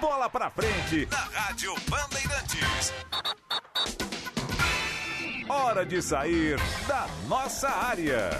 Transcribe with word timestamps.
Bola 0.00 0.28
pra 0.30 0.50
frente 0.50 1.08
na 1.10 1.40
Rádio 1.40 1.74
Bandeirantes. 1.88 2.92
Hora 5.48 5.84
de 5.84 6.00
sair 6.00 6.56
da 6.86 7.08
nossa 7.26 7.68
área. 7.68 8.30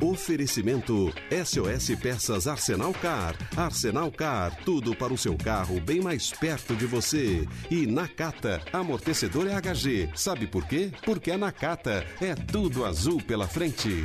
Oferecimento 0.00 1.12
SOS 1.44 1.98
Peças 2.00 2.46
Arsenal 2.46 2.92
Car. 2.92 3.34
Arsenal 3.56 4.12
Car, 4.12 4.54
tudo 4.64 4.94
para 4.94 5.12
o 5.12 5.18
seu 5.18 5.36
carro 5.36 5.80
bem 5.80 6.00
mais 6.00 6.30
perto 6.30 6.76
de 6.76 6.86
você. 6.86 7.48
E 7.70 7.86
Nakata, 7.86 8.62
amortecedor 8.72 9.48
é 9.48 9.54
HG. 9.54 10.10
Sabe 10.14 10.46
por 10.46 10.66
quê? 10.66 10.92
Porque 11.04 11.30
a 11.30 11.38
Nakata 11.38 12.06
é 12.20 12.34
tudo 12.34 12.84
azul 12.84 13.20
pela 13.22 13.48
frente. 13.48 14.04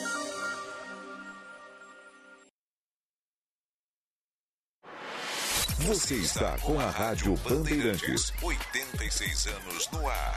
Você 5.87 6.13
está 6.13 6.59
com 6.59 6.79
a 6.79 6.89
Rádio 6.91 7.35
Bandeirantes. 7.37 8.31
86 8.41 9.47
anos 9.47 9.89
no 9.91 10.07
ar. 10.07 10.35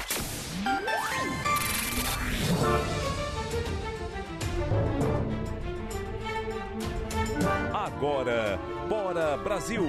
Agora, 7.75 8.59
Bora 8.89 9.37
Brasil. 9.37 9.85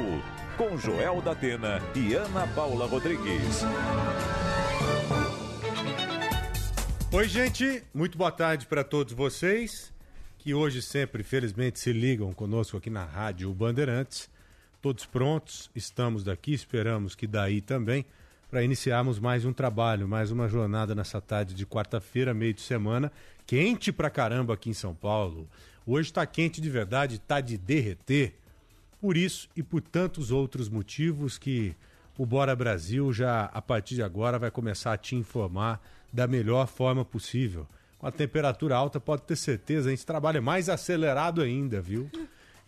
Com 0.57 0.77
Joel 0.77 1.21
da 1.21 1.31
Atena 1.31 1.81
e 1.95 2.13
Ana 2.13 2.45
Paula 2.47 2.85
Rodrigues. 2.85 3.61
Oi, 7.13 7.27
gente. 7.29 7.81
Muito 7.93 8.17
boa 8.17 8.31
tarde 8.31 8.65
para 8.65 8.83
todos 8.83 9.13
vocês 9.13 9.93
que 10.37 10.53
hoje 10.53 10.81
sempre, 10.81 11.23
felizmente, 11.23 11.79
se 11.79 11.93
ligam 11.93 12.33
conosco 12.33 12.75
aqui 12.75 12.89
na 12.89 13.05
Rádio 13.05 13.53
Bandeirantes. 13.53 14.34
Todos 14.85 15.03
prontos, 15.03 15.71
estamos 15.73 16.23
daqui, 16.23 16.53
esperamos 16.53 17.15
que 17.15 17.25
daí 17.25 17.59
também, 17.59 18.05
para 18.51 18.61
iniciarmos 18.61 19.17
mais 19.17 19.43
um 19.43 19.51
trabalho, 19.51 20.07
mais 20.07 20.29
uma 20.29 20.47
jornada 20.47 20.93
nessa 20.93 21.19
tarde 21.19 21.55
de 21.55 21.65
quarta-feira, 21.65 22.35
meio 22.35 22.53
de 22.53 22.61
semana, 22.61 23.11
quente 23.47 23.91
pra 23.91 24.11
caramba 24.11 24.53
aqui 24.53 24.69
em 24.69 24.75
São 24.75 24.93
Paulo. 24.93 25.49
Hoje 25.87 26.09
está 26.09 26.23
quente 26.27 26.61
de 26.61 26.69
verdade, 26.69 27.15
está 27.15 27.41
de 27.41 27.57
derreter. 27.57 28.35
Por 29.01 29.17
isso 29.17 29.49
e 29.55 29.63
por 29.63 29.81
tantos 29.81 30.29
outros 30.29 30.69
motivos 30.69 31.39
que 31.39 31.75
o 32.15 32.23
Bora 32.23 32.55
Brasil 32.55 33.11
já 33.11 33.45
a 33.45 33.63
partir 33.63 33.95
de 33.95 34.03
agora 34.03 34.37
vai 34.37 34.51
começar 34.51 34.93
a 34.93 34.97
te 34.99 35.15
informar 35.15 35.81
da 36.13 36.27
melhor 36.27 36.67
forma 36.67 37.03
possível. 37.03 37.67
Com 37.97 38.05
a 38.05 38.11
temperatura 38.11 38.75
alta, 38.75 38.99
pode 38.99 39.23
ter 39.23 39.35
certeza, 39.35 39.89
a 39.89 39.91
gente 39.91 40.05
trabalha 40.05 40.43
mais 40.43 40.69
acelerado 40.69 41.41
ainda, 41.41 41.81
viu? 41.81 42.07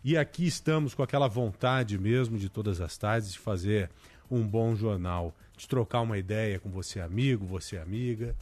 E 0.03 0.15
aqui 0.15 0.45
estamos 0.45 0.93
com 0.93 1.01
aquela 1.01 1.27
vontade 1.27 1.97
mesmo 1.97 2.37
de 2.37 2.49
todas 2.49 2.79
as 2.79 2.97
tardes 2.97 3.33
de 3.33 3.39
fazer 3.39 3.89
um 4.29 4.45
bom 4.47 4.75
jornal, 4.75 5.35
de 5.57 5.67
trocar 5.67 6.01
uma 6.01 6.17
ideia 6.17 6.59
com 6.59 6.69
você 6.69 6.99
amigo, 6.99 7.45
você 7.45 7.77
amiga, 7.77 8.35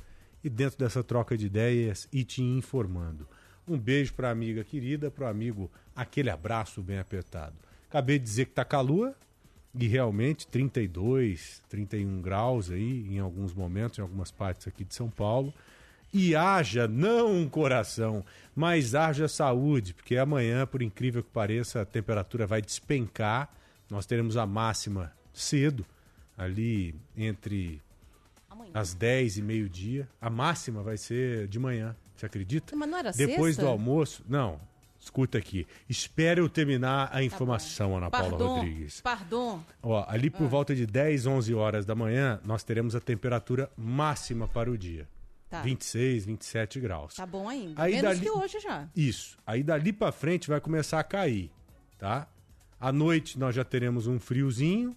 e 0.44 0.50
dentro 0.50 0.78
dessa 0.78 1.04
troca 1.04 1.38
de 1.38 1.46
ideias 1.46 2.08
e 2.12 2.24
te 2.24 2.44
informando. 2.44 3.28
Um 3.68 3.80
beijo 3.80 4.14
para 4.14 4.28
a 4.28 4.32
amiga 4.32 4.64
querida, 4.64 5.10
para 5.10 5.26
o 5.26 5.30
amigo, 5.30 5.72
aquele 5.96 6.30
abraço 6.30 6.82
bem 6.82 7.00
apertado. 7.00 7.56
Acabei 7.90 8.20
de 8.20 8.26
dizer 8.26 8.46
que 8.46 8.52
tá 8.52 8.66
calor 8.66 9.16
e 9.74 9.88
realmente 9.88 10.46
32, 10.48 11.64
31 11.68 12.22
graus 12.22 12.70
aí 12.70 13.08
em 13.10 13.20
alguns 13.20 13.54
momentos, 13.54 13.98
em 13.98 14.02
algumas 14.02 14.30
partes 14.30 14.68
aqui 14.68 14.84
de 14.84 14.94
São 14.94 15.10
Paulo. 15.10 15.54
E 16.18 16.34
haja 16.34 16.88
não 16.88 17.30
um 17.36 17.50
coração, 17.50 18.24
mas 18.56 18.96
haja 18.96 19.28
saúde, 19.28 19.94
porque 19.94 20.16
amanhã, 20.16 20.66
por 20.66 20.82
incrível 20.82 21.22
que 21.22 21.30
pareça, 21.30 21.82
a 21.82 21.86
temperatura 21.86 22.48
vai 22.48 22.62
despencar. 22.62 23.50
Nós 23.90 24.06
teremos 24.06 24.38
a 24.38 24.46
máxima 24.46 25.12
cedo, 25.34 25.86
ali 26.38 26.96
entre 27.18 27.82
amanhã. 28.50 28.72
as 28.74 28.94
10 28.94 29.38
e 29.40 29.42
meio-dia. 29.42 30.08
A 30.22 30.30
máxima 30.30 30.82
vai 30.82 30.96
ser 30.98 31.48
de 31.50 31.60
manhã, 31.60 31.94
você 32.16 32.26
acredita? 32.28 32.76
Mas 32.78 32.88
não 32.90 32.98
era 32.98 33.12
Depois 33.12 33.56
sexta? 33.56 33.64
do 33.64 33.68
almoço. 33.68 34.24
Não, 34.28 34.58
escuta 34.98 35.38
aqui. 35.38 35.68
Espere 35.90 36.40
eu 36.40 36.48
terminar 36.48 37.10
a 37.12 37.22
informação, 37.24 37.98
Ana 37.98 38.10
Paula 38.10 38.30
Pardon, 38.30 38.56
Rodrigues. 38.56 39.02
Pardon. 39.02 39.62
Ó, 39.84 40.06
ali 40.08 40.30
por 40.30 40.46
Ah. 40.46 40.48
volta 40.48 40.74
de 40.74 40.86
10, 40.86 41.26
11 41.28 41.54
horas 41.54 41.86
da 41.86 41.94
manhã, 41.94 42.40
nós 42.46 42.64
teremos 42.64 42.96
a 42.96 43.02
temperatura 43.02 43.70
máxima 43.78 44.48
para 44.48 44.72
o 44.72 44.78
dia. 44.78 45.06
Tá. 45.58 45.62
26, 45.64 46.26
27 46.26 46.80
graus. 46.80 47.16
Tá 47.16 47.26
bom 47.26 47.48
ainda. 47.50 47.82
Aí 47.82 47.96
Menos 47.96 48.10
dali- 48.10 48.20
que 48.22 48.30
hoje 48.32 48.60
já. 48.60 48.88
Isso. 48.96 49.38
Aí 49.46 49.64
dali 49.64 49.92
pra 49.94 50.12
frente 50.12 50.48
vai 50.50 50.60
começar 50.62 51.00
a 51.00 51.04
cair, 51.04 51.52
tá? 51.98 52.28
À 52.80 52.92
noite 52.92 53.38
nós 53.40 53.56
já 53.56 53.64
teremos 53.64 54.08
um 54.08 54.20
friozinho 54.20 54.96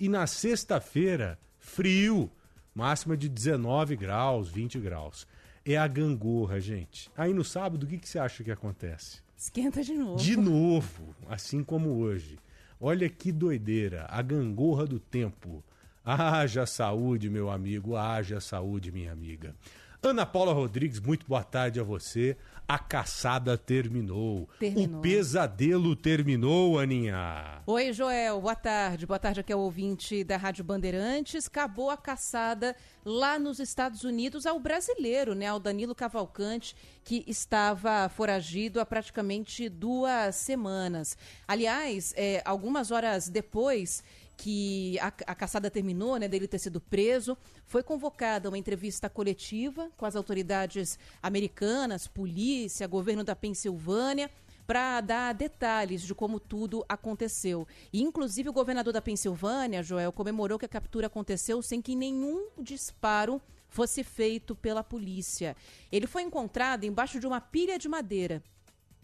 e 0.00 0.08
na 0.08 0.26
sexta-feira, 0.26 1.38
frio, 1.58 2.30
máxima 2.74 3.16
de 3.16 3.28
19 3.28 3.96
graus, 3.96 4.48
20 4.48 4.78
graus. 4.78 5.26
É 5.64 5.76
a 5.76 5.86
gangorra, 5.86 6.60
gente. 6.60 7.10
Aí 7.16 7.34
no 7.34 7.44
sábado, 7.44 7.84
o 7.84 7.86
que, 7.86 7.98
que 7.98 8.08
você 8.08 8.18
acha 8.18 8.42
que 8.42 8.50
acontece? 8.50 9.18
Esquenta 9.36 9.82
de 9.84 9.94
novo. 9.94 10.16
De 10.22 10.36
novo, 10.36 11.14
assim 11.28 11.62
como 11.62 11.90
hoje. 11.98 12.38
Olha 12.80 13.08
que 13.08 13.30
doideira, 13.30 14.06
a 14.08 14.22
gangorra 14.22 14.86
do 14.86 14.98
tempo. 14.98 15.62
Haja 16.04 16.64
saúde, 16.64 17.28
meu 17.28 17.50
amigo, 17.50 17.94
haja 17.96 18.40
saúde, 18.40 18.90
minha 18.90 19.12
amiga. 19.12 19.54
Ana 20.00 20.24
Paula 20.24 20.52
Rodrigues, 20.52 21.00
muito 21.00 21.26
boa 21.26 21.42
tarde 21.42 21.80
a 21.80 21.82
você. 21.82 22.36
A 22.68 22.78
caçada 22.78 23.58
terminou. 23.58 24.48
Terminou. 24.60 24.98
O 24.98 25.02
pesadelo 25.02 25.96
terminou, 25.96 26.78
Aninha. 26.78 27.62
Oi, 27.66 27.92
Joel. 27.92 28.40
Boa 28.40 28.54
tarde. 28.54 29.06
Boa 29.06 29.18
tarde 29.18 29.40
aqui 29.40 29.52
ao 29.52 29.60
ouvinte 29.60 30.22
da 30.22 30.36
Rádio 30.36 30.62
Bandeirantes. 30.62 31.48
Acabou 31.48 31.90
a 31.90 31.96
caçada 31.96 32.76
lá 33.04 33.38
nos 33.38 33.58
Estados 33.58 34.04
Unidos 34.04 34.46
ao 34.46 34.60
brasileiro, 34.60 35.34
né? 35.34 35.46
Ao 35.46 35.58
Danilo 35.58 35.94
Cavalcante, 35.94 36.76
que 37.02 37.24
estava 37.26 38.08
foragido 38.10 38.80
há 38.80 38.86
praticamente 38.86 39.68
duas 39.68 40.36
semanas. 40.36 41.16
Aliás, 41.48 42.12
é, 42.16 42.42
algumas 42.44 42.90
horas 42.90 43.28
depois 43.30 44.04
que 44.38 44.96
a, 45.00 45.08
a 45.08 45.34
caçada 45.34 45.68
terminou, 45.68 46.16
né, 46.16 46.28
dele 46.28 46.46
ter 46.46 46.60
sido 46.60 46.80
preso, 46.80 47.36
foi 47.66 47.82
convocada 47.82 48.48
uma 48.48 48.56
entrevista 48.56 49.10
coletiva 49.10 49.90
com 49.96 50.06
as 50.06 50.14
autoridades 50.14 50.96
americanas, 51.20 52.06
polícia, 52.06 52.86
governo 52.86 53.24
da 53.24 53.34
Pensilvânia, 53.34 54.30
para 54.64 55.00
dar 55.00 55.34
detalhes 55.34 56.02
de 56.02 56.14
como 56.14 56.38
tudo 56.38 56.84
aconteceu. 56.88 57.66
E, 57.92 58.00
inclusive, 58.00 58.48
o 58.48 58.52
governador 58.52 58.92
da 58.92 59.02
Pensilvânia, 59.02 59.82
Joel, 59.82 60.12
comemorou 60.12 60.58
que 60.58 60.66
a 60.66 60.68
captura 60.68 61.08
aconteceu 61.08 61.60
sem 61.60 61.82
que 61.82 61.96
nenhum 61.96 62.48
disparo 62.60 63.42
fosse 63.68 64.04
feito 64.04 64.54
pela 64.54 64.84
polícia. 64.84 65.56
Ele 65.90 66.06
foi 66.06 66.22
encontrado 66.22 66.84
embaixo 66.84 67.18
de 67.18 67.26
uma 67.26 67.40
pilha 67.40 67.76
de 67.76 67.88
madeira. 67.88 68.40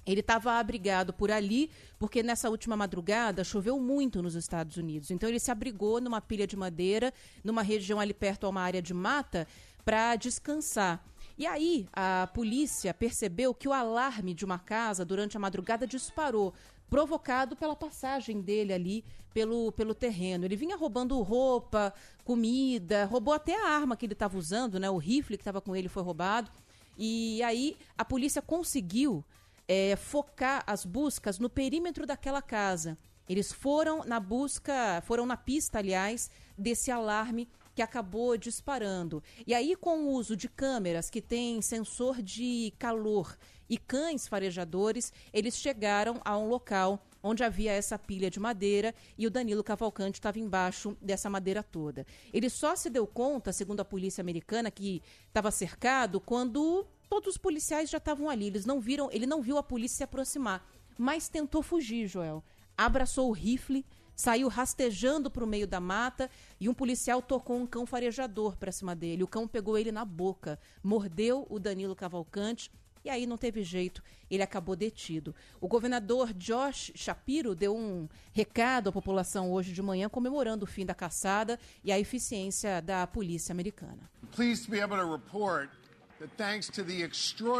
Ele 0.06 0.20
estava 0.20 0.58
abrigado 0.58 1.12
por 1.12 1.30
ali, 1.30 1.70
porque 1.98 2.22
nessa 2.22 2.50
última 2.50 2.76
madrugada 2.76 3.42
choveu 3.42 3.78
muito 3.80 4.22
nos 4.22 4.34
Estados 4.34 4.76
Unidos. 4.76 5.10
Então 5.10 5.28
ele 5.28 5.40
se 5.40 5.50
abrigou 5.50 6.00
numa 6.00 6.20
pilha 6.20 6.46
de 6.46 6.56
madeira, 6.56 7.12
numa 7.42 7.62
região 7.62 7.98
ali 7.98 8.12
perto 8.12 8.44
a 8.46 8.50
uma 8.50 8.60
área 8.60 8.82
de 8.82 8.92
mata, 8.92 9.46
para 9.84 10.16
descansar. 10.16 11.04
E 11.36 11.46
aí 11.46 11.86
a 11.92 12.28
polícia 12.32 12.94
percebeu 12.94 13.54
que 13.54 13.68
o 13.68 13.72
alarme 13.72 14.34
de 14.34 14.44
uma 14.44 14.58
casa 14.58 15.04
durante 15.04 15.36
a 15.36 15.40
madrugada 15.40 15.86
disparou, 15.86 16.54
provocado 16.88 17.56
pela 17.56 17.74
passagem 17.74 18.40
dele 18.40 18.72
ali 18.72 19.04
pelo, 19.32 19.72
pelo 19.72 19.94
terreno. 19.94 20.44
Ele 20.44 20.54
vinha 20.54 20.76
roubando 20.76 21.20
roupa, 21.20 21.92
comida, 22.24 23.04
roubou 23.06 23.34
até 23.34 23.60
a 23.60 23.68
arma 23.68 23.96
que 23.96 24.06
ele 24.06 24.12
estava 24.12 24.38
usando, 24.38 24.78
né? 24.78 24.88
O 24.88 24.96
rifle 24.96 25.36
que 25.36 25.42
estava 25.42 25.60
com 25.60 25.74
ele 25.74 25.88
foi 25.88 26.02
roubado. 26.02 26.50
E 26.96 27.42
aí 27.42 27.76
a 27.98 28.04
polícia 28.04 28.40
conseguiu 28.40 29.24
é, 29.66 29.96
focar 29.96 30.62
as 30.66 30.84
buscas 30.84 31.38
no 31.38 31.49
perímetro 31.49 32.06
daquela 32.06 32.43
casa. 32.43 32.99
Eles 33.28 33.52
foram 33.52 34.05
na 34.05 34.20
busca, 34.20 35.02
foram 35.06 35.25
na 35.25 35.37
pista, 35.37 35.78
aliás, 35.78 36.31
desse 36.58 36.90
alarme 36.90 37.49
que 37.75 37.82
acabou 37.82 38.37
disparando. 38.37 39.22
E 39.46 39.55
aí, 39.55 39.75
com 39.75 40.05
o 40.05 40.11
uso 40.12 40.37
de 40.37 40.49
câmeras 40.49 41.11
que 41.11 41.20
têm 41.20 41.61
sensor 41.61 42.22
de 42.22 42.72
calor 42.78 43.37
e 43.69 43.78
cães 43.78 44.28
farejadores, 44.28 45.12
eles 45.32 45.56
chegaram 45.56 46.20
a 46.25 46.37
um 46.37 46.49
local 46.49 47.02
onde 47.22 47.43
havia 47.43 47.72
essa 47.72 47.99
pilha 47.99 48.31
de 48.31 48.38
madeira 48.38 48.94
e 49.17 49.26
o 49.26 49.31
Danilo 49.31 49.64
Cavalcante 49.64 50.19
estava 50.19 50.38
embaixo 50.38 50.96
dessa 51.00 51.31
madeira 51.31 51.62
toda. 51.62 52.06
Ele 52.32 52.50
só 52.50 52.76
se 52.76 52.90
deu 52.90 53.06
conta, 53.06 53.50
segundo 53.52 53.81
a 53.81 53.84
polícia 53.84 54.20
americana, 54.20 54.70
que 54.70 55.02
estava 55.26 55.50
cercado 55.50 56.20
quando 56.20 56.87
todos 57.14 57.37
os 57.37 57.38
policiais 57.38 57.88
já 57.88 57.99
estavam 57.99 58.28
ali. 58.28 58.46
Eles 58.46 58.66
não 58.66 58.81
viram, 58.81 59.08
ele 59.12 59.25
não 59.25 59.40
viu 59.40 59.56
a 59.56 59.62
polícia 59.62 59.99
se 59.99 60.02
aproximar, 60.02 60.66
mas 60.99 61.28
tentou 61.28 61.62
fugir, 61.62 62.08
Joel. 62.08 62.43
Abraçou 62.76 63.28
o 63.28 63.32
rifle, 63.32 63.87
saiu 64.16 64.49
rastejando 64.49 65.31
para 65.31 65.44
o 65.44 65.46
meio 65.46 65.64
da 65.64 65.78
mata 65.78 66.28
e 66.58 66.69
um 66.69 66.75
policial 66.75 67.22
tocou 67.22 67.56
um 67.56 67.69
cão 67.69 67.87
farejador 67.87 68.56
para 68.56 68.72
cima 68.72 68.96
dele. 68.96 69.22
O 69.22 69.28
cão 69.28 69.46
pegou 69.46 69.78
ele 69.78 69.93
na 69.93 70.05
boca, 70.05 70.58
mordeu 70.82 71.46
o 71.49 71.61
Danilo 71.61 71.94
Cavalcante 71.94 72.69
e 73.05 73.11
aí 73.11 73.26
não 73.26 73.37
teve 73.37 73.62
jeito, 73.62 74.02
ele 74.28 74.43
acabou 74.43 74.75
detido. 74.75 75.37
O 75.60 75.69
governador 75.69 76.32
Josh 76.32 76.90
Shapiro 76.96 77.55
deu 77.55 77.76
um 77.76 78.08
recado 78.32 78.88
à 78.88 78.93
população 78.93 79.52
hoje 79.52 79.72
de 79.72 79.82
manhã 79.82 80.08
comemorando 80.08 80.64
o 80.64 80.67
fim 80.67 80.84
da 80.84 80.94
caçada 80.94 81.60
e 81.84 81.93
a 81.93 82.00
eficiência 82.00 82.82
da 82.82 83.06
polícia 83.06 83.52
americana. 83.52 84.10
Pleased 84.32 84.64
to 84.64 84.70
be 84.72 84.81
able 84.81 84.96
to 84.96 85.12
report 85.12 85.70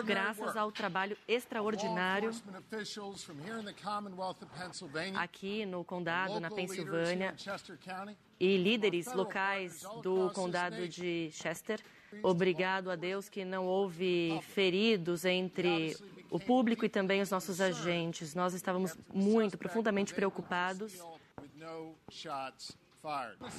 Graças 0.05 0.57
ao 0.57 0.71
trabalho 0.71 1.17
extraordinário 1.27 2.31
aqui 5.17 5.67
no 5.67 5.85
condado, 5.85 6.39
na 6.41 6.51
Pensilvânia, 6.51 7.35
e 8.39 8.57
líderes 8.57 9.13
locais 9.13 9.83
do 10.03 10.31
condado 10.31 10.89
de 10.89 11.31
Chester, 11.33 11.81
obrigado 12.23 12.91
a 12.91 12.97
Deus 12.97 13.29
que 13.29 13.45
não 13.45 13.67
houve 13.67 14.41
feridos 14.43 15.25
entre 15.25 15.97
o 16.31 16.39
público 16.39 16.85
e 16.85 16.89
também 16.89 17.21
os 17.21 17.31
nossos 17.31 17.61
agentes. 17.61 18.35
Nós 18.35 18.55
estávamos 18.55 18.97
muito, 19.13 19.59
profundamente 19.59 20.15
preocupados. 20.15 20.95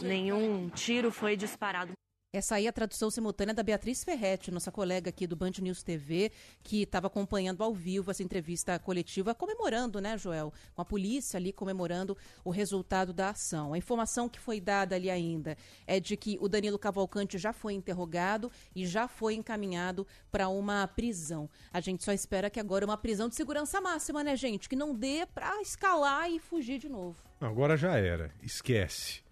Nenhum 0.01 0.69
tiro 0.69 1.11
foi 1.11 1.35
disparado. 1.37 1.93
Essa 2.35 2.55
aí 2.55 2.65
é 2.65 2.69
a 2.69 2.73
tradução 2.73 3.09
simultânea 3.09 3.53
da 3.53 3.63
Beatriz 3.63 4.03
Ferretti, 4.03 4.51
nossa 4.51 4.69
colega 4.69 5.09
aqui 5.09 5.25
do 5.25 5.37
Band 5.37 5.53
News 5.61 5.81
TV, 5.81 6.33
que 6.61 6.81
estava 6.81 7.07
acompanhando 7.07 7.63
ao 7.63 7.73
vivo 7.73 8.11
essa 8.11 8.21
entrevista 8.21 8.77
coletiva, 8.77 9.33
comemorando, 9.33 10.01
né, 10.01 10.17
Joel? 10.17 10.51
Com 10.73 10.81
a 10.81 10.85
polícia 10.85 11.37
ali 11.37 11.53
comemorando 11.53 12.17
o 12.43 12.49
resultado 12.49 13.13
da 13.13 13.29
ação. 13.29 13.71
A 13.71 13.77
informação 13.77 14.27
que 14.27 14.37
foi 14.37 14.59
dada 14.59 14.97
ali 14.97 15.09
ainda 15.09 15.55
é 15.87 15.97
de 15.97 16.17
que 16.17 16.37
o 16.41 16.49
Danilo 16.49 16.77
Cavalcante 16.77 17.37
já 17.37 17.53
foi 17.53 17.73
interrogado 17.73 18.51
e 18.75 18.85
já 18.85 19.07
foi 19.07 19.35
encaminhado 19.35 20.05
para 20.29 20.49
uma 20.49 20.85
prisão. 20.89 21.49
A 21.71 21.79
gente 21.79 22.03
só 22.03 22.11
espera 22.11 22.49
que 22.49 22.59
agora 22.59 22.83
uma 22.83 22.97
prisão 22.97 23.29
de 23.29 23.35
segurança 23.35 23.79
máxima, 23.79 24.25
né, 24.25 24.35
gente? 24.35 24.67
Que 24.67 24.75
não 24.75 24.93
dê 24.93 25.25
para 25.25 25.61
escalar 25.61 26.29
e 26.29 26.37
fugir 26.41 26.79
de 26.79 26.89
novo. 26.89 27.15
Agora 27.39 27.77
já 27.77 27.97
era. 27.97 28.29
Esquece. 28.43 29.24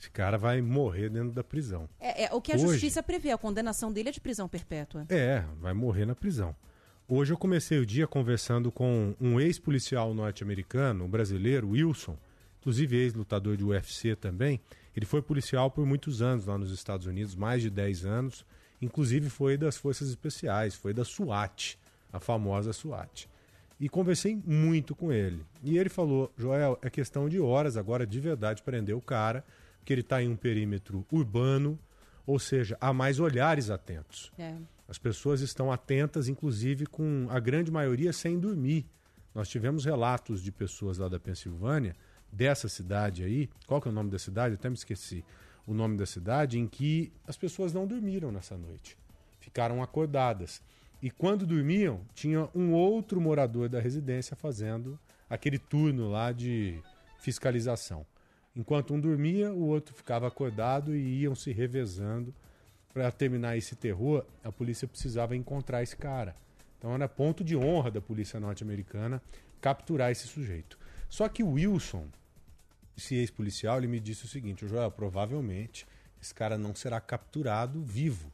Esse 0.00 0.10
cara 0.10 0.38
vai 0.38 0.62
morrer 0.62 1.10
dentro 1.10 1.30
da 1.30 1.44
prisão. 1.44 1.86
É, 2.00 2.24
é 2.24 2.32
o 2.32 2.40
que 2.40 2.52
a 2.52 2.54
Hoje, 2.54 2.68
justiça 2.68 3.02
prevê, 3.02 3.32
a 3.32 3.36
condenação 3.36 3.92
dele 3.92 4.08
é 4.08 4.12
de 4.12 4.20
prisão 4.20 4.48
perpétua. 4.48 5.04
É, 5.10 5.44
vai 5.60 5.74
morrer 5.74 6.06
na 6.06 6.14
prisão. 6.14 6.56
Hoje 7.06 7.34
eu 7.34 7.36
comecei 7.36 7.78
o 7.78 7.84
dia 7.84 8.06
conversando 8.06 8.72
com 8.72 9.14
um 9.20 9.38
ex-policial 9.38 10.14
norte-americano, 10.14 11.04
um 11.04 11.08
brasileiro, 11.08 11.70
Wilson, 11.70 12.16
inclusive 12.60 12.96
ex-lutador 12.96 13.58
de 13.58 13.64
UFC 13.64 14.16
também. 14.16 14.58
Ele 14.96 15.04
foi 15.04 15.20
policial 15.20 15.70
por 15.70 15.84
muitos 15.84 16.22
anos 16.22 16.46
lá 16.46 16.56
nos 16.56 16.72
Estados 16.72 17.06
Unidos, 17.06 17.34
mais 17.34 17.60
de 17.60 17.68
10 17.68 18.06
anos. 18.06 18.46
Inclusive 18.80 19.28
foi 19.28 19.58
das 19.58 19.76
Forças 19.76 20.08
Especiais, 20.08 20.74
foi 20.74 20.94
da 20.94 21.04
SWAT, 21.04 21.78
a 22.10 22.18
famosa 22.18 22.72
SWAT. 22.72 23.28
E 23.78 23.86
conversei 23.86 24.40
muito 24.46 24.94
com 24.94 25.12
ele. 25.12 25.44
E 25.62 25.76
ele 25.76 25.90
falou: 25.90 26.32
Joel, 26.38 26.78
é 26.80 26.88
questão 26.88 27.28
de 27.28 27.38
horas 27.38 27.76
agora 27.76 28.06
de 28.06 28.18
verdade 28.18 28.62
prender 28.62 28.96
o 28.96 29.00
cara 29.00 29.44
que 29.84 29.92
ele 29.92 30.00
está 30.00 30.22
em 30.22 30.28
um 30.28 30.36
perímetro 30.36 31.06
urbano, 31.10 31.78
ou 32.26 32.38
seja, 32.38 32.76
há 32.80 32.92
mais 32.92 33.18
olhares 33.18 33.70
atentos. 33.70 34.32
É. 34.38 34.54
As 34.88 34.98
pessoas 34.98 35.40
estão 35.40 35.70
atentas, 35.70 36.28
inclusive 36.28 36.86
com 36.86 37.26
a 37.30 37.38
grande 37.38 37.70
maioria 37.70 38.12
sem 38.12 38.38
dormir. 38.38 38.86
Nós 39.34 39.48
tivemos 39.48 39.84
relatos 39.84 40.42
de 40.42 40.50
pessoas 40.50 40.98
lá 40.98 41.08
da 41.08 41.20
Pensilvânia, 41.20 41.94
dessa 42.32 42.68
cidade 42.68 43.24
aí, 43.24 43.48
qual 43.66 43.80
que 43.80 43.88
é 43.88 43.90
o 43.90 43.94
nome 43.94 44.10
da 44.10 44.18
cidade? 44.18 44.54
Eu 44.54 44.58
até 44.58 44.68
me 44.68 44.76
esqueci 44.76 45.24
o 45.66 45.74
nome 45.74 45.96
da 45.96 46.06
cidade, 46.06 46.58
em 46.58 46.66
que 46.66 47.12
as 47.26 47.36
pessoas 47.36 47.72
não 47.72 47.86
dormiram 47.86 48.32
nessa 48.32 48.56
noite. 48.56 48.96
Ficaram 49.38 49.82
acordadas. 49.82 50.62
E 51.02 51.10
quando 51.10 51.46
dormiam, 51.46 52.00
tinha 52.14 52.48
um 52.54 52.72
outro 52.72 53.20
morador 53.20 53.68
da 53.68 53.80
residência 53.80 54.36
fazendo 54.36 54.98
aquele 55.28 55.58
turno 55.58 56.10
lá 56.10 56.32
de 56.32 56.82
fiscalização. 57.18 58.04
Enquanto 58.60 58.92
um 58.92 59.00
dormia, 59.00 59.50
o 59.50 59.68
outro 59.68 59.94
ficava 59.94 60.28
acordado 60.28 60.94
e 60.94 61.22
iam 61.22 61.34
se 61.34 61.50
revezando. 61.50 62.34
Para 62.92 63.10
terminar 63.10 63.56
esse 63.56 63.74
terror, 63.74 64.22
a 64.44 64.52
polícia 64.52 64.86
precisava 64.86 65.34
encontrar 65.34 65.82
esse 65.82 65.96
cara. 65.96 66.36
Então 66.78 66.94
era 66.94 67.08
ponto 67.08 67.42
de 67.42 67.56
honra 67.56 67.90
da 67.90 68.02
polícia 68.02 68.38
norte-americana 68.38 69.22
capturar 69.62 70.10
esse 70.10 70.26
sujeito. 70.26 70.78
Só 71.08 71.26
que 71.26 71.42
o 71.42 71.52
Wilson, 71.52 72.06
esse 72.98 73.14
ex-policial, 73.14 73.78
ele 73.78 73.86
me 73.86 73.98
disse 73.98 74.26
o 74.26 74.28
seguinte: 74.28 74.68
Joel, 74.68 74.90
provavelmente 74.90 75.86
esse 76.20 76.34
cara 76.34 76.58
não 76.58 76.74
será 76.74 77.00
capturado 77.00 77.80
vivo. 77.80 78.30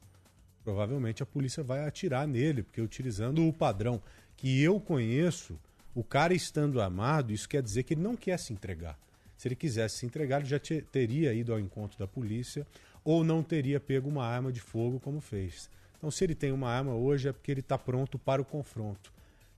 Provavelmente 0.65 1.23
a 1.23 1.27
polícia 1.27 1.63
vai 1.63 1.87
atirar 1.87 2.27
nele, 2.27 2.65
porque 2.65 2.81
utilizando 2.81 3.47
o 3.47 3.53
padrão 3.53 4.03
que 4.37 4.61
eu 4.61 4.81
conheço, 4.81 5.57
o 5.95 6.03
cara 6.03 6.35
estando 6.35 6.81
armado, 6.81 7.33
isso 7.33 7.49
quer 7.49 7.63
dizer 7.63 7.85
que 7.85 7.95
ele 7.95 8.03
não 8.03 8.17
quer 8.17 8.41
se 8.41 8.53
entregar. 8.53 8.99
Se 9.37 9.49
ele 9.49 9.55
quisesse 9.55 9.99
se 9.99 10.07
entregar, 10.07 10.41
ele 10.41 10.49
já 10.49 10.59
teria 10.91 11.35
ido 11.35 11.53
ao 11.53 11.61
encontro 11.61 11.99
da 11.99 12.07
polícia 12.07 12.67
ou 13.05 13.23
não 13.23 13.43
teria 13.43 13.79
pego 13.79 14.09
uma 14.09 14.25
arma 14.25 14.51
de 14.51 14.61
fogo 14.61 14.99
como 14.99 15.21
fez. 15.21 15.71
Então, 15.97 16.11
se 16.11 16.25
ele 16.25 16.35
tem 16.35 16.53
uma 16.53 16.69
arma 16.69 16.95
hoje, 16.95 17.29
é 17.29 17.33
porque 17.33 17.51
ele 17.51 17.61
está 17.61 17.79
pronto 17.79 18.19
para 18.19 18.41
o 18.41 18.45
confronto. 18.45 19.13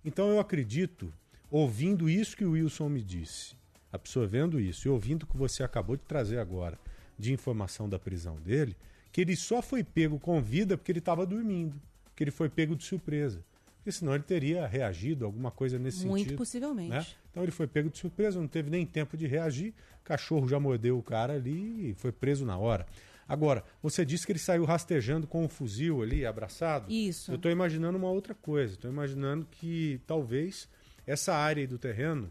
Então, 0.04 0.28
eu 0.28 0.38
acredito, 0.38 1.12
ouvindo 1.50 2.08
isso 2.08 2.37
que 2.37 2.44
o 2.44 2.52
Wilson 2.52 2.88
me 2.88 3.02
disse, 3.02 3.56
absorvendo 3.92 4.61
isso 4.61 4.87
e 4.87 4.90
ouvindo 4.90 5.23
o 5.23 5.26
que 5.26 5.37
você 5.37 5.62
acabou 5.62 5.97
de 5.97 6.02
trazer 6.02 6.38
agora 6.38 6.78
de 7.18 7.32
informação 7.32 7.88
da 7.88 7.99
prisão 7.99 8.37
dele, 8.37 8.76
que 9.11 9.20
ele 9.20 9.35
só 9.35 9.61
foi 9.62 9.82
pego 9.82 10.18
com 10.18 10.40
vida 10.40 10.76
porque 10.76 10.92
ele 10.92 10.99
estava 10.99 11.26
dormindo, 11.26 11.80
que 12.14 12.23
ele 12.23 12.30
foi 12.30 12.49
pego 12.49 12.76
de 12.76 12.85
surpresa 12.85 13.42
porque 13.88 13.92
senão 13.92 14.14
ele 14.14 14.25
teria 14.25 14.66
reagido, 14.66 15.25
alguma 15.25 15.50
coisa 15.50 15.78
nesse 15.78 16.04
Muito 16.04 16.18
sentido. 16.18 16.28
Muito 16.33 16.38
possivelmente. 16.38 16.90
Né? 16.90 17.07
Então 17.30 17.42
ele 17.42 17.52
foi 17.52 17.66
pego 17.66 17.88
de 17.88 17.97
surpresa, 17.97 18.38
não 18.38 18.47
teve 18.47 18.68
nem 18.68 18.85
tempo 18.85 19.16
de 19.16 19.26
reagir, 19.26 19.73
o 20.02 20.04
cachorro 20.04 20.47
já 20.47 20.61
mordeu 20.61 20.99
o 20.99 21.02
cara 21.02 21.33
ali 21.35 21.90
e 21.90 21.95
foi 21.95 22.12
preso 22.12 22.45
na 22.45 22.59
hora. 22.59 22.87
Agora, 23.26 23.64
você 23.83 24.04
disse 24.04 24.26
que 24.26 24.33
ele 24.33 24.38
saiu 24.38 24.64
rastejando 24.66 25.26
com 25.26 25.42
um 25.42 25.49
fuzil 25.49 26.02
ali, 26.02 26.26
abraçado. 26.26 26.92
Isso. 26.92 27.30
Eu 27.30 27.37
estou 27.37 27.50
imaginando 27.50 27.97
uma 27.97 28.11
outra 28.11 28.35
coisa. 28.35 28.75
Estou 28.75 28.90
imaginando 28.90 29.47
que 29.50 30.00
talvez 30.07 30.68
essa 31.07 31.35
área 31.35 31.66
do 31.66 31.78
terreno 31.78 32.30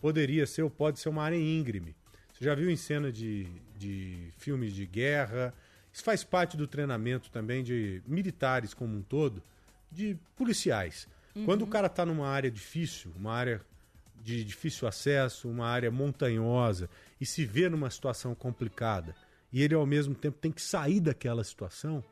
poderia 0.00 0.46
ser 0.46 0.62
ou 0.62 0.70
pode 0.70 1.00
ser 1.00 1.10
uma 1.10 1.22
área 1.22 1.36
íngreme. 1.36 1.94
Você 2.32 2.44
já 2.44 2.54
viu 2.54 2.70
em 2.70 2.76
cena 2.76 3.12
de, 3.12 3.46
de 3.76 4.30
filmes 4.38 4.72
de 4.74 4.86
guerra? 4.86 5.52
Isso 5.92 6.02
faz 6.02 6.24
parte 6.24 6.56
do 6.56 6.66
treinamento 6.66 7.30
também 7.30 7.62
de 7.62 8.02
militares 8.06 8.72
como 8.72 8.96
um 8.96 9.02
todo, 9.02 9.42
de 9.94 10.16
policiais. 10.36 11.08
Uhum. 11.34 11.44
Quando 11.44 11.62
o 11.62 11.66
cara 11.66 11.86
está 11.86 12.04
numa 12.04 12.28
área 12.28 12.50
difícil, 12.50 13.12
uma 13.16 13.32
área 13.32 13.60
de 14.22 14.44
difícil 14.44 14.88
acesso, 14.88 15.48
uma 15.48 15.66
área 15.66 15.90
montanhosa, 15.90 16.88
e 17.20 17.26
se 17.26 17.44
vê 17.44 17.68
numa 17.68 17.90
situação 17.90 18.34
complicada, 18.34 19.14
e 19.52 19.62
ele 19.62 19.74
ao 19.74 19.86
mesmo 19.86 20.14
tempo 20.14 20.38
tem 20.38 20.50
que 20.50 20.62
sair 20.62 21.00
daquela 21.00 21.44
situação, 21.44 22.02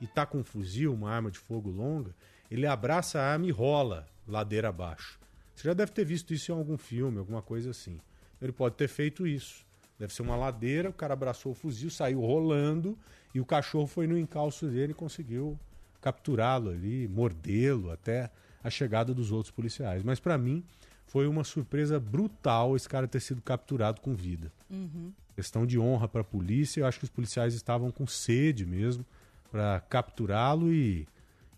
e 0.00 0.06
tá 0.06 0.26
com 0.26 0.38
um 0.38 0.44
fuzil, 0.44 0.92
uma 0.92 1.10
arma 1.10 1.30
de 1.30 1.38
fogo 1.38 1.70
longa, 1.70 2.14
ele 2.50 2.66
abraça 2.66 3.20
a 3.20 3.32
arma 3.32 3.46
e 3.46 3.50
rola 3.50 4.08
ladeira 4.26 4.68
abaixo. 4.68 5.18
Você 5.54 5.68
já 5.68 5.74
deve 5.74 5.92
ter 5.92 6.04
visto 6.04 6.32
isso 6.32 6.50
em 6.50 6.54
algum 6.54 6.78
filme, 6.78 7.18
alguma 7.18 7.42
coisa 7.42 7.70
assim. 7.70 8.00
Ele 8.40 8.50
pode 8.52 8.76
ter 8.76 8.88
feito 8.88 9.26
isso. 9.26 9.64
Deve 9.98 10.14
ser 10.14 10.22
uma 10.22 10.34
ladeira, 10.34 10.88
o 10.88 10.92
cara 10.92 11.12
abraçou 11.12 11.52
o 11.52 11.54
fuzil, 11.54 11.90
saiu 11.90 12.20
rolando 12.20 12.98
e 13.34 13.40
o 13.40 13.44
cachorro 13.44 13.86
foi 13.86 14.06
no 14.06 14.18
encalço 14.18 14.66
dele 14.66 14.92
e 14.92 14.94
conseguiu 14.94 15.58
capturá-lo 16.00 16.70
ali, 16.70 17.06
mordê-lo 17.08 17.90
até 17.90 18.30
a 18.62 18.70
chegada 18.70 19.14
dos 19.14 19.32
outros 19.32 19.50
policiais. 19.50 20.02
Mas 20.02 20.20
para 20.20 20.36
mim 20.36 20.64
foi 21.06 21.26
uma 21.26 21.42
surpresa 21.42 21.98
brutal 21.98 22.76
esse 22.76 22.88
cara 22.88 23.08
ter 23.08 23.20
sido 23.20 23.42
capturado 23.42 24.00
com 24.00 24.14
vida. 24.14 24.52
Uhum. 24.70 25.12
Questão 25.34 25.66
de 25.66 25.78
honra 25.78 26.06
para 26.06 26.20
a 26.20 26.24
polícia. 26.24 26.80
Eu 26.80 26.86
acho 26.86 26.98
que 26.98 27.04
os 27.04 27.10
policiais 27.10 27.54
estavam 27.54 27.90
com 27.90 28.06
sede 28.06 28.64
mesmo 28.64 29.04
para 29.50 29.80
capturá-lo 29.80 30.72
e, 30.72 31.08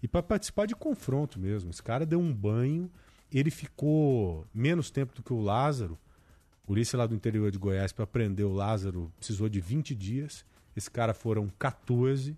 e 0.03 0.09
para 0.09 0.23
participar 0.23 0.67
de 0.67 0.75
confronto 0.75 1.39
mesmo. 1.39 1.71
Esse 1.71 1.83
cara 1.83 2.07
deu 2.07 2.19
um 2.19 2.33
banho, 2.33 2.91
ele 3.31 3.51
ficou 3.51 4.47
menos 4.55 4.91
tempo 4.91 5.15
do 5.15 5.23
que 5.23 5.33
o 5.33 5.41
Lázaro. 5.41 5.99
A 6.63 6.67
polícia 6.67 6.97
lá 6.97 7.07
do 7.07 7.15
interior 7.15 7.51
de 7.51 7.59
Goiás 7.59 7.93
para 7.93 8.07
prender 8.07 8.47
o 8.47 8.53
Lázaro 8.53 9.13
precisou 9.19 9.49
de 9.49 9.61
20 9.61 9.95
dias. 9.95 10.45
Esse 10.75 10.91
cara 10.91 11.13
foram 11.13 11.51
14. 11.59 12.37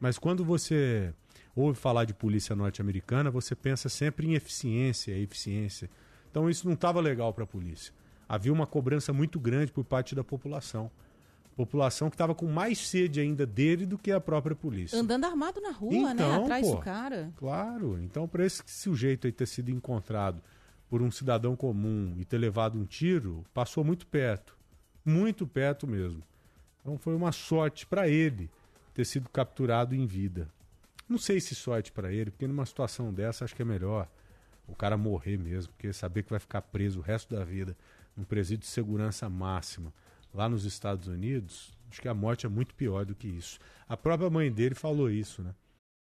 Mas 0.00 0.18
quando 0.18 0.44
você 0.44 1.12
ouve 1.56 1.78
falar 1.78 2.04
de 2.04 2.14
polícia 2.14 2.54
norte-americana, 2.54 3.30
você 3.30 3.56
pensa 3.56 3.88
sempre 3.88 4.28
em 4.28 4.34
eficiência, 4.34 5.12
eficiência. 5.18 5.90
Então 6.30 6.48
isso 6.50 6.66
não 6.66 6.74
estava 6.74 7.00
legal 7.00 7.32
para 7.32 7.44
a 7.44 7.46
polícia. 7.46 7.92
Havia 8.28 8.52
uma 8.52 8.66
cobrança 8.66 9.12
muito 9.12 9.40
grande 9.40 9.72
por 9.72 9.84
parte 9.84 10.14
da 10.14 10.22
população. 10.22 10.90
População 11.56 12.10
que 12.10 12.14
estava 12.14 12.34
com 12.34 12.46
mais 12.46 12.86
sede 12.86 13.18
ainda 13.18 13.46
dele 13.46 13.86
do 13.86 13.96
que 13.96 14.12
a 14.12 14.20
própria 14.20 14.54
polícia. 14.54 14.98
Andando 14.98 15.24
armado 15.24 15.58
na 15.60 15.70
rua, 15.70 16.12
né? 16.12 16.22
Então, 16.22 16.44
Atrás 16.44 16.66
pô, 16.66 16.74
do 16.74 16.82
cara. 16.82 17.32
Claro. 17.36 17.98
Então, 18.02 18.28
para 18.28 18.44
esse 18.44 18.62
sujeito 18.66 19.26
aí 19.26 19.32
ter 19.32 19.46
sido 19.46 19.70
encontrado 19.70 20.42
por 20.90 21.00
um 21.00 21.10
cidadão 21.10 21.56
comum 21.56 22.14
e 22.18 22.24
ter 22.26 22.36
levado 22.36 22.78
um 22.78 22.84
tiro, 22.84 23.42
passou 23.54 23.82
muito 23.82 24.06
perto. 24.06 24.54
Muito 25.04 25.46
perto 25.46 25.86
mesmo. 25.86 26.22
Então 26.80 26.98
foi 26.98 27.14
uma 27.14 27.32
sorte 27.32 27.86
para 27.86 28.08
ele 28.08 28.50
ter 28.94 29.04
sido 29.04 29.28
capturado 29.30 29.94
em 29.94 30.06
vida. 30.06 30.48
Não 31.08 31.18
sei 31.18 31.40
se 31.40 31.54
sorte 31.54 31.92
para 31.92 32.12
ele, 32.12 32.30
porque 32.30 32.46
numa 32.46 32.66
situação 32.66 33.12
dessa 33.12 33.44
acho 33.44 33.54
que 33.54 33.62
é 33.62 33.64
melhor 33.64 34.08
o 34.66 34.74
cara 34.74 34.96
morrer 34.96 35.36
mesmo, 35.36 35.72
porque 35.72 35.92
saber 35.92 36.24
que 36.24 36.30
vai 36.30 36.40
ficar 36.40 36.62
preso 36.62 36.98
o 36.98 37.02
resto 37.02 37.34
da 37.34 37.44
vida 37.44 37.76
num 38.16 38.24
presídio 38.24 38.62
de 38.62 38.66
segurança 38.66 39.28
máxima 39.28 39.92
lá 40.34 40.48
nos 40.48 40.64
Estados 40.64 41.06
Unidos, 41.06 41.72
acho 41.90 42.02
que 42.02 42.08
a 42.08 42.14
morte 42.14 42.46
é 42.46 42.48
muito 42.48 42.74
pior 42.74 43.04
do 43.04 43.14
que 43.14 43.28
isso. 43.28 43.58
A 43.88 43.96
própria 43.96 44.28
mãe 44.28 44.50
dele 44.50 44.74
falou 44.74 45.10
isso, 45.10 45.42
né? 45.42 45.54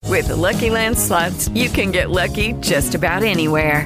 With 0.06 0.28
the 0.28 0.36
Lucky 0.36 0.70
Land 0.70 0.98
slots, 0.98 1.48
you 1.50 1.70
can 1.72 1.92
get 1.92 2.10
lucky 2.10 2.54
just 2.62 2.96
about 2.96 3.24
anywhere. 3.24 3.86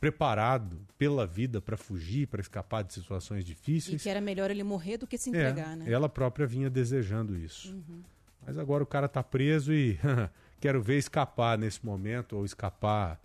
preparado 0.00 0.78
pela 0.98 1.26
vida 1.26 1.60
para 1.60 1.76
fugir, 1.76 2.26
para 2.28 2.40
escapar 2.40 2.82
de 2.84 2.92
situações 2.94 3.40
E 3.42 3.44
difíceis. 3.44 4.02
que 4.02 4.08
era 4.08 4.20
melhor 4.20 4.50
ele 4.50 4.62
morrer 4.62 4.98
do 4.98 5.06
que 5.06 5.16
se 5.18 5.30
É, 5.30 5.32
entregar, 5.32 5.76
né? 5.76 5.90
Ela 5.90 6.08
própria 6.08 6.46
vinha 6.46 6.68
desejando 6.70 7.36
isso. 7.36 7.72
Uhum. 7.72 8.02
Mas 8.46 8.56
agora 8.58 8.82
o 8.82 8.86
cara 8.86 9.08
tá 9.08 9.22
preso 9.22 9.72
e 9.72 9.98
quero 10.60 10.80
ver 10.82 10.98
escapar 10.98 11.58
nesse 11.58 11.84
momento 11.84 12.36
ou 12.36 12.44
escapar 12.44 13.20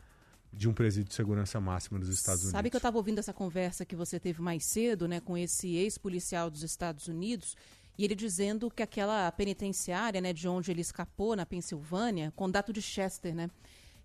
de 0.54 0.68
um 0.68 0.74
presídio 0.74 1.10
de 1.10 1.16
segurança 1.16 1.62
máxima 1.62 1.98
dos 2.00 2.10
Estados 2.10 2.42
Sabe 2.42 2.56
Unidos. 2.56 2.70
que 2.72 2.76
eu 2.76 2.80
estava 2.80 2.98
ouvindo 2.98 3.20
essa 3.20 3.32
conversa 3.34 3.86
que 3.86 3.96
você 3.96 4.20
teve 4.20 4.42
mais 4.42 4.66
cedo, 4.66 5.08
né, 5.08 5.20
com 5.22 5.38
esse 5.38 5.76
ex-policial 5.76 6.50
dos 6.50 6.62
Estados 6.64 7.08
Unidos, 7.08 7.56
e 7.98 8.04
ele 8.04 8.16
dizendo 8.16 8.70
que 8.70 8.84
aquela 8.84 9.32
penitenciária, 9.32 10.20
né, 10.20 10.34
de 10.34 10.48
onde 10.50 10.70
ele 10.72 10.82
escapou 10.82 11.36
na 11.38 11.46
Pensilvânia, 11.46 12.34
condado 12.36 12.74
de 12.74 12.82
Chester, 12.82 13.34
né, 13.34 13.50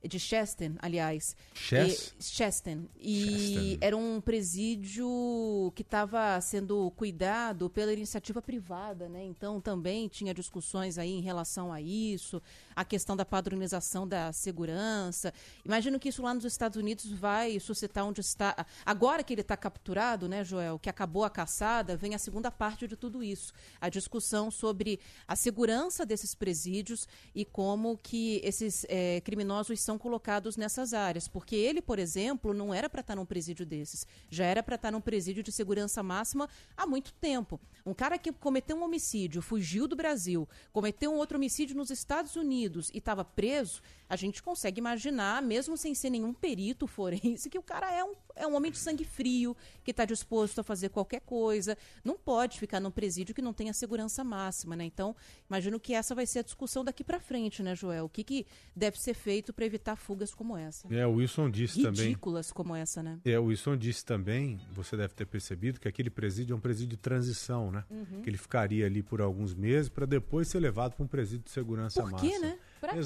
de 0.07 0.19
Chester, 0.19 0.73
aliás, 0.79 1.37
Ches? 1.55 2.15
e, 2.19 2.23
Chester, 2.23 2.79
e 2.99 3.79
era 3.81 3.97
um 3.97 4.21
presídio 4.21 5.73
que 5.75 5.83
estava 5.83 6.41
sendo 6.41 6.91
cuidado 6.93 7.69
pela 7.71 7.93
iniciativa 7.93 8.41
privada, 8.41 9.09
né? 9.09 9.25
Então 9.25 9.61
também 9.61 10.09
tinha 10.09 10.33
discussões 10.33 10.99
aí 10.99 11.13
em 11.13 11.21
relação 11.21 11.73
a 11.73 11.81
isso, 11.81 12.43
a 12.75 12.85
questão 12.85 13.17
da 13.17 13.25
padronização 13.25 14.07
da 14.07 14.33
segurança. 14.33 15.33
Imagino 15.65 15.99
que 15.99 16.09
isso 16.09 16.23
lá 16.23 16.35
nos 16.35 16.45
Estados 16.45 16.77
Unidos 16.77 17.11
vai 17.11 17.59
suscitar 17.59 18.05
onde 18.07 18.21
está. 18.21 18.67
Agora 18.85 19.23
que 19.23 19.33
ele 19.33 19.41
está 19.41 19.57
capturado, 19.57 20.29
né, 20.29 20.45
Joel, 20.45 20.79
que 20.79 20.91
acabou 20.91 21.25
a 21.25 21.31
caçada, 21.31 21.97
vem 21.97 22.15
a 22.15 22.19
segunda 22.19 22.51
parte 22.51 22.87
de 22.87 22.97
tudo 22.97 23.23
isso. 23.23 23.53
A 23.81 23.89
discussão 23.89 24.51
sobre 24.51 25.01
a 25.27 25.35
segurança 25.35 26.05
desses 26.05 26.35
presídios 26.35 27.09
e 27.35 27.45
como 27.45 27.97
que 27.97 28.41
esses 28.45 28.85
eh, 28.89 29.21
criminosos 29.25 29.81
são 29.81 29.96
colocados 29.99 30.57
nessas 30.57 30.93
áreas. 30.95 31.29
Porque 31.29 31.55
ele, 31.57 31.81
por 31.81 31.99
exemplo, 31.99 32.53
não 32.55 32.73
era 32.73 32.89
para 32.89 33.01
estar 33.01 33.17
num 33.17 33.27
presídio 33.27 33.65
desses. 33.65 34.07
Já 34.31 34.45
era 34.45 34.63
para 34.63 34.77
estar 34.77 34.91
num 34.91 35.01
presídio 35.01 35.43
de 35.43 35.53
segurança 35.53 36.03
máxima 36.03 36.49
há 36.77 36.87
muito 36.87 37.13
tempo. 37.15 37.61
Um 37.85 37.95
cara 37.95 38.19
que 38.19 38.33
cometeu 38.33 38.77
um 38.77 38.85
homicídio, 38.85 39.43
fugiu 39.43 39.87
do 39.87 39.97
Brasil, 39.97 40.49
cometeu 40.73 41.13
um 41.13 41.17
outro 41.17 41.37
homicídio 41.37 41.77
nos 41.77 41.91
Estados 41.91 42.37
Unidos 42.37 42.91
e 42.93 42.99
estava 42.99 43.25
preso, 43.25 43.81
a 44.09 44.17
gente 44.17 44.43
consegue 44.43 44.79
imaginar, 44.79 45.43
mesmo 45.43 45.77
sem 45.77 45.95
ser 45.95 46.11
nenhum 46.11 46.33
perito 46.33 46.87
forense, 46.87 47.51
que 47.51 47.59
o 47.59 47.63
cara 47.63 47.93
é 47.93 48.05
um, 48.05 48.15
é 48.35 48.47
um 48.47 48.55
homem 48.55 48.71
de 48.71 48.79
sangue 48.79 49.05
frio, 49.05 49.57
que 49.83 49.91
está 49.91 50.05
disposto 50.05 50.61
a 50.61 50.63
fazer 50.63 50.91
qualquer 50.91 51.21
coisa. 51.21 51.77
Não 52.05 52.17
pode 52.17 52.59
ficar 52.59 52.81
num 52.81 52.91
presídio 52.91 53.35
que 53.35 53.43
não 53.43 53.53
tenha 53.53 53.73
segurança 53.73 54.23
máxima, 54.23 54.77
né? 54.77 54.85
Então, 54.85 55.15
imagino 55.49 55.81
que 55.81 55.95
essa 55.95 56.15
vai 56.15 56.27
ser 56.27 56.41
a 56.41 56.43
discussão 56.43 56.85
daqui 56.85 57.03
para 57.03 57.19
frente, 57.19 57.63
né, 57.63 57.75
Joel? 57.75 58.05
O 58.05 58.09
que, 58.09 58.23
que 58.23 58.47
deve 58.75 59.01
ser 59.01 59.15
feito 59.15 59.53
para 59.53 59.65
evitar 59.65 59.97
fugas 59.97 60.35
como 60.35 60.57
essa? 60.57 60.87
É, 60.95 61.07
o 61.07 61.15
Wilson 61.15 61.51
disse 61.51 61.83
também. 61.83 62.07
Ridículas 62.07 62.53
como 62.53 62.75
essa, 62.75 63.03
né? 63.03 63.19
É, 63.25 63.39
o 63.39 63.47
Wilson 63.47 63.77
disse 63.77 64.05
também, 64.05 64.61
você 64.73 64.97
deve 64.97 65.15
ter 65.15 65.27
percebido, 65.27 65.81
que 65.81 65.89
aquele 65.89 66.11
presídio 66.11 66.55
é 66.55 66.57
um 66.57 66.61
presídio 66.61 66.91
de 66.91 66.97
transição, 66.97 67.71
né? 67.71 67.85
Uhum. 67.91 68.23
Que 68.23 68.31
ele 68.31 68.39
ficaria 68.39 68.87
ali 68.87 69.03
por 69.03 69.21
alguns 69.21 69.55
meses 69.55 69.89
para 69.89 70.07
depois 70.07 70.49
ser 70.49 70.61
levado 70.61 70.95
para 70.95 71.05
um 71.05 71.09
presídio 71.09 71.45
de 71.45 71.51
segurança 71.51 72.03
Por 72.03 72.13
máxima. 72.13 72.33
quê, 72.33 72.39
né? 72.39 72.59
Pra 72.81 72.93
quê? 72.93 72.99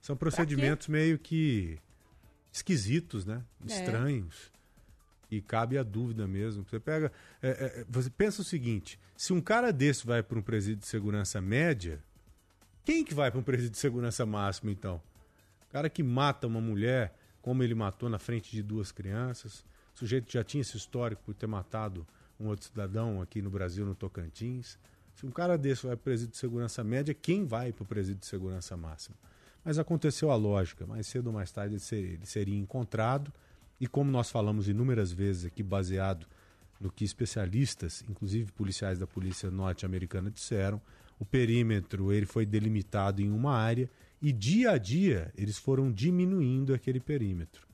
São 0.00 0.16
procedimentos 0.16 0.88
meio 0.88 1.18
que 1.18 1.78
esquisitos, 2.52 3.24
né? 3.24 3.44
É. 3.68 3.72
Estranhos. 3.72 4.50
E 5.30 5.40
cabe 5.40 5.78
a 5.78 5.82
dúvida 5.82 6.26
mesmo. 6.26 6.64
Você 6.68 6.80
pega. 6.80 7.12
é, 7.40 7.48
é, 7.50 7.84
você 7.88 8.10
pensa 8.10 8.42
o 8.42 8.44
seguinte: 8.44 8.98
se 9.16 9.32
um 9.32 9.40
cara 9.40 9.72
desse 9.72 10.04
vai 10.06 10.22
para 10.22 10.38
um 10.38 10.42
presídio 10.42 10.80
de 10.80 10.86
segurança 10.86 11.40
média, 11.40 12.02
quem 12.84 13.04
que 13.04 13.14
vai 13.14 13.30
para 13.30 13.38
um 13.38 13.42
presídio 13.42 13.72
de 13.72 13.78
segurança 13.78 14.26
máxima, 14.26 14.72
então? 14.72 15.00
O 15.68 15.72
cara 15.72 15.88
que 15.88 16.02
mata 16.02 16.46
uma 16.46 16.60
mulher, 16.60 17.14
como 17.40 17.62
ele 17.62 17.74
matou 17.74 18.08
na 18.08 18.18
frente 18.18 18.50
de 18.50 18.62
duas 18.62 18.90
crianças. 18.90 19.64
O 19.94 19.98
sujeito 20.00 20.32
já 20.32 20.42
tinha 20.42 20.62
esse 20.62 20.76
histórico 20.76 21.22
por 21.24 21.34
ter 21.34 21.46
matado 21.46 22.06
um 22.38 22.46
outro 22.48 22.66
cidadão 22.66 23.20
aqui 23.20 23.40
no 23.42 23.50
Brasil, 23.50 23.84
no 23.84 23.94
Tocantins. 23.94 24.78
Se 25.14 25.26
um 25.26 25.30
cara 25.30 25.58
desse 25.58 25.86
vai 25.86 25.94
para 25.94 26.00
o 26.00 26.04
presídio 26.04 26.32
de 26.32 26.38
segurança 26.38 26.82
média, 26.82 27.14
quem 27.14 27.44
vai 27.44 27.72
para 27.72 27.82
o 27.82 27.86
presídio 27.86 28.20
de 28.20 28.26
segurança 28.26 28.76
máxima? 28.76 29.14
Mas 29.64 29.78
aconteceu 29.78 30.30
a 30.30 30.36
lógica. 30.36 30.86
Mais 30.86 31.06
cedo 31.06 31.28
ou 31.28 31.32
mais 31.32 31.50
tarde 31.52 31.74
ele 31.74 31.80
ser- 31.80 31.96
ele 31.96 32.26
seria 32.26 32.56
encontrado. 32.56 33.32
E 33.80 33.86
como 33.86 34.10
nós 34.10 34.30
falamos 34.30 34.68
inúmeras 34.68 35.12
vezes 35.12 35.44
aqui, 35.44 35.62
baseado 35.62 36.26
no 36.80 36.90
que 36.90 37.04
especialistas, 37.04 38.04
inclusive 38.08 38.50
policiais 38.52 38.98
da 38.98 39.06
polícia 39.06 39.50
norte-americana, 39.50 40.30
disseram, 40.30 40.80
o 41.18 41.24
perímetro 41.24 42.12
ele 42.12 42.24
foi 42.24 42.46
delimitado 42.46 43.20
em 43.20 43.30
uma 43.30 43.54
área 43.54 43.90
e 44.22 44.32
dia 44.32 44.72
a 44.72 44.78
dia 44.78 45.30
eles 45.36 45.58
foram 45.58 45.92
diminuindo 45.92 46.72
aquele 46.72 46.98
perímetro. 47.00 47.66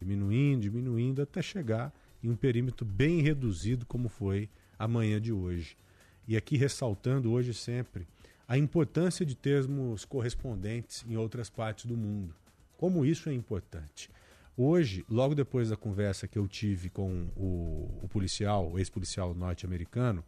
Diminuindo, 0.00 0.62
diminuindo, 0.62 1.22
até 1.22 1.40
chegar 1.40 1.92
em 2.22 2.28
um 2.28 2.36
perímetro 2.36 2.84
bem 2.84 3.20
reduzido, 3.20 3.86
como 3.86 4.08
foi 4.08 4.48
a 4.76 4.88
manhã 4.88 5.20
de 5.20 5.32
hoje. 5.32 5.76
E 6.26 6.36
aqui 6.36 6.56
ressaltando 6.56 7.30
hoje 7.30 7.54
sempre 7.54 8.06
a 8.52 8.58
importância 8.58 9.24
de 9.24 9.34
termos 9.34 10.04
correspondentes 10.04 11.06
em 11.08 11.16
outras 11.16 11.48
partes 11.48 11.86
do 11.86 11.96
mundo. 11.96 12.34
Como 12.76 13.02
isso 13.02 13.30
é 13.30 13.32
importante. 13.32 14.10
Hoje, 14.54 15.06
logo 15.08 15.34
depois 15.34 15.70
da 15.70 15.76
conversa 15.78 16.28
que 16.28 16.38
eu 16.38 16.46
tive 16.46 16.90
com 16.90 17.28
o, 17.34 18.00
o 18.02 18.08
policial, 18.10 18.70
o 18.70 18.78
ex-policial 18.78 19.32
norte-americano, 19.32 20.22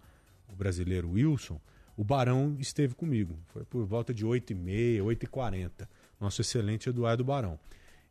o 0.51 0.57
brasileiro 0.57 1.11
Wilson, 1.11 1.61
o 1.99 2.03
Barão 2.03 2.57
esteve 2.59 2.95
comigo. 2.95 3.39
Foi 3.49 3.63
por 3.63 3.85
volta 3.85 4.15
de 4.15 4.25
8h30, 4.25 5.03
8h40. 5.03 5.87
Nosso 6.19 6.41
excelente 6.41 6.89
Eduardo 6.89 7.23
Barão. 7.23 7.61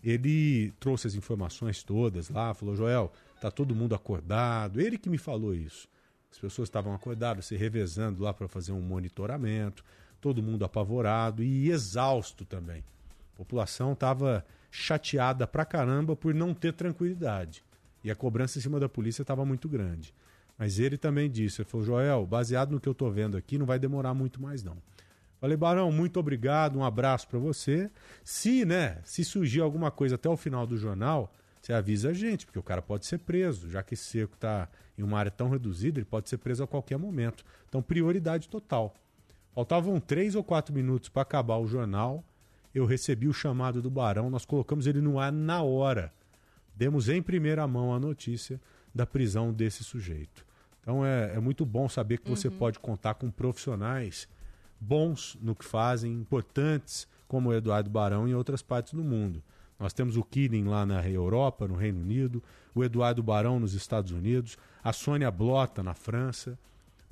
Ele 0.04 0.72
trouxe 0.80 1.08
as 1.08 1.16
informações 1.16 1.82
todas 1.82 2.30
lá, 2.30 2.54
falou: 2.54 2.76
Joel, 2.76 3.12
tá 3.42 3.50
todo 3.50 3.74
mundo 3.74 3.96
acordado. 3.96 4.80
Ele 4.80 5.00
que 5.00 5.10
me 5.10 5.18
falou 5.18 5.56
isso. 5.56 5.88
As 6.32 6.38
pessoas 6.38 6.68
estavam 6.68 6.94
acordadas, 6.94 7.46
se 7.46 7.56
revezando 7.56 8.22
lá 8.22 8.32
para 8.32 8.48
fazer 8.48 8.74
um 8.74 8.82
monitoramento, 8.82 9.84
todo 10.24 10.42
mundo 10.42 10.64
apavorado 10.64 11.44
e 11.44 11.70
exausto 11.70 12.46
também. 12.46 12.82
A 13.34 13.38
população 13.38 13.92
estava 13.92 14.46
chateada 14.72 15.46
pra 15.46 15.66
caramba 15.66 16.16
por 16.16 16.34
não 16.34 16.54
ter 16.54 16.72
tranquilidade. 16.72 17.62
E 18.02 18.10
a 18.10 18.16
cobrança 18.16 18.58
em 18.58 18.62
cima 18.62 18.80
da 18.80 18.88
polícia 18.88 19.22
estava 19.22 19.44
muito 19.44 19.68
grande. 19.68 20.14
Mas 20.58 20.80
ele 20.80 20.98
também 20.98 21.30
disse, 21.30 21.62
ele 21.62 21.70
falou, 21.70 21.86
Joel, 21.86 22.26
baseado 22.26 22.72
no 22.72 22.80
que 22.80 22.88
eu 22.88 22.94
estou 22.94 23.12
vendo 23.12 23.36
aqui, 23.36 23.58
não 23.58 23.66
vai 23.66 23.78
demorar 23.78 24.14
muito 24.14 24.42
mais 24.42 24.64
não. 24.64 24.78
Falei, 25.42 25.58
Barão, 25.58 25.92
muito 25.92 26.18
obrigado, 26.22 26.80
um 26.80 26.86
abraço 26.86 27.28
para 27.28 27.38
você. 27.38 27.92
Se, 28.24 28.64
né, 28.64 29.00
se 29.04 29.26
surgir 29.26 29.60
alguma 29.60 29.92
coisa 29.92 30.16
até 30.16 30.30
o 30.30 30.38
final 30.38 30.66
do 30.66 30.78
jornal, 30.78 31.34
você 31.62 31.74
avisa 31.74 32.12
a 32.12 32.14
gente, 32.14 32.46
porque 32.46 32.60
o 32.60 32.64
cara 32.64 32.82
pode 32.82 33.06
ser 33.06 33.20
preso, 33.20 33.70
já 33.70 33.84
que 33.84 33.94
cerco 33.94 34.36
está 34.36 34.70
em 34.98 35.04
uma 35.04 35.20
área 35.20 35.32
tão 35.32 35.50
reduzida, 35.50 36.00
ele 36.00 36.06
pode 36.06 36.30
ser 36.30 36.38
preso 36.38 36.64
a 36.64 36.68
qualquer 36.68 36.98
momento. 36.98 37.44
Então, 37.68 37.82
prioridade 37.82 38.48
total. 38.48 38.96
Faltavam 39.54 40.00
três 40.00 40.36
ou 40.36 40.44
quatro 40.44 40.74
minutos 40.74 41.10
para 41.10 41.22
acabar 41.22 41.58
o 41.58 41.68
jornal 41.68 42.24
eu 42.74 42.86
recebi 42.86 43.28
o 43.28 43.34
chamado 43.34 43.82
do 43.82 43.90
Barão, 43.90 44.30
nós 44.30 44.46
colocamos 44.46 44.88
ele 44.88 45.00
no 45.00 45.20
ar 45.20 45.32
na 45.32 45.62
hora. 45.62 46.12
Demos 46.76 47.08
em 47.08 47.22
primeira 47.22 47.68
mão 47.68 47.94
a 47.94 48.00
notícia 48.00 48.60
da 48.94 49.06
prisão 49.06 49.54
desse 49.54 49.84
sujeito. 49.84 50.46
Então 50.82 51.06
é, 51.06 51.36
é 51.36 51.40
muito 51.40 51.66
bom 51.66 51.88
saber 51.88 52.18
que 52.18 52.30
você 52.30 52.48
uhum. 52.48 52.58
pode 52.58 52.80
contar 52.80 53.14
com 53.14 53.30
profissionais 53.30 54.28
bons 54.80 55.38
no 55.40 55.56
que 55.56 55.64
fazem, 55.64 56.12
importantes, 56.12 57.08
como 57.28 57.50
o 57.50 57.54
Eduardo 57.54 57.90
Barão 57.90 58.28
em 58.28 58.34
outras 58.34 58.62
partes 58.62 58.94
do 58.94 59.04
mundo. 59.04 59.42
Nós 59.80 59.94
temos 59.94 60.18
o 60.18 60.24
Killing 60.24 60.66
lá 60.66 60.86
na 60.86 61.08
Europa, 61.08 61.68
no 61.68 61.76
Reino 61.76 62.02
Unido, 62.02 62.44
o 62.74 62.84
Eduardo 62.84 63.22
Barão 63.22 63.60
nos 63.60 63.74
Estados 63.74 64.12
Unidos, 64.12 64.58
a 64.84 64.92
Sônia 64.92 65.30
Blota 65.30 65.84
na 65.84 65.94
França, 65.94 66.58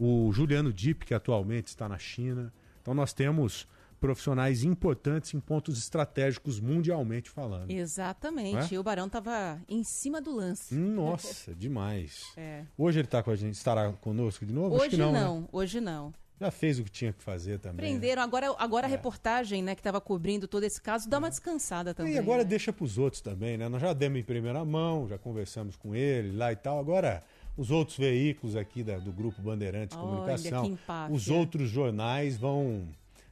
o 0.02 0.32
Juliano 0.34 0.74
Dipp, 0.74 1.06
que 1.06 1.14
atualmente 1.14 1.68
está 1.68 1.88
na 1.88 2.00
China. 2.00 2.52
Então 2.82 2.92
nós 2.92 3.14
temos 3.14 3.68
profissionais 4.00 4.64
importantes 4.64 5.32
em 5.36 5.40
pontos 5.40 5.78
estratégicos 5.78 6.60
mundialmente 6.60 7.30
falando. 7.30 7.70
Exatamente. 7.70 8.74
É? 8.74 8.76
E 8.76 8.80
o 8.80 8.84
Barão 8.84 9.06
estava 9.06 9.62
em 9.70 9.84
cima 9.84 10.20
do 10.20 10.36
lance. 10.36 10.74
Nossa, 10.74 11.54
demais. 11.56 12.34
É. 12.36 12.64
Hoje 12.76 12.98
ele 12.98 13.06
está 13.06 13.22
com 13.22 13.30
a 13.30 13.36
gente, 13.36 13.54
estará 13.54 13.94
conosco 13.94 14.44
de 14.44 14.52
novo? 14.52 14.76
Hoje 14.76 14.98
não, 14.98 15.12
não 15.14 15.42
né? 15.42 15.48
hoje 15.52 15.80
não. 15.80 16.12
Já 16.40 16.50
fez 16.50 16.80
o 16.80 16.84
que 16.84 16.90
tinha 16.90 17.14
que 17.14 17.22
fazer 17.22 17.60
também. 17.60 17.78
Prenderam. 17.78 18.24
Agora, 18.24 18.56
agora 18.58 18.88
é. 18.88 18.90
a 18.90 18.90
reportagem 18.90 19.62
né, 19.62 19.76
que 19.76 19.82
estava 19.82 20.02
cobrindo 20.02 20.48
todo 20.48 20.64
esse 20.64 20.82
caso 20.82 21.08
dá 21.08 21.20
uma 21.20 21.30
descansada 21.30 21.94
também. 21.94 22.16
E 22.16 22.18
agora 22.18 22.42
né? 22.42 22.50
deixa 22.50 22.74
para 22.74 22.84
os 22.84 22.98
outros 22.98 23.22
também, 23.22 23.56
né? 23.56 23.70
Nós 23.70 23.80
já 23.80 23.94
demos 23.94 24.20
em 24.20 24.24
primeira 24.24 24.66
mão, 24.66 25.08
já 25.08 25.20
conversamos 25.20 25.76
com 25.76 25.94
ele 25.94 26.36
lá 26.36 26.52
e 26.52 26.56
tal. 26.56 26.80
Agora, 26.80 27.22
os 27.58 27.72
outros 27.72 27.98
veículos 27.98 28.56
aqui 28.56 28.84
da, 28.84 28.98
do 28.98 29.12
Grupo 29.12 29.42
Bandeirantes 29.42 29.98
Olha, 29.98 30.08
Comunicação, 30.08 30.78
os 31.10 31.30
outros 31.30 31.70
jornais 31.70 32.38
vão 32.38 32.88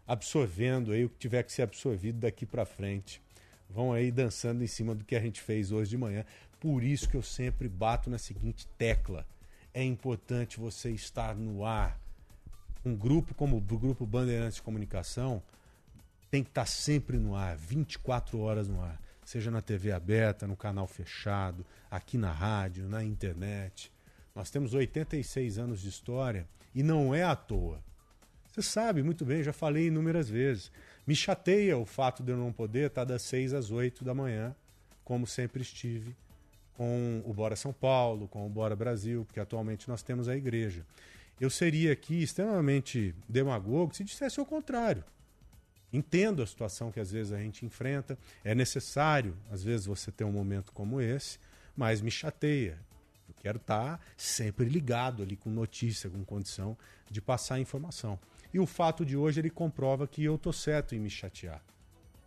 absorvendo 0.07 0.91
aí 0.91 1.05
o 1.05 1.09
que 1.09 1.17
tiver 1.17 1.43
que 1.43 1.51
ser 1.51 1.61
absorvido 1.61 2.19
daqui 2.19 2.45
para 2.45 2.65
frente. 2.65 3.21
Vão 3.69 3.93
aí 3.93 4.11
dançando 4.11 4.63
em 4.63 4.67
cima 4.67 4.95
do 4.95 5.05
que 5.05 5.15
a 5.15 5.19
gente 5.19 5.39
fez 5.39 5.71
hoje 5.71 5.91
de 5.91 5.97
manhã. 5.97 6.25
Por 6.59 6.83
isso 6.83 7.07
que 7.07 7.15
eu 7.15 7.21
sempre 7.21 7.69
bato 7.69 8.09
na 8.09 8.17
seguinte 8.17 8.67
tecla: 8.77 9.25
é 9.73 9.83
importante 9.83 10.59
você 10.59 10.89
estar 10.91 11.35
no 11.35 11.63
ar. 11.63 11.99
Um 12.83 12.95
grupo 12.95 13.35
como 13.35 13.57
o 13.57 13.61
Grupo 13.61 14.05
Bandeirantes 14.05 14.55
de 14.55 14.61
Comunicação 14.61 15.43
tem 16.31 16.43
que 16.43 16.49
estar 16.49 16.65
sempre 16.65 17.17
no 17.17 17.35
ar, 17.35 17.55
24 17.57 18.39
horas 18.39 18.67
no 18.67 18.81
ar. 18.81 18.99
Seja 19.23 19.51
na 19.51 19.61
TV 19.61 19.91
aberta, 19.91 20.47
no 20.47 20.55
canal 20.55 20.87
fechado, 20.87 21.63
aqui 21.91 22.17
na 22.17 22.31
rádio, 22.31 22.87
na 22.87 23.03
internet. 23.03 23.91
Nós 24.39 24.49
temos 24.49 24.73
86 24.73 25.57
anos 25.57 25.81
de 25.81 25.89
história 25.89 26.47
e 26.73 26.81
não 26.81 27.13
é 27.13 27.23
à 27.23 27.35
toa. 27.35 27.83
Você 28.47 28.61
sabe 28.61 29.03
muito 29.03 29.25
bem, 29.25 29.43
já 29.43 29.51
falei 29.51 29.87
inúmeras 29.87 30.29
vezes. 30.29 30.71
Me 31.05 31.13
chateia 31.13 31.77
o 31.77 31.85
fato 31.85 32.23
de 32.23 32.31
eu 32.31 32.37
não 32.37 32.53
poder 32.53 32.87
estar 32.87 33.03
das 33.03 33.21
6 33.23 33.53
às 33.53 33.69
8 33.69 34.01
da 34.05 34.13
manhã, 34.13 34.55
como 35.03 35.27
sempre 35.27 35.61
estive, 35.61 36.15
com 36.77 37.21
o 37.25 37.33
Bora 37.33 37.57
São 37.57 37.73
Paulo, 37.73 38.29
com 38.29 38.47
o 38.47 38.49
Bora 38.49 38.77
Brasil, 38.77 39.25
porque 39.25 39.41
atualmente 39.41 39.89
nós 39.89 40.01
temos 40.01 40.29
a 40.29 40.37
igreja. 40.37 40.85
Eu 41.37 41.49
seria 41.49 41.91
aqui 41.91 42.23
extremamente 42.23 43.13
demagogo 43.27 43.93
se 43.93 44.05
dissesse 44.05 44.39
o 44.39 44.45
contrário. 44.45 45.03
Entendo 45.91 46.41
a 46.41 46.47
situação 46.47 46.93
que 46.93 47.01
às 47.01 47.11
vezes 47.11 47.33
a 47.33 47.39
gente 47.39 47.65
enfrenta, 47.65 48.17
é 48.41 48.55
necessário, 48.55 49.35
às 49.51 49.61
vezes, 49.65 49.85
você 49.85 50.13
ter 50.13 50.23
um 50.23 50.31
momento 50.31 50.71
como 50.71 51.01
esse, 51.01 51.37
mas 51.75 51.99
me 51.99 52.09
chateia. 52.09 52.77
Quero 53.39 53.57
estar 53.57 53.99
sempre 54.17 54.65
ligado 54.65 55.23
ali 55.23 55.35
com 55.35 55.49
notícia, 55.49 56.09
com 56.09 56.23
condição 56.23 56.77
de 57.09 57.21
passar 57.21 57.59
informação. 57.59 58.19
E 58.53 58.59
o 58.59 58.65
fato 58.65 59.05
de 59.05 59.15
hoje 59.15 59.39
ele 59.39 59.49
comprova 59.49 60.07
que 60.07 60.23
eu 60.23 60.37
tô 60.37 60.51
certo 60.51 60.93
em 60.93 60.99
me 60.99 61.09
chatear. 61.09 61.63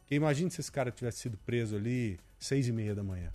Porque 0.00 0.14
imagine 0.14 0.50
se 0.50 0.60
esse 0.60 0.72
cara 0.72 0.90
tivesse 0.90 1.18
sido 1.18 1.36
preso 1.38 1.76
ali 1.76 2.18
seis 2.38 2.66
e 2.66 2.72
meia 2.72 2.94
da 2.94 3.02
manhã. 3.02 3.30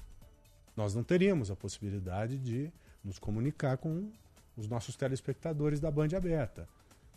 Nós 0.75 0.93
não 0.93 1.03
teríamos 1.03 1.49
a 1.49 1.55
possibilidade 1.55 2.37
de 2.37 2.71
nos 3.03 3.19
comunicar 3.19 3.77
com 3.77 4.11
os 4.55 4.67
nossos 4.67 4.95
telespectadores 4.95 5.79
da 5.79 5.89
Band 5.91 6.09
Aberta. 6.15 6.67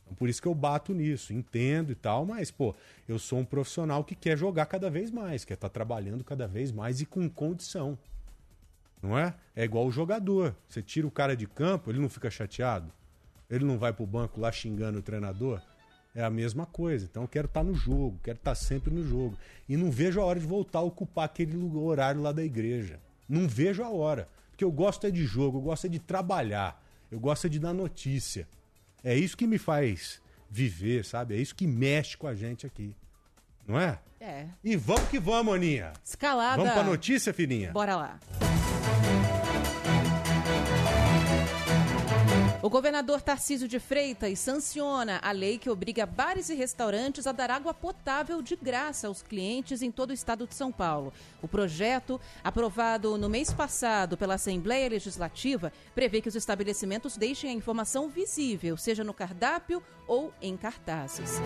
Então, 0.02 0.14
por 0.14 0.28
isso 0.28 0.42
que 0.42 0.48
eu 0.48 0.54
bato 0.54 0.92
nisso, 0.92 1.32
entendo 1.32 1.92
e 1.92 1.94
tal, 1.94 2.26
mas, 2.26 2.50
pô, 2.50 2.74
eu 3.08 3.18
sou 3.18 3.38
um 3.38 3.44
profissional 3.44 4.02
que 4.02 4.14
quer 4.14 4.36
jogar 4.36 4.66
cada 4.66 4.90
vez 4.90 5.10
mais, 5.10 5.44
quer 5.44 5.54
estar 5.54 5.68
tá 5.68 5.72
trabalhando 5.72 6.24
cada 6.24 6.46
vez 6.46 6.72
mais 6.72 7.00
e 7.00 7.06
com 7.06 7.28
condição. 7.28 7.98
Não 9.02 9.18
é? 9.18 9.34
É 9.56 9.64
igual 9.64 9.86
o 9.86 9.90
jogador. 9.90 10.54
Você 10.68 10.82
tira 10.82 11.06
o 11.06 11.10
cara 11.10 11.36
de 11.36 11.46
campo, 11.46 11.90
ele 11.90 11.98
não 11.98 12.08
fica 12.08 12.30
chateado. 12.30 12.92
Ele 13.48 13.64
não 13.64 13.78
vai 13.78 13.92
pro 13.92 14.06
banco 14.06 14.40
lá 14.40 14.52
xingando 14.52 14.98
o 14.98 15.02
treinador? 15.02 15.60
É 16.14 16.22
a 16.22 16.30
mesma 16.30 16.66
coisa. 16.66 17.06
Então 17.10 17.22
eu 17.22 17.28
quero 17.28 17.46
estar 17.46 17.60
tá 17.60 17.64
no 17.64 17.74
jogo, 17.74 18.18
quero 18.22 18.38
estar 18.38 18.52
tá 18.52 18.54
sempre 18.54 18.92
no 18.92 19.02
jogo. 19.06 19.36
E 19.68 19.76
não 19.76 19.90
vejo 19.90 20.20
a 20.20 20.24
hora 20.24 20.38
de 20.38 20.46
voltar 20.46 20.80
a 20.80 20.82
ocupar 20.82 21.24
aquele 21.24 21.56
horário 21.76 22.20
lá 22.20 22.32
da 22.32 22.44
igreja. 22.44 23.00
Não 23.28 23.48
vejo 23.48 23.82
a 23.82 23.88
hora. 23.88 24.28
Porque 24.50 24.64
eu 24.64 24.70
gosto 24.70 25.06
é 25.06 25.10
de 25.10 25.24
jogo, 25.24 25.58
eu 25.58 25.62
gosto 25.62 25.86
é 25.86 25.88
de 25.88 25.98
trabalhar, 25.98 26.84
eu 27.10 27.18
gosto 27.18 27.46
é 27.46 27.50
de 27.50 27.58
dar 27.58 27.72
notícia. 27.72 28.46
É 29.02 29.16
isso 29.16 29.36
que 29.36 29.46
me 29.46 29.56
faz 29.56 30.20
viver, 30.50 31.04
sabe? 31.04 31.34
É 31.34 31.38
isso 31.38 31.54
que 31.54 31.66
mexe 31.66 32.16
com 32.16 32.26
a 32.26 32.34
gente 32.34 32.66
aqui. 32.66 32.94
Não 33.66 33.80
é? 33.80 33.98
É. 34.20 34.46
E 34.62 34.76
vamos 34.76 35.08
que 35.08 35.18
vamos, 35.18 35.54
Aninha. 35.54 35.92
Escalada. 36.04 36.56
Vamos 36.56 36.72
pra 36.72 36.82
notícia, 36.82 37.32
filhinha? 37.32 37.72
Bora 37.72 37.96
lá. 37.96 38.20
O 42.62 42.68
governador 42.68 43.22
Tarcísio 43.22 43.66
de 43.66 43.80
Freitas 43.80 44.38
sanciona 44.38 45.18
a 45.22 45.32
lei 45.32 45.56
que 45.56 45.70
obriga 45.70 46.04
bares 46.04 46.50
e 46.50 46.54
restaurantes 46.54 47.26
a 47.26 47.32
dar 47.32 47.50
água 47.50 47.72
potável 47.72 48.42
de 48.42 48.54
graça 48.54 49.08
aos 49.08 49.22
clientes 49.22 49.80
em 49.80 49.90
todo 49.90 50.10
o 50.10 50.12
estado 50.12 50.46
de 50.46 50.54
São 50.54 50.70
Paulo. 50.70 51.10
O 51.40 51.48
projeto, 51.48 52.20
aprovado 52.44 53.16
no 53.16 53.30
mês 53.30 53.50
passado 53.50 54.14
pela 54.14 54.34
Assembleia 54.34 54.90
Legislativa, 54.90 55.72
prevê 55.94 56.20
que 56.20 56.28
os 56.28 56.34
estabelecimentos 56.34 57.16
deixem 57.16 57.48
a 57.48 57.54
informação 57.54 58.10
visível, 58.10 58.76
seja 58.76 59.02
no 59.02 59.14
cardápio 59.14 59.82
ou 60.06 60.30
em 60.42 60.54
cartazes. 60.54 61.40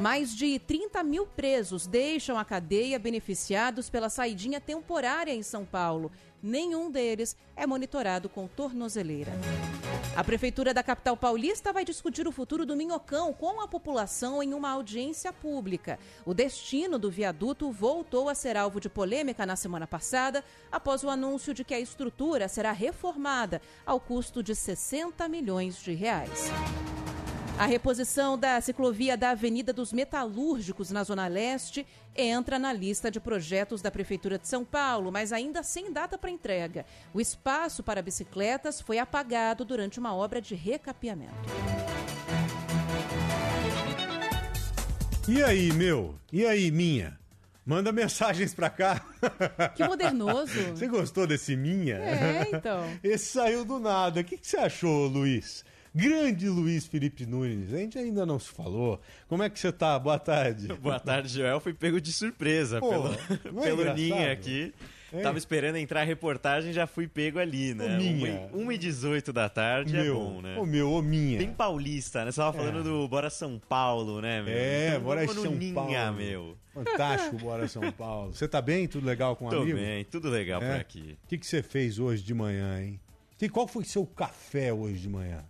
Mais 0.00 0.34
de 0.34 0.58
30 0.58 1.02
mil 1.02 1.26
presos 1.26 1.86
deixam 1.86 2.38
a 2.38 2.46
cadeia 2.46 2.98
beneficiados 2.98 3.90
pela 3.90 4.08
saidinha 4.08 4.58
temporária 4.58 5.34
em 5.34 5.42
São 5.42 5.66
Paulo 5.66 6.10
nenhum 6.46 6.90
deles 6.90 7.36
é 7.54 7.66
monitorado 7.66 8.28
com 8.28 8.46
tornozeleira. 8.46 9.32
A 10.16 10.24
Prefeitura 10.24 10.72
da 10.72 10.82
capital 10.82 11.16
paulista 11.16 11.72
vai 11.72 11.84
discutir 11.84 12.26
o 12.26 12.32
futuro 12.32 12.64
do 12.64 12.76
Minhocão 12.76 13.32
com 13.32 13.60
a 13.60 13.68
população 13.68 14.42
em 14.42 14.54
uma 14.54 14.70
audiência 14.70 15.32
pública. 15.32 15.98
O 16.24 16.32
destino 16.32 16.98
do 16.98 17.10
viaduto 17.10 17.70
voltou 17.70 18.28
a 18.28 18.34
ser 18.34 18.56
alvo 18.56 18.80
de 18.80 18.88
polêmica 18.88 19.44
na 19.44 19.56
semana 19.56 19.86
passada, 19.86 20.42
após 20.72 21.04
o 21.04 21.10
anúncio 21.10 21.52
de 21.52 21.64
que 21.64 21.74
a 21.74 21.80
estrutura 21.80 22.48
será 22.48 22.72
reformada 22.72 23.60
ao 23.84 24.00
custo 24.00 24.42
de 24.42 24.54
60 24.54 25.28
milhões 25.28 25.82
de 25.82 25.92
reais. 25.92 26.50
A 27.58 27.64
reposição 27.64 28.36
da 28.36 28.60
ciclovia 28.60 29.16
da 29.16 29.30
Avenida 29.30 29.72
dos 29.72 29.90
Metalúrgicos, 29.90 30.90
na 30.90 31.02
Zona 31.02 31.26
Leste, 31.26 31.86
entra 32.14 32.58
na 32.58 32.70
lista 32.70 33.10
de 33.10 33.18
projetos 33.18 33.80
da 33.80 33.90
Prefeitura 33.90 34.38
de 34.38 34.46
São 34.46 34.62
Paulo, 34.62 35.10
mas 35.10 35.32
ainda 35.32 35.62
sem 35.62 35.90
data 35.90 36.18
para 36.18 36.30
entrega. 36.30 36.84
O 37.14 37.20
espaço 37.20 37.82
para 37.82 38.02
bicicletas 38.02 38.78
foi 38.78 38.98
apagado 38.98 39.64
durante 39.64 39.98
uma 39.98 40.14
obra 40.14 40.38
de 40.38 40.54
recapeamento. 40.54 41.32
E 45.26 45.42
aí, 45.42 45.72
meu? 45.72 46.14
E 46.30 46.44
aí, 46.44 46.70
minha? 46.70 47.18
Manda 47.64 47.90
mensagens 47.90 48.54
pra 48.54 48.68
cá. 48.68 49.02
Que 49.74 49.82
modernoso. 49.82 50.52
Você 50.70 50.86
gostou 50.86 51.26
desse 51.26 51.56
minha? 51.56 51.96
É, 51.96 52.48
então. 52.52 52.84
Esse 53.02 53.32
saiu 53.32 53.64
do 53.64 53.80
nada. 53.80 54.20
O 54.20 54.24
que, 54.24 54.36
que 54.36 54.46
você 54.46 54.58
achou, 54.58 55.08
Luiz? 55.08 55.64
Grande 55.96 56.46
Luiz 56.46 56.86
Felipe 56.86 57.24
Nunes. 57.24 57.72
A 57.72 57.78
gente 57.78 57.98
ainda 57.98 58.26
não 58.26 58.38
se 58.38 58.50
falou. 58.50 59.00
Como 59.28 59.42
é 59.42 59.48
que 59.48 59.58
você 59.58 59.72
tá? 59.72 59.98
Boa 59.98 60.18
tarde. 60.18 60.68
Boa 60.76 61.00
tarde, 61.00 61.28
Joel. 61.30 61.58
Fui 61.58 61.72
pego 61.72 61.98
de 61.98 62.12
surpresa 62.12 62.80
Pô, 62.80 62.90
pelo, 62.90 63.14
é 63.14 63.62
pelo? 63.64 63.94
Ninha 63.94 64.30
aqui. 64.30 64.74
É. 65.10 65.22
Tava 65.22 65.38
esperando 65.38 65.76
entrar 65.76 66.02
a 66.02 66.04
reportagem 66.04 66.70
já 66.72 66.86
fui 66.86 67.08
pego 67.08 67.38
ali, 67.38 67.72
né? 67.72 67.94
Ô, 67.94 67.98
Ninha. 67.98 68.50
1 68.52 68.72
e 68.72 68.76
18 68.76 69.32
da 69.32 69.48
tarde 69.48 69.96
é 69.96 70.02
meu, 70.02 70.14
bom, 70.16 70.42
né? 70.42 70.58
Ô, 70.58 70.66
meu, 70.66 70.92
ô, 70.92 71.00
minha. 71.00 71.38
Bem 71.38 71.50
paulista, 71.54 72.26
né? 72.26 72.30
Você 72.32 72.40
tava 72.42 72.52
falando 72.58 72.80
É. 72.80 72.82
do 72.82 73.08
Bora 73.08 73.30
São 73.30 73.58
Paulo, 73.66 74.20
né, 74.20 74.42
meu? 74.42 74.52
É, 74.54 74.88
Então, 74.90 75.00
bora 75.00 75.24
no 75.24 75.32
São 75.32 75.52
Ninha, 75.54 75.72
Paulo. 75.74 76.12
meu. 76.14 76.58
Fantástico, 76.74 77.38
bora 77.38 77.66
São 77.68 77.90
Paulo. 77.92 78.34
Você 78.34 78.46
tá 78.46 78.60
bem? 78.60 78.86
Tudo 78.86 79.06
legal 79.06 79.34
com 79.34 79.46
o 79.46 79.50
Tô 79.50 79.62
amigo? 79.62 79.78
bem, 79.78 80.04
tudo 80.04 80.28
legal 80.28 80.60
É? 80.62 80.72
por 80.72 80.80
aqui. 80.82 81.16
O 81.24 81.28
que, 81.28 81.38
que 81.38 81.46
você 81.46 81.62
fez 81.62 81.98
hoje 81.98 82.22
de 82.22 82.34
manhã, 82.34 82.82
hein? 82.82 83.00
Que, 83.38 83.48
qual 83.48 83.66
foi 83.66 83.84
seu 83.84 84.04
café 84.04 84.72
hoje 84.74 84.98
de 84.98 85.08
manhã? 85.08 85.42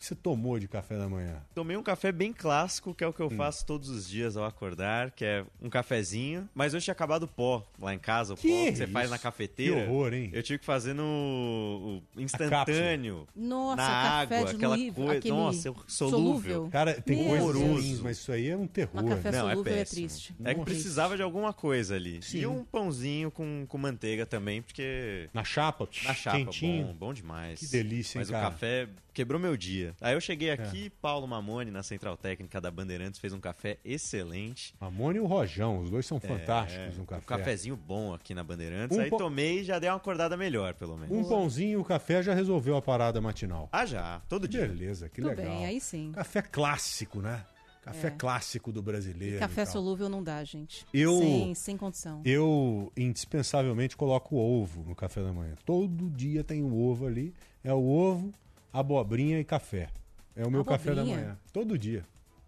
O 0.00 0.02
que, 0.02 0.06
você 0.06 0.14
tomou 0.14 0.58
de 0.58 0.66
café 0.66 0.96
da 0.96 1.06
manhã? 1.10 1.42
Tomei 1.54 1.76
um 1.76 1.82
café 1.82 2.10
bem 2.10 2.32
clássico, 2.32 2.94
que 2.94 3.04
é 3.04 3.06
o 3.06 3.10
Hum. 3.10 3.12
que 3.12 3.20
eu 3.20 3.28
faço 3.28 3.66
todos 3.66 3.90
os 3.90 4.08
dias 4.08 4.34
ao 4.34 4.46
acordar, 4.46 5.10
que 5.10 5.22
é 5.26 5.44
um 5.60 5.68
cafezinho. 5.68 6.48
Mas 6.54 6.72
hoje 6.72 6.84
tinha 6.84 6.92
acabado 6.92 7.24
o 7.24 7.28
pó 7.28 7.62
lá 7.78 7.92
em 7.94 7.98
casa, 7.98 8.32
o 8.32 8.36
Que 8.38 8.48
pó 8.48 8.64
que 8.70 8.76
você 8.76 8.86
faz 8.86 9.04
isso? 9.04 9.12
na 9.12 9.18
cafeteira. 9.18 9.76
Que 9.76 9.82
horror, 9.90 10.14
hein? 10.14 10.30
Eu 10.32 10.42
tive 10.42 10.58
que 10.58 10.64
fazer 10.64 10.94
no 10.94 12.02
o 12.16 12.20
instantâneo. 12.20 13.28
Nossa, 13.36 13.76
na 13.76 13.86
café 14.22 14.38
água, 14.38 14.50
aquela 14.52 14.76
coisa. 14.78 15.12
aquele 15.12 15.34
Nossa, 15.34 15.68
eu- 15.68 15.76
solúvel. 15.86 16.18
solúvel. 16.18 16.68
Cara, 16.72 16.94
tem 17.02 17.22
coisas 17.28 17.54
ruins, 17.56 18.00
mas 18.00 18.16
isso 18.16 18.32
aí 18.32 18.48
é 18.48 18.56
um 18.56 18.66
terror. 18.66 19.04
Café 19.06 19.30
Não, 19.32 19.50
é 19.50 19.52
solúvel 19.52 19.72
é, 19.74 19.76
péssimo. 19.76 20.08
triste. 20.08 20.34
É 20.42 20.50
que 20.54 20.60
Nossa. 20.60 20.70
precisava 20.70 21.16
de 21.16 21.22
alguma 21.22 21.52
coisa 21.52 21.94
ali. 21.96 22.22
Sim. 22.22 22.38
E 22.38 22.46
um 22.46 22.64
pãozinho 22.64 23.30
com, 23.30 23.66
com 23.68 23.76
manteiga 23.76 24.24
também, 24.24 24.62
porque 24.62 25.28
Na 25.34 25.44
chapa? 25.44 25.86
na 26.06 26.14
chapa, 26.14 26.38
Quentinho. 26.38 26.86
bom, 26.86 26.94
bom 26.94 27.12
demais. 27.12 27.60
Que 27.60 27.66
delícia, 27.66 28.16
hein, 28.16 28.20
Mas 28.22 28.30
cara? 28.30 28.48
O 28.48 28.50
café 28.50 28.88
quebrou 29.12 29.38
meu 29.38 29.56
dia. 29.58 29.89
Aí 30.00 30.14
eu 30.14 30.20
cheguei 30.20 30.50
aqui, 30.50 30.90
Paulo 31.02 31.26
Mamone, 31.26 31.70
na 31.70 31.82
Central 31.82 32.16
Técnica 32.16 32.60
da 32.60 32.70
Bandeirantes, 32.70 33.18
fez 33.20 33.32
um 33.32 33.40
café 33.40 33.78
excelente. 33.84 34.74
Mamone 34.80 35.18
e 35.18 35.20
o 35.20 35.26
Rojão, 35.26 35.80
os 35.80 35.90
dois 35.90 36.04
são 36.06 36.18
fantásticos 36.20 36.94
É, 36.96 36.98
no 36.98 37.04
café. 37.06 37.22
Um 37.22 37.38
cafezinho 37.38 37.76
bom 37.76 38.12
aqui 38.14 38.34
na 38.34 38.42
Bandeirantes. 38.44 38.96
Um 38.96 39.00
Aí 39.00 39.10
pão- 39.10 39.18
tomei 39.18 39.60
e 39.60 39.64
já 39.64 39.78
dei 39.78 39.88
uma 39.90 39.96
acordada 39.96 40.36
melhor, 40.36 40.74
pelo 40.74 40.96
menos. 40.96 41.16
Um 41.16 41.28
pãozinho 41.28 41.72
e 41.72 41.76
o 41.76 41.84
café 41.84 42.22
já 42.22 42.34
resolveu 42.34 42.76
a 42.76 42.82
parada 42.82 43.20
matinal. 43.20 43.68
Ah, 43.72 43.86
já, 43.86 44.20
todo 44.28 44.46
dia. 44.48 44.66
Beleza, 44.66 45.08
que 45.08 45.20
Tudo 45.20 45.30
legal. 45.30 45.46
bem, 45.46 45.66
aí 45.66 45.80
sim. 45.80 46.12
Café 46.12 46.42
clássico, 46.42 47.20
né? 47.20 47.44
Café 47.82 48.08
É. 48.08 48.10
clássico 48.10 48.70
do 48.70 48.82
brasileiro. 48.82 49.38
Café 49.38 49.62
e 49.62 49.64
tal. 49.64 49.72
solúvel 49.72 50.08
não 50.10 50.22
dá, 50.22 50.44
gente. 50.44 50.86
Eu- 50.92 51.18
Sem, 51.18 51.54
sem 51.54 51.76
condição. 51.78 52.20
Eu 52.26 52.92
indispensavelmente 52.94 53.96
coloco 53.96 54.36
ovo 54.36 54.82
no 54.86 54.94
café 54.94 55.22
da 55.22 55.32
manhã. 55.32 55.54
Todo 55.64 56.10
dia 56.10 56.44
tem 56.44 56.62
um 56.62 56.78
ovo 56.78 57.06
ali. 57.06 57.32
É 57.64 57.72
o 57.72 57.82
ovo, 57.82 58.32
abobrinha 58.72 59.38
e 59.40 59.44
café. 59.44 59.88
É 60.34 60.46
o 60.46 60.50
meu 60.50 60.64
café 60.64 60.94
da 60.94 61.02
Abobrinha? 61.02 61.16
manhã. 61.16 61.38
Todo 61.52 61.76
dia. 61.78 62.04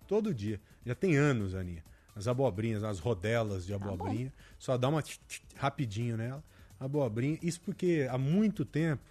Todo 0.07 0.35
dia. 0.35 0.61
Já 0.85 0.95
tem 0.95 1.17
anos, 1.17 1.55
Aninha. 1.55 1.85
As 2.15 2.29
abobrinhas, 2.29 2.85
as 2.85 2.99
rodelas 2.99 3.67
de 3.67 3.75
abobrinha. 3.75 4.33
Só 4.59 4.77
dá 4.77 4.89
uma 4.89 5.03
tch, 5.03 5.19
tch, 5.27 5.41
rapidinho 5.57 6.17
nela. 6.17 6.43
Abobrinha. 6.79 7.39
Isso 7.43 7.61
porque 7.61 8.07
há 8.11 8.19
muito 8.19 8.65
tempo, 8.65 9.03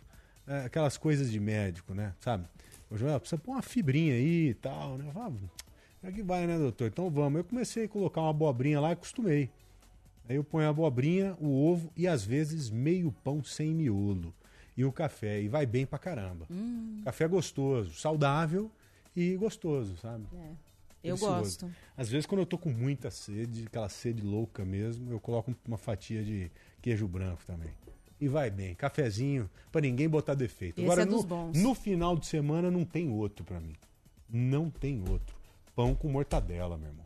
é, 0.48 0.66
aquelas 0.66 0.98
coisas 0.98 1.32
de 1.32 1.40
médico, 1.40 1.94
né? 1.94 2.14
Sabe? 2.20 2.46
Ô, 2.90 2.98
Joel, 2.98 3.20
precisa 3.20 3.40
pôr 3.42 3.54
uma 3.54 3.62
fibrinha 3.62 4.14
aí 4.14 4.50
e 4.50 4.54
tal, 4.54 4.98
né? 4.98 5.06
Eu 5.08 5.12
falava, 5.12 5.36
é 6.04 6.12
que 6.12 6.22
vai, 6.24 6.46
né, 6.46 6.58
doutor? 6.58 6.88
Então 6.88 7.10
vamos. 7.10 7.40
Eu 7.40 7.44
comecei 7.44 7.86
a 7.86 7.90
colocar 7.90 8.22
uma 8.22 8.30
abobrinha 8.30 8.80
lá 8.80 8.90
e 8.90 8.94
acostumei. 8.94 9.50
Aí 10.30 10.36
eu 10.36 10.44
ponho 10.44 10.68
a 10.68 10.70
abobrinha, 10.70 11.36
o 11.40 11.66
ovo 11.66 11.92
e 11.96 12.08
às 12.08 12.24
vezes 12.24 12.70
meio 12.70 13.12
pão 13.24 13.44
sem 13.44 13.74
miolo. 13.74 14.34
E 14.78 14.86
o 14.86 14.92
café. 14.92 15.42
E 15.42 15.48
vai 15.48 15.66
bem 15.66 15.86
pra 15.86 16.00
caramba. 16.00 16.46
Hum. 16.50 17.02
Café 17.04 17.28
gostoso, 17.28 17.94
saudável 17.96 18.72
e 19.16 19.36
gostoso, 19.36 19.98
sabe? 19.98 20.26
É. 20.34 20.52
Eu 21.04 21.16
Delicioso. 21.16 21.36
gosto. 21.66 21.72
Às 21.98 22.10
vezes, 22.10 22.26
quando 22.28 22.42
eu 22.42 22.46
tô 22.46 22.58
com 22.58 22.70
muita 22.70 23.10
sede, 23.10 23.64
aquela 23.66 23.90
sede 23.90 24.22
louca 24.22 24.64
mesmo, 24.64 25.12
eu 25.12 25.20
coloco 25.20 25.54
uma 25.68 25.78
fatia 25.78 26.24
de 26.24 26.52
queijo 26.82 27.08
branco 27.08 27.42
também. 27.46 27.72
E 28.20 28.28
vai 28.28 28.52
bem. 28.52 28.76
Cafezinho, 28.76 29.50
pra 29.72 29.82
ninguém 29.82 30.08
botar 30.08 30.36
defeito. 30.36 30.78
Esse 30.78 30.86
Agora, 30.86 31.02
é 31.02 31.06
no, 31.06 31.12
dos 31.18 31.26
bons. 31.26 31.58
no 31.58 31.74
final 31.74 32.16
de 32.16 32.28
semana, 32.28 32.70
não 32.70 32.86
tem 32.86 33.10
outro 33.10 33.44
pra 33.44 33.60
mim. 33.60 33.76
Não 34.30 34.70
tem 34.70 35.02
outro. 35.10 35.36
Pão 35.76 35.96
com 35.96 36.08
mortadela, 36.08 36.78
meu 36.78 36.90
irmão. 36.90 37.06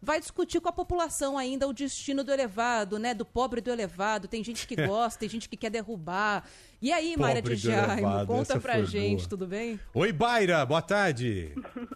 vai 0.00 0.20
discutir 0.20 0.60
com 0.60 0.68
a 0.68 0.72
população 0.72 1.36
ainda 1.36 1.66
o 1.66 1.72
destino 1.72 2.22
do 2.22 2.30
elevado, 2.30 2.96
né? 2.96 3.12
Do 3.12 3.24
pobre 3.24 3.60
do 3.60 3.70
elevado. 3.70 4.28
Tem 4.28 4.44
gente 4.44 4.68
que 4.68 4.76
gosta, 4.86 5.18
tem 5.18 5.28
gente 5.28 5.48
que 5.48 5.56
quer 5.56 5.70
derrubar. 5.70 6.48
E 6.80 6.92
aí, 6.92 7.16
Mayra 7.16 7.42
de 7.42 7.56
Jaime, 7.56 8.26
conta 8.26 8.60
pra 8.60 8.82
gente, 8.82 9.20
boa. 9.20 9.28
tudo 9.30 9.46
bem? 9.48 9.80
Oi, 9.92 10.12
Baira, 10.12 10.64
boa 10.64 10.82
tarde. 10.82 11.52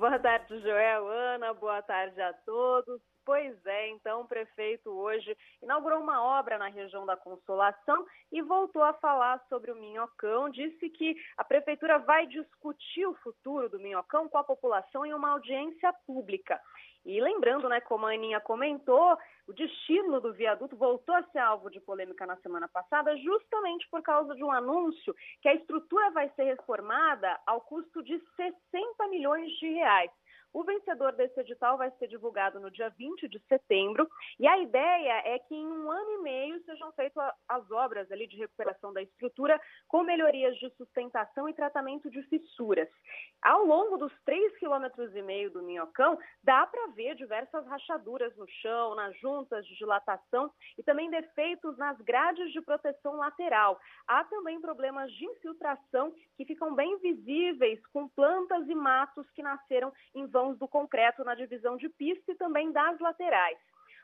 Boa 0.00 0.18
tarde, 0.18 0.62
Joel, 0.62 1.06
Ana, 1.34 1.52
boa 1.52 1.82
tarde 1.82 2.22
a 2.22 2.32
todos. 2.32 3.02
Pois 3.30 3.64
é, 3.64 3.90
então 3.90 4.22
o 4.22 4.26
prefeito 4.26 4.90
hoje 4.90 5.38
inaugurou 5.62 6.00
uma 6.00 6.20
obra 6.20 6.58
na 6.58 6.66
região 6.66 7.06
da 7.06 7.16
Consolação 7.16 8.04
e 8.32 8.42
voltou 8.42 8.82
a 8.82 8.92
falar 8.94 9.40
sobre 9.48 9.70
o 9.70 9.76
Minhocão. 9.76 10.50
Disse 10.50 10.90
que 10.90 11.14
a 11.36 11.44
prefeitura 11.44 12.00
vai 12.00 12.26
discutir 12.26 13.06
o 13.06 13.14
futuro 13.22 13.68
do 13.68 13.78
Minhocão 13.78 14.28
com 14.28 14.36
a 14.36 14.42
população 14.42 15.06
em 15.06 15.14
uma 15.14 15.30
audiência 15.30 15.92
pública. 16.04 16.60
E 17.04 17.20
lembrando, 17.20 17.68
né, 17.68 17.80
como 17.80 18.04
a 18.04 18.12
Aninha 18.12 18.40
comentou, 18.40 19.16
o 19.46 19.52
destino 19.52 20.20
do 20.20 20.32
viaduto 20.32 20.76
voltou 20.76 21.14
a 21.14 21.22
ser 21.22 21.38
alvo 21.38 21.70
de 21.70 21.78
polêmica 21.78 22.26
na 22.26 22.36
semana 22.38 22.66
passada, 22.66 23.16
justamente 23.16 23.88
por 23.90 24.02
causa 24.02 24.34
de 24.34 24.42
um 24.42 24.50
anúncio 24.50 25.14
que 25.40 25.48
a 25.48 25.54
estrutura 25.54 26.10
vai 26.10 26.28
ser 26.30 26.42
reformada 26.42 27.38
ao 27.46 27.60
custo 27.60 28.02
de 28.02 28.20
60 28.36 29.06
milhões 29.06 29.48
de 29.60 29.68
reais. 29.68 30.10
O 30.52 30.64
vencedor 30.64 31.12
desse 31.12 31.38
edital 31.40 31.78
vai 31.78 31.90
ser 31.92 32.08
divulgado 32.08 32.58
no 32.58 32.70
dia 32.70 32.88
20 32.90 33.28
de 33.28 33.38
setembro 33.46 34.08
e 34.38 34.48
a 34.48 34.58
ideia 34.58 35.22
é 35.24 35.38
que 35.38 35.54
em 35.54 35.66
um 35.66 35.90
ano 35.90 36.10
e 36.10 36.22
meio 36.22 36.60
sejam 36.64 36.90
feitas 36.92 37.22
as 37.48 37.70
obras 37.70 38.10
ali 38.10 38.26
de 38.26 38.36
recuperação 38.36 38.92
da 38.92 39.00
estrutura 39.00 39.60
com 39.86 40.02
melhorias 40.02 40.56
de 40.58 40.68
sustentação 40.70 41.48
e 41.48 41.54
tratamento 41.54 42.10
de 42.10 42.20
fissuras. 42.24 42.88
Ao 43.42 43.64
longo 43.64 43.96
dos 43.96 44.12
3,5 44.26 44.58
quilômetros 44.58 45.14
e 45.14 45.22
meio 45.22 45.50
do 45.52 45.62
Minhocão, 45.62 46.18
dá 46.42 46.66
para 46.66 46.88
ver 46.88 47.14
diversas 47.14 47.64
rachaduras 47.66 48.36
no 48.36 48.46
chão, 48.60 48.94
nas 48.96 49.16
juntas 49.20 49.64
de 49.66 49.76
dilatação 49.76 50.52
e 50.76 50.82
também 50.82 51.10
defeitos 51.10 51.78
nas 51.78 51.96
grades 52.00 52.52
de 52.52 52.60
proteção 52.60 53.16
lateral. 53.16 53.78
Há 54.06 54.24
também 54.24 54.60
problemas 54.60 55.12
de 55.12 55.26
infiltração 55.26 56.12
que 56.36 56.44
ficam 56.44 56.74
bem 56.74 56.98
visíveis 56.98 57.80
com 57.92 58.08
plantas 58.08 58.68
e 58.68 58.74
matos 58.74 59.30
que 59.30 59.42
nasceram 59.42 59.92
em 60.14 60.26
do 60.54 60.66
concreto 60.66 61.24
na 61.24 61.34
divisão 61.34 61.76
de 61.76 61.88
pista 61.88 62.32
e 62.32 62.34
também 62.34 62.72
das 62.72 62.98
laterais. 62.98 63.58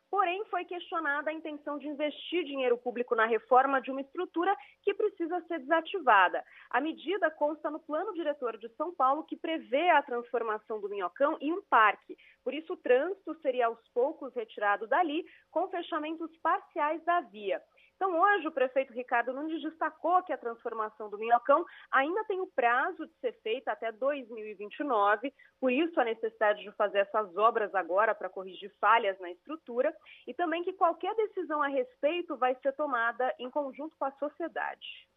Porém, 0.08 0.44
foi 0.46 0.64
questionada 0.64 1.30
a 1.30 1.32
intenção 1.32 1.78
de 1.78 1.88
investir 1.88 2.44
dinheiro 2.44 2.78
público 2.78 3.14
na 3.14 3.26
reforma 3.26 3.80
de 3.80 3.90
uma 3.90 4.00
estrutura 4.00 4.56
que 4.82 4.94
precisa 4.94 5.40
ser 5.42 5.58
desativada. 5.58 6.44
A 6.70 6.80
medida 6.80 7.30
consta 7.30 7.70
no 7.70 7.80
plano 7.80 8.12
diretor 8.14 8.56
de 8.56 8.68
São 8.76 8.94
Paulo, 8.94 9.24
que 9.24 9.36
prevê 9.36 9.90
a 9.90 10.02
transformação 10.02 10.80
do 10.80 10.88
Minhocão 10.88 11.36
em 11.40 11.52
um 11.52 11.62
parque. 11.62 12.16
Por 12.44 12.54
isso, 12.54 12.74
o 12.74 12.76
trânsito 12.76 13.34
seria 13.40 13.66
aos 13.66 13.80
poucos 13.88 14.32
retirado 14.34 14.86
dali, 14.86 15.24
com 15.50 15.68
fechamentos 15.68 16.30
parciais 16.38 17.04
da 17.04 17.20
via. 17.22 17.60
Então, 17.96 18.20
hoje, 18.20 18.46
o 18.46 18.52
prefeito 18.52 18.92
Ricardo 18.92 19.32
Nunes 19.32 19.62
destacou 19.62 20.22
que 20.22 20.32
a 20.32 20.36
transformação 20.36 21.08
do 21.08 21.18
Minhocão 21.18 21.64
ainda 21.90 22.24
tem 22.24 22.40
o 22.40 22.46
prazo 22.46 23.06
de 23.06 23.14
ser 23.20 23.32
feita 23.42 23.72
até 23.72 23.90
2029, 23.90 25.32
por 25.58 25.72
isso 25.72 25.98
a 25.98 26.04
necessidade 26.04 26.62
de 26.62 26.70
fazer 26.72 26.98
essas 26.98 27.34
obras 27.38 27.74
agora 27.74 28.14
para 28.14 28.28
corrigir 28.28 28.70
falhas 28.78 29.18
na 29.18 29.30
estrutura, 29.30 29.94
e 30.26 30.34
também 30.34 30.62
que 30.62 30.74
qualquer 30.74 31.14
decisão 31.14 31.62
a 31.62 31.68
respeito 31.68 32.36
vai 32.36 32.54
ser 32.56 32.74
tomada 32.74 33.34
em 33.38 33.50
conjunto 33.50 33.96
com 33.98 34.04
a 34.04 34.12
sociedade. 34.12 35.08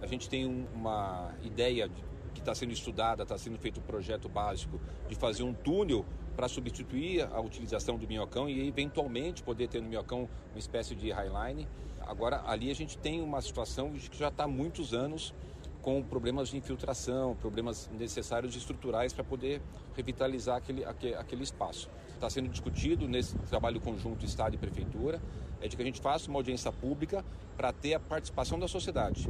A 0.00 0.06
gente 0.06 0.28
tem 0.28 0.46
uma 0.74 1.34
ideia 1.42 1.88
que 2.34 2.40
está 2.40 2.54
sendo 2.54 2.72
estudada, 2.72 3.22
está 3.22 3.38
sendo 3.38 3.58
feito 3.58 3.80
um 3.80 3.82
projeto 3.82 4.28
básico 4.28 4.78
de 5.08 5.14
fazer 5.14 5.42
um 5.42 5.54
túnel 5.54 6.04
para 6.34 6.48
substituir 6.48 7.22
a 7.22 7.40
utilização 7.40 7.96
do 7.96 8.06
minhocão 8.06 8.48
e 8.48 8.66
eventualmente 8.66 9.42
poder 9.42 9.68
ter 9.68 9.80
no 9.80 9.88
minhocão 9.88 10.28
uma 10.50 10.58
espécie 10.58 10.94
de 10.94 11.10
highline. 11.10 11.68
Agora, 12.06 12.42
ali 12.46 12.70
a 12.70 12.74
gente 12.74 12.98
tem 12.98 13.20
uma 13.20 13.40
situação 13.40 13.92
que 13.92 14.16
já 14.16 14.28
está 14.28 14.44
há 14.44 14.48
muitos 14.48 14.92
anos 14.92 15.34
com 15.82 16.02
problemas 16.02 16.48
de 16.48 16.56
infiltração, 16.56 17.34
problemas 17.36 17.90
necessários 17.90 18.54
estruturais 18.54 19.12
para 19.12 19.24
poder 19.24 19.60
revitalizar 19.96 20.56
aquele, 20.56 20.84
aquele, 20.84 21.14
aquele 21.14 21.42
espaço. 21.42 21.90
Está 22.14 22.30
sendo 22.30 22.48
discutido 22.48 23.08
nesse 23.08 23.36
trabalho 23.48 23.80
conjunto 23.80 24.24
Estado 24.24 24.54
e 24.54 24.58
Prefeitura, 24.58 25.20
é 25.60 25.66
de 25.66 25.76
que 25.76 25.82
a 25.82 25.84
gente 25.84 26.00
faça 26.00 26.28
uma 26.28 26.38
audiência 26.38 26.72
pública 26.72 27.24
para 27.56 27.72
ter 27.72 27.94
a 27.94 28.00
participação 28.00 28.58
da 28.58 28.68
sociedade. 28.68 29.28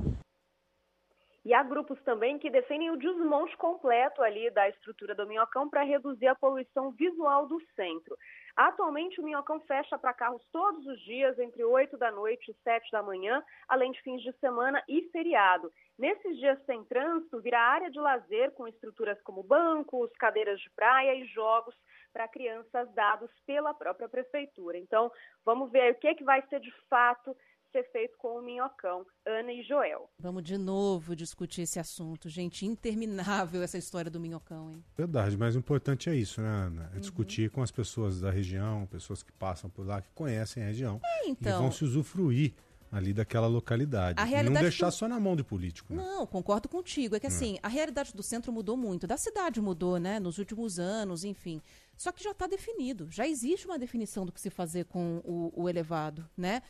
E 1.44 1.52
há 1.52 1.62
grupos 1.62 2.00
também 2.02 2.38
que 2.38 2.50
defendem 2.50 2.90
o 2.90 2.96
desmonte 2.96 3.56
completo 3.56 4.22
ali 4.22 4.48
da 4.50 4.68
estrutura 4.68 5.14
do 5.14 5.26
Minhocão 5.26 5.68
para 5.68 5.82
reduzir 5.82 6.28
a 6.28 6.36
poluição 6.36 6.92
visual 6.92 7.48
do 7.48 7.60
centro. 7.74 8.16
Atualmente, 8.56 9.20
o 9.20 9.24
Minhocão 9.24 9.60
fecha 9.60 9.98
para 9.98 10.12
carros 10.12 10.42
todos 10.52 10.86
os 10.86 11.00
dias, 11.00 11.38
entre 11.38 11.64
8 11.64 11.96
da 11.96 12.10
noite 12.10 12.50
e 12.50 12.54
7 12.62 12.90
da 12.90 13.02
manhã, 13.02 13.42
além 13.66 13.90
de 13.92 14.02
fins 14.02 14.22
de 14.22 14.32
semana 14.38 14.82
e 14.86 15.08
feriado. 15.10 15.72
Nesses 15.98 16.36
dias 16.36 16.62
sem 16.66 16.84
trânsito, 16.84 17.40
virá 17.40 17.60
área 17.60 17.90
de 17.90 17.98
lazer 17.98 18.50
com 18.52 18.68
estruturas 18.68 19.20
como 19.22 19.42
bancos, 19.42 20.10
cadeiras 20.18 20.60
de 20.60 20.70
praia 20.70 21.14
e 21.14 21.24
jogos 21.26 21.74
para 22.12 22.28
crianças 22.28 22.92
dados 22.94 23.30
pela 23.46 23.72
própria 23.72 24.08
prefeitura. 24.08 24.76
Então, 24.76 25.10
vamos 25.44 25.70
ver 25.70 25.92
o 25.92 25.94
que, 25.94 26.08
é 26.08 26.14
que 26.14 26.24
vai 26.24 26.42
ser 26.48 26.60
de 26.60 26.70
fato 26.88 27.34
ser 27.72 27.90
feito 27.90 28.16
com 28.18 28.38
o 28.38 28.42
Minhocão, 28.42 29.04
Ana 29.26 29.52
e 29.52 29.62
Joel. 29.62 30.08
Vamos 30.18 30.44
de 30.44 30.58
novo 30.58 31.16
discutir 31.16 31.62
esse 31.62 31.78
assunto, 31.78 32.28
gente. 32.28 32.66
Interminável 32.66 33.62
essa 33.62 33.78
história 33.78 34.10
do 34.10 34.20
Minhocão, 34.20 34.70
hein? 34.70 34.84
Verdade, 34.96 35.36
mas 35.36 35.56
o 35.56 35.58
importante 35.58 36.10
é 36.10 36.14
isso, 36.14 36.40
né, 36.40 36.48
Ana? 36.48 36.90
É 36.92 36.94
uhum. 36.94 37.00
discutir 37.00 37.50
com 37.50 37.62
as 37.62 37.70
pessoas 37.70 38.20
da 38.20 38.30
região, 38.30 38.86
pessoas 38.86 39.22
que 39.22 39.32
passam 39.32 39.70
por 39.70 39.86
lá, 39.86 40.02
que 40.02 40.10
conhecem 40.14 40.62
a 40.62 40.66
região. 40.66 41.00
É, 41.02 41.28
então... 41.28 41.58
E 41.58 41.62
vão 41.62 41.72
se 41.72 41.82
usufruir 41.84 42.52
ali 42.92 43.14
daquela 43.14 43.46
localidade. 43.46 44.20
A 44.20 44.24
realidade 44.24 44.54
não 44.54 44.60
deixar 44.60 44.90
do... 44.90 44.92
só 44.92 45.08
na 45.08 45.18
mão 45.18 45.34
do 45.34 45.42
político. 45.42 45.94
Né? 45.94 46.02
Não, 46.02 46.26
concordo 46.26 46.68
contigo. 46.68 47.16
É 47.16 47.20
que 47.20 47.26
assim, 47.26 47.58
a 47.62 47.68
realidade 47.68 48.12
do 48.12 48.22
centro 48.22 48.52
mudou 48.52 48.76
muito, 48.76 49.06
da 49.06 49.16
cidade 49.16 49.62
mudou, 49.62 49.98
né, 49.98 50.20
nos 50.20 50.36
últimos 50.36 50.78
anos, 50.78 51.24
enfim. 51.24 51.62
Só 51.96 52.12
que 52.12 52.22
já 52.22 52.32
está 52.32 52.46
definido, 52.46 53.08
já 53.10 53.26
existe 53.26 53.66
uma 53.66 53.78
definição 53.78 54.26
do 54.26 54.32
que 54.32 54.40
se 54.40 54.50
fazer 54.50 54.84
com 54.84 55.22
o, 55.24 55.52
o 55.54 55.68
elevado, 55.68 56.28
né? 56.36 56.60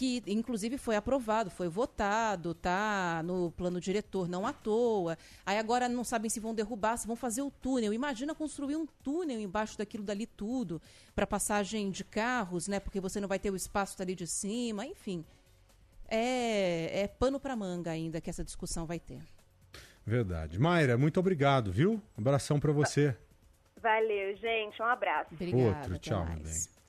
Que 0.00 0.22
inclusive 0.26 0.78
foi 0.78 0.96
aprovado, 0.96 1.50
foi 1.50 1.68
votado, 1.68 2.54
tá 2.54 3.22
no 3.22 3.50
plano 3.50 3.78
diretor, 3.78 4.26
não 4.30 4.46
à 4.46 4.52
toa. 4.54 5.18
Aí 5.44 5.58
agora 5.58 5.90
não 5.90 6.04
sabem 6.04 6.30
se 6.30 6.40
vão 6.40 6.54
derrubar, 6.54 6.96
se 6.96 7.06
vão 7.06 7.14
fazer 7.14 7.42
o 7.42 7.50
túnel. 7.50 7.92
Imagina 7.92 8.34
construir 8.34 8.76
um 8.76 8.86
túnel 8.86 9.38
embaixo 9.38 9.76
daquilo 9.76 10.02
dali 10.02 10.24
tudo, 10.24 10.80
para 11.14 11.26
passagem 11.26 11.90
de 11.90 12.02
carros, 12.02 12.66
né? 12.66 12.80
Porque 12.80 12.98
você 12.98 13.20
não 13.20 13.28
vai 13.28 13.38
ter 13.38 13.50
o 13.50 13.56
espaço 13.56 13.98
dali 13.98 14.14
de 14.14 14.26
cima, 14.26 14.86
enfim. 14.86 15.22
É, 16.08 17.02
é 17.02 17.06
pano 17.06 17.38
para 17.38 17.54
manga 17.54 17.90
ainda 17.90 18.22
que 18.22 18.30
essa 18.30 18.42
discussão 18.42 18.86
vai 18.86 18.98
ter. 18.98 19.20
Verdade. 20.06 20.58
Mayra, 20.58 20.96
muito 20.96 21.20
obrigado, 21.20 21.70
viu? 21.70 22.00
Um 22.16 22.22
abração 22.22 22.58
para 22.58 22.72
você. 22.72 23.14
Valeu, 23.82 24.34
gente. 24.38 24.80
Um 24.80 24.86
abraço. 24.86 25.34
Obrigada, 25.34 25.62
Outro, 25.62 25.98
tchau, 25.98 26.24
meu 26.24 26.38
bem. 26.38 26.79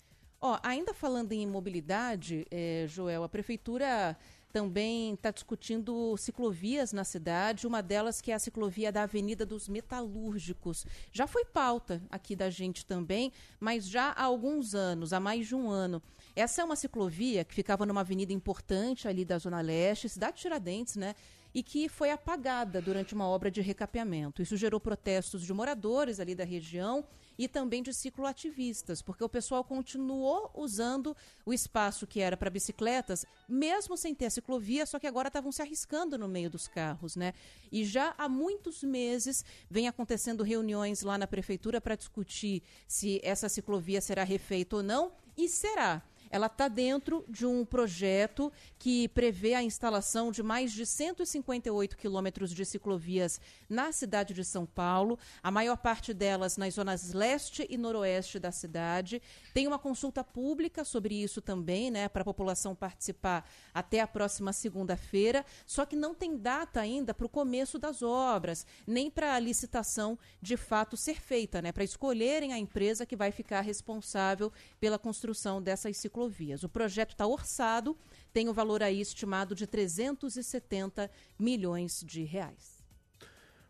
Ó, 0.44 0.58
ainda 0.64 0.92
falando 0.92 1.34
em 1.34 1.46
mobilidade, 1.46 2.48
é, 2.50 2.86
Joel, 2.88 3.24
a 3.24 3.30
prefeitura 3.30 4.18
também 4.52 5.14
está 5.14 5.30
discutindo 5.30 6.18
ciclovias 6.18 6.92
na 6.92 7.04
cidade, 7.04 7.68
uma 7.68 7.82
delas 7.82 8.20
que 8.20 8.32
é 8.32 8.34
a 8.34 8.40
ciclovia 8.40 8.92
da 8.92 9.04
Avenida 9.04 9.46
dos 9.46 9.70
Metalúrgicos. 9.70 10.84
Já 11.12 11.28
foi 11.28 11.46
pauta 11.46 12.02
aqui 12.10 12.36
da 12.36 12.50
gente 12.50 12.86
também, 12.86 13.32
mas 13.60 13.88
já 13.88 14.10
há 14.10 14.24
alguns 14.24 14.74
anos, 14.74 15.14
há 15.14 15.20
mais 15.20 15.48
de 15.48 15.54
um 15.54 15.70
ano. 15.70 16.02
Essa 16.36 16.64
é 16.64 16.66
uma 16.66 16.76
ciclovia 16.76 17.46
que 17.46 17.54
ficava 17.54 17.86
numa 17.86 18.02
avenida 18.02 18.34
importante 18.34 19.08
ali 19.08 19.24
da 19.24 19.38
Zona 19.38 19.62
Leste, 19.62 20.10
cidade 20.10 20.38
de 20.38 20.42
Tiradentes, 20.42 20.96
né? 20.96 21.16
e 21.54 21.62
que 21.62 21.90
foi 21.90 22.12
apagada 22.12 22.82
durante 22.82 23.14
uma 23.14 23.28
obra 23.28 23.52
de 23.52 23.62
recapeamento. 23.62 24.42
Isso 24.42 24.56
gerou 24.56 24.80
protestos 24.80 25.46
de 25.46 25.54
moradores 25.54 26.20
ali 26.20 26.34
da 26.34 26.46
região 26.46 27.04
e 27.42 27.48
também 27.48 27.82
de 27.82 27.92
cicloativistas, 27.92 29.02
porque 29.02 29.24
o 29.24 29.28
pessoal 29.30 29.64
continuou 29.64 30.52
usando 30.54 31.18
o 31.44 31.52
espaço 31.52 32.06
que 32.06 32.20
era 32.20 32.38
para 32.38 32.52
bicicletas, 32.52 33.26
mesmo 33.50 33.98
sem 33.98 34.14
ter 34.14 34.30
ciclovia, 34.30 34.86
só 34.86 35.00
que 35.00 35.08
agora 35.08 35.28
estavam 35.28 35.52
se 35.52 35.60
arriscando 35.60 36.20
no 36.20 36.28
meio 36.28 36.52
dos 36.52 36.68
carros, 36.68 37.16
né? 37.16 37.34
E 37.72 37.84
já 37.84 38.14
há 38.16 38.30
muitos 38.30 38.84
meses 38.84 39.44
vem 39.68 39.88
acontecendo 39.88 40.44
reuniões 40.44 41.02
lá 41.02 41.18
na 41.18 41.26
prefeitura 41.26 41.82
para 41.82 41.96
discutir 41.96 42.62
se 42.88 43.20
essa 43.24 43.50
ciclovia 43.50 44.02
será 44.02 44.24
refeita 44.24 44.76
ou 44.76 44.84
não, 44.84 45.12
e 45.36 45.50
será 45.50 46.04
ela 46.32 46.48
está 46.48 46.70
dentro 46.70 47.26
de 47.28 47.46
um 47.46 47.66
projeto 47.66 48.52
que 48.80 49.10
prevê 49.10 49.54
a 49.54 49.62
instalação 49.62 50.32
de 50.32 50.42
mais 50.42 50.72
de 50.72 50.86
158 50.86 51.98
quilômetros 51.98 52.54
de 52.54 52.66
ciclovias 52.66 53.40
na 53.70 53.92
cidade 53.92 54.34
de 54.34 54.46
São 54.46 54.66
Paulo, 54.66 55.20
a 55.44 55.52
maior 55.52 55.76
parte 55.76 56.14
delas 56.14 56.56
nas 56.56 56.76
zonas 56.76 57.12
leste 57.12 57.68
e 57.70 57.78
noroeste 57.78 58.40
da 58.40 58.52
cidade. 58.52 59.22
Tem 59.54 59.68
uma 59.68 59.78
consulta 59.78 60.24
pública 60.24 60.86
sobre 60.86 61.22
isso 61.22 61.42
também, 61.42 61.92
né, 61.92 62.08
para 62.08 62.22
a 62.22 62.26
população 62.26 62.74
participar 62.74 63.48
até 63.74 64.00
a 64.00 64.08
próxima 64.08 64.54
segunda-feira, 64.54 65.46
só 65.66 65.86
que 65.86 65.98
não 65.98 66.16
tem 66.16 66.38
data 66.38 66.80
ainda 66.80 67.14
para 67.14 67.26
o 67.26 67.30
começo 67.30 67.78
das 67.78 68.02
obras, 68.02 68.66
nem 68.88 69.12
para 69.12 69.36
a 69.36 69.40
licitação 69.40 70.18
de 70.42 70.56
fato 70.56 70.96
ser 70.96 71.20
feita, 71.20 71.62
né, 71.62 71.74
para 71.74 71.84
escolherem 71.84 72.54
a 72.54 72.58
empresa 72.58 73.06
que 73.06 73.18
vai 73.18 73.32
ficar 73.32 73.60
responsável 73.60 74.52
pela 74.80 74.98
construção 74.98 75.62
dessas 75.62 75.98
ciclovias 75.98 76.21
ciclovias. 76.22 76.64
O 76.64 76.70
projeto 76.70 77.12
está 77.12 77.26
orçado, 77.26 77.98
tem 78.34 78.48
o 78.48 78.52
um 78.52 78.54
valor 78.54 78.84
aí 78.84 79.02
estimado 79.02 79.56
de 79.56 79.66
370 79.66 81.10
milhões 81.40 82.04
de 82.06 82.24
reais. 82.24 82.84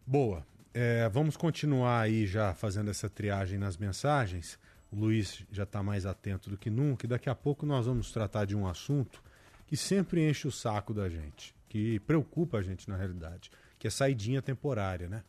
Boa. 0.05 0.45
É, 0.73 1.07
vamos 1.09 1.35
continuar 1.35 2.01
aí 2.01 2.25
já 2.25 2.53
fazendo 2.53 2.89
essa 2.89 3.09
triagem 3.09 3.57
nas 3.57 3.77
mensagens. 3.77 4.57
O 4.91 4.95
Luiz 4.95 5.43
já 5.51 5.63
está 5.63 5.83
mais 5.83 6.05
atento 6.05 6.49
do 6.49 6.57
que 6.57 6.69
nunca 6.69 7.05
e 7.05 7.09
daqui 7.09 7.29
a 7.29 7.35
pouco 7.35 7.65
nós 7.65 7.85
vamos 7.85 8.11
tratar 8.11 8.45
de 8.45 8.55
um 8.55 8.67
assunto 8.67 9.21
que 9.67 9.77
sempre 9.77 10.27
enche 10.27 10.47
o 10.47 10.51
saco 10.51 10.93
da 10.93 11.07
gente, 11.07 11.55
que 11.69 11.99
preocupa 12.01 12.57
a 12.57 12.61
gente 12.61 12.89
na 12.89 12.97
realidade, 12.97 13.49
que 13.79 13.87
é 13.87 13.89
saidinha 13.89 14.41
temporária, 14.41 15.07
né? 15.07 15.23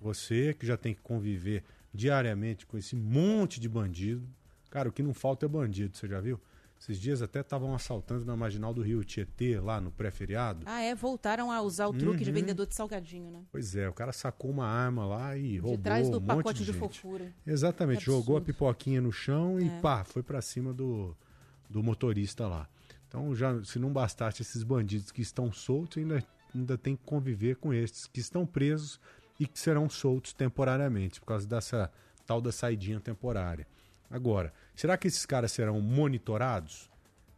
Você 0.00 0.54
que 0.54 0.66
já 0.66 0.76
tem 0.76 0.94
que 0.94 1.02
conviver 1.02 1.64
diariamente 1.92 2.66
com 2.66 2.76
esse 2.76 2.96
monte 2.96 3.60
de 3.60 3.68
bandido, 3.68 4.26
cara, 4.70 4.88
o 4.88 4.92
que 4.92 5.02
não 5.02 5.14
falta 5.14 5.46
é 5.46 5.48
bandido, 5.48 5.96
você 5.96 6.08
já 6.08 6.20
viu? 6.20 6.40
Esses 6.84 7.00
dias 7.00 7.22
até 7.22 7.40
estavam 7.40 7.74
assaltando 7.74 8.26
na 8.26 8.36
marginal 8.36 8.74
do 8.74 8.82
Rio 8.82 9.02
Tietê, 9.02 9.58
lá 9.58 9.80
no 9.80 9.90
pré-feriado. 9.90 10.64
Ah, 10.66 10.82
é? 10.82 10.94
Voltaram 10.94 11.50
a 11.50 11.62
usar 11.62 11.86
o 11.86 11.94
truque 11.94 12.18
uhum. 12.18 12.24
de 12.24 12.30
vendedor 12.30 12.66
de 12.66 12.74
salgadinho, 12.74 13.30
né? 13.30 13.42
Pois 13.50 13.74
é, 13.74 13.88
o 13.88 13.92
cara 13.94 14.12
sacou 14.12 14.50
uma 14.50 14.66
arma 14.66 15.06
lá 15.06 15.34
e 15.34 15.52
de 15.52 15.58
roubou 15.60 15.82
trás 15.82 16.10
do 16.10 16.18
um 16.18 16.20
pacote 16.20 16.62
de, 16.62 16.70
de 16.70 16.78
fofura. 16.78 17.32
Exatamente, 17.46 18.04
jogou 18.04 18.36
a 18.36 18.40
pipoquinha 18.42 19.00
no 19.00 19.10
chão 19.10 19.58
e 19.58 19.66
é. 19.66 19.80
pá, 19.80 20.04
foi 20.04 20.22
para 20.22 20.42
cima 20.42 20.74
do, 20.74 21.16
do 21.70 21.82
motorista 21.82 22.46
lá. 22.46 22.68
Então, 23.08 23.34
já 23.34 23.64
se 23.64 23.78
não 23.78 23.90
bastasse 23.90 24.42
esses 24.42 24.62
bandidos 24.62 25.10
que 25.10 25.22
estão 25.22 25.50
soltos, 25.50 25.96
ainda, 25.96 26.22
ainda 26.54 26.76
tem 26.76 26.96
que 26.96 27.02
conviver 27.06 27.56
com 27.56 27.72
esses 27.72 28.06
que 28.06 28.20
estão 28.20 28.44
presos 28.44 29.00
e 29.40 29.46
que 29.46 29.58
serão 29.58 29.88
soltos 29.88 30.34
temporariamente, 30.34 31.18
por 31.18 31.28
causa 31.28 31.48
dessa 31.48 31.90
tal 32.26 32.42
da 32.42 32.52
saidinha 32.52 33.00
temporária. 33.00 33.66
Agora, 34.14 34.52
será 34.76 34.96
que 34.96 35.08
esses 35.08 35.26
caras 35.26 35.50
serão 35.50 35.80
monitorados 35.80 36.88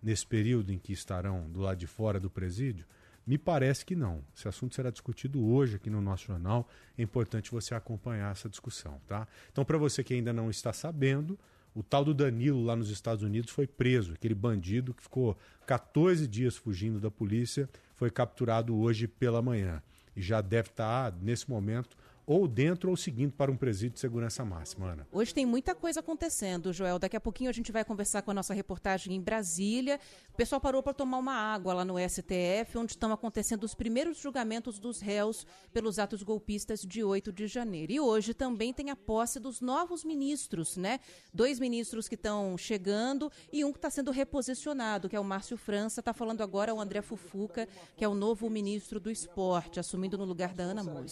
nesse 0.02 0.26
período 0.26 0.70
em 0.70 0.78
que 0.78 0.92
estarão 0.92 1.48
do 1.48 1.62
lado 1.62 1.78
de 1.78 1.86
fora 1.86 2.20
do 2.20 2.28
presídio? 2.28 2.84
Me 3.26 3.38
parece 3.38 3.82
que 3.82 3.96
não. 3.96 4.22
Esse 4.36 4.46
assunto 4.46 4.74
será 4.74 4.90
discutido 4.90 5.42
hoje 5.42 5.76
aqui 5.76 5.88
no 5.88 6.02
nosso 6.02 6.26
jornal. 6.26 6.68
É 6.98 7.02
importante 7.02 7.50
você 7.50 7.74
acompanhar 7.74 8.30
essa 8.30 8.46
discussão, 8.46 9.00
tá? 9.08 9.26
Então, 9.50 9.64
para 9.64 9.78
você 9.78 10.04
que 10.04 10.12
ainda 10.12 10.34
não 10.34 10.50
está 10.50 10.70
sabendo, 10.70 11.38
o 11.74 11.82
tal 11.82 12.04
do 12.04 12.12
Danilo 12.12 12.62
lá 12.62 12.76
nos 12.76 12.90
Estados 12.90 13.24
Unidos 13.24 13.50
foi 13.52 13.66
preso. 13.66 14.12
Aquele 14.12 14.34
bandido 14.34 14.92
que 14.92 15.02
ficou 15.02 15.34
14 15.66 16.28
dias 16.28 16.58
fugindo 16.58 17.00
da 17.00 17.10
polícia 17.10 17.70
foi 17.94 18.10
capturado 18.10 18.76
hoje 18.76 19.08
pela 19.08 19.40
manhã. 19.40 19.82
E 20.14 20.20
já 20.20 20.42
deve 20.42 20.68
estar, 20.68 21.10
nesse 21.22 21.48
momento, 21.48 21.96
ou 22.26 22.48
dentro 22.48 22.90
ou 22.90 22.96
seguindo 22.96 23.32
para 23.32 23.50
um 23.50 23.56
presídio 23.56 23.94
de 23.94 24.00
segurança 24.00 24.44
máxima, 24.44 24.90
Ana. 24.92 25.06
Hoje 25.12 25.32
tem 25.32 25.46
muita 25.46 25.74
coisa 25.74 26.00
acontecendo, 26.00 26.72
Joel. 26.72 26.98
Daqui 26.98 27.16
a 27.16 27.20
pouquinho 27.20 27.48
a 27.48 27.52
gente 27.52 27.70
vai 27.70 27.84
conversar 27.84 28.22
com 28.22 28.32
a 28.32 28.34
nossa 28.34 28.52
reportagem 28.52 29.14
em 29.14 29.20
Brasília. 29.20 30.00
O 30.37 30.44
pessoal 30.46 30.61
parou 30.61 30.83
para 30.83 30.92
tomar 30.92 31.16
uma 31.16 31.33
água 31.33 31.72
lá 31.72 31.83
no 31.83 31.94
STF, 31.99 32.77
onde 32.77 32.92
estão 32.92 33.11
acontecendo 33.11 33.64
os 33.64 33.75
primeiros 33.75 34.18
julgamentos 34.18 34.79
dos 34.79 35.01
réus 35.01 35.46
pelos 35.72 35.99
atos 35.99 36.22
golpistas 36.22 36.83
de 36.83 37.03
8 37.03 37.33
de 37.33 37.46
janeiro. 37.46 37.90
E 37.90 37.99
hoje 37.99 38.35
também 38.35 38.70
tem 38.70 38.90
a 38.90 38.96
posse 38.96 39.40
dos 39.40 39.62
novos 39.62 40.05
ministros, 40.05 40.77
né? 40.77 41.01
Dois 41.33 41.59
ministros 41.59 42.07
que 42.07 42.16
estão 42.16 42.55
chegando 42.59 43.33
e 43.51 43.64
um 43.64 43.72
que 43.72 43.79
está 43.79 43.88
sendo 43.88 44.11
reposicionado, 44.11 45.09
que 45.09 45.16
é 45.16 45.20
o 45.20 45.25
Márcio 45.25 45.57
França. 45.57 46.03
Está 46.03 46.12
falando 46.12 46.42
agora 46.42 46.75
o 46.75 46.83
André 46.83 47.01
Fufuca, 47.01 47.66
que 47.96 48.05
é 48.05 48.09
o 48.09 48.14
novo 48.14 48.51
ministro 48.51 49.01
do 49.01 49.11
esporte, 49.11 49.81
assumindo 49.81 50.18
no 50.18 50.27
lugar 50.27 50.53
da 50.53 50.64
Ana 50.64 50.85
Moura. 50.85 51.07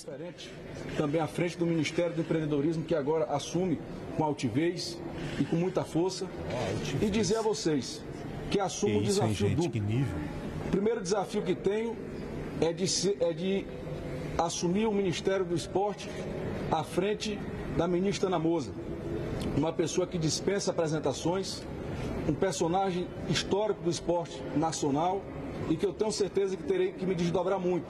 Também 0.98 1.22
à 1.22 1.26
frente 1.26 1.56
do 1.56 1.64
Ministério 1.64 2.14
do 2.14 2.20
Empreendedorismo, 2.20 2.84
que 2.84 2.94
agora 2.94 3.24
assume 3.24 3.80
com 4.18 4.22
altivez 4.22 4.98
e 5.40 5.46
com 5.46 5.56
muita 5.56 5.82
força. 5.82 6.28
E 7.00 7.08
dizer 7.08 7.38
a 7.38 7.40
vocês 7.42 8.02
que 8.50 8.60
assumo 8.60 8.98
o 8.98 9.02
isso, 9.02 9.22
hein, 9.22 9.28
desafio 9.28 9.48
gente? 9.48 9.56
duplo. 9.56 9.82
O 10.66 10.70
primeiro 10.70 11.00
desafio 11.00 11.42
que 11.42 11.54
tenho 11.54 11.96
é 12.60 12.72
de, 12.72 12.84
é 13.20 13.32
de 13.32 13.66
assumir 14.38 14.86
o 14.86 14.92
Ministério 14.92 15.44
do 15.44 15.54
Esporte 15.54 16.08
à 16.70 16.82
frente 16.82 17.38
da 17.76 17.86
ministra 17.86 18.28
Ana 18.28 18.38
Moza. 18.38 18.72
Uma 19.56 19.72
pessoa 19.72 20.06
que 20.06 20.18
dispensa 20.18 20.70
apresentações, 20.70 21.62
um 22.28 22.34
personagem 22.34 23.06
histórico 23.28 23.82
do 23.82 23.90
esporte 23.90 24.40
nacional 24.56 25.22
e 25.68 25.76
que 25.76 25.86
eu 25.86 25.92
tenho 25.92 26.10
certeza 26.10 26.56
que 26.56 26.62
terei 26.62 26.92
que 26.92 27.06
me 27.06 27.14
desdobrar 27.14 27.58
muito 27.58 27.86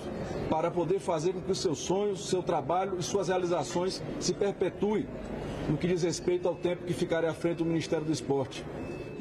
para 0.48 0.70
poder 0.70 0.98
fazer 1.00 1.32
com 1.32 1.40
que 1.40 1.52
os 1.52 1.58
seus 1.58 1.78
sonhos, 1.78 2.28
seu 2.28 2.42
trabalho 2.42 2.96
e 2.98 3.02
suas 3.02 3.28
realizações 3.28 4.02
se 4.20 4.34
perpetuem 4.34 5.06
no 5.68 5.76
que 5.76 5.88
diz 5.88 6.02
respeito 6.02 6.46
ao 6.46 6.54
tempo 6.54 6.84
que 6.84 6.92
ficarei 6.92 7.28
à 7.28 7.34
frente 7.34 7.58
do 7.58 7.64
Ministério 7.64 8.04
do 8.04 8.12
Esporte. 8.12 8.64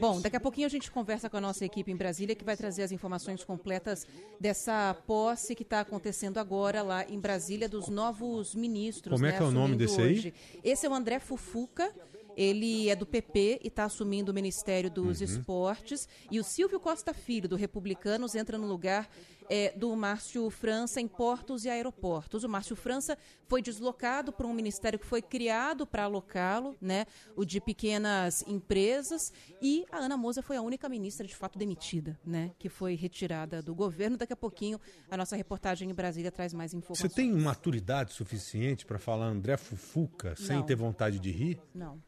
Bom, 0.03 0.19
daqui 0.19 0.35
a 0.35 0.39
pouquinho 0.39 0.67
a 0.67 0.69
gente 0.69 0.91
conversa 0.91 1.29
com 1.29 1.37
a 1.37 1.39
nossa 1.39 1.63
equipe 1.63 1.89
em 1.89 1.95
Brasília, 1.95 2.35
que 2.35 2.43
vai 2.43 2.57
trazer 2.57 2.83
as 2.83 2.91
informações 2.91 3.41
completas 3.41 4.05
dessa 4.37 4.93
posse 5.07 5.55
que 5.55 5.63
está 5.63 5.79
acontecendo 5.79 6.39
agora 6.39 6.81
lá 6.81 7.05
em 7.05 7.17
Brasília 7.17 7.69
dos 7.69 7.87
novos 7.87 8.53
ministros. 8.53 9.13
Como 9.13 9.25
é 9.25 9.31
né, 9.31 9.37
que 9.37 9.41
é 9.41 9.45
o 9.45 9.51
nome 9.51 9.77
desse 9.77 10.01
aí? 10.01 10.11
hoje. 10.11 10.33
Esse 10.61 10.85
é 10.85 10.89
o 10.89 10.93
André 10.93 11.19
Fufuca. 11.19 11.89
Ele 12.35 12.89
é 12.89 12.97
do 12.97 13.05
PP 13.05 13.61
e 13.63 13.67
está 13.67 13.85
assumindo 13.85 14.31
o 14.31 14.35
Ministério 14.35 14.89
dos 14.89 15.19
Uhum. 15.21 15.25
Esportes. 15.25 16.09
E 16.29 16.37
o 16.37 16.43
Silvio 16.43 16.81
Costa 16.81 17.13
Filho, 17.13 17.47
do 17.47 17.55
Republicanos, 17.55 18.35
entra 18.35 18.57
no 18.57 18.67
lugar 18.67 19.09
é, 19.49 19.73
do 19.75 19.95
Márcio 19.95 20.49
França 20.49 20.99
em 21.01 21.07
portos 21.07 21.65
e 21.65 21.69
aeroportos. 21.69 22.43
O 22.43 22.49
Márcio 22.49 22.75
França 22.75 23.17
foi 23.47 23.61
deslocado 23.61 24.31
para 24.31 24.47
um 24.47 24.53
ministério 24.53 24.97
que 24.97 25.05
foi 25.05 25.21
criado 25.21 25.85
para 25.85 26.03
alocá-lo, 26.03 26.75
né, 26.81 27.05
o 27.35 27.45
de 27.45 27.61
pequenas 27.61 28.43
empresas, 28.47 29.31
e 29.61 29.85
a 29.91 29.97
Ana 29.97 30.17
Moza 30.17 30.41
foi 30.41 30.57
a 30.57 30.61
única 30.61 30.89
ministra 30.89 31.27
de 31.27 31.35
fato 31.35 31.57
demitida, 31.59 32.19
né, 32.25 32.51
que 32.57 32.69
foi 32.69 32.95
retirada 32.95 33.61
do 33.61 33.75
governo. 33.75 34.17
Daqui 34.17 34.33
a 34.33 34.37
pouquinho 34.37 34.79
a 35.09 35.17
nossa 35.17 35.35
reportagem 35.35 35.89
em 35.89 35.93
Brasília 35.93 36.31
traz 36.31 36.53
mais 36.53 36.71
Você 36.71 36.77
informações. 36.77 37.13
tem 37.13 37.31
maturidade 37.31 38.13
suficiente 38.13 38.85
para 38.85 38.97
falar 38.97 39.25
André 39.27 39.57
Fufuca 39.57 40.35
sem 40.35 40.57
Não. 40.57 40.63
ter 40.63 40.75
vontade 40.75 41.19
de 41.19 41.31
rir? 41.31 41.61
Não. 41.73 42.01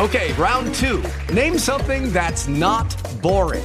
Okay, 0.00 0.30
round 0.34 0.70
two. 0.78 1.00
Name 1.34 1.58
something 1.58 2.12
that's 2.12 2.46
not 2.46 2.94
boring. 3.20 3.64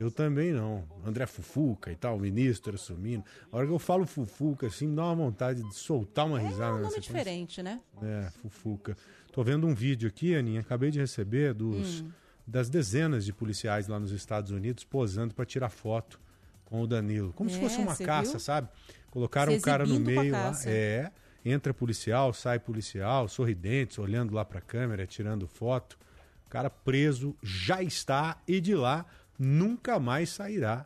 Eu 0.00 0.10
também 0.10 0.50
não. 0.50 0.82
André 1.04 1.26
Fufuca 1.26 1.92
e 1.92 1.94
tal, 1.94 2.16
o 2.16 2.20
ministro 2.20 2.74
assumindo. 2.74 3.22
A 3.52 3.56
hora 3.58 3.66
que 3.66 3.72
eu 3.72 3.78
falo 3.78 4.06
Fufuca, 4.06 4.66
assim, 4.66 4.86
me 4.86 4.96
dá 4.96 5.04
uma 5.04 5.14
vontade 5.14 5.62
de 5.62 5.74
soltar 5.74 6.26
uma 6.26 6.38
risada. 6.40 6.78
É 6.78 6.80
um 6.80 6.82
nome 6.84 7.00
diferente, 7.00 7.62
né? 7.62 7.80
É, 8.02 8.30
Fufuca. 8.40 8.96
Tô 9.30 9.44
vendo 9.44 9.66
um 9.66 9.74
vídeo 9.74 10.08
aqui, 10.08 10.34
Aninha, 10.34 10.60
acabei 10.62 10.90
de 10.90 10.98
receber 10.98 11.52
dos, 11.52 12.00
Hum. 12.00 12.10
das 12.46 12.70
dezenas 12.70 13.26
de 13.26 13.32
policiais 13.34 13.86
lá 13.88 14.00
nos 14.00 14.10
Estados 14.10 14.50
Unidos 14.50 14.84
posando 14.84 15.34
para 15.34 15.44
tirar 15.44 15.68
foto 15.68 16.18
com 16.64 16.80
o 16.80 16.86
Danilo. 16.86 17.32
Como 17.34 17.50
se 17.50 17.56
É, 17.58 17.60
fosse 17.60 17.76
uma 17.78 17.94
caça, 17.94 18.30
viu? 18.32 18.40
sabe? 18.40 18.68
Colocaram 19.10 19.52
Se 19.52 19.58
um 19.58 19.60
cara 19.60 19.84
no 19.84 19.96
a 19.96 20.00
meio 20.00 20.32
lá. 20.32 20.52
É, 20.64 21.10
entra 21.44 21.74
policial, 21.74 22.32
sai 22.32 22.58
policial, 22.58 23.28
sorridentes, 23.28 23.98
olhando 23.98 24.32
lá 24.34 24.44
pra 24.46 24.62
câmera, 24.62 25.06
tirando 25.06 25.46
foto. 25.46 25.98
O 26.46 26.48
cara 26.50 26.70
preso 26.70 27.36
já 27.42 27.82
está 27.82 28.40
e 28.48 28.60
de 28.60 28.74
lá 28.74 29.04
nunca 29.40 29.98
mais 29.98 30.28
sairá. 30.28 30.84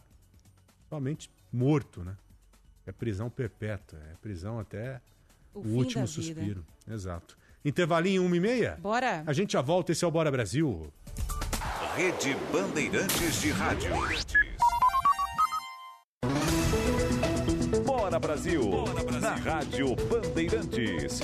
Somente 0.88 1.28
morto, 1.52 2.04
né? 2.04 2.16
É 2.86 2.92
prisão 2.92 3.28
perpétua, 3.28 3.98
é 4.12 4.14
prisão 4.22 4.60
até 4.60 5.00
O 5.52 5.60
o, 5.60 5.68
último 5.74 6.06
suspiro. 6.06 6.64
Exato. 6.86 7.36
Intervalinho, 7.64 8.24
uma 8.24 8.36
e 8.36 8.40
meia? 8.40 8.78
Bora. 8.80 9.24
A 9.26 9.32
gente 9.32 9.54
já 9.54 9.62
volta, 9.62 9.90
esse 9.90 10.04
é 10.04 10.08
o 10.08 10.10
Bora 10.10 10.30
Brasil. 10.30 10.92
Rede 11.96 12.36
Bandeirantes 12.52 13.40
de 13.40 13.50
Rádio. 13.50 13.90
Bora 17.84 18.20
Brasil. 18.20 18.62
Na 19.20 19.34
Rádio 19.36 19.96
Bandeirantes. 19.96 21.20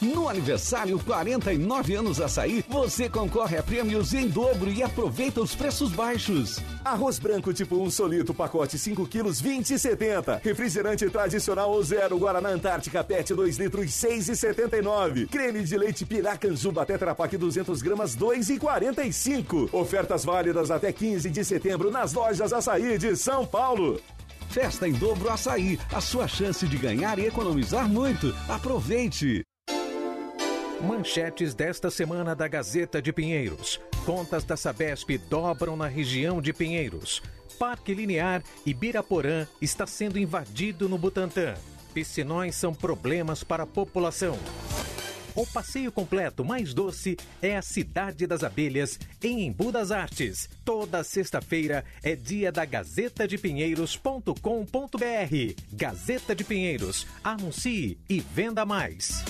No 0.00 0.28
aniversário 0.28 0.98
49 0.98 1.94
anos 1.94 2.20
Açaí, 2.20 2.62
você 2.68 3.08
concorre 3.08 3.56
a 3.56 3.62
prêmios 3.62 4.12
em 4.12 4.28
dobro 4.28 4.70
e 4.70 4.82
aproveita 4.82 5.40
os 5.40 5.54
preços 5.54 5.90
baixos. 5.90 6.60
Arroz 6.84 7.18
branco 7.18 7.52
tipo 7.54 7.76
1 7.82 7.90
solito, 7.90 8.34
pacote 8.34 8.78
5 8.78 9.06
quilos, 9.06 9.40
20,70. 9.40 10.42
Refrigerante 10.42 11.08
tradicional 11.08 11.70
ou 11.70 11.82
zero, 11.82 12.18
Guaraná 12.18 12.50
Antártica 12.50 13.02
PET 13.02 13.34
2 13.34 13.56
litros, 13.56 13.86
6,79. 13.86 15.28
Creme 15.28 15.62
de 15.62 15.78
leite 15.78 16.04
Piracanjuba 16.04 16.84
Tetra 16.84 17.14
Pak 17.14 17.38
200 17.38 17.80
gramas, 17.80 18.14
2,45. 18.14 19.70
Ofertas 19.72 20.26
válidas 20.26 20.70
até 20.70 20.92
15 20.92 21.30
de 21.30 21.42
setembro 21.42 21.90
nas 21.90 22.12
lojas 22.12 22.52
Açaí 22.52 22.98
de 22.98 23.16
São 23.16 23.46
Paulo. 23.46 23.98
Festa 24.50 24.86
em 24.86 24.92
dobro 24.92 25.30
Açaí, 25.30 25.78
a 25.90 26.02
sua 26.02 26.28
chance 26.28 26.66
de 26.66 26.76
ganhar 26.76 27.18
e 27.18 27.26
economizar 27.26 27.88
muito. 27.88 28.34
Aproveite! 28.46 29.42
Manchetes 30.80 31.54
desta 31.54 31.90
semana 31.90 32.34
da 32.34 32.46
Gazeta 32.46 33.00
de 33.00 33.12
Pinheiros. 33.12 33.80
Contas 34.04 34.44
da 34.44 34.56
Sabesp 34.56 35.16
dobram 35.28 35.74
na 35.76 35.86
região 35.86 36.40
de 36.40 36.52
Pinheiros. 36.52 37.22
Parque 37.58 37.94
Linear 37.94 38.42
Ibiraporã 38.64 39.46
está 39.60 39.86
sendo 39.86 40.18
invadido 40.18 40.88
no 40.88 40.98
Butantã. 40.98 41.54
Piscinões 41.94 42.56
são 42.56 42.74
problemas 42.74 43.42
para 43.42 43.62
a 43.62 43.66
população. 43.66 44.38
O 45.34 45.46
passeio 45.46 45.90
completo 45.90 46.44
mais 46.44 46.74
doce 46.74 47.16
é 47.40 47.56
a 47.56 47.62
Cidade 47.62 48.26
das 48.26 48.44
Abelhas, 48.44 48.98
em 49.22 49.46
Embu 49.46 49.72
das 49.72 49.90
Artes. 49.90 50.48
Toda 50.64 51.02
sexta-feira 51.02 51.84
é 52.02 52.14
dia 52.14 52.52
da 52.52 52.64
Gazeta 52.64 53.26
de 53.26 53.38
Pinheiros.com.br. 53.38 54.32
Gazeta 55.72 56.34
de 56.34 56.44
Pinheiros. 56.44 57.06
Anuncie 57.24 57.98
e 58.08 58.20
venda 58.20 58.64
mais. 58.64 59.24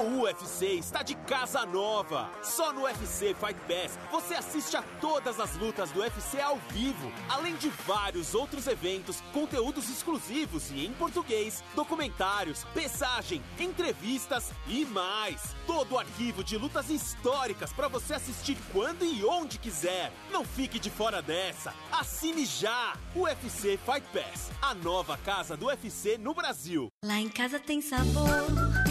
O 0.00 0.20
O 0.20 0.22
UFC 0.22 0.76
está 0.76 1.02
de 1.02 1.14
casa 1.14 1.66
nova. 1.66 2.30
Só 2.42 2.72
no 2.72 2.84
UFC 2.84 3.34
Fight 3.34 3.60
Pass 3.68 3.98
você 4.10 4.34
assiste 4.34 4.74
a 4.74 4.82
todas 4.98 5.38
as 5.38 5.54
lutas 5.56 5.90
do 5.90 6.00
UFC 6.00 6.40
ao 6.40 6.56
vivo, 6.70 7.12
além 7.28 7.54
de 7.56 7.68
vários 7.68 8.34
outros 8.34 8.66
eventos, 8.66 9.20
conteúdos 9.30 9.90
exclusivos 9.90 10.70
e 10.70 10.86
em 10.86 10.92
português, 10.94 11.62
documentários, 11.74 12.64
pesagem, 12.72 13.42
entrevistas 13.58 14.52
e 14.66 14.86
mais. 14.86 15.54
Todo 15.66 15.92
o 15.92 15.98
arquivo 15.98 16.42
de 16.42 16.56
lutas 16.56 16.88
históricas 16.88 17.70
para 17.70 17.88
você 17.88 18.14
assistir 18.14 18.56
quando 18.72 19.04
e 19.04 19.22
onde 19.22 19.58
quiser. 19.58 20.12
Não 20.30 20.46
fique 20.46 20.78
de 20.78 20.88
fora 20.88 21.20
dessa. 21.20 21.74
Assine 21.92 22.46
já. 22.46 22.96
UFC 23.14 23.78
Fight 23.84 24.06
Pass, 24.14 24.50
a 24.62 24.74
nova 24.74 25.18
casa 25.18 25.58
do 25.58 25.66
UFC 25.66 26.16
no 26.16 26.32
Brasil. 26.32 26.88
Lá 27.04 27.18
em 27.18 27.28
casa 27.28 27.58
tem 27.58 27.82
sabor. 27.82 28.89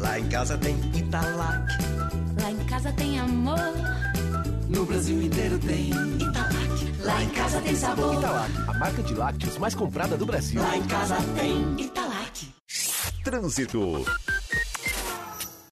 Lá 0.00 0.18
em 0.18 0.28
casa 0.30 0.56
tem 0.56 0.76
Italac. 0.96 1.66
Lá 2.40 2.50
em 2.50 2.66
casa 2.66 2.90
tem 2.92 3.20
amor. 3.20 3.58
No 4.66 4.86
Brasil 4.86 5.20
inteiro 5.20 5.58
tem 5.58 5.90
Italac. 5.90 7.04
Lá 7.04 7.22
em 7.22 7.28
casa 7.28 7.60
tem 7.60 7.76
sabor. 7.76 8.14
Italac, 8.14 8.50
a 8.66 8.74
marca 8.78 9.02
de 9.02 9.14
lácteos 9.14 9.58
mais 9.58 9.74
comprada 9.74 10.16
do 10.16 10.24
Brasil. 10.24 10.62
Lá 10.62 10.74
em 10.74 10.86
casa 10.86 11.16
tem 11.38 11.84
Italac. 11.84 12.48
Trânsito. 13.22 14.06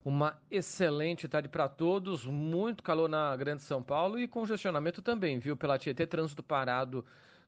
Uma 0.05 0.37
excelente 0.51 1.27
tarde 1.27 1.49
para 1.49 1.67
todos, 1.67 2.27
muito 2.27 2.83
calor 2.83 3.09
na 3.09 3.35
Grande 3.35 3.63
São 3.63 3.83
Paulo 3.83 4.19
e 4.19 4.29
congestionamento 4.29 5.01
também, 5.01 5.39
viu? 5.39 5.57
Pela 5.57 5.79
Tietê, 5.79 6.07
trânsito 6.07 6.43
parado 6.43 7.03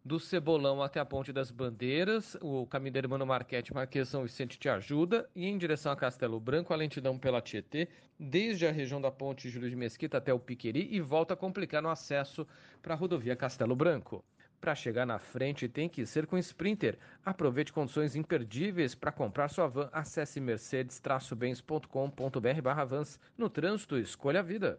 do 0.05 0.19
Cebolão 0.19 0.83
até 0.83 0.99
a 0.99 1.05
Ponte 1.05 1.33
das 1.33 1.51
Bandeiras, 1.51 2.37
o 2.41 2.67
caminho 2.67 2.93
da 2.93 3.01
Hermano 3.01 3.27
Marquete, 3.27 3.75
Marquês 3.75 4.09
São 4.09 4.23
Vicente 4.23 4.59
te 4.59 4.69
ajuda, 4.69 5.29
e 5.35 5.47
em 5.47 5.59
direção 5.59 5.93
a 5.93 5.97
Castelo 5.97 6.41
Branco, 6.41 6.73
a 6.73 6.77
lentidão 6.77 7.19
pela 7.19 7.43
Tietê, 7.43 7.89
desde 8.19 8.67
a 8.67 8.73
região 8.73 9.01
da 9.01 9.11
Ponte 9.11 9.49
Júlio 9.49 9.71
de 9.71 9.77
Mesquita 9.77 10.19
até 10.19 10.33
o 10.33 10.39
Piqueri 10.39 10.89
e 10.91 11.01
volta 11.01 11.35
a 11.35 11.37
complicar 11.37 11.83
no 11.83 11.91
acesso 11.91 12.47
para 12.83 12.95
a 12.95 12.97
rodovia 12.97 13.37
Castelo 13.37 13.77
Branco. 13.77 14.25
Para 14.61 14.75
chegar 14.75 15.07
na 15.07 15.19
frente 15.19 15.67
tem 15.69 15.89
que 15.89 16.05
ser 16.05 16.27
com 16.27 16.37
Sprinter. 16.37 16.99
Aproveite 17.25 17.73
condições 17.73 18.15
imperdíveis 18.15 18.95
para 18.95 19.11
comprar 19.11 19.49
sua 19.49 19.67
van. 19.67 19.89
Acesse 19.91 20.39
mercedes-bens.com.br 20.39 22.63
barra 22.63 22.85
vans. 22.85 23.19
No 23.39 23.49
trânsito, 23.49 23.97
escolha 23.97 24.41
a 24.41 24.43
vida. 24.43 24.79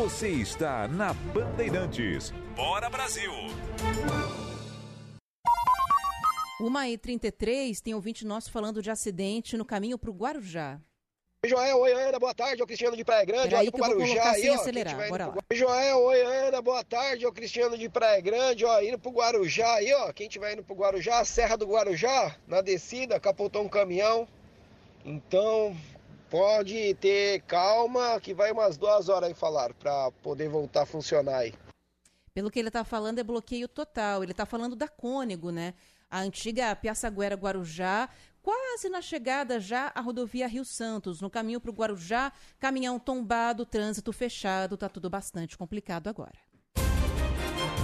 Você 0.00 0.28
está 0.28 0.88
na 0.88 1.12
Bandeirantes. 1.12 2.32
Bora 2.56 2.88
Brasil! 2.88 3.30
1h33, 6.58 7.80
tem 7.82 7.94
ouvinte 7.94 8.24
nosso 8.24 8.50
falando 8.50 8.80
de 8.80 8.90
acidente 8.90 9.58
no 9.58 9.64
caminho 9.64 9.98
para 9.98 10.10
o 10.10 10.14
Guarujá. 10.14 10.80
Joel, 11.44 11.78
oi 11.80 11.92
Ana, 11.92 12.18
boa 12.18 12.34
tarde, 12.34 12.62
é 12.62 12.64
o 12.64 12.66
Cristiano 12.66 12.96
de 12.96 13.04
Praia 13.04 13.24
Grande, 13.26 13.48
Peraí 13.50 13.66
eu 13.66 13.72
vou 13.72 13.80
Guarujá 13.80 14.06
colocar 14.06 14.30
aí, 14.32 14.48
ó. 14.50 14.54
acelerar, 14.54 15.08
bora 15.08 15.26
lá. 15.26 15.32
pro- 15.32 15.56
Joel, 15.56 15.98
oi 15.98 16.20
Ana, 16.22 16.62
boa 16.62 16.82
tarde, 16.84 17.24
é 17.24 17.28
o 17.28 17.32
Cristiano 17.32 17.76
de 17.76 17.88
Praia 17.90 18.20
Grande, 18.22 18.64
ó, 18.64 18.80
indo 18.80 18.98
pro 18.98 19.10
Guarujá 19.10 19.74
aí, 19.74 19.92
ó. 19.92 20.12
Quem 20.14 20.28
tiver 20.28 20.52
indo 20.54 20.62
pro 20.62 20.74
Guarujá, 20.76 21.22
Serra 21.26 21.56
do 21.56 21.66
Guarujá, 21.66 22.36
na 22.46 22.60
descida, 22.62 23.18
capotou 23.20 23.62
um 23.62 23.68
caminhão. 23.68 24.26
Então, 25.04 25.74
pode 26.30 26.94
ter 26.94 27.42
calma, 27.42 28.20
que 28.20 28.32
vai 28.32 28.52
umas 28.52 28.76
duas 28.76 29.08
horas 29.08 29.28
aí 29.28 29.34
falaram, 29.34 29.74
pra 29.74 30.10
poder 30.22 30.48
voltar 30.48 30.82
a 30.82 30.86
funcionar 30.86 31.38
aí. 31.38 31.54
Pelo 32.32 32.50
que 32.50 32.58
ele 32.58 32.68
está 32.68 32.84
falando, 32.84 33.18
é 33.18 33.24
bloqueio 33.24 33.66
total. 33.66 34.22
Ele 34.22 34.32
está 34.32 34.46
falando 34.46 34.76
da 34.76 34.86
Cônego, 34.86 35.50
né? 35.50 35.74
A 36.08 36.20
antiga 36.20 36.74
Piaçaguera 36.74 37.34
Guarujá, 37.34 38.08
quase 38.40 38.88
na 38.88 39.02
chegada 39.02 39.60
já 39.60 39.92
à 39.94 40.00
rodovia 40.00 40.46
Rio 40.46 40.64
Santos. 40.64 41.20
No 41.20 41.28
caminho 41.28 41.60
para 41.60 41.70
o 41.70 41.74
Guarujá, 41.74 42.32
caminhão 42.58 42.98
tombado, 42.98 43.66
trânsito 43.66 44.12
fechado, 44.12 44.76
tá 44.76 44.88
tudo 44.88 45.10
bastante 45.10 45.58
complicado 45.58 46.08
agora. 46.08 46.38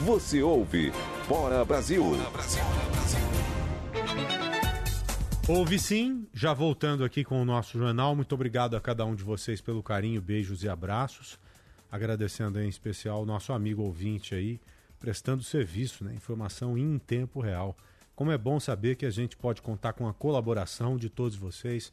Você 0.04 0.42
ouve 0.42 0.92
Bora 1.28 1.64
Brasil. 1.64 2.02
Houve 5.48 5.78
sim, 5.78 6.26
já 6.34 6.52
voltando 6.52 7.04
aqui 7.04 7.22
com 7.22 7.40
o 7.40 7.44
nosso 7.44 7.78
jornal. 7.78 8.16
Muito 8.16 8.34
obrigado 8.34 8.74
a 8.74 8.80
cada 8.80 9.06
um 9.06 9.14
de 9.14 9.22
vocês 9.22 9.60
pelo 9.60 9.80
carinho, 9.80 10.20
beijos 10.20 10.64
e 10.64 10.68
abraços. 10.68 11.38
Agradecendo 11.88 12.60
em 12.60 12.68
especial 12.68 13.22
o 13.22 13.26
nosso 13.26 13.52
amigo 13.52 13.82
ouvinte 13.82 14.34
aí, 14.34 14.60
prestando 14.98 15.44
serviço, 15.44 16.02
né? 16.02 16.12
Informação 16.14 16.76
em 16.76 16.98
tempo 16.98 17.38
real. 17.38 17.76
Como 18.16 18.32
é 18.32 18.36
bom 18.36 18.58
saber 18.58 18.96
que 18.96 19.06
a 19.06 19.10
gente 19.10 19.36
pode 19.36 19.62
contar 19.62 19.92
com 19.92 20.08
a 20.08 20.12
colaboração 20.12 20.96
de 20.96 21.08
todos 21.08 21.36
vocês. 21.36 21.92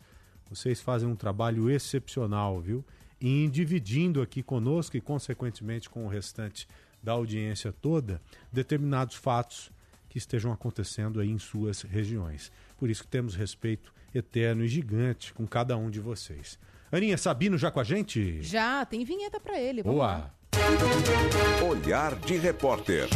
Vocês 0.50 0.82
fazem 0.82 1.08
um 1.08 1.16
trabalho 1.16 1.70
excepcional, 1.70 2.60
viu? 2.60 2.84
E 3.22 3.48
dividindo 3.50 4.20
aqui 4.24 4.42
conosco 4.42 4.98
e, 4.98 5.02
consequentemente, 5.02 5.92
com 5.92 6.06
o 6.06 6.10
restante 6.10 6.68
da 7.04 7.12
audiência 7.12 7.72
toda, 7.72 8.20
determinados 8.52 9.16
fatos 9.16 9.72
que 10.10 10.18
estejam 10.18 10.52
acontecendo 10.52 11.20
aí 11.20 11.30
em 11.30 11.38
suas 11.38 11.84
regiões. 11.84 12.52
Por 12.78 12.90
isso 12.90 13.04
que 13.04 13.10
temos 13.10 13.36
respeito 13.36 13.94
eterno 14.14 14.64
e 14.64 14.68
gigante 14.68 15.34
com 15.34 15.48
cada 15.48 15.76
um 15.78 15.90
de 15.90 16.00
vocês. 16.00 16.60
Aninha 16.92 17.18
Sabino 17.18 17.58
já 17.58 17.72
com 17.72 17.80
a 17.80 17.84
gente? 17.84 18.42
Já, 18.44 18.86
tem 18.86 19.04
vinheta 19.04 19.40
para 19.40 19.60
ele. 19.60 19.82
Vamos 19.82 20.00
lá. 20.00 20.32
Boa! 20.52 21.70
Olhar 21.70 22.16
de 22.16 22.38
repórter. 22.38 23.08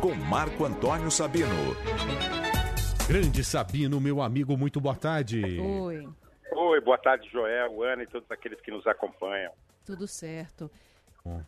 Com 0.00 0.14
Marco 0.14 0.64
Antônio 0.64 1.10
Sabino. 1.10 1.48
Grande 3.08 3.42
Sabino, 3.42 4.00
meu 4.00 4.22
amigo, 4.22 4.56
muito 4.56 4.80
boa 4.80 4.94
tarde. 4.94 5.42
Oi, 5.60 6.08
Oi, 6.52 6.80
boa 6.80 6.98
tarde, 6.98 7.28
Joel, 7.30 7.82
Ana 7.82 8.02
e 8.04 8.06
todos 8.06 8.30
aqueles 8.30 8.60
que 8.60 8.70
nos 8.70 8.86
acompanham. 8.86 9.52
tudo 9.84 10.06
certo. 10.06 10.70
Bom. 11.24 11.42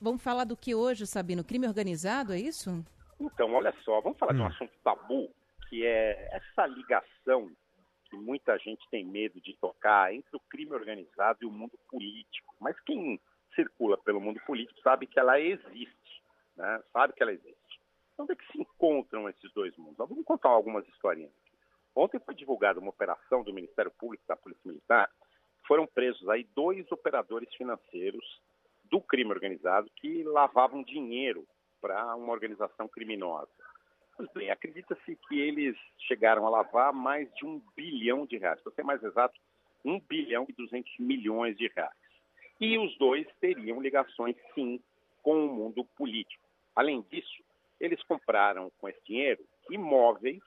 Vamos 0.00 0.22
falar 0.22 0.44
do 0.44 0.56
que 0.56 0.74
hoje, 0.74 1.06
Sabino? 1.06 1.44
Crime 1.44 1.66
organizado, 1.66 2.32
é 2.32 2.38
isso? 2.40 2.82
Então, 3.20 3.52
olha 3.52 3.74
só, 3.84 4.00
vamos 4.00 4.18
falar 4.18 4.32
de 4.32 4.40
um 4.40 4.44
Hum. 4.44 4.46
assunto 4.48 4.72
tabu, 4.82 5.30
que 5.68 5.84
é 5.84 6.28
essa 6.32 6.66
ligação 6.66 7.50
que 8.08 8.16
muita 8.16 8.56
gente 8.58 8.88
tem 8.90 9.04
medo 9.04 9.40
de 9.40 9.54
tocar 9.56 10.14
entre 10.14 10.36
o 10.36 10.40
crime 10.48 10.72
organizado 10.72 11.40
e 11.42 11.46
o 11.46 11.50
mundo 11.50 11.78
político. 11.90 12.54
Mas 12.60 12.78
quem 12.80 13.20
circula 13.54 13.98
pelo 13.98 14.20
mundo 14.20 14.40
político 14.46 14.80
sabe 14.80 15.06
que 15.06 15.18
ela 15.18 15.40
existe, 15.40 16.22
né? 16.56 16.82
Sabe 16.92 17.12
que 17.14 17.22
ela 17.22 17.32
existe. 17.32 17.80
Onde 18.18 18.32
é 18.32 18.36
que 18.36 18.46
se 18.52 18.60
encontram 18.60 19.28
esses 19.28 19.52
dois 19.52 19.76
mundos? 19.76 19.96
Vamos 19.96 20.24
contar 20.24 20.48
algumas 20.48 20.86
historinhas. 20.88 21.30
aqui. 21.30 21.56
Ontem 21.94 22.18
foi 22.20 22.34
divulgada 22.34 22.80
uma 22.80 22.90
operação 22.90 23.42
do 23.42 23.52
Ministério 23.52 23.90
Público 23.90 24.24
da 24.26 24.36
Polícia 24.36 24.62
Militar. 24.64 25.10
Foram 25.66 25.86
presos 25.86 26.28
aí 26.28 26.44
dois 26.54 26.90
operadores 26.92 27.52
financeiros 27.54 28.24
do 28.84 29.00
crime 29.00 29.30
organizado 29.30 29.90
que 29.96 30.22
lavavam 30.22 30.82
dinheiro 30.82 31.46
para 31.80 32.14
uma 32.16 32.32
organização 32.32 32.88
criminosa. 32.88 33.50
Pois 34.16 34.30
bem, 34.32 34.50
acredita-se 34.50 35.16
que 35.28 35.38
eles 35.38 35.76
chegaram 35.98 36.46
a 36.46 36.50
lavar 36.50 36.92
mais 36.92 37.32
de 37.34 37.44
um 37.44 37.60
bilhão 37.76 38.24
de 38.24 38.38
reais. 38.38 38.60
Para 38.62 38.72
ser 38.72 38.82
mais 38.82 39.02
exato, 39.02 39.38
um 39.84 40.00
bilhão 40.00 40.46
e 40.48 40.52
200 40.54 40.98
milhões 40.98 41.56
de 41.56 41.68
reais. 41.68 41.92
E 42.58 42.78
os 42.78 42.96
dois 42.96 43.26
teriam 43.40 43.80
ligações, 43.80 44.34
sim, 44.54 44.80
com 45.22 45.44
o 45.44 45.54
mundo 45.54 45.84
político. 45.96 46.42
Além 46.74 47.02
disso, 47.10 47.44
eles 47.78 48.02
compraram 48.04 48.70
com 48.78 48.88
esse 48.88 49.02
dinheiro 49.04 49.44
imóveis 49.70 50.42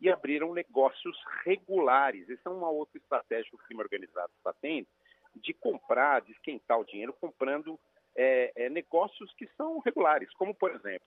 e 0.00 0.10
abriram 0.10 0.52
negócios 0.52 1.16
regulares. 1.44 2.28
Essa 2.28 2.48
é 2.48 2.52
uma 2.52 2.70
outra 2.70 2.98
estratégia 2.98 3.48
que 3.50 3.54
o 3.54 3.58
crime 3.58 3.82
organizado 3.82 4.32
está 4.36 4.52
tendo, 4.60 4.88
de 5.36 5.54
comprar, 5.54 6.22
de 6.22 6.32
esquentar 6.32 6.80
o 6.80 6.84
dinheiro 6.84 7.14
comprando 7.20 7.78
é, 8.16 8.52
é, 8.56 8.68
negócios 8.68 9.32
que 9.34 9.46
são 9.56 9.78
regulares, 9.78 10.32
como, 10.34 10.52
por 10.54 10.74
exemplo, 10.74 11.06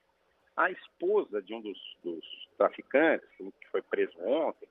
a 0.56 0.70
esposa 0.70 1.42
de 1.42 1.54
um 1.54 1.60
dos, 1.60 1.78
dos 2.02 2.24
traficantes, 2.56 3.28
que 3.36 3.68
foi 3.70 3.82
preso 3.82 4.18
ontem, 4.20 4.68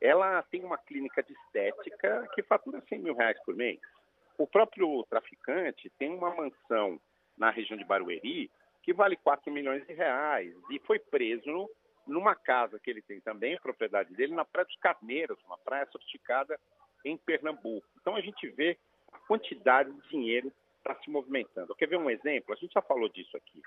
ela 0.00 0.42
tem 0.42 0.64
uma 0.64 0.78
clínica 0.78 1.22
de 1.22 1.32
estética 1.32 2.28
que 2.34 2.42
fatura 2.42 2.82
100 2.88 2.98
mil 3.00 3.14
reais 3.14 3.38
por 3.44 3.54
mês. 3.54 3.80
O 4.36 4.46
próprio 4.46 5.04
traficante 5.08 5.90
tem 5.98 6.14
uma 6.14 6.34
mansão 6.34 7.00
na 7.36 7.50
região 7.50 7.76
de 7.76 7.84
Barueri 7.84 8.50
que 8.82 8.92
vale 8.92 9.16
4 9.16 9.52
milhões 9.52 9.86
de 9.86 9.92
reais 9.92 10.54
e 10.70 10.78
foi 10.80 10.98
preso 10.98 11.68
numa 12.06 12.34
casa 12.34 12.78
que 12.78 12.90
ele 12.90 13.02
tem 13.02 13.20
também, 13.20 13.58
propriedade 13.60 14.14
dele, 14.14 14.34
na 14.34 14.44
Praia 14.44 14.64
dos 14.64 14.76
Carneiros, 14.76 15.38
uma 15.44 15.58
praia 15.58 15.86
sofisticada 15.92 16.58
em 17.04 17.16
Pernambuco. 17.16 17.86
Então 18.00 18.16
a 18.16 18.20
gente 18.20 18.48
vê 18.48 18.78
a 19.12 19.18
quantidade 19.18 19.92
de 19.92 20.08
dinheiro 20.08 20.52
está 20.78 20.94
se 21.02 21.10
movimentando. 21.10 21.74
Quer 21.74 21.88
ver 21.88 21.98
um 21.98 22.08
exemplo? 22.08 22.54
A 22.54 22.56
gente 22.56 22.72
já 22.72 22.80
falou 22.80 23.08
disso 23.08 23.36
aqui. 23.36 23.60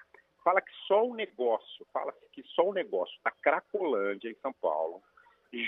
Fala 0.43 0.61
que 0.61 0.71
só 0.87 1.05
o 1.05 1.13
negócio, 1.13 1.85
fala-se 1.93 2.25
que 2.31 2.43
só 2.43 2.67
o 2.69 2.73
negócio 2.73 3.17
da 3.23 3.31
Cracolândia, 3.31 4.29
em 4.29 4.35
São 4.35 4.53
Paulo, 4.53 5.01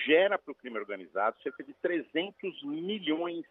gera 0.05 0.38
para 0.38 0.51
o 0.51 0.55
crime 0.55 0.80
organizado 0.80 1.39
cerca 1.41 1.63
de 1.63 1.74
300 1.76 2.63
milhões 2.63 3.45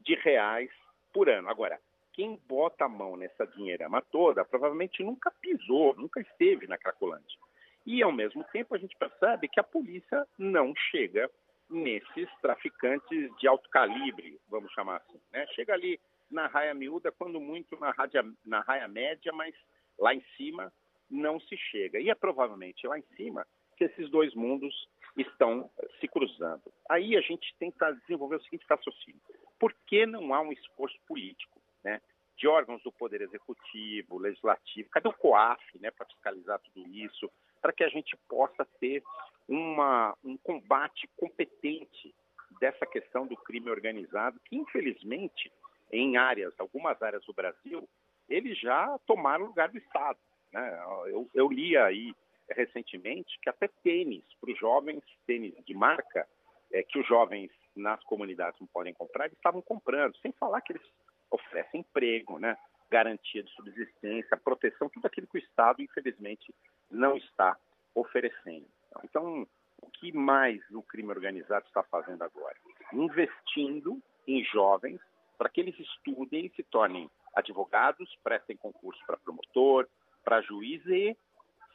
de 0.00 0.14
reais 0.16 0.70
por 1.12 1.28
ano. 1.28 1.48
Agora, 1.48 1.78
quem 2.12 2.40
bota 2.48 2.84
a 2.84 2.88
mão 2.88 3.16
nessa 3.16 3.46
dinheirama 3.46 4.00
toda 4.00 4.44
provavelmente 4.44 5.02
nunca 5.02 5.30
pisou, 5.30 5.94
nunca 5.96 6.20
esteve 6.20 6.66
na 6.66 6.78
Cracolândia. 6.78 7.38
E, 7.86 8.02
ao 8.02 8.12
mesmo 8.12 8.42
tempo, 8.44 8.74
a 8.74 8.78
gente 8.78 8.96
percebe 8.96 9.48
que 9.48 9.60
a 9.60 9.64
polícia 9.64 10.26
não 10.38 10.74
chega 10.90 11.30
nesses 11.68 12.28
traficantes 12.40 13.36
de 13.36 13.46
alto 13.46 13.68
calibre, 13.68 14.40
vamos 14.48 14.72
chamar 14.72 14.96
assim. 14.96 15.20
Né? 15.32 15.46
Chega 15.48 15.74
ali 15.74 16.00
na 16.30 16.46
raia 16.46 16.72
miúda, 16.72 17.12
quando 17.12 17.40
muito 17.40 17.78
na, 17.78 17.90
radia, 17.90 18.24
na 18.44 18.60
raia 18.60 18.88
média, 18.88 19.32
mas 19.32 19.54
lá 19.98 20.14
em 20.14 20.22
cima 20.36 20.72
não 21.10 21.38
se 21.40 21.56
chega. 21.56 22.00
E 22.00 22.10
é 22.10 22.14
provavelmente 22.14 22.86
lá 22.86 22.98
em 22.98 23.04
cima 23.16 23.46
que 23.76 23.84
esses 23.84 24.08
dois 24.10 24.34
mundos 24.34 24.88
estão 25.16 25.70
se 26.00 26.08
cruzando. 26.08 26.62
Aí 26.88 27.16
a 27.16 27.20
gente 27.20 27.54
tenta 27.58 27.92
desenvolver 27.92 28.36
o 28.36 28.42
seguinte 28.42 28.66
raciocínio: 28.68 29.20
por 29.58 29.74
que 29.86 30.06
não 30.06 30.34
há 30.34 30.40
um 30.40 30.52
esforço 30.52 30.98
político, 31.06 31.60
né, 31.82 32.00
de 32.36 32.48
órgãos 32.48 32.82
do 32.82 32.92
poder 32.92 33.20
executivo, 33.20 34.18
legislativo? 34.18 34.88
Cadê 34.90 35.08
o 35.08 35.12
COAF, 35.12 35.62
né, 35.78 35.90
para 35.90 36.06
fiscalizar 36.06 36.60
tudo 36.60 36.86
isso, 36.88 37.30
para 37.60 37.72
que 37.72 37.84
a 37.84 37.88
gente 37.88 38.16
possa 38.28 38.64
ter 38.80 39.02
uma, 39.48 40.16
um 40.24 40.36
combate 40.36 41.08
competente 41.16 42.14
dessa 42.60 42.86
questão 42.86 43.26
do 43.26 43.36
crime 43.36 43.70
organizado, 43.70 44.40
que 44.44 44.56
infelizmente 44.56 45.52
em 45.92 46.16
áreas, 46.16 46.52
algumas 46.58 47.00
áreas 47.02 47.24
do 47.24 47.32
Brasil, 47.32 47.88
eles 48.28 48.58
já 48.58 48.98
tomaram 49.06 49.44
o 49.44 49.48
lugar 49.48 49.68
do 49.68 49.78
Estado. 49.78 50.18
Né? 50.52 50.82
Eu, 51.06 51.28
eu 51.34 51.48
li 51.48 51.76
aí 51.76 52.14
recentemente 52.50 53.38
que 53.40 53.48
até 53.48 53.68
tênis 53.82 54.24
para 54.40 54.52
os 54.52 54.58
jovens, 54.58 55.02
tênis 55.26 55.54
de 55.64 55.74
marca, 55.74 56.26
é, 56.72 56.82
que 56.82 56.98
os 56.98 57.06
jovens 57.06 57.50
nas 57.74 58.02
comunidades 58.04 58.60
não 58.60 58.66
podem 58.66 58.92
comprar, 58.92 59.26
eles 59.26 59.36
estavam 59.36 59.62
comprando, 59.62 60.16
sem 60.18 60.32
falar 60.32 60.60
que 60.60 60.72
eles 60.72 60.82
oferecem 61.30 61.80
emprego, 61.80 62.38
né? 62.38 62.56
garantia 62.90 63.42
de 63.42 63.50
subsistência, 63.52 64.36
proteção, 64.36 64.88
tudo 64.88 65.06
aquilo 65.06 65.26
que 65.26 65.38
o 65.38 65.42
Estado, 65.42 65.82
infelizmente, 65.82 66.54
não 66.90 67.16
está 67.16 67.56
oferecendo. 67.94 68.66
Então, 69.02 69.46
o 69.80 69.90
que 69.90 70.12
mais 70.12 70.60
o 70.70 70.82
crime 70.82 71.10
organizado 71.10 71.66
está 71.66 71.82
fazendo 71.82 72.22
agora? 72.22 72.56
Investindo 72.92 74.00
em 74.26 74.44
jovens 74.44 75.00
para 75.36 75.48
que 75.48 75.60
eles 75.60 75.78
estudem 75.78 76.46
e 76.46 76.50
se 76.50 76.62
tornem 76.62 77.10
advogados, 77.34 78.08
prestem 78.22 78.56
concurso 78.56 79.00
para 79.06 79.16
promotor, 79.16 79.88
para 80.24 80.40
juiz 80.40 80.84
e 80.86 81.16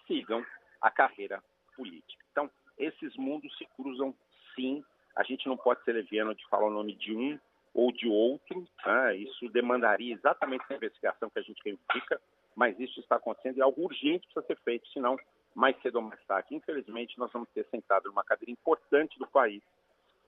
sigam 0.07 0.43
a 0.82 0.89
carreira 0.89 1.43
política. 1.76 2.24
Então, 2.32 2.49
esses 2.78 3.16
mundos 3.16 3.55
se 3.57 3.66
cruzam 3.76 4.14
sim. 4.55 4.84
A 5.16 5.24
gente 5.24 5.47
não 5.47 5.57
pode 5.57 5.84
ser 5.84 5.93
leviano 5.93 6.34
de 6.34 6.47
falar 6.47 6.68
o 6.68 6.72
nome 6.72 6.95
de 6.95 7.14
um 7.14 7.39
ou 7.74 7.91
de 7.91 8.07
outro. 8.07 8.68
Né? 8.86 9.18
Isso 9.18 9.49
demandaria 9.49 10.14
exatamente 10.14 10.64
a 10.70 10.76
investigação 10.76 11.30
que 11.30 11.39
a 11.39 11.43
gente 11.43 11.62
reivindica, 11.64 12.20
mas 12.55 12.80
isso 12.80 12.99
está 12.99 13.18
acontecendo 13.18 13.57
e 13.57 13.62
é 13.62 13.64
algo 13.64 13.84
urgente 13.84 14.28
precisa 14.28 14.45
ser 14.45 14.57
feito, 14.64 14.88
senão, 14.89 15.18
mais 15.53 15.80
cedo 15.82 15.97
ou 15.97 16.01
mais 16.01 16.24
tarde, 16.26 16.55
infelizmente, 16.55 17.18
nós 17.18 17.32
vamos 17.32 17.49
ter 17.49 17.66
sentado 17.66 18.10
numa 18.10 18.24
cadeira 18.24 18.51
importante 18.51 19.18
do 19.20 19.28
país 19.28 19.62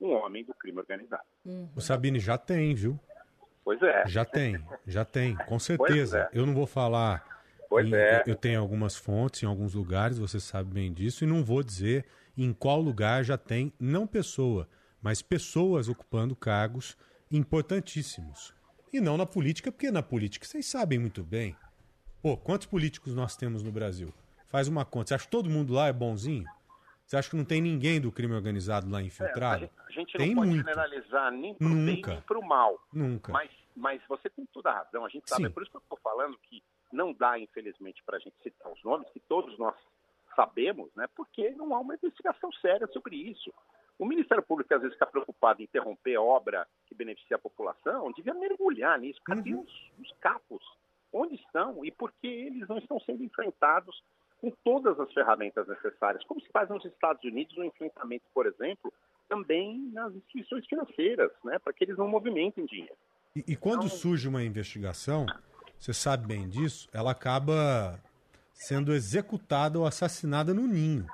um 0.00 0.12
homem 0.14 0.44
do 0.44 0.52
crime 0.52 0.78
organizado. 0.78 1.22
O 1.76 1.80
Sabine 1.80 2.18
já 2.18 2.36
tem, 2.36 2.74
viu? 2.74 2.98
Pois 3.64 3.80
é. 3.82 4.04
Já 4.06 4.24
tem, 4.24 4.58
já 4.86 5.04
tem, 5.04 5.36
com 5.36 5.58
certeza. 5.58 6.28
é. 6.32 6.38
Eu 6.38 6.44
não 6.46 6.54
vou 6.54 6.66
falar. 6.66 7.24
Pois 7.68 7.86
em- 7.86 7.94
é. 7.94 8.22
Eu 8.26 8.34
tenho 8.34 8.60
algumas 8.60 8.96
fontes 8.96 9.42
em 9.42 9.46
alguns 9.46 9.74
lugares, 9.74 10.18
você 10.18 10.38
sabe 10.40 10.72
bem 10.72 10.92
disso, 10.92 11.24
e 11.24 11.26
não 11.26 11.44
vou 11.44 11.62
dizer 11.62 12.04
em 12.36 12.52
qual 12.52 12.80
lugar 12.80 13.22
já 13.24 13.38
tem, 13.38 13.72
não 13.78 14.06
pessoa, 14.06 14.68
mas 15.00 15.22
pessoas 15.22 15.88
ocupando 15.88 16.34
cargos 16.36 16.96
importantíssimos. 17.30 18.52
E 18.92 19.00
não 19.00 19.16
na 19.16 19.24
política, 19.26 19.70
porque 19.70 19.90
na 19.90 20.02
política 20.02 20.44
vocês 20.46 20.66
sabem 20.66 20.98
muito 20.98 21.22
bem. 21.22 21.56
Pô, 22.20 22.36
quantos 22.36 22.66
políticos 22.66 23.14
nós 23.14 23.36
temos 23.36 23.62
no 23.62 23.70
Brasil? 23.72 24.12
Faz 24.48 24.68
uma 24.68 24.84
conta. 24.84 25.08
Você 25.08 25.14
acha 25.14 25.24
que 25.24 25.30
todo 25.30 25.48
mundo 25.48 25.72
lá 25.72 25.86
é 25.88 25.92
bonzinho? 25.92 26.44
Você 27.06 27.16
acha 27.16 27.28
que 27.30 27.36
não 27.36 27.44
tem 27.44 27.60
ninguém 27.60 28.00
do 28.00 28.10
crime 28.10 28.34
organizado 28.34 28.88
lá 28.90 29.02
infiltrado? 29.02 29.68
A 29.86 29.90
gente 29.92 30.16
tem 30.16 30.28
não 30.28 30.36
pode 30.36 30.50
muito. 30.50 30.64
generalizar 30.66 31.30
nem 31.30 31.54
para 31.54 31.66
o 31.66 31.70
bem 31.70 31.84
nem 31.84 32.20
para 32.22 32.38
o 32.38 32.46
mal. 32.46 32.78
Nunca. 32.92 33.32
Mas, 33.32 33.50
mas 33.76 34.02
você 34.08 34.30
tem 34.30 34.46
toda 34.46 34.70
a 34.70 34.74
razão. 34.78 35.04
A 35.04 35.08
gente 35.08 35.28
sabe, 35.28 35.42
Sim. 35.42 35.46
é 35.48 35.50
por 35.50 35.62
isso 35.62 35.70
que 35.70 35.76
eu 35.76 35.82
estou 35.82 35.98
falando 36.02 36.38
que 36.38 36.62
não 36.92 37.12
dá, 37.12 37.38
infelizmente, 37.38 38.02
para 38.04 38.16
a 38.16 38.20
gente 38.20 38.34
citar 38.42 38.72
os 38.72 38.82
nomes, 38.82 39.08
que 39.10 39.20
todos 39.20 39.58
nós 39.58 39.74
sabemos, 40.34 40.90
né? 40.96 41.06
porque 41.14 41.50
não 41.50 41.74
há 41.74 41.80
uma 41.80 41.94
investigação 41.94 42.50
séria 42.52 42.86
sobre 42.88 43.16
isso. 43.16 43.52
O 43.98 44.06
Ministério 44.06 44.42
Público, 44.42 44.72
às 44.74 44.80
vezes, 44.80 44.94
está 44.94 45.04
preocupado 45.06 45.60
em 45.60 45.64
interromper 45.64 46.16
obra 46.16 46.66
que 46.86 46.94
beneficia 46.94 47.36
a 47.36 47.40
população, 47.40 48.10
devia 48.12 48.32
mergulhar 48.34 48.98
nisso. 48.98 49.20
Cadê 49.24 49.52
Uhum. 49.52 49.60
os, 49.60 49.90
os 50.00 50.12
capos? 50.18 50.64
Onde 51.12 51.34
estão? 51.34 51.84
E 51.84 51.90
por 51.90 52.10
que 52.12 52.26
eles 52.26 52.66
não 52.68 52.78
estão 52.78 52.98
sendo 53.00 53.22
enfrentados 53.22 54.02
com 54.42 54.50
todas 54.64 54.98
as 54.98 55.12
ferramentas 55.12 55.68
necessárias? 55.68 56.24
Como 56.24 56.40
se 56.40 56.48
faz 56.48 56.68
nos 56.68 56.84
Estados 56.84 57.22
Unidos 57.22 57.56
o 57.56 57.62
enfrentamento, 57.62 58.24
por 58.34 58.44
exemplo, 58.44 58.92
também 59.28 59.88
nas 59.92 60.12
instituições 60.12 60.66
financeiras, 60.66 61.30
né? 61.44 61.60
para 61.60 61.72
que 61.72 61.84
eles 61.84 61.96
não 61.96 62.08
movimentem 62.08 62.66
dinheiro. 62.66 62.96
E, 63.36 63.52
e 63.52 63.56
quando 63.56 63.88
surge 63.88 64.28
uma 64.28 64.42
investigação, 64.42 65.26
você 65.78 65.94
sabe 65.94 66.26
bem 66.26 66.48
disso, 66.48 66.88
ela 66.92 67.12
acaba 67.12 68.02
sendo 68.52 68.92
executada 68.92 69.78
ou 69.78 69.86
assassinada 69.86 70.52
no 70.52 70.66
ninho. 70.66 71.06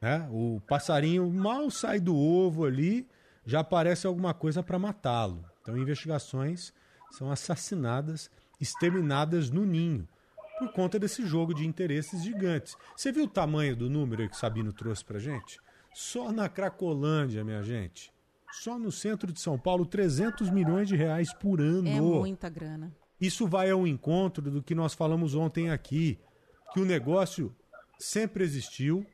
Né? 0.00 0.28
O 0.30 0.60
passarinho 0.68 1.28
mal 1.30 1.70
sai 1.70 1.98
do 1.98 2.14
ovo 2.14 2.66
ali, 2.66 3.08
já 3.46 3.60
aparece 3.60 4.06
alguma 4.06 4.34
coisa 4.34 4.62
para 4.62 4.78
matá-lo. 4.78 5.42
Então, 5.62 5.76
investigações 5.76 6.72
são 7.10 7.30
assassinadas, 7.30 8.30
exterminadas 8.60 9.50
no 9.50 9.64
ninho, 9.64 10.06
por 10.58 10.72
conta 10.72 10.98
desse 10.98 11.26
jogo 11.26 11.54
de 11.54 11.66
interesses 11.66 12.22
gigantes. 12.22 12.76
Você 12.96 13.12
viu 13.12 13.24
o 13.24 13.28
tamanho 13.28 13.76
do 13.76 13.90
número 13.90 14.28
que 14.28 14.36
o 14.36 14.38
Sabino 14.38 14.72
trouxe 14.72 15.04
para 15.04 15.18
gente? 15.18 15.58
Só 15.94 16.32
na 16.32 16.48
Cracolândia, 16.48 17.44
minha 17.44 17.62
gente. 17.62 18.12
Só 18.52 18.78
no 18.78 18.90
centro 18.90 19.32
de 19.32 19.40
São 19.40 19.58
Paulo, 19.58 19.84
300 19.84 20.50
milhões 20.50 20.88
de 20.88 20.96
reais 20.96 21.32
por 21.34 21.60
ano. 21.60 21.88
É 21.88 22.00
muita 22.00 22.48
grana. 22.48 22.94
Isso 23.20 23.46
vai 23.46 23.70
ao 23.70 23.86
encontro 23.86 24.50
do 24.50 24.62
que 24.62 24.74
nós 24.74 24.94
falamos 24.94 25.34
ontem 25.34 25.70
aqui, 25.70 26.18
que 26.72 26.80
o 26.80 26.84
negócio 26.84 27.54
sempre 27.98 28.44
existiu, 28.44 29.06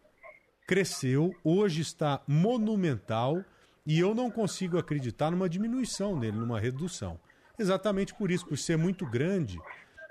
cresceu, 0.67 1.33
hoje 1.45 1.81
está 1.81 2.21
monumental 2.27 3.45
e 3.87 3.99
eu 3.99 4.15
não 4.15 4.31
consigo 4.31 4.79
acreditar 4.79 5.31
numa 5.31 5.49
diminuição 5.49 6.19
nele, 6.19 6.37
numa 6.37 6.59
redução. 6.59 7.19
Exatamente 7.59 8.15
por 8.15 8.31
isso, 8.31 8.47
por 8.47 8.59
ser 8.59 8.77
muito 8.77 9.07
grande, 9.07 9.61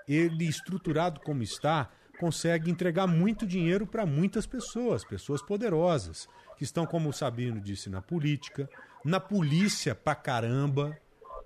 ele 0.08 0.46
estruturado 0.46 1.20
como 1.22 1.44
está, 1.44 1.90
consegue 2.20 2.70
entregar 2.70 3.08
muito 3.08 3.48
dinheiro 3.48 3.88
para 3.88 4.06
muitas 4.06 4.46
pessoas, 4.46 5.04
pessoas 5.04 5.42
poderosas, 5.42 6.28
que 6.58 6.64
estão, 6.64 6.86
como 6.86 7.10
o 7.10 7.14
Sabino 7.14 7.60
disse, 7.60 7.90
na 7.90 8.02
política, 8.02 8.70
na 9.04 9.20
polícia 9.20 9.96
pra 9.96 10.14
caramba, 10.14 10.96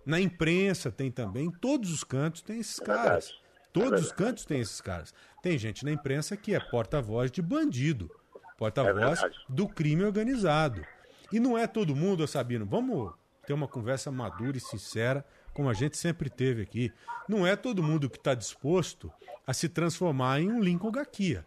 na 0.06 0.20
imprensa 0.20 0.92
tem 0.92 1.10
também, 1.10 1.46
em 1.46 1.52
todos 1.52 1.92
os 1.92 2.04
cantos 2.04 2.42
tem 2.42 2.60
esses 2.60 2.80
caras. 2.80 3.34
Todos 3.72 4.06
os 4.06 4.12
cantos 4.12 4.46
tem 4.46 4.62
esses 4.62 4.80
caras. 4.80 5.14
Tem 5.42 5.58
gente 5.58 5.84
na 5.84 5.92
imprensa 5.92 6.38
que 6.38 6.56
é 6.56 6.60
porta-voz 6.60 7.32
de 7.32 7.42
bandido, 7.42 8.10
porta-voz 8.58 9.20
do 9.50 9.68
crime 9.68 10.04
organizado. 10.04 10.86
E 11.32 11.40
não 11.40 11.58
é 11.58 11.68
todo 11.68 11.96
mundo, 11.96 12.28
Sabino, 12.28 12.66
vamos 12.66 13.14
ter 13.46 13.54
uma 13.54 13.68
conversa 13.68 14.12
madura 14.12 14.58
e 14.58 14.62
sincera, 14.62 15.26
como 15.56 15.70
a 15.70 15.74
gente 15.74 15.98
sempre 15.98 16.30
teve 16.30 16.62
aqui. 16.62 16.92
Não 17.28 17.48
é 17.48 17.56
todo 17.56 17.82
mundo 17.82 18.08
que 18.10 18.18
está 18.18 18.36
disposto 18.36 19.12
a 19.48 19.54
se 19.54 19.68
transformar 19.68 20.40
em 20.42 20.52
um 20.52 20.60
Lincoln 20.62 20.92
Gaquia. 20.92 21.44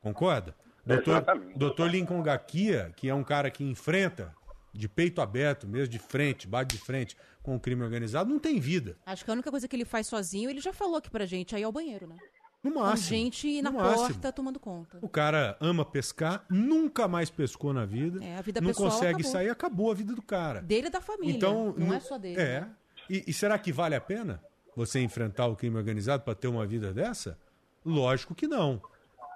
Concorda? 0.00 0.54
Doutor, 0.86 1.10
Exatamente. 1.12 1.58
doutor 1.58 1.90
Lincoln 1.90 2.22
Gaquia, 2.22 2.92
que 2.96 3.08
é 3.08 3.14
um 3.14 3.24
cara 3.24 3.50
que 3.50 3.64
enfrenta 3.64 4.32
de 4.72 4.88
peito 4.88 5.20
aberto, 5.20 5.66
mesmo 5.66 5.88
de 5.88 5.98
frente, 5.98 6.46
bate 6.46 6.76
de 6.76 6.82
frente 6.82 7.16
com 7.42 7.56
o 7.56 7.60
crime 7.60 7.82
organizado, 7.82 8.30
não 8.30 8.38
tem 8.38 8.60
vida. 8.60 8.96
Acho 9.04 9.24
que 9.24 9.30
a 9.30 9.34
única 9.34 9.50
coisa 9.50 9.66
que 9.66 9.74
ele 9.74 9.84
faz 9.84 10.06
sozinho, 10.06 10.48
ele 10.48 10.60
já 10.60 10.72
falou 10.72 10.96
aqui 10.96 11.10
pra 11.10 11.26
gente, 11.26 11.56
aí 11.56 11.62
é 11.62 11.68
o 11.68 11.72
banheiro, 11.72 12.06
né? 12.06 12.16
No 12.62 12.72
Com 12.72 12.80
máximo. 12.80 13.08
gente 13.08 13.62
na 13.62 13.72
porta 13.72 14.00
máximo. 14.02 14.32
tomando 14.32 14.60
conta. 14.60 14.98
O 15.00 15.08
cara 15.08 15.56
ama 15.60 15.82
pescar, 15.82 16.44
nunca 16.50 17.08
mais 17.08 17.30
pescou 17.30 17.72
na 17.72 17.86
vida. 17.86 18.22
É, 18.22 18.36
a 18.36 18.42
vida 18.42 18.60
não 18.60 18.68
pessoal 18.68 18.90
consegue 18.90 19.14
acabou. 19.22 19.32
sair, 19.32 19.48
acabou 19.48 19.90
a 19.90 19.94
vida 19.94 20.14
do 20.14 20.20
cara. 20.22 20.60
Dele 20.60 20.88
e 20.88 20.90
da 20.90 21.00
família. 21.00 21.34
Então, 21.36 21.74
não 21.76 21.86
no- 21.88 21.94
é 21.94 22.00
só 22.00 22.18
dele. 22.18 22.38
É. 22.38 22.60
né? 22.60 22.70
E, 23.10 23.24
e 23.26 23.32
será 23.32 23.58
que 23.58 23.72
vale 23.72 23.96
a 23.96 24.00
pena 24.00 24.40
você 24.76 25.00
enfrentar 25.00 25.48
o 25.48 25.56
crime 25.56 25.76
organizado 25.76 26.22
para 26.22 26.36
ter 26.36 26.46
uma 26.46 26.64
vida 26.64 26.94
dessa? 26.94 27.36
Lógico 27.84 28.36
que 28.36 28.46
não. 28.46 28.80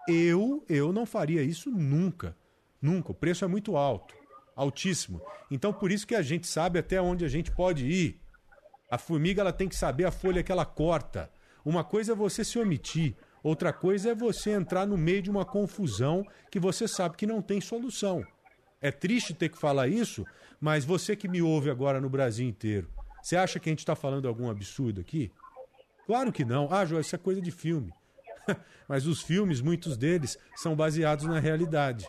Eu, 0.08 0.64
eu 0.68 0.92
não 0.92 1.04
faria 1.04 1.42
isso 1.42 1.72
nunca. 1.72 2.36
Nunca. 2.80 3.10
O 3.10 3.14
preço 3.14 3.44
é 3.44 3.48
muito 3.48 3.76
alto. 3.76 4.14
Altíssimo. 4.54 5.20
Então, 5.50 5.72
por 5.72 5.90
isso 5.90 6.06
que 6.06 6.14
a 6.14 6.22
gente 6.22 6.46
sabe 6.46 6.78
até 6.78 7.02
onde 7.02 7.24
a 7.24 7.28
gente 7.28 7.50
pode 7.50 7.84
ir. 7.84 8.20
A 8.88 8.96
formiga 8.96 9.40
ela 9.40 9.52
tem 9.52 9.68
que 9.68 9.74
saber 9.74 10.04
a 10.04 10.12
folha 10.12 10.44
que 10.44 10.52
ela 10.52 10.64
corta. 10.64 11.28
Uma 11.64 11.82
coisa 11.82 12.12
é 12.12 12.14
você 12.14 12.44
se 12.44 12.58
omitir, 12.60 13.16
outra 13.42 13.72
coisa 13.72 14.10
é 14.10 14.14
você 14.14 14.50
entrar 14.50 14.86
no 14.86 14.96
meio 14.96 15.22
de 15.22 15.30
uma 15.30 15.44
confusão 15.44 16.24
que 16.48 16.60
você 16.60 16.86
sabe 16.86 17.16
que 17.16 17.26
não 17.26 17.42
tem 17.42 17.60
solução. 17.60 18.24
É 18.80 18.92
triste 18.92 19.34
ter 19.34 19.48
que 19.48 19.58
falar 19.58 19.88
isso, 19.88 20.24
mas 20.60 20.84
você 20.84 21.16
que 21.16 21.26
me 21.26 21.42
ouve 21.42 21.70
agora 21.70 22.00
no 22.00 22.10
Brasil 22.10 22.46
inteiro, 22.46 22.88
você 23.24 23.38
acha 23.38 23.58
que 23.58 23.70
a 23.70 23.72
gente 23.72 23.78
está 23.78 23.96
falando 23.96 24.28
algum 24.28 24.50
absurdo 24.50 25.00
aqui? 25.00 25.32
Claro 26.04 26.30
que 26.30 26.44
não. 26.44 26.68
Ah, 26.70 26.84
João, 26.84 27.00
isso 27.00 27.16
é 27.16 27.18
coisa 27.18 27.40
de 27.40 27.50
filme. 27.50 27.90
mas 28.86 29.06
os 29.06 29.22
filmes, 29.22 29.62
muitos 29.62 29.96
deles, 29.96 30.38
são 30.54 30.76
baseados 30.76 31.24
na 31.24 31.40
realidade. 31.40 32.06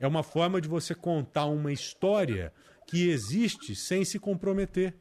É 0.00 0.08
uma 0.08 0.24
forma 0.24 0.60
de 0.60 0.66
você 0.68 0.92
contar 0.92 1.44
uma 1.44 1.72
história 1.72 2.52
que 2.88 3.10
existe 3.10 3.76
sem 3.76 4.04
se 4.04 4.18
comprometer. 4.18 4.92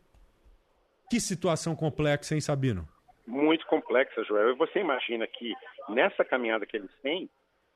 Que 1.10 1.20
situação 1.20 1.76
complexa, 1.76 2.36
hein, 2.36 2.41
Sabino? 2.41 2.88
Muito 3.26 3.66
complexa, 3.66 4.24
Joel. 4.26 4.52
E 4.52 4.56
você 4.56 4.78
imagina 4.78 5.26
que 5.26 5.56
nessa 5.89 6.24
caminhada 6.24 6.68
que 6.68 6.78
eles 6.78 6.91
têm 7.02 7.28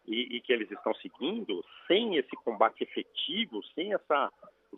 e, 0.05 0.37
e 0.37 0.41
que 0.41 0.53
eles 0.53 0.69
estão 0.69 0.93
seguindo, 0.93 1.65
sem 1.87 2.17
esse 2.17 2.35
combate 2.45 2.83
efetivo, 2.83 3.63
sem 3.73 3.95
essa 3.95 4.31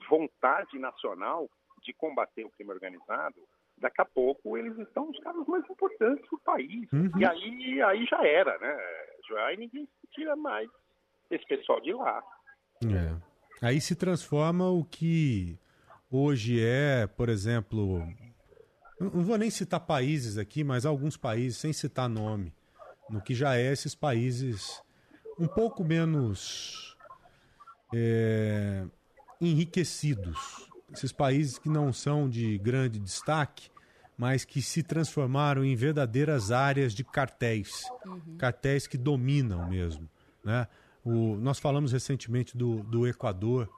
vontade 0.09 0.79
nacional 0.79 1.49
de 1.85 1.93
combater 1.93 2.43
o 2.43 2.49
crime 2.49 2.71
organizado, 2.71 3.35
daqui 3.77 4.01
a 4.01 4.05
pouco 4.05 4.57
eles 4.57 4.77
estão 4.79 5.09
os 5.09 5.19
caras 5.19 5.45
mais 5.47 5.63
importantes 5.69 6.29
do 6.29 6.39
país. 6.39 6.91
Uhum. 6.91 7.11
E 7.17 7.25
aí, 7.25 7.81
aí 7.81 8.05
já 8.05 8.25
era, 8.25 8.57
né, 8.57 8.77
Joel? 9.27 9.45
Aí 9.45 9.57
ninguém 9.57 9.87
tira 10.11 10.35
mais 10.35 10.69
esse 11.29 11.45
pessoal 11.45 11.79
de 11.81 11.93
lá. 11.93 12.23
É. 12.83 13.65
Aí 13.65 13.79
se 13.79 13.95
transforma 13.95 14.69
o 14.69 14.83
que 14.83 15.57
hoje 16.11 16.59
é, 16.61 17.07
por 17.07 17.29
exemplo, 17.29 17.99
não 18.99 19.09
não 19.09 19.23
vou 19.23 19.37
nem 19.37 19.49
citar 19.49 19.79
países 19.79 20.37
aqui, 20.37 20.63
mas 20.63 20.85
alguns 20.85 21.17
países, 21.17 21.57
sem 21.57 21.73
citar 21.73 22.09
nome, 22.09 22.53
no 23.09 23.21
que 23.21 23.33
já 23.33 23.55
é 23.55 23.71
esses 23.71 23.93
países 23.95 24.81
um 25.39 25.47
pouco 25.47 25.83
menos 25.83 26.97
é, 27.93 28.85
enriquecidos. 29.41 30.69
Esses 30.91 31.11
países 31.11 31.57
que 31.57 31.69
não 31.69 31.91
são 31.91 32.29
de 32.29 32.57
grande 32.57 32.99
destaque, 32.99 33.69
mas 34.17 34.45
que 34.45 34.61
se 34.61 34.81
transformaram 34.83 35.63
em 35.65 35.75
verdadeiras 35.75 36.51
áreas 36.51 36.93
de 36.93 37.03
cartéis. 37.03 37.83
Cartéis 38.37 38.87
que 38.87 38.97
dominam 38.97 39.67
mesmo. 39.67 40.07
Né? 40.43 40.67
O, 41.03 41.35
nós 41.37 41.59
falamos 41.59 41.91
recentemente 41.91 42.55
do, 42.55 42.81
do 42.83 43.07
Equador, 43.07 43.69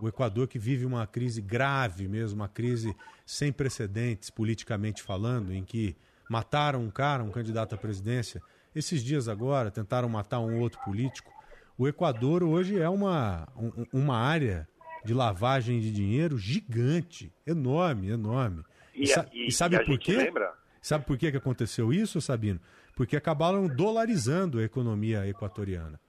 o 0.00 0.08
Equador 0.08 0.48
que 0.48 0.58
vive 0.58 0.84
uma 0.84 1.06
crise 1.06 1.40
grave 1.40 2.08
mesmo, 2.08 2.40
uma 2.40 2.48
crise 2.48 2.94
sem 3.26 3.52
precedentes 3.52 4.30
politicamente 4.30 5.02
falando, 5.02 5.52
em 5.52 5.62
que 5.64 5.96
mataram 6.30 6.82
um 6.82 6.90
cara, 6.90 7.22
um 7.22 7.30
candidato 7.30 7.74
à 7.74 7.78
presidência. 7.78 8.42
Esses 8.74 9.02
dias 9.02 9.28
agora 9.28 9.70
tentaram 9.70 10.08
matar 10.08 10.40
um 10.40 10.60
outro 10.60 10.80
político. 10.84 11.30
O 11.76 11.86
Equador 11.86 12.42
hoje 12.42 12.78
é 12.80 12.88
uma, 12.88 13.46
um- 13.56 13.86
uma 13.92 14.16
área 14.16 14.68
de 15.04 15.14
lavagem 15.14 15.80
de 15.80 15.90
dinheiro 15.92 16.36
gigante, 16.38 17.32
enorme, 17.46 18.08
enorme. 18.10 18.62
E, 18.94 19.06
sa- 19.06 19.26
e- 19.32 19.46
e 19.48 19.52
sabe 19.52 19.76
e 19.76 19.84
por 19.84 19.98
quê? 19.98 20.16
lembra? 20.16 20.52
Sabe 20.80 21.04
por 21.04 21.16
que 21.18 21.30
que 21.30 21.36
aconteceu 21.36 21.92
isso, 21.92 22.20
Sabino? 22.20 22.60
Porque 22.96 23.16
acabaram 23.16 23.66
dolarizando 23.66 24.58
a 24.58 24.62
economia 24.62 25.26
equatoriana. 25.26 26.00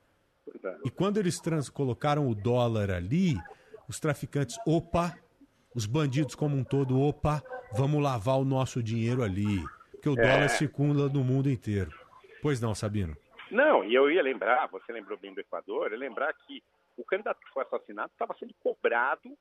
É. 0.63 0.77
E 0.85 0.89
quando 0.89 1.17
eles 1.17 1.39
colocaram 1.71 2.27
o 2.27 2.33
dólar 2.35 2.89
ali, 2.91 3.35
os 3.87 3.99
traficantes, 3.99 4.57
opa, 4.65 5.15
os 5.75 5.85
bandidos 5.85 6.33
como 6.35 6.55
um 6.55 6.63
todo, 6.63 6.99
opa, 6.99 7.43
vamos 7.73 8.01
lavar 8.01 8.37
o 8.39 8.45
nosso 8.45 8.81
dinheiro 8.81 9.21
ali. 9.23 9.63
Porque 9.91 10.09
o 10.09 10.13
É. 10.13 10.21
dólar 10.21 10.49
circula 10.49 11.09
no 11.09 11.23
mundo 11.23 11.49
inteiro. 11.49 11.91
Pois 12.41 12.59
não, 12.61 12.73
Sabino? 12.73 13.15
Não, 13.51 13.83
e 13.83 13.93
eu 13.93 14.09
ia 14.09 14.21
lembrar, 14.23 14.67
você 14.67 14.91
lembrou 14.93 15.17
bem 15.19 15.33
do 15.33 15.39
Equador, 15.41 15.87
eu 15.87 15.93
ia 15.93 15.97
lembrar 15.97 16.31
que 16.33 16.63
o 17.01 17.05
candidato 17.05 17.39
que 17.39 17.51
foi 17.53 17.63
assassinado 17.63 18.11
estava 18.11 18.35
sendo 18.37 18.53
cobrado, 18.55 19.37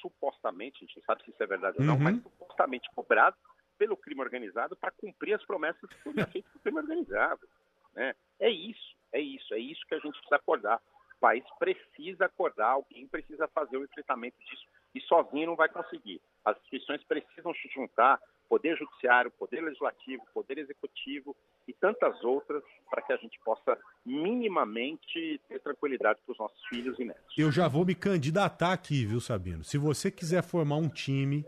supostamente, 0.00 0.78
a 0.78 0.86
gente 0.86 0.96
não 0.96 1.04
sabe 1.04 1.24
se 1.24 1.30
isso 1.30 1.42
é 1.42 1.46
verdade 1.46 1.76
ou 1.78 1.84
não, 1.84 1.94
Uhum. 1.94 2.02
mas 2.02 2.22
supostamente 2.22 2.88
cobrado 2.94 3.36
pelo 3.78 3.96
crime 3.96 4.20
organizado 4.20 4.76
para 4.76 4.90
cumprir 4.92 5.34
as 5.34 5.44
promessas 5.44 5.88
que 5.88 6.02
foi 6.02 6.12
feito 6.26 6.48
pelo 6.50 6.60
crime 6.62 6.78
organizado. 6.78 7.48
Né? 7.94 8.14
É 8.40 8.48
isso, 8.48 8.96
é 9.12 9.20
isso, 9.20 9.52
é 9.54 9.58
isso 9.58 9.84
que 9.86 9.94
a 9.94 9.98
gente 9.98 10.14
precisa 10.14 10.36
acordar. 10.36 10.80
O 11.16 11.20
país 11.20 11.44
precisa 11.58 12.26
acordar, 12.26 12.70
alguém 12.70 13.06
precisa 13.06 13.46
fazer 13.48 13.76
o 13.76 13.84
enfrentamento 13.84 14.36
disso 14.44 14.66
e 14.94 15.00
sozinho 15.02 15.46
não 15.46 15.56
vai 15.56 15.68
conseguir. 15.68 16.20
As 16.44 16.56
instituições 16.58 17.02
precisam 17.04 17.54
se 17.54 17.68
juntar, 17.68 18.20
Poder 18.48 18.76
Judiciário, 18.76 19.30
Poder 19.30 19.62
Legislativo, 19.62 20.22
Poder 20.34 20.58
Executivo 20.58 21.34
e 21.66 21.72
tantas 21.72 22.22
outras, 22.22 22.62
para 22.90 23.02
que 23.02 23.12
a 23.12 23.16
gente 23.16 23.38
possa 23.44 23.78
minimamente 24.04 25.40
ter 25.48 25.60
tranquilidade 25.60 26.18
para 26.24 26.32
os 26.32 26.38
nossos 26.38 26.66
filhos 26.66 26.98
e 26.98 27.04
netos. 27.04 27.34
Eu 27.36 27.50
já 27.50 27.68
vou 27.68 27.84
me 27.84 27.94
candidatar 27.94 28.72
aqui, 28.72 29.06
viu, 29.06 29.20
Sabino? 29.20 29.64
Se 29.64 29.78
você 29.78 30.10
quiser 30.10 30.42
formar 30.42 30.76
um 30.76 30.88
time, 30.88 31.46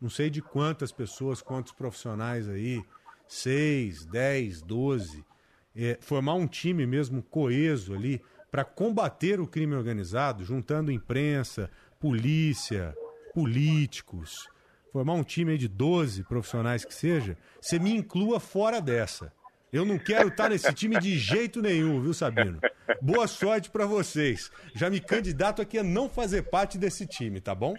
não 0.00 0.08
sei 0.08 0.30
de 0.30 0.40
quantas 0.40 0.92
pessoas, 0.92 1.42
quantos 1.42 1.72
profissionais 1.72 2.48
aí, 2.48 2.82
seis, 3.26 4.06
dez, 4.06 4.62
doze, 4.62 5.24
é, 5.74 5.98
formar 6.00 6.34
um 6.34 6.46
time 6.46 6.86
mesmo 6.86 7.22
coeso 7.22 7.94
ali 7.94 8.22
para 8.50 8.64
combater 8.64 9.40
o 9.40 9.46
crime 9.46 9.74
organizado, 9.74 10.44
juntando 10.44 10.90
imprensa, 10.90 11.70
polícia, 12.00 12.96
políticos, 13.34 14.48
formar 14.96 15.12
um 15.12 15.22
time 15.22 15.52
aí 15.52 15.58
de 15.58 15.68
12 15.68 16.24
profissionais 16.24 16.82
que 16.82 16.94
seja, 16.94 17.36
você 17.60 17.78
me 17.78 17.94
inclua 17.94 18.40
fora 18.40 18.80
dessa. 18.80 19.30
Eu 19.70 19.84
não 19.84 19.98
quero 19.98 20.28
estar 20.28 20.48
nesse 20.48 20.72
time 20.72 20.98
de 20.98 21.18
jeito 21.18 21.60
nenhum, 21.60 22.00
viu, 22.00 22.14
Sabino? 22.14 22.58
Boa 23.02 23.26
sorte 23.26 23.68
para 23.68 23.84
vocês. 23.84 24.50
Já 24.74 24.88
me 24.88 24.98
candidato 24.98 25.60
aqui 25.60 25.78
a 25.78 25.82
não 25.82 26.08
fazer 26.08 26.44
parte 26.44 26.78
desse 26.78 27.06
time, 27.06 27.42
tá 27.42 27.54
bom? 27.54 27.74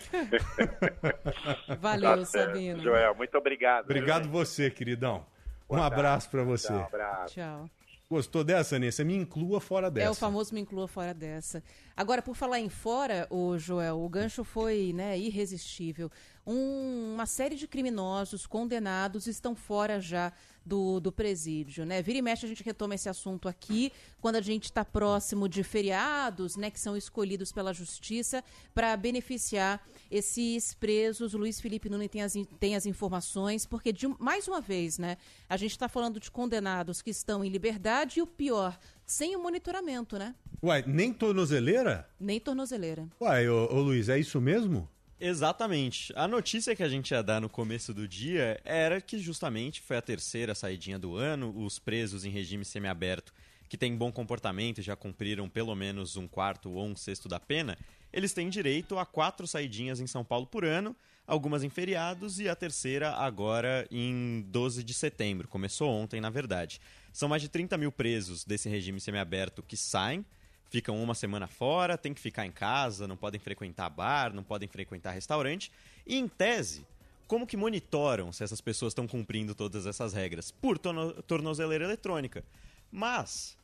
Valeu, 1.81 2.19
Tá 2.19 2.25
Sabino. 2.25 2.83
Joel, 2.83 3.15
muito 3.15 3.35
obrigado. 3.35 3.85
Obrigado 3.85 4.29
você, 4.29 4.69
queridão. 4.69 5.25
Um 5.67 5.81
abraço 5.81 6.29
para 6.29 6.43
você. 6.43 6.67
Tchau, 6.67 6.85
abraço. 6.85 7.33
Tchau. 7.33 7.67
Gostou 8.09 8.41
dessa, 8.41 8.79
Nessa? 8.79 9.03
Me 9.03 9.15
inclua 9.15 9.59
fora 9.59 9.91
dessa. 9.91 10.07
É 10.07 10.09
o 10.09 10.13
famoso 10.13 10.53
me 10.53 10.61
inclua 10.61 10.87
fora 10.87 11.13
dessa. 11.13 11.61
Agora, 11.95 12.21
por 12.21 12.35
falar 12.35 12.59
em 12.59 12.69
fora, 12.69 13.27
o 13.29 13.57
Joel, 13.57 13.99
o 13.99 14.07
gancho 14.07 14.45
foi 14.45 14.93
né, 14.93 15.17
irresistível. 15.17 16.09
Um- 16.47 17.13
uma 17.13 17.25
série 17.25 17.55
de 17.55 17.67
criminosos 17.67 18.45
condenados 18.47 19.27
estão 19.27 19.53
fora 19.53 19.99
já 19.99 20.31
do, 20.65 20.99
do 20.99 21.11
presídio, 21.11 21.85
né? 21.85 22.01
Vira 22.01 22.17
e 22.19 22.21
mexe 22.21 22.45
a 22.45 22.49
gente 22.49 22.63
retoma 22.63 22.93
esse 22.95 23.07
assunto 23.09 23.47
aqui 23.47 23.91
quando 24.21 24.35
a 24.37 24.41
gente 24.41 24.65
está 24.65 24.83
próximo 24.83 25.47
de 25.47 25.63
feriados, 25.63 26.55
né, 26.57 26.69
que 26.69 26.79
são 26.79 26.95
escolhidos 26.97 27.51
pela 27.53 27.73
justiça 27.73 28.43
para 28.73 28.95
beneficiar 28.97 29.81
esses 30.11 30.73
presos. 30.73 31.33
O 31.33 31.37
Luiz 31.37 31.59
Felipe 31.61 31.89
Nunes 31.89 32.09
tem 32.09 32.21
as, 32.21 32.33
tem 32.59 32.75
as 32.75 32.85
informações, 32.85 33.65
porque 33.65 33.91
de, 33.93 34.07
mais 34.19 34.47
uma 34.47 34.59
vez, 34.61 34.97
né, 34.97 35.17
a 35.49 35.55
gente 35.57 35.71
está 35.71 35.87
falando 35.87 36.19
de 36.19 36.29
condenados 36.29 37.01
que 37.01 37.09
estão 37.11 37.43
em 37.45 37.49
liberdade 37.49 38.19
e 38.19 38.21
o 38.21 38.27
pior, 38.27 38.77
sem 39.05 39.35
o 39.35 39.41
monitoramento, 39.41 40.17
né? 40.17 40.35
Ué, 40.61 40.83
nem 40.85 41.13
tornozeleira? 41.13 42.09
Nem 42.19 42.39
tornozeleira. 42.41 43.07
Ué, 43.21 43.49
ô, 43.49 43.73
ô 43.73 43.81
Luiz, 43.81 44.09
é 44.09 44.19
isso 44.19 44.39
mesmo? 44.41 44.89
Exatamente. 45.19 46.13
A 46.15 46.27
notícia 46.27 46.75
que 46.75 46.83
a 46.83 46.89
gente 46.89 47.11
ia 47.11 47.23
dar 47.23 47.41
no 47.41 47.49
começo 47.49 47.93
do 47.93 48.07
dia 48.07 48.61
era 48.63 49.01
que 49.01 49.17
justamente 49.17 49.81
foi 49.81 49.97
a 49.97 50.01
terceira 50.01 50.53
saidinha 50.53 50.99
do 50.99 51.15
ano, 51.15 51.53
os 51.57 51.79
presos 51.79 52.23
em 52.23 52.29
regime 52.29 52.63
semiaberto 52.63 53.33
que 53.67 53.77
têm 53.77 53.95
bom 53.95 54.11
comportamento 54.11 54.79
e 54.79 54.83
já 54.83 54.95
cumpriram 54.95 55.49
pelo 55.49 55.75
menos 55.75 56.15
um 56.15 56.27
quarto 56.27 56.71
ou 56.71 56.85
um 56.85 56.95
sexto 56.95 57.27
da 57.27 57.39
pena, 57.39 57.77
eles 58.13 58.33
têm 58.33 58.49
direito 58.49 58.97
a 58.97 59.05
quatro 59.05 59.45
saidinhas 59.45 59.99
em 59.99 60.07
São 60.07 60.23
Paulo 60.23 60.47
por 60.47 60.63
ano, 60.63 60.95
algumas 61.25 61.63
em 61.63 61.69
feriados 61.69 62.39
e 62.39 62.47
a 62.47 62.55
terceira 62.55 63.11
agora 63.11 63.85
em 63.91 64.45
12 64.47 64.83
de 64.83 64.93
setembro. 64.93 65.47
Começou 65.47 65.89
ontem, 65.89 66.21
na 66.21 66.29
verdade. 66.29 66.79
São 67.11 67.27
mais 67.27 67.41
de 67.41 67.49
30 67.49 67.77
mil 67.77 67.91
presos 67.91 68.45
desse 68.45 68.69
regime 68.69 68.99
semiaberto 68.99 69.61
que 69.61 69.75
saem, 69.75 70.25
ficam 70.69 71.01
uma 71.01 71.15
semana 71.15 71.47
fora, 71.47 71.97
tem 71.97 72.13
que 72.13 72.19
ficar 72.21 72.45
em 72.45 72.51
casa, 72.51 73.07
não 73.07 73.15
podem 73.17 73.39
frequentar 73.39 73.89
bar, 73.89 74.33
não 74.33 74.43
podem 74.43 74.67
frequentar 74.67 75.11
restaurante. 75.11 75.71
E, 76.05 76.17
em 76.17 76.27
tese, 76.27 76.85
como 77.27 77.47
que 77.47 77.57
monitoram 77.57 78.31
se 78.31 78.43
essas 78.43 78.61
pessoas 78.61 78.91
estão 78.91 79.07
cumprindo 79.07 79.53
todas 79.55 79.85
essas 79.85 80.13
regras? 80.13 80.51
Por 80.51 80.77
torno- 80.77 81.13
tornozeleira 81.23 81.85
eletrônica. 81.85 82.43
Mas 82.91 83.57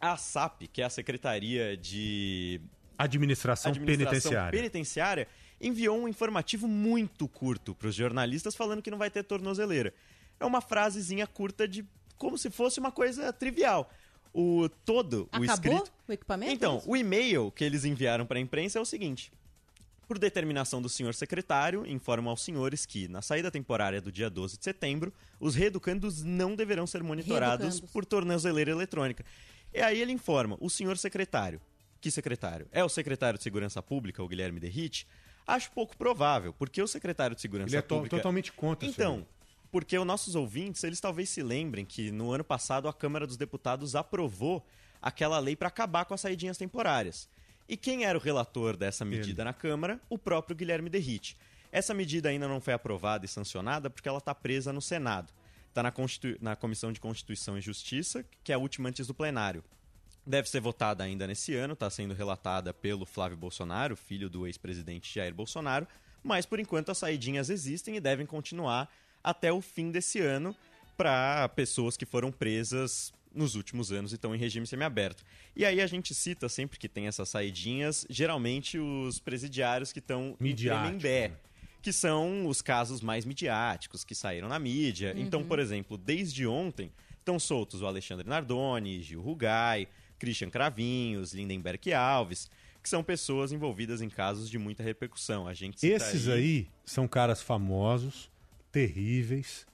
a 0.00 0.16
SAP, 0.16 0.62
que 0.72 0.82
é 0.82 0.84
a 0.84 0.90
Secretaria 0.90 1.76
de 1.76 2.60
Administração, 2.98 3.72
penitenciária. 3.74 4.50
penitenciária, 4.50 5.28
enviou 5.60 5.98
um 5.98 6.08
informativo 6.08 6.66
muito 6.68 7.28
curto 7.28 7.74
para 7.74 7.88
os 7.88 7.94
jornalistas 7.94 8.54
falando 8.54 8.82
que 8.82 8.90
não 8.90 8.98
vai 8.98 9.10
ter 9.10 9.22
tornozeleira. 9.22 9.92
É 10.38 10.44
uma 10.44 10.60
frasezinha 10.60 11.26
curta 11.26 11.66
de 11.66 11.84
como 12.18 12.36
se 12.36 12.50
fosse 12.50 12.78
uma 12.80 12.90
coisa 12.90 13.32
trivial. 13.32 13.90
O 14.38 14.68
todo, 14.84 15.22
o 15.32 15.36
Acabou 15.36 15.54
escrito. 15.54 15.92
o 16.06 16.12
equipamento? 16.12 16.52
Então, 16.52 16.82
o 16.86 16.94
e-mail 16.94 17.50
que 17.50 17.64
eles 17.64 17.84
enviaram 17.86 18.26
para 18.26 18.36
a 18.38 18.40
imprensa 18.40 18.78
é 18.78 18.82
o 18.82 18.84
seguinte: 18.84 19.32
por 20.06 20.18
determinação 20.18 20.82
do 20.82 20.90
senhor 20.90 21.14
secretário, 21.14 21.86
informo 21.86 22.28
aos 22.28 22.42
senhores 22.42 22.84
que, 22.84 23.08
na 23.08 23.22
saída 23.22 23.50
temporária 23.50 23.98
do 24.00 24.12
dia 24.12 24.28
12 24.28 24.58
de 24.58 24.64
setembro, 24.64 25.10
os 25.40 25.54
reeducandos 25.54 26.22
não 26.22 26.54
deverão 26.54 26.86
ser 26.86 27.02
monitorados 27.02 27.64
Reeducandos. 27.66 27.90
por 27.92 28.04
tornozeleira 28.04 28.70
eletrônica. 28.70 29.24
E 29.72 29.80
aí 29.80 30.00
ele 30.02 30.12
informa, 30.12 30.56
o 30.60 30.68
senhor 30.68 30.98
secretário. 30.98 31.58
Que 31.98 32.10
secretário? 32.10 32.68
É 32.72 32.84
o 32.84 32.88
secretário 32.90 33.38
de 33.38 33.42
Segurança 33.42 33.82
Pública, 33.82 34.22
o 34.22 34.28
Guilherme 34.28 34.60
Derrite? 34.60 35.06
Acho 35.46 35.70
pouco 35.72 35.96
provável, 35.96 36.52
porque 36.52 36.82
o 36.82 36.86
secretário 36.86 37.34
de 37.34 37.40
Segurança 37.40 37.70
Ele 37.70 37.78
é 37.78 37.82
to- 37.82 37.94
Pública... 37.94 38.16
totalmente 38.16 38.52
contra 38.52 38.86
isso 38.86 39.00
Então, 39.00 39.26
porque 39.76 39.98
os 39.98 40.06
nossos 40.06 40.34
ouvintes, 40.34 40.82
eles 40.84 41.00
talvez 41.00 41.28
se 41.28 41.42
lembrem 41.42 41.84
que 41.84 42.10
no 42.10 42.32
ano 42.32 42.42
passado 42.42 42.88
a 42.88 42.94
Câmara 42.94 43.26
dos 43.26 43.36
Deputados 43.36 43.94
aprovou 43.94 44.66
aquela 45.02 45.38
lei 45.38 45.54
para 45.54 45.68
acabar 45.68 46.06
com 46.06 46.14
as 46.14 46.22
saidinhas 46.22 46.56
temporárias. 46.56 47.28
E 47.68 47.76
quem 47.76 48.06
era 48.06 48.16
o 48.16 48.20
relator 48.20 48.74
dessa 48.74 49.04
medida 49.04 49.44
na 49.44 49.52
Câmara? 49.52 50.00
O 50.08 50.16
próprio 50.16 50.56
Guilherme 50.56 50.88
Derrite. 50.88 51.36
Essa 51.70 51.92
medida 51.92 52.30
ainda 52.30 52.48
não 52.48 52.58
foi 52.58 52.72
aprovada 52.72 53.26
e 53.26 53.28
sancionada 53.28 53.90
porque 53.90 54.08
ela 54.08 54.16
está 54.16 54.34
presa 54.34 54.72
no 54.72 54.80
Senado. 54.80 55.30
Está 55.68 55.82
na, 55.82 55.92
Constitu... 55.92 56.38
na 56.40 56.56
Comissão 56.56 56.90
de 56.90 56.98
Constituição 56.98 57.58
e 57.58 57.60
Justiça, 57.60 58.24
que 58.42 58.52
é 58.52 58.54
a 58.54 58.58
última 58.58 58.88
antes 58.88 59.06
do 59.06 59.12
plenário. 59.12 59.62
Deve 60.26 60.48
ser 60.48 60.60
votada 60.60 61.04
ainda 61.04 61.26
nesse 61.26 61.54
ano, 61.54 61.74
está 61.74 61.90
sendo 61.90 62.14
relatada 62.14 62.72
pelo 62.72 63.04
Flávio 63.04 63.36
Bolsonaro, 63.36 63.94
filho 63.94 64.30
do 64.30 64.46
ex-presidente 64.46 65.14
Jair 65.14 65.34
Bolsonaro, 65.34 65.86
mas 66.22 66.46
por 66.46 66.58
enquanto 66.58 66.90
as 66.90 66.96
saidinhas 66.96 67.50
existem 67.50 67.96
e 67.96 68.00
devem 68.00 68.24
continuar 68.24 68.90
até 69.26 69.52
o 69.52 69.60
fim 69.60 69.90
desse 69.90 70.20
ano 70.20 70.54
para 70.96 71.48
pessoas 71.50 71.96
que 71.96 72.06
foram 72.06 72.30
presas 72.30 73.12
nos 73.34 73.54
últimos 73.56 73.92
anos 73.92 74.12
e 74.12 74.14
estão 74.14 74.34
em 74.34 74.38
regime 74.38 74.66
semiaberto. 74.66 75.22
E 75.54 75.64
aí 75.64 75.80
a 75.82 75.86
gente 75.86 76.14
cita 76.14 76.48
sempre 76.48 76.78
que 76.78 76.88
tem 76.88 77.06
essas 77.06 77.28
saidinhas, 77.28 78.06
geralmente 78.08 78.78
os 78.78 79.18
presidiários 79.18 79.92
que 79.92 79.98
estão 79.98 80.34
em 80.40 80.54
Tremembé, 80.54 81.32
que 81.82 81.92
são 81.92 82.46
os 82.46 82.62
casos 82.62 83.02
mais 83.02 83.26
midiáticos, 83.26 84.04
que 84.04 84.14
saíram 84.14 84.48
na 84.48 84.58
mídia. 84.58 85.12
Então, 85.16 85.40
Uhum. 85.40 85.46
por 85.48 85.58
exemplo, 85.58 85.98
desde 85.98 86.46
ontem 86.46 86.90
estão 87.18 87.38
soltos 87.38 87.82
o 87.82 87.86
Alexandre 87.86 88.26
Nardoni, 88.26 89.02
Gil 89.02 89.20
Rugai, 89.20 89.86
Christian 90.18 90.48
Cravinhos, 90.48 91.34
Lindenberg 91.34 91.92
Alves, 91.92 92.48
que 92.82 92.88
são 92.88 93.02
pessoas 93.04 93.52
envolvidas 93.52 94.00
em 94.00 94.08
casos 94.08 94.48
de 94.48 94.56
muita 94.58 94.82
repercussão. 94.82 95.46
A 95.46 95.52
gente 95.52 95.78
cita 95.80 95.94
Esses 95.94 96.26
aí 96.28 96.68
são 96.86 97.06
caras 97.06 97.42
famosos, 97.42 98.30
terríveis, 98.76 99.66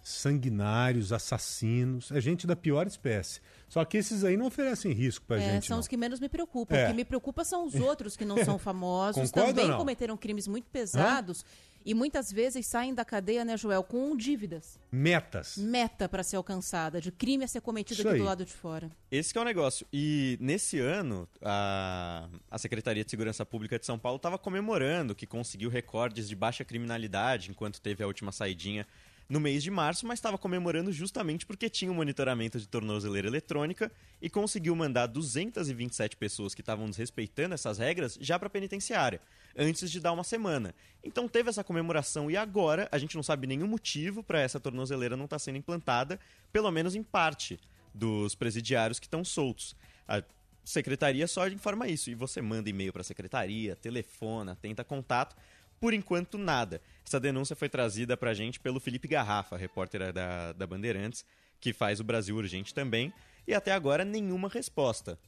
sanguinários, 0.00 1.12
assassinos. 1.12 2.12
É 2.12 2.20
gente 2.20 2.46
da 2.46 2.54
pior 2.54 2.86
espécie. 2.86 3.40
Só 3.68 3.84
que 3.84 3.96
esses 3.98 4.22
aí 4.22 4.36
não 4.36 4.46
oferecem 4.46 4.92
risco 4.92 5.24
pra 5.26 5.36
É, 5.38 5.40
gente. 5.54 5.66
são 5.66 5.74
não. 5.76 5.80
os 5.80 5.88
que 5.88 5.96
menos 5.96 6.20
me 6.20 6.28
preocupam. 6.28 6.76
É. 6.76 6.84
O 6.84 6.90
que 6.90 6.94
me 6.94 7.04
preocupa 7.04 7.44
são 7.44 7.66
os 7.66 7.74
outros 7.74 8.16
que 8.16 8.24
não 8.24 8.42
são 8.44 8.56
famosos, 8.58 9.30
também 9.32 9.70
cometeram 9.76 10.16
crimes 10.16 10.46
muito 10.46 10.66
pesados 10.70 11.44
e 11.84 11.94
muitas 11.94 12.30
vezes 12.32 12.66
saem 12.66 12.94
da 12.94 13.04
cadeia, 13.04 13.44
né, 13.44 13.56
Joel, 13.56 13.82
com 13.82 14.16
dívidas. 14.16 14.78
Metas. 14.90 15.56
Meta 15.56 16.08
para 16.08 16.22
ser 16.22 16.36
alcançada, 16.36 17.00
de 17.00 17.10
crime 17.10 17.44
a 17.44 17.48
ser 17.48 17.60
cometido 17.60 18.00
Isso 18.00 18.08
aqui 18.08 18.16
aí. 18.16 18.20
do 18.20 18.26
lado 18.26 18.44
de 18.44 18.52
fora. 18.52 18.90
Esse 19.10 19.32
que 19.32 19.38
é 19.38 19.42
o 19.42 19.44
negócio. 19.44 19.86
E 19.92 20.36
nesse 20.40 20.78
ano, 20.78 21.28
a, 21.42 22.28
a 22.50 22.58
Secretaria 22.58 23.04
de 23.04 23.10
Segurança 23.10 23.44
Pública 23.46 23.78
de 23.78 23.86
São 23.86 23.98
Paulo 23.98 24.16
estava 24.16 24.38
comemorando 24.38 25.14
que 25.14 25.26
conseguiu 25.26 25.70
recordes 25.70 26.28
de 26.28 26.36
baixa 26.36 26.64
criminalidade 26.64 27.50
enquanto 27.50 27.80
teve 27.80 28.02
a 28.02 28.06
última 28.06 28.32
saidinha 28.32 28.86
no 29.28 29.38
mês 29.38 29.62
de 29.62 29.70
março, 29.70 30.06
mas 30.06 30.18
estava 30.18 30.38
comemorando 30.38 30.90
justamente 30.90 31.44
porque 31.44 31.68
tinha 31.68 31.92
um 31.92 31.94
monitoramento 31.94 32.58
de 32.58 32.66
tornozeleira 32.66 33.28
eletrônica 33.28 33.92
e 34.22 34.30
conseguiu 34.30 34.74
mandar 34.74 35.06
227 35.06 36.16
pessoas 36.16 36.54
que 36.54 36.62
estavam 36.62 36.88
desrespeitando 36.88 37.54
essas 37.54 37.78
regras 37.78 38.16
já 38.20 38.38
para 38.38 38.46
a 38.46 38.50
penitenciária, 38.50 39.20
antes 39.58 39.90
de 39.90 40.00
dar 40.00 40.12
uma 40.12 40.22
semana. 40.22 40.74
Então 41.02 41.28
teve 41.28 41.50
essa 41.50 41.64
comemoração 41.64 42.30
e 42.30 42.36
agora 42.36 42.88
a 42.92 42.98
gente 42.98 43.16
não 43.16 43.22
sabe 43.22 43.46
nenhum 43.46 43.66
motivo 43.66 44.22
para 44.22 44.40
essa 44.40 44.60
tornozeleira 44.60 45.16
não 45.16 45.24
estar 45.24 45.38
sendo 45.40 45.58
implantada, 45.58 46.20
pelo 46.52 46.70
menos 46.70 46.94
em 46.94 47.02
parte 47.02 47.58
dos 47.92 48.36
presidiários 48.36 49.00
que 49.00 49.06
estão 49.06 49.24
soltos. 49.24 49.74
A 50.06 50.22
secretaria 50.68 51.26
só 51.26 51.48
informa 51.48 51.88
isso. 51.88 52.10
E 52.10 52.14
você 52.14 52.40
manda 52.40 52.70
e-mail 52.70 52.92
para 52.92 53.00
a 53.00 53.04
secretaria, 53.04 53.74
telefona, 53.74 54.56
tenta 54.56 54.84
contato. 54.84 55.36
Por 55.80 55.94
enquanto, 55.94 56.36
nada. 56.36 56.80
Essa 57.06 57.18
denúncia 57.18 57.56
foi 57.56 57.68
trazida 57.68 58.16
para 58.16 58.30
a 58.30 58.34
gente 58.34 58.60
pelo 58.60 58.80
Felipe 58.80 59.08
Garrafa, 59.08 59.56
repórter 59.56 60.12
da, 60.12 60.52
da 60.52 60.66
Bandeirantes, 60.66 61.24
que 61.60 61.72
faz 61.72 62.00
o 62.00 62.04
Brasil 62.04 62.36
Urgente 62.36 62.74
também. 62.74 63.12
E 63.46 63.54
até 63.54 63.72
agora, 63.72 64.04
nenhuma 64.04 64.48
resposta. 64.48 65.18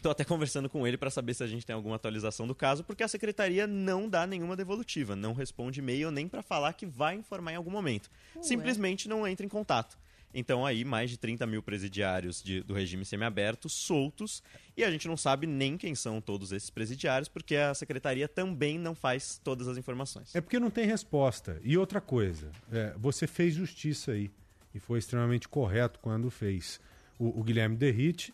Estou 0.00 0.10
até 0.12 0.24
conversando 0.24 0.66
com 0.70 0.86
ele 0.86 0.96
para 0.96 1.10
saber 1.10 1.34
se 1.34 1.42
a 1.42 1.46
gente 1.46 1.66
tem 1.66 1.74
alguma 1.74 1.96
atualização 1.96 2.46
do 2.46 2.54
caso, 2.54 2.82
porque 2.82 3.02
a 3.02 3.08
secretaria 3.08 3.66
não 3.66 4.08
dá 4.08 4.26
nenhuma 4.26 4.56
devolutiva, 4.56 5.14
não 5.14 5.34
responde 5.34 5.80
e-mail 5.80 6.10
nem 6.10 6.26
para 6.26 6.42
falar 6.42 6.72
que 6.72 6.86
vai 6.86 7.16
informar 7.16 7.52
em 7.52 7.56
algum 7.56 7.70
momento. 7.70 8.10
Ué. 8.34 8.42
Simplesmente 8.42 9.06
não 9.10 9.28
entra 9.28 9.44
em 9.44 9.48
contato. 9.48 9.98
Então 10.32 10.64
aí 10.64 10.86
mais 10.86 11.10
de 11.10 11.18
30 11.18 11.46
mil 11.46 11.62
presidiários 11.62 12.42
de- 12.42 12.62
do 12.62 12.72
regime 12.72 13.04
semiaberto 13.04 13.68
soltos 13.68 14.42
e 14.74 14.82
a 14.84 14.90
gente 14.90 15.06
não 15.06 15.18
sabe 15.18 15.46
nem 15.46 15.76
quem 15.76 15.94
são 15.94 16.18
todos 16.18 16.50
esses 16.50 16.70
presidiários 16.70 17.28
porque 17.28 17.56
a 17.56 17.74
secretaria 17.74 18.26
também 18.26 18.78
não 18.78 18.94
faz 18.94 19.38
todas 19.44 19.68
as 19.68 19.76
informações. 19.76 20.34
É 20.34 20.40
porque 20.40 20.58
não 20.58 20.70
tem 20.70 20.86
resposta. 20.86 21.60
E 21.62 21.76
outra 21.76 22.00
coisa, 22.00 22.50
é, 22.72 22.94
você 22.96 23.26
fez 23.26 23.52
justiça 23.54 24.12
aí. 24.12 24.30
E 24.74 24.78
foi 24.78 24.98
extremamente 25.00 25.46
correto 25.46 25.98
quando 26.00 26.30
fez. 26.30 26.80
O, 27.18 27.40
o 27.40 27.42
Guilherme 27.42 27.76
Derrite 27.76 28.32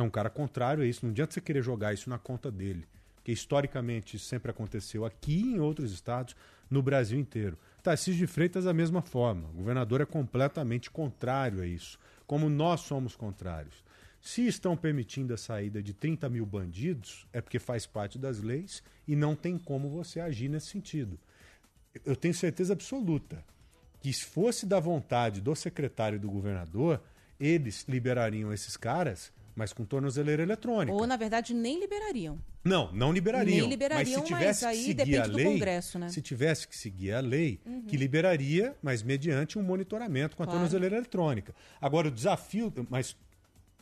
é 0.00 0.02
um 0.02 0.10
cara 0.10 0.30
contrário 0.30 0.82
a 0.82 0.86
isso. 0.86 1.04
Não 1.04 1.10
adianta 1.10 1.34
você 1.34 1.40
querer 1.40 1.62
jogar 1.62 1.92
isso 1.92 2.08
na 2.08 2.18
conta 2.18 2.50
dele. 2.50 2.86
Porque 3.16 3.32
historicamente 3.32 4.18
sempre 4.18 4.50
aconteceu 4.50 5.04
aqui 5.04 5.40
e 5.40 5.54
em 5.54 5.60
outros 5.60 5.92
estados, 5.92 6.36
no 6.70 6.82
Brasil 6.82 7.18
inteiro. 7.18 7.58
Tarcísio 7.82 8.18
de 8.18 8.26
Freitas, 8.26 8.64
da 8.64 8.72
mesma 8.72 9.02
forma. 9.02 9.48
O 9.48 9.54
governador 9.54 10.00
é 10.00 10.06
completamente 10.06 10.90
contrário 10.90 11.60
a 11.60 11.66
isso. 11.66 11.98
Como 12.26 12.48
nós 12.48 12.82
somos 12.82 13.16
contrários. 13.16 13.82
Se 14.20 14.46
estão 14.46 14.76
permitindo 14.76 15.32
a 15.34 15.36
saída 15.36 15.82
de 15.82 15.92
30 15.92 16.28
mil 16.28 16.44
bandidos, 16.44 17.26
é 17.32 17.40
porque 17.40 17.58
faz 17.58 17.86
parte 17.86 18.18
das 18.18 18.40
leis 18.40 18.82
e 19.06 19.16
não 19.16 19.34
tem 19.34 19.58
como 19.58 19.88
você 19.88 20.20
agir 20.20 20.48
nesse 20.48 20.68
sentido. 20.68 21.18
Eu 22.04 22.14
tenho 22.14 22.34
certeza 22.34 22.72
absoluta 22.72 23.44
que 24.00 24.12
se 24.12 24.24
fosse 24.24 24.66
da 24.66 24.78
vontade 24.78 25.40
do 25.40 25.54
secretário 25.56 26.16
e 26.16 26.20
do 26.20 26.30
governador, 26.30 27.02
eles 27.38 27.84
liberariam 27.88 28.52
esses 28.52 28.76
caras, 28.76 29.32
mas 29.58 29.72
com 29.72 29.84
tornozeleira 29.84 30.40
eletrônica. 30.42 30.96
Ou, 30.96 31.04
na 31.04 31.16
verdade, 31.16 31.52
nem 31.52 31.80
liberariam. 31.80 32.38
Não, 32.62 32.92
não 32.92 33.12
liberariam. 33.12 33.58
Nem 33.58 33.68
liberariam, 33.68 33.98
mas 33.98 34.08
se 34.08 34.24
tivesse 34.24 34.64
mas 34.64 34.72
que 34.72 34.78
aí 34.78 34.84
seguir 34.84 34.94
depende 34.94 35.18
a 35.18 35.26
do 35.26 35.36
lei, 35.36 35.44
Congresso, 35.46 35.98
né? 35.98 36.08
Se 36.10 36.22
tivesse 36.22 36.68
que 36.68 36.76
seguir 36.78 37.12
a 37.12 37.20
lei, 37.20 37.58
Uhum. 37.66 37.82
que 37.82 37.96
liberaria, 37.96 38.76
mas 38.80 39.02
mediante 39.02 39.58
um 39.58 39.62
monitoramento 39.62 40.36
com 40.36 40.44
a 40.44 40.46
Claro. 40.46 40.60
tornozeleira 40.60 40.96
eletrônica. 40.96 41.52
Agora, 41.80 42.06
o 42.06 42.10
desafio, 42.10 42.72
mas 42.88 43.16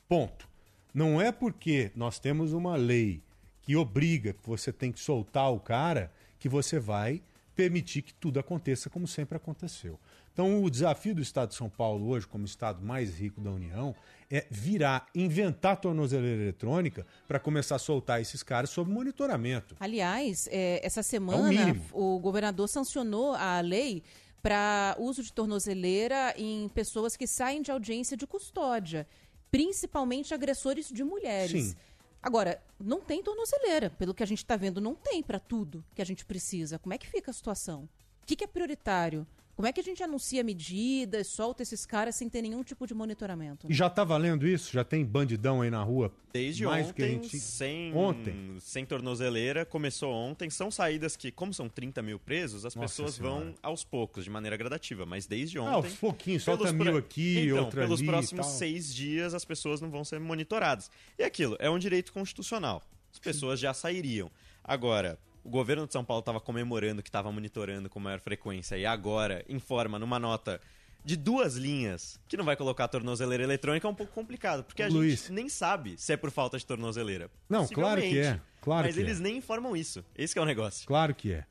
ponto. 0.08 0.48
Não 0.94 1.20
é 1.20 1.30
porque 1.30 1.90
nós 1.94 2.18
temos 2.18 2.54
uma 2.54 2.74
lei 2.74 3.20
que 3.60 3.76
obriga 3.76 4.32
que 4.32 4.48
você 4.48 4.72
tem 4.72 4.90
que 4.90 4.98
soltar 5.00 5.52
o 5.52 5.60
cara 5.60 6.10
que 6.38 6.48
você 6.48 6.78
vai 6.78 7.20
permitir 7.54 8.00
que 8.02 8.14
tudo 8.14 8.38
aconteça 8.40 8.88
como 8.88 9.06
sempre 9.06 9.36
aconteceu. 9.36 9.98
Então, 10.36 10.62
o 10.62 10.68
desafio 10.68 11.14
do 11.14 11.22
Estado 11.22 11.48
de 11.48 11.54
São 11.54 11.70
Paulo 11.70 12.08
hoje, 12.08 12.26
como 12.26 12.44
estado 12.44 12.84
mais 12.84 13.18
rico 13.18 13.40
da 13.40 13.50
União, 13.50 13.96
é 14.30 14.46
virar, 14.50 15.06
inventar 15.14 15.80
tornozeleira 15.80 16.42
eletrônica 16.42 17.06
para 17.26 17.40
começar 17.40 17.76
a 17.76 17.78
soltar 17.78 18.20
esses 18.20 18.42
caras 18.42 18.68
sob 18.68 18.90
monitoramento. 18.90 19.74
Aliás, 19.80 20.46
é, 20.52 20.84
essa 20.84 21.02
semana 21.02 21.48
mínimo. 21.48 21.82
o 21.90 22.18
governador 22.18 22.68
sancionou 22.68 23.32
a 23.32 23.62
lei 23.62 24.02
para 24.42 24.94
uso 24.98 25.22
de 25.22 25.32
tornozeleira 25.32 26.34
em 26.36 26.68
pessoas 26.68 27.16
que 27.16 27.26
saem 27.26 27.62
de 27.62 27.70
audiência 27.70 28.14
de 28.14 28.26
custódia, 28.26 29.08
principalmente 29.50 30.34
agressores 30.34 30.90
de 30.90 31.02
mulheres. 31.02 31.68
Sim. 31.68 31.76
Agora, 32.22 32.60
não 32.78 33.00
tem 33.00 33.22
tornozeleira, 33.22 33.88
pelo 33.88 34.12
que 34.12 34.22
a 34.22 34.26
gente 34.26 34.44
está 34.44 34.54
vendo, 34.54 34.82
não 34.82 34.94
tem 34.94 35.22
para 35.22 35.40
tudo 35.40 35.82
que 35.94 36.02
a 36.02 36.04
gente 36.04 36.26
precisa. 36.26 36.78
Como 36.78 36.92
é 36.92 36.98
que 36.98 37.06
fica 37.06 37.30
a 37.30 37.34
situação? 37.34 37.88
O 38.22 38.26
que, 38.26 38.36
que 38.36 38.44
é 38.44 38.46
prioritário? 38.46 39.26
Como 39.56 39.66
é 39.66 39.72
que 39.72 39.80
a 39.80 39.82
gente 39.82 40.02
anuncia 40.02 40.44
medidas, 40.44 41.28
solta 41.28 41.62
esses 41.62 41.86
caras 41.86 42.14
sem 42.14 42.28
ter 42.28 42.42
nenhum 42.42 42.62
tipo 42.62 42.86
de 42.86 42.92
monitoramento? 42.92 43.66
E 43.70 43.72
já 43.72 43.88
tá 43.88 44.04
valendo 44.04 44.46
isso? 44.46 44.70
Já 44.70 44.84
tem 44.84 45.02
bandidão 45.02 45.62
aí 45.62 45.70
na 45.70 45.82
rua? 45.82 46.12
Desde 46.30 46.66
mais 46.66 46.88
do 46.88 46.92
que 46.92 47.02
a 47.02 47.06
ontem, 47.06 47.22
gente... 47.22 47.40
sem, 47.40 47.94
Ontem? 47.94 48.56
sem 48.60 48.84
tornozeleira, 48.84 49.64
começou 49.64 50.12
ontem. 50.12 50.50
São 50.50 50.70
saídas 50.70 51.16
que, 51.16 51.32
como 51.32 51.54
são 51.54 51.70
30 51.70 52.02
mil 52.02 52.18
presos, 52.18 52.66
as 52.66 52.74
Nossa 52.74 52.86
pessoas 52.86 53.14
Senhora. 53.14 53.34
vão 53.46 53.54
aos 53.62 53.82
poucos, 53.82 54.24
de 54.24 54.30
maneira 54.30 54.58
gradativa. 54.58 55.06
Mas 55.06 55.26
desde 55.26 55.56
Ah, 55.56 55.62
ontem. 55.62 55.74
aos 55.88 55.94
pouquinhos, 55.94 56.42
solta 56.42 56.64
pelos 56.64 56.76
mil 56.76 56.96
aqui, 56.98 57.38
então, 57.46 57.64
outra 57.64 57.80
pelos 57.80 58.00
ali 58.00 58.08
e 58.08 58.10
próximos 58.12 58.46
tal. 58.46 58.56
seis 58.56 58.94
dias, 58.94 59.32
as 59.32 59.46
pessoas 59.46 59.80
não 59.80 59.90
vão 59.90 60.04
ser 60.04 60.20
monitoradas. 60.20 60.90
E 61.18 61.22
aquilo, 61.24 61.56
é 61.58 61.70
um 61.70 61.78
direito 61.78 62.12
constitucional. 62.12 62.82
As 63.10 63.18
pessoas 63.18 63.58
já 63.58 63.72
sairiam. 63.72 64.30
Agora, 64.62 65.18
o 65.46 65.48
governo 65.48 65.86
de 65.86 65.92
São 65.92 66.04
Paulo 66.04 66.20
estava 66.20 66.40
comemorando 66.40 67.02
que 67.02 67.08
estava 67.08 67.30
monitorando 67.30 67.88
com 67.88 68.00
maior 68.00 68.18
frequência 68.18 68.76
e 68.76 68.84
agora 68.84 69.44
informa 69.48 69.96
numa 69.96 70.18
nota 70.18 70.60
de 71.04 71.16
duas 71.16 71.54
linhas 71.54 72.18
que 72.26 72.36
não 72.36 72.44
vai 72.44 72.56
colocar 72.56 72.84
a 72.84 72.88
tornozeleira 72.88 73.44
eletrônica 73.44 73.86
é 73.86 73.90
um 73.90 73.94
pouco 73.94 74.12
complicado, 74.12 74.64
porque 74.64 74.82
a 74.82 74.88
Luiz. 74.88 75.20
gente 75.20 75.32
nem 75.32 75.48
sabe 75.48 75.94
se 75.96 76.12
é 76.12 76.16
por 76.16 76.32
falta 76.32 76.58
de 76.58 76.66
tornozeleira. 76.66 77.30
Não, 77.48 77.64
claro 77.68 78.00
que 78.00 78.18
é, 78.18 78.40
claro 78.60 78.86
Mas 78.86 78.96
que 78.96 79.00
eles 79.00 79.20
é. 79.20 79.22
nem 79.22 79.36
informam 79.36 79.76
isso. 79.76 80.04
Esse 80.16 80.34
que 80.34 80.38
é 80.40 80.42
o 80.42 80.44
negócio. 80.44 80.84
Claro 80.84 81.14
que 81.14 81.32
é. 81.32 81.44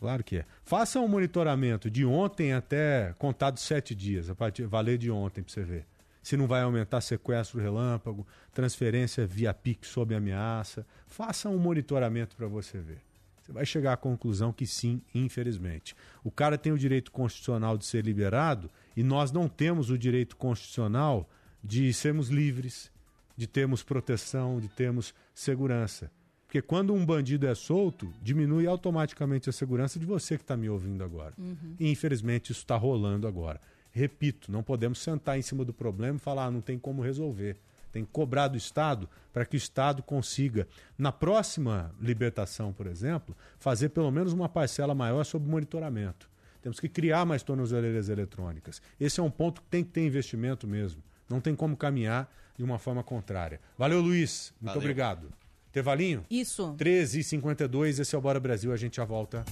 Claro 0.00 0.24
que 0.24 0.38
é. 0.38 0.44
Faça 0.64 0.98
um 0.98 1.06
monitoramento 1.06 1.88
de 1.88 2.04
ontem 2.04 2.52
até 2.52 3.14
contados 3.18 3.62
sete 3.62 3.94
dias, 3.94 4.28
a 4.28 4.34
partir 4.34 4.66
valer 4.66 4.98
de 4.98 5.12
ontem 5.12 5.42
para 5.44 5.52
você 5.52 5.62
ver. 5.62 5.86
Se 6.20 6.36
não 6.36 6.48
vai 6.48 6.62
aumentar 6.62 7.00
sequestro 7.00 7.60
relâmpago, 7.60 8.26
transferência 8.52 9.24
via 9.24 9.54
PIX 9.54 9.88
sob 9.88 10.14
ameaça. 10.14 10.84
Faça 11.06 11.48
um 11.48 11.56
monitoramento 11.56 12.36
para 12.36 12.48
você 12.48 12.78
ver. 12.78 13.07
Você 13.48 13.52
vai 13.54 13.64
chegar 13.64 13.94
à 13.94 13.96
conclusão 13.96 14.52
que 14.52 14.66
sim, 14.66 15.00
infelizmente. 15.14 15.96
O 16.22 16.30
cara 16.30 16.58
tem 16.58 16.70
o 16.70 16.76
direito 16.76 17.10
constitucional 17.10 17.78
de 17.78 17.86
ser 17.86 18.04
liberado 18.04 18.70
e 18.94 19.02
nós 19.02 19.32
não 19.32 19.48
temos 19.48 19.88
o 19.88 19.96
direito 19.96 20.36
constitucional 20.36 21.26
de 21.64 21.90
sermos 21.94 22.28
livres, 22.28 22.90
de 23.34 23.46
termos 23.46 23.82
proteção, 23.82 24.60
de 24.60 24.68
termos 24.68 25.14
segurança. 25.34 26.10
Porque 26.46 26.60
quando 26.60 26.92
um 26.92 27.06
bandido 27.06 27.46
é 27.46 27.54
solto, 27.54 28.12
diminui 28.22 28.66
automaticamente 28.66 29.48
a 29.48 29.52
segurança 29.52 29.98
de 29.98 30.04
você 30.04 30.36
que 30.36 30.44
está 30.44 30.56
me 30.56 30.68
ouvindo 30.68 31.02
agora. 31.02 31.32
Uhum. 31.38 31.74
E 31.80 31.90
infelizmente 31.90 32.52
isso 32.52 32.60
está 32.60 32.76
rolando 32.76 33.26
agora. 33.26 33.58
Repito, 33.90 34.52
não 34.52 34.62
podemos 34.62 34.98
sentar 34.98 35.38
em 35.38 35.42
cima 35.42 35.64
do 35.64 35.72
problema 35.72 36.18
e 36.18 36.20
falar, 36.20 36.44
ah, 36.44 36.50
não 36.50 36.60
tem 36.60 36.78
como 36.78 37.00
resolver. 37.00 37.56
Tem 37.92 38.04
que 38.04 38.10
cobrar 38.12 38.48
do 38.48 38.56
Estado 38.56 39.08
para 39.32 39.44
que 39.44 39.56
o 39.56 39.58
Estado 39.58 40.02
consiga, 40.02 40.66
na 40.96 41.10
próxima 41.12 41.94
libertação, 42.00 42.72
por 42.72 42.86
exemplo, 42.86 43.36
fazer 43.58 43.90
pelo 43.90 44.10
menos 44.10 44.32
uma 44.32 44.48
parcela 44.48 44.94
maior 44.94 45.24
sobre 45.24 45.50
monitoramento. 45.50 46.28
Temos 46.60 46.80
que 46.80 46.88
criar 46.88 47.24
mais 47.24 47.42
tornozeleiras 47.42 48.08
eletrônicas. 48.08 48.82
Esse 49.00 49.20
é 49.20 49.22
um 49.22 49.30
ponto 49.30 49.62
que 49.62 49.68
tem 49.68 49.84
que 49.84 49.90
ter 49.90 50.04
investimento 50.04 50.66
mesmo. 50.66 51.02
Não 51.28 51.40
tem 51.40 51.54
como 51.54 51.76
caminhar 51.76 52.30
de 52.56 52.64
uma 52.64 52.78
forma 52.78 53.02
contrária. 53.02 53.60
Valeu, 53.76 54.00
Luiz. 54.00 54.52
Muito 54.60 54.74
Valeu. 54.74 54.80
obrigado. 54.80 55.32
Tevalinho? 55.70 56.24
Isso. 56.30 56.74
13h52, 56.76 58.00
esse 58.00 58.14
é 58.14 58.18
o 58.18 58.20
Bora 58.20 58.40
Brasil, 58.40 58.72
a 58.72 58.76
gente 58.76 58.96
já 58.96 59.04
volta. 59.04 59.44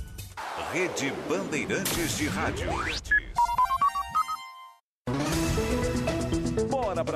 Rede 0.72 1.12
Bandeirantes 1.28 2.16
de 2.16 2.26
Rádio. 2.26 2.68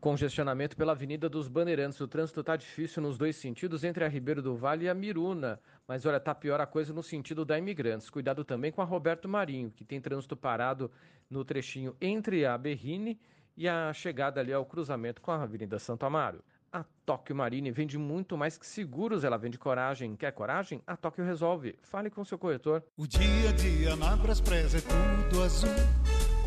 Congestionamento 0.00 0.76
pela 0.76 0.92
Avenida 0.92 1.28
dos 1.28 1.48
Bandeirantes. 1.48 2.00
O 2.00 2.06
trânsito 2.06 2.40
está 2.40 2.54
difícil 2.54 3.02
nos 3.02 3.18
dois 3.18 3.34
sentidos, 3.34 3.82
entre 3.82 4.04
a 4.04 4.08
Ribeiro 4.08 4.40
do 4.40 4.54
Vale 4.54 4.84
e 4.84 4.88
a 4.88 4.94
Miruna. 4.94 5.60
Mas 5.88 6.06
olha, 6.06 6.20
tá 6.20 6.32
pior 6.34 6.60
a 6.60 6.66
coisa 6.66 6.92
no 6.92 7.02
sentido 7.02 7.44
da 7.44 7.58
Imigrantes. 7.58 8.08
Cuidado 8.08 8.44
também 8.44 8.70
com 8.70 8.80
a 8.80 8.84
Roberto 8.84 9.28
Marinho, 9.28 9.72
que 9.72 9.84
tem 9.84 10.00
trânsito 10.00 10.36
parado 10.36 10.90
no 11.28 11.44
trechinho 11.44 11.96
entre 12.00 12.46
a 12.46 12.56
Berrine 12.56 13.18
e 13.56 13.68
a 13.68 13.92
chegada 13.92 14.40
ali 14.40 14.52
ao 14.52 14.64
cruzamento 14.64 15.20
com 15.20 15.32
a 15.32 15.42
Avenida 15.42 15.80
Santo 15.80 16.06
Amaro. 16.06 16.44
A 16.72 16.84
Tóquio 17.04 17.34
Marine 17.34 17.72
vende 17.72 17.98
muito 17.98 18.36
mais 18.36 18.56
que 18.56 18.66
seguros, 18.66 19.24
ela 19.24 19.36
vende 19.36 19.58
coragem. 19.58 20.14
Quer 20.14 20.32
coragem? 20.32 20.80
A 20.86 20.96
Tóquio 20.96 21.24
resolve. 21.24 21.76
Fale 21.82 22.08
com 22.08 22.24
seu 22.24 22.38
corretor. 22.38 22.84
O 22.96 23.06
dia 23.06 23.48
a 23.48 23.52
dia 23.52 23.96
na 23.96 24.12
é 24.12 25.28
tudo 25.28 25.42
azul. 25.42 26.17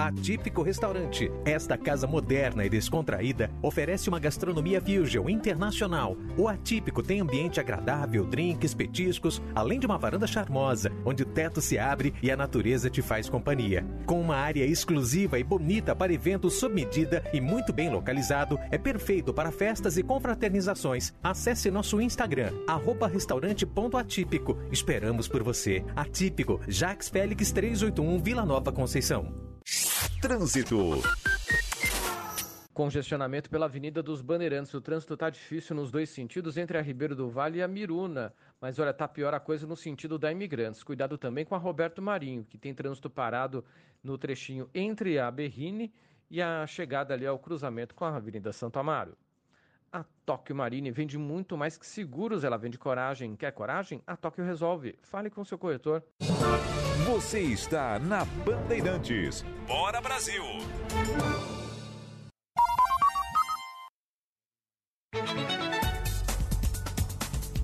Atípico 0.00 0.62
Restaurante. 0.62 1.30
Esta 1.44 1.76
casa 1.76 2.06
moderna 2.06 2.64
e 2.64 2.70
descontraída 2.70 3.50
oferece 3.62 4.08
uma 4.08 4.18
gastronomia 4.18 4.80
fusion 4.80 5.28
internacional. 5.28 6.16
O 6.38 6.48
Atípico 6.48 7.02
tem 7.02 7.20
ambiente 7.20 7.60
agradável, 7.60 8.24
drinks, 8.24 8.72
petiscos, 8.72 9.42
além 9.54 9.78
de 9.78 9.86
uma 9.86 9.98
varanda 9.98 10.26
charmosa, 10.26 10.90
onde 11.04 11.22
o 11.22 11.26
teto 11.26 11.60
se 11.60 11.78
abre 11.78 12.14
e 12.22 12.30
a 12.30 12.36
natureza 12.36 12.88
te 12.88 13.02
faz 13.02 13.28
companhia. 13.28 13.84
Com 14.06 14.20
uma 14.20 14.36
área 14.36 14.64
exclusiva 14.64 15.38
e 15.38 15.44
bonita 15.44 15.94
para 15.94 16.12
eventos 16.12 16.54
sob 16.54 16.74
medida 16.74 17.22
e 17.32 17.40
muito 17.40 17.72
bem 17.72 17.90
localizado, 17.90 18.58
é 18.70 18.78
perfeito 18.78 19.34
para 19.34 19.52
festas 19.52 19.98
e 19.98 20.02
confraternizações. 20.02 21.12
Acesse 21.22 21.70
nosso 21.70 22.00
Instagram, 22.00 22.52
restaurante.atípico. 23.12 24.56
Esperamos 24.72 25.28
por 25.28 25.42
você. 25.42 25.84
Atípico, 25.94 26.60
Jax 26.66 27.08
Félix 27.08 27.52
381, 27.52 28.18
Vila 28.22 28.46
Nova 28.46 28.72
Conceição. 28.72 29.49
Trânsito. 30.20 31.02
Congestionamento 32.72 33.50
pela 33.50 33.66
Avenida 33.66 34.02
dos 34.02 34.22
Bandeirantes. 34.22 34.72
O 34.72 34.80
trânsito 34.80 35.14
está 35.14 35.28
difícil 35.28 35.76
nos 35.76 35.90
dois 35.90 36.08
sentidos, 36.08 36.56
entre 36.56 36.78
a 36.78 36.80
Ribeiro 36.80 37.14
do 37.14 37.28
Vale 37.28 37.58
e 37.58 37.62
a 37.62 37.68
Miruna. 37.68 38.32
Mas 38.60 38.78
olha, 38.78 38.92
tá 38.92 39.06
pior 39.06 39.34
a 39.34 39.40
coisa 39.40 39.66
no 39.66 39.76
sentido 39.76 40.18
da 40.18 40.32
Imigrantes. 40.32 40.82
Cuidado 40.82 41.18
também 41.18 41.44
com 41.44 41.54
a 41.54 41.58
Roberto 41.58 42.00
Marinho, 42.00 42.44
que 42.44 42.56
tem 42.56 42.74
trânsito 42.74 43.10
parado 43.10 43.64
no 44.02 44.16
trechinho 44.16 44.70
entre 44.74 45.18
a 45.18 45.30
Berrine 45.30 45.92
e 46.30 46.40
a 46.40 46.66
chegada 46.66 47.12
ali 47.12 47.26
ao 47.26 47.38
cruzamento 47.38 47.94
com 47.94 48.04
a 48.04 48.16
Avenida 48.16 48.52
Santo 48.52 48.78
Amaro. 48.78 49.16
A 49.92 50.04
Tóquio 50.24 50.54
Marine 50.54 50.92
vende 50.92 51.18
muito 51.18 51.56
mais 51.56 51.76
que 51.76 51.84
seguros, 51.84 52.44
ela 52.44 52.56
vende 52.56 52.78
coragem. 52.78 53.34
Quer 53.34 53.50
coragem? 53.50 54.00
A 54.06 54.16
Tóquio 54.16 54.44
resolve. 54.44 54.96
Fale 55.02 55.28
com 55.28 55.44
seu 55.44 55.58
corretor. 55.58 56.04
Você 57.06 57.40
está 57.40 57.98
na 57.98 58.24
Bandeirantes. 58.24 59.44
Bora 59.66 60.00
Brasil. 60.00 60.44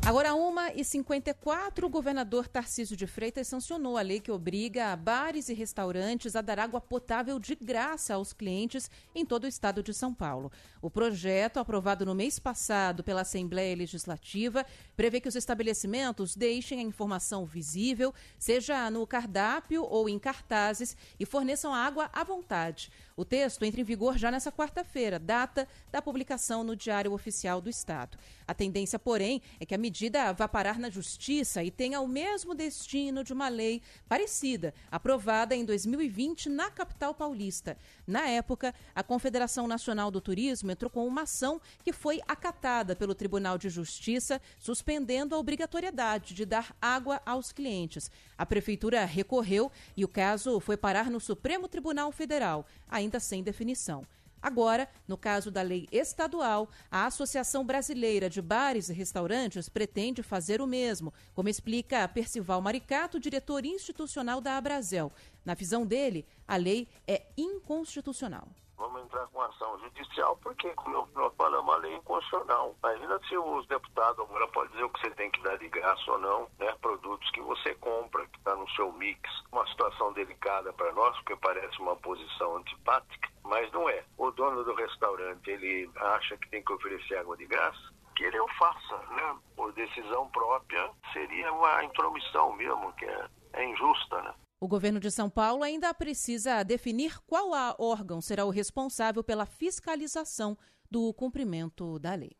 Agora, 0.06 0.30
1h54, 0.34 1.82
o 1.82 1.88
governador 1.88 2.46
Tarcísio 2.46 2.96
de 2.96 3.08
Freitas 3.08 3.48
sancionou 3.48 3.98
a 3.98 4.02
lei 4.02 4.20
que 4.20 4.30
obriga 4.30 4.94
bares 4.94 5.48
e 5.48 5.52
restaurantes 5.52 6.36
a 6.36 6.40
dar 6.40 6.60
água 6.60 6.80
potável 6.80 7.40
de 7.40 7.56
graça 7.56 8.14
aos 8.14 8.32
clientes 8.32 8.88
em 9.16 9.26
todo 9.26 9.42
o 9.42 9.48
estado 9.48 9.82
de 9.82 9.92
São 9.92 10.14
Paulo. 10.14 10.52
O 10.80 10.88
projeto, 10.88 11.58
aprovado 11.58 12.06
no 12.06 12.14
mês 12.14 12.38
passado 12.38 13.02
pela 13.02 13.22
Assembleia 13.22 13.74
Legislativa, 13.74 14.64
prevê 14.96 15.20
que 15.20 15.28
os 15.28 15.34
estabelecimentos 15.34 16.36
deixem 16.36 16.78
a 16.78 16.84
informação 16.84 17.44
visível, 17.44 18.14
seja 18.38 18.88
no 18.88 19.04
cardápio 19.08 19.82
ou 19.82 20.08
em 20.08 20.20
cartazes, 20.20 20.96
e 21.18 21.26
forneçam 21.26 21.74
água 21.74 22.08
à 22.12 22.22
vontade. 22.22 22.92
O 23.18 23.24
texto 23.24 23.64
entra 23.64 23.80
em 23.80 23.84
vigor 23.84 24.18
já 24.18 24.30
nessa 24.30 24.52
quarta-feira, 24.52 25.18
data 25.18 25.66
da 25.90 26.02
publicação 26.02 26.62
no 26.62 26.76
Diário 26.76 27.14
Oficial 27.14 27.62
do 27.62 27.70
Estado. 27.70 28.18
A 28.46 28.52
tendência, 28.52 28.98
porém, 28.98 29.40
é 29.58 29.64
que 29.64 29.74
a 29.74 29.78
medida 29.78 30.34
vá 30.34 30.46
parar 30.46 30.78
na 30.78 30.90
Justiça 30.90 31.64
e 31.64 31.70
tenha 31.70 31.98
o 32.02 32.06
mesmo 32.06 32.54
destino 32.54 33.24
de 33.24 33.32
uma 33.32 33.48
lei 33.48 33.80
parecida, 34.06 34.74
aprovada 34.90 35.56
em 35.56 35.64
2020 35.64 36.50
na 36.50 36.70
capital 36.70 37.14
paulista. 37.14 37.78
Na 38.06 38.28
época, 38.28 38.72
a 38.94 39.02
Confederação 39.02 39.66
Nacional 39.66 40.10
do 40.10 40.20
Turismo 40.20 40.70
entrou 40.70 40.88
com 40.88 41.06
uma 41.06 41.22
ação 41.22 41.60
que 41.82 41.92
foi 41.92 42.20
acatada 42.28 42.94
pelo 42.94 43.14
Tribunal 43.14 43.58
de 43.58 43.68
Justiça, 43.68 44.40
suspendendo 44.58 45.34
a 45.34 45.38
obrigatoriedade 45.38 46.32
de 46.32 46.44
dar 46.44 46.76
água 46.80 47.20
aos 47.26 47.50
clientes. 47.50 48.10
A 48.38 48.46
Prefeitura 48.46 49.04
recorreu 49.04 49.72
e 49.96 50.04
o 50.04 50.08
caso 50.08 50.60
foi 50.60 50.76
parar 50.76 51.10
no 51.10 51.18
Supremo 51.18 51.66
Tribunal 51.66 52.12
Federal, 52.12 52.64
ainda 52.88 53.18
sem 53.18 53.42
definição. 53.42 54.06
Agora, 54.46 54.88
no 55.08 55.18
caso 55.18 55.50
da 55.50 55.60
lei 55.60 55.88
estadual, 55.90 56.70
a 56.88 57.04
Associação 57.04 57.64
Brasileira 57.64 58.30
de 58.30 58.40
Bares 58.40 58.88
e 58.88 58.92
Restaurantes 58.92 59.68
pretende 59.68 60.22
fazer 60.22 60.62
o 60.62 60.68
mesmo, 60.68 61.12
como 61.34 61.48
explica 61.48 62.06
Percival 62.06 62.62
Maricato, 62.62 63.18
diretor 63.18 63.66
institucional 63.66 64.40
da 64.40 64.56
Abrazel. 64.56 65.10
Na 65.44 65.54
visão 65.54 65.84
dele, 65.84 66.24
a 66.46 66.54
lei 66.54 66.86
é 67.08 67.26
inconstitucional. 67.36 68.46
Vamos 68.76 69.02
entrar 69.02 69.26
com 69.28 69.40
ação 69.40 69.78
judicial, 69.78 70.36
porque, 70.42 70.68
como 70.74 71.08
nós 71.14 71.34
falamos, 71.36 71.74
a 71.74 71.78
lei 71.78 71.94
é 71.94 71.96
inconstitucional. 71.96 72.74
Imagina 72.82 73.18
se 73.26 73.36
os 73.36 73.66
deputados 73.68 74.20
agora 74.20 74.46
podem 74.48 74.70
dizer 74.72 74.84
o 74.84 74.90
que 74.90 75.00
você 75.00 75.10
tem 75.12 75.30
que 75.30 75.42
dar 75.42 75.56
de 75.56 75.68
graça 75.68 76.10
ou 76.10 76.18
não, 76.18 76.48
né? 76.58 76.74
Produtos 76.82 77.30
que 77.30 77.40
você 77.40 77.74
compra, 77.76 78.26
que 78.26 78.38
está 78.38 78.54
no 78.54 78.68
seu 78.70 78.92
mix. 78.92 79.20
Uma 79.50 79.66
situação 79.68 80.12
delicada 80.12 80.72
para 80.74 80.92
nós, 80.92 81.16
porque 81.16 81.36
parece 81.36 81.78
uma 81.80 81.96
posição 81.96 82.56
antipática, 82.56 83.28
mas 83.44 83.70
não 83.72 83.88
é. 83.88 84.04
O 84.18 84.30
dono 84.30 84.62
do 84.62 84.74
restaurante, 84.74 85.50
ele 85.50 85.90
acha 85.96 86.36
que 86.36 86.48
tem 86.50 86.62
que 86.62 86.72
oferecer 86.72 87.16
água 87.16 87.36
de 87.36 87.46
graça, 87.46 87.94
que 88.14 88.24
ele 88.24 88.38
o 88.38 88.48
faça, 88.58 88.96
né? 89.10 89.36
Por 89.56 89.72
decisão 89.72 90.28
própria, 90.28 90.90
seria 91.12 91.52
uma 91.52 91.82
intromissão 91.82 92.52
mesmo, 92.52 92.92
que 92.94 93.06
é, 93.06 93.28
é 93.54 93.64
injusta, 93.64 94.20
né? 94.20 94.34
O 94.58 94.66
governo 94.66 94.98
de 94.98 95.10
São 95.10 95.28
Paulo 95.28 95.62
ainda 95.62 95.92
precisa 95.92 96.62
definir 96.62 97.18
qual 97.26 97.50
órgão 97.78 98.22
será 98.22 98.44
o 98.46 98.50
responsável 98.50 99.22
pela 99.22 99.44
fiscalização 99.44 100.56
do 100.90 101.12
cumprimento 101.12 101.98
da 101.98 102.14
lei. 102.14 102.34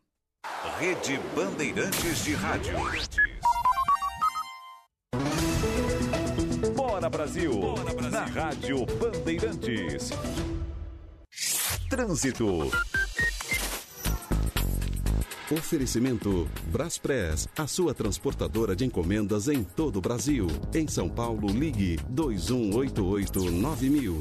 Rede 0.78 1.18
Bandeirantes 1.34 2.24
de 2.24 2.32
Rádio. 2.34 2.74
Bora 6.74 7.10
Brasil. 7.10 7.52
Na 8.10 8.24
Rádio 8.24 8.86
Bandeirantes. 8.86 10.10
Trânsito. 11.90 12.70
Oferecimento 15.48 16.48
Braspress, 16.72 17.48
a 17.56 17.68
sua 17.68 17.94
transportadora 17.94 18.74
de 18.74 18.84
encomendas 18.84 19.46
em 19.46 19.62
todo 19.62 19.98
o 19.98 20.00
Brasil. 20.00 20.48
Em 20.74 20.88
São 20.88 21.08
Paulo, 21.08 21.46
ligue 21.46 21.98
2188-9000. 22.12 24.18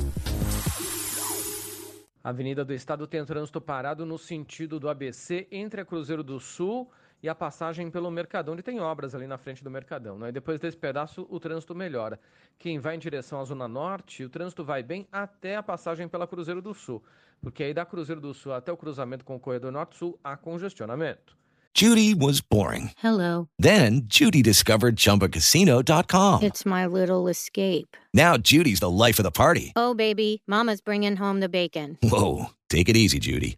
A 2.24 2.30
Avenida 2.30 2.64
do 2.64 2.76
Estado 2.76 3.08
tem 3.08 3.26
trânsito 3.26 3.60
parado 3.60 4.06
no 4.06 4.20
sentido 4.20 4.80
do 4.80 4.88
ABC 4.88 5.48
entre 5.52 5.82
a 5.82 5.86
Cruzeiro 5.86 6.24
do 6.24 6.40
Sul 6.40 6.88
e 7.26 7.30
a 7.30 7.34
passagem 7.34 7.90
pelo 7.90 8.12
Mercadão, 8.12 8.54
onde 8.54 8.62
tem 8.62 8.80
obras 8.80 9.16
ali 9.16 9.26
na 9.26 9.36
frente 9.36 9.64
do 9.64 9.72
Mercadão. 9.72 10.16
Né? 10.16 10.30
E 10.30 10.32
depois 10.32 10.60
desse 10.60 10.78
pedaço, 10.78 11.26
o 11.28 11.40
trânsito 11.40 11.74
melhora. 11.74 12.20
Quem 12.60 12.78
vai 12.78 12.96
em 12.96 13.00
direção 13.00 13.42
à 13.42 13.44
Zona 13.44 13.68
Norte, 13.68 14.24
o 14.24 14.30
trânsito 14.30 14.64
vai 14.64 14.84
bem 14.84 15.08
até 15.12 15.56
a 15.56 15.64
passagem 15.64 16.08
pela 16.08 16.28
Cruzeiro 16.28 16.62
do 16.62 16.72
Sul. 16.76 17.04
Porque 17.42 17.64
aí 17.64 17.74
da 17.74 17.84
Cruzeiro 17.84 18.22
do 18.22 18.32
Sul 18.32 18.54
até 18.54 18.72
o 18.72 18.78
cruzamento 18.78 19.26
com 19.26 19.36
o 19.36 19.40
Corredor 19.40 19.72
Norte-Sul 19.72 20.20
há 20.24 20.38
congestionamento. 20.38 21.36
Judy 21.74 22.14
was 22.14 22.42
boring. 22.42 22.92
Hello. 23.04 23.50
Then 23.58 24.04
Judy 24.06 24.44
discovered 24.44 24.96
ChumbaCasino.com. 24.96 26.44
It's 26.44 26.64
my 26.64 26.86
little 26.86 27.28
escape. 27.28 27.98
Now 28.14 28.38
Judy's 28.38 28.80
the 28.80 28.90
life 28.90 29.20
of 29.20 29.24
the 29.24 29.32
party. 29.32 29.74
Oh, 29.76 29.96
baby, 29.96 30.44
Mama's 30.48 30.80
bringing 30.80 31.16
home 31.18 31.40
the 31.40 31.50
bacon. 31.50 31.98
Whoa, 32.04 32.52
take 32.70 32.88
it 32.88 32.96
easy, 32.96 33.20
Judy. 33.20 33.58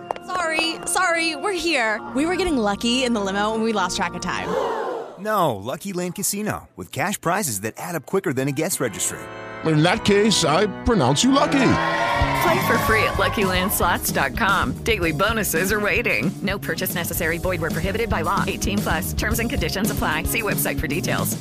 Sorry, 0.31 0.75
sorry, 0.85 1.35
we're 1.35 1.51
here. 1.51 1.99
We 2.15 2.25
were 2.25 2.37
getting 2.37 2.57
lucky 2.57 3.03
in 3.03 3.13
the 3.13 3.19
limo 3.19 3.53
and 3.53 3.63
we 3.63 3.73
lost 3.73 3.97
track 3.97 4.13
of 4.13 4.21
time. 4.21 4.47
No, 5.19 5.55
Lucky 5.57 5.91
Land 5.91 6.15
Casino, 6.15 6.69
with 6.77 6.91
cash 6.91 7.19
prizes 7.19 7.61
that 7.61 7.73
add 7.77 7.95
up 7.95 8.05
quicker 8.05 8.31
than 8.31 8.47
a 8.47 8.51
guest 8.53 8.79
registry. 8.79 9.19
In 9.65 9.83
that 9.83 10.05
case, 10.05 10.45
I 10.45 10.67
pronounce 10.85 11.21
you 11.23 11.31
lucky. 11.33 11.73
Play 12.43 12.65
for 12.65 12.77
free 12.87 13.03
at 13.03 13.17
LuckyLandSlots.com. 13.19 14.83
Daily 14.83 15.11
bonuses 15.11 15.71
are 15.71 15.79
waiting. 15.79 16.31
No 16.41 16.57
purchase 16.57 16.95
necessary. 16.95 17.37
Void 17.37 17.59
where 17.61 17.69
prohibited 17.69 18.09
by 18.09 18.21
law. 18.21 18.43
18 18.47 18.77
plus. 18.79 19.13
Terms 19.13 19.39
and 19.39 19.49
conditions 19.49 19.91
apply. 19.91 20.23
See 20.23 20.41
website 20.41 20.79
for 20.79 20.87
details. 20.87 21.37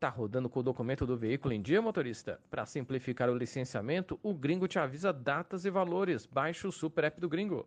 Tá 0.00 0.08
rodando 0.08 0.48
com 0.48 0.60
o 0.60 0.62
documento 0.62 1.06
do 1.06 1.16
veículo 1.16 1.52
em 1.54 1.62
dia, 1.62 1.80
motorista? 1.80 2.38
Para 2.50 2.66
simplificar 2.66 3.30
o 3.30 3.36
licenciamento, 3.36 4.18
o 4.22 4.34
Gringo 4.34 4.68
te 4.68 4.78
avisa 4.78 5.12
datas 5.12 5.64
e 5.64 5.70
valores. 5.70 6.26
Baixe 6.26 6.66
o 6.66 6.72
Super 6.72 7.04
App 7.04 7.20
do 7.20 7.28
Gringo. 7.28 7.66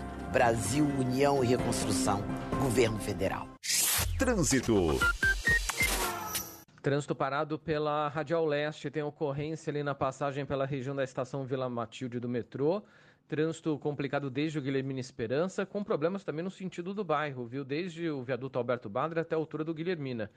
Brasil, 0.31 0.85
União 0.85 1.43
e 1.43 1.47
Reconstrução. 1.47 2.23
Governo 2.61 2.97
Federal. 2.99 3.49
Trânsito. 4.17 4.97
Trânsito 6.81 7.13
parado 7.13 7.59
pela 7.59 8.07
Radial 8.07 8.45
Leste. 8.45 8.89
Tem 8.89 9.03
ocorrência 9.03 9.69
ali 9.69 9.83
na 9.83 9.93
passagem 9.93 10.45
pela 10.45 10.65
região 10.65 10.95
da 10.95 11.03
estação 11.03 11.43
Vila 11.43 11.69
Matilde 11.69 12.17
do 12.17 12.29
metrô. 12.29 12.81
Trânsito 13.27 13.77
complicado 13.77 14.29
desde 14.29 14.57
o 14.57 14.61
Guilhermina 14.61 15.01
Esperança, 15.01 15.65
com 15.65 15.83
problemas 15.83 16.23
também 16.23 16.45
no 16.45 16.51
sentido 16.51 16.93
do 16.93 17.03
bairro, 17.03 17.45
viu? 17.45 17.65
Desde 17.65 18.09
o 18.09 18.23
viaduto 18.23 18.57
Alberto 18.57 18.89
Badra 18.89 19.21
até 19.21 19.35
a 19.35 19.37
altura 19.37 19.65
do 19.65 19.73
Guilhermina. 19.73 20.31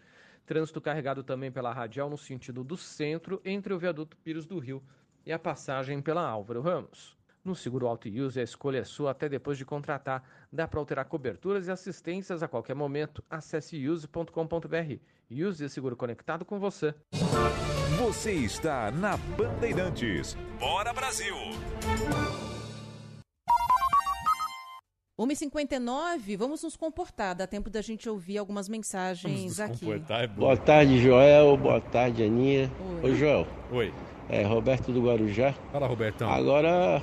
Trânsito 0.45 0.81
carregado 0.81 1.23
também 1.23 1.53
pela 1.53 1.73
Radial 1.73 2.11
no 2.11 2.19
sentido 2.19 2.65
do 2.65 2.77
centro, 2.77 3.41
entre 3.45 3.73
o 3.73 3.79
viaduto 3.79 4.17
Pires 4.17 4.45
do 4.45 4.59
Rio 4.59 4.83
e 5.25 5.33
a 5.33 5.39
passagem 5.39 6.03
pela 6.03 6.29
Álvaro 6.29 6.61
Ramos. 6.63 7.17
No 7.45 7.55
seguro 7.55 7.87
Auto 7.87 8.09
Use, 8.09 8.41
a 8.41 8.43
escolha 8.43 8.79
é 8.79 8.85
sua 8.85 9.11
até 9.11 9.29
depois 9.29 9.59
de 9.59 9.67
contratar. 9.67 10.25
Dá 10.51 10.67
para 10.67 10.81
alterar 10.81 11.05
coberturas 11.05 11.67
e 11.67 11.71
assistências 11.71 12.43
a 12.43 12.49
qualquer 12.49 12.75
momento. 12.75 13.23
Acesse 13.29 13.87
use.com.br. 13.87 14.97
Use 15.31 15.69
Seguro 15.69 15.95
Conectado 15.95 16.47
com 16.47 16.59
você. 16.59 16.95
Você 17.99 18.33
está 18.33 18.91
na 18.91 19.19
Bandeirantes. 19.19 20.35
Bora 20.59 20.95
Brasil! 20.95 21.35
1h59, 25.21 26.37
vamos 26.39 26.63
nos 26.63 26.77
comportar. 26.77 27.35
Dá 27.35 27.47
tempo 27.47 27.69
da 27.69 27.83
gente 27.83 28.09
ouvir 28.09 28.39
algumas 28.39 28.71
mensagens 28.71 29.61
aqui. 29.61 29.87
é 29.93 30.27
Boa 30.27 30.57
tarde, 30.57 30.99
Joel. 30.99 31.57
Boa 31.59 31.81
tarde, 31.81 32.25
Aninha. 32.25 32.71
Oi. 33.03 33.11
Oi, 33.11 33.17
Joel. 33.17 33.47
Oi. 33.71 33.95
É 34.31 34.43
Roberto 34.45 34.91
do 34.91 35.03
Guarujá. 35.03 35.53
Fala, 35.71 35.87
Robertão. 35.87 36.29
Agora, 36.29 37.03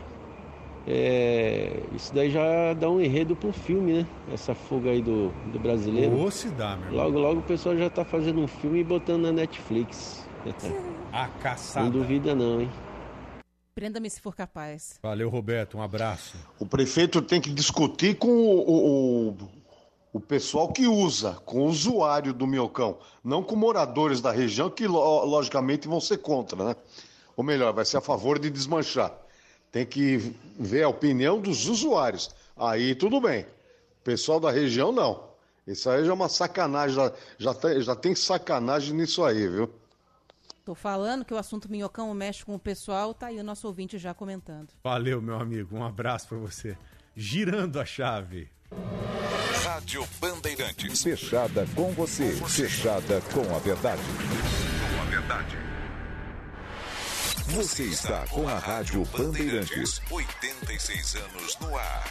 é, 0.88 1.80
isso 1.96 2.14
daí 2.14 2.32
já 2.32 2.74
dá 2.74 2.90
um 2.90 3.00
enredo 3.00 3.36
pro 3.36 3.52
filme, 3.54 3.94
né? 3.94 4.08
Essa 4.34 4.56
fuga 4.56 4.90
aí 4.90 5.02
do, 5.02 5.30
do 5.52 5.60
brasileiro. 5.60 6.20
Ô, 6.20 6.32
se 6.32 6.50
dá, 6.50 6.76
meu 6.76 6.88
irmão. 6.88 7.04
Logo, 7.06 7.20
logo 7.20 7.40
o 7.42 7.44
pessoal 7.44 7.78
já 7.78 7.90
tá 7.90 8.04
fazendo 8.04 8.42
um 8.42 8.48
filme 8.48 8.80
e 8.80 8.84
botando 8.84 9.24
na 9.24 9.32
Netflix. 9.32 10.26
A 11.14 11.28
caçada. 11.28 11.86
Não 11.86 11.92
duvida 11.92 12.34
não, 12.34 12.62
hein? 12.62 12.70
Prenda-me 13.76 14.10
se 14.10 14.20
for 14.22 14.36
capaz. 14.36 15.00
Valeu, 15.04 15.30
Roberto. 15.30 15.78
Um 15.78 15.82
abraço. 15.82 16.36
O 16.60 16.66
prefeito 16.66 17.22
tem 17.22 17.40
que 17.40 17.50
discutir 17.52 18.16
com 18.18 18.28
o, 18.30 19.30
o, 19.30 19.38
o 20.14 20.20
pessoal 20.20 20.70
que 20.72 20.88
usa, 20.88 21.34
com 21.46 21.60
o 21.62 21.66
usuário 21.66 22.34
do 22.34 22.48
Miocão, 22.48 22.98
não 23.24 23.44
com 23.44 23.56
moradores 23.56 24.20
da 24.22 24.32
região 24.32 24.70
que, 24.70 24.88
lo- 24.88 25.26
logicamente, 25.26 25.88
vão 25.88 26.00
ser 26.02 26.18
contra, 26.18 26.64
né? 26.64 26.76
Ou 27.36 27.44
melhor, 27.44 27.72
vai 27.74 27.86
ser 27.86 27.98
a 27.98 28.02
favor 28.02 28.40
de 28.40 28.50
desmanchar. 28.50 29.12
Tem 29.72 29.86
que 29.86 30.36
ver 30.60 30.84
a 30.84 30.90
opinião 30.90 31.40
dos 31.40 31.68
usuários. 31.68 32.30
Aí 32.58 32.94
tudo 32.94 33.22
bem. 33.22 33.44
O 33.44 34.04
pessoal 34.04 34.40
da 34.40 34.52
região, 34.52 34.92
não. 34.92 35.32
Isso 35.66 35.90
aí 35.90 36.04
já 36.04 36.12
é 36.12 36.14
uma 36.14 36.28
sacanagem. 36.28 36.96
Já, 36.96 37.14
já, 37.38 37.54
tem, 37.54 37.82
já 37.82 37.96
tem 37.96 38.16
sacanagem 38.16 38.94
nisso 38.94 39.24
aí, 39.24 39.48
viu? 39.48 39.72
Tô 40.66 40.76
falando 40.76 41.26
que 41.26 41.34
o 41.34 41.38
assunto 41.38 41.70
minhocão 41.72 42.14
mexe 42.14 42.46
com 42.46 42.54
o 42.54 42.60
pessoal, 42.60 43.14
tá 43.14 43.28
aí 43.28 43.40
o 43.40 43.44
nosso 43.44 43.66
ouvinte 43.68 43.98
já 43.98 44.14
comentando. 44.14 44.70
Valeu, 44.84 45.22
meu 45.22 45.40
amigo. 45.40 45.76
Um 45.76 45.84
abraço 45.84 46.28
pra 46.28 46.38
você. 46.38 46.78
Girando 47.16 47.80
a 47.80 47.86
chave. 47.86 48.50
Rádio 49.64 50.08
Bandeirantes. 50.20 51.02
Fechada 51.02 51.66
com 51.76 51.92
você. 51.92 52.32
Fechada 52.48 53.22
com 53.34 53.56
a 53.56 53.60
verdade. 53.60 54.02
Com 54.02 55.02
a 55.02 55.06
verdade. 55.06 55.71
Você 57.54 57.84
está 57.84 58.26
com 58.28 58.48
a 58.48 58.58
Rádio 58.58 59.04
Bandeirantes. 59.06 60.02
86 60.10 61.16
anos 61.16 61.58
no 61.60 61.76
ar. 61.76 62.04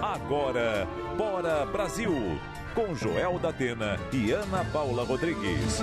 Agora, 0.00 0.86
Bora 1.18 1.66
Brasil. 1.66 2.12
Com 2.76 2.94
Joel 2.94 3.40
da 3.40 3.48
Atena 3.48 3.98
e 4.12 4.30
Ana 4.30 4.64
Paula 4.66 5.04
Rodrigues. 5.04 5.80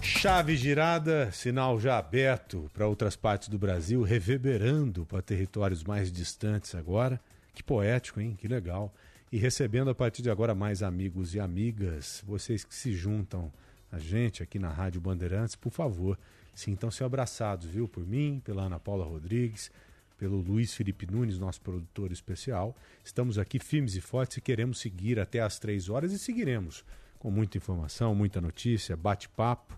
Chave 0.00 0.56
girada, 0.56 1.30
sinal 1.30 1.78
já 1.78 1.98
aberto 1.98 2.70
para 2.72 2.88
outras 2.88 3.16
partes 3.16 3.48
do 3.48 3.58
Brasil, 3.58 4.02
reverberando 4.02 5.04
para 5.04 5.20
territórios 5.20 5.84
mais 5.84 6.10
distantes 6.10 6.74
agora. 6.74 7.20
Que 7.58 7.64
poético, 7.64 8.20
hein? 8.20 8.36
Que 8.38 8.46
legal. 8.46 8.94
E 9.32 9.36
recebendo 9.36 9.90
a 9.90 9.94
partir 9.94 10.22
de 10.22 10.30
agora 10.30 10.54
mais 10.54 10.80
amigos 10.80 11.34
e 11.34 11.40
amigas, 11.40 12.22
vocês 12.24 12.62
que 12.62 12.72
se 12.72 12.92
juntam 12.92 13.52
a 13.90 13.98
gente 13.98 14.44
aqui 14.44 14.60
na 14.60 14.68
Rádio 14.68 15.00
Bandeirantes, 15.00 15.56
por 15.56 15.72
favor, 15.72 16.16
sintam-se 16.54 17.02
abraçados, 17.02 17.66
viu? 17.66 17.88
Por 17.88 18.06
mim, 18.06 18.40
pela 18.44 18.62
Ana 18.62 18.78
Paula 18.78 19.04
Rodrigues, 19.04 19.72
pelo 20.16 20.40
Luiz 20.40 20.72
Felipe 20.72 21.04
Nunes, 21.10 21.36
nosso 21.36 21.60
produtor 21.60 22.12
especial. 22.12 22.76
Estamos 23.02 23.38
aqui 23.38 23.58
firmes 23.58 23.96
e 23.96 24.00
fortes 24.00 24.36
e 24.36 24.40
queremos 24.40 24.78
seguir 24.78 25.18
até 25.18 25.40
às 25.40 25.58
três 25.58 25.88
horas 25.88 26.12
e 26.12 26.18
seguiremos 26.18 26.84
com 27.18 27.28
muita 27.28 27.58
informação, 27.58 28.14
muita 28.14 28.40
notícia, 28.40 28.96
bate-papo, 28.96 29.76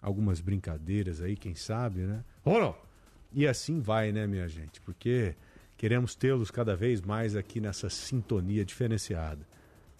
algumas 0.00 0.40
brincadeiras 0.40 1.20
aí, 1.20 1.36
quem 1.36 1.56
sabe, 1.56 2.02
né? 2.02 2.22
Ronald! 2.44 2.76
E 3.32 3.48
assim 3.48 3.80
vai, 3.80 4.12
né, 4.12 4.28
minha 4.28 4.46
gente? 4.48 4.80
Porque 4.80 5.34
queremos 5.76 6.14
tê-los 6.14 6.50
cada 6.50 6.74
vez 6.74 7.00
mais 7.00 7.36
aqui 7.36 7.60
nessa 7.60 7.88
sintonia 7.88 8.64
diferenciada, 8.64 9.46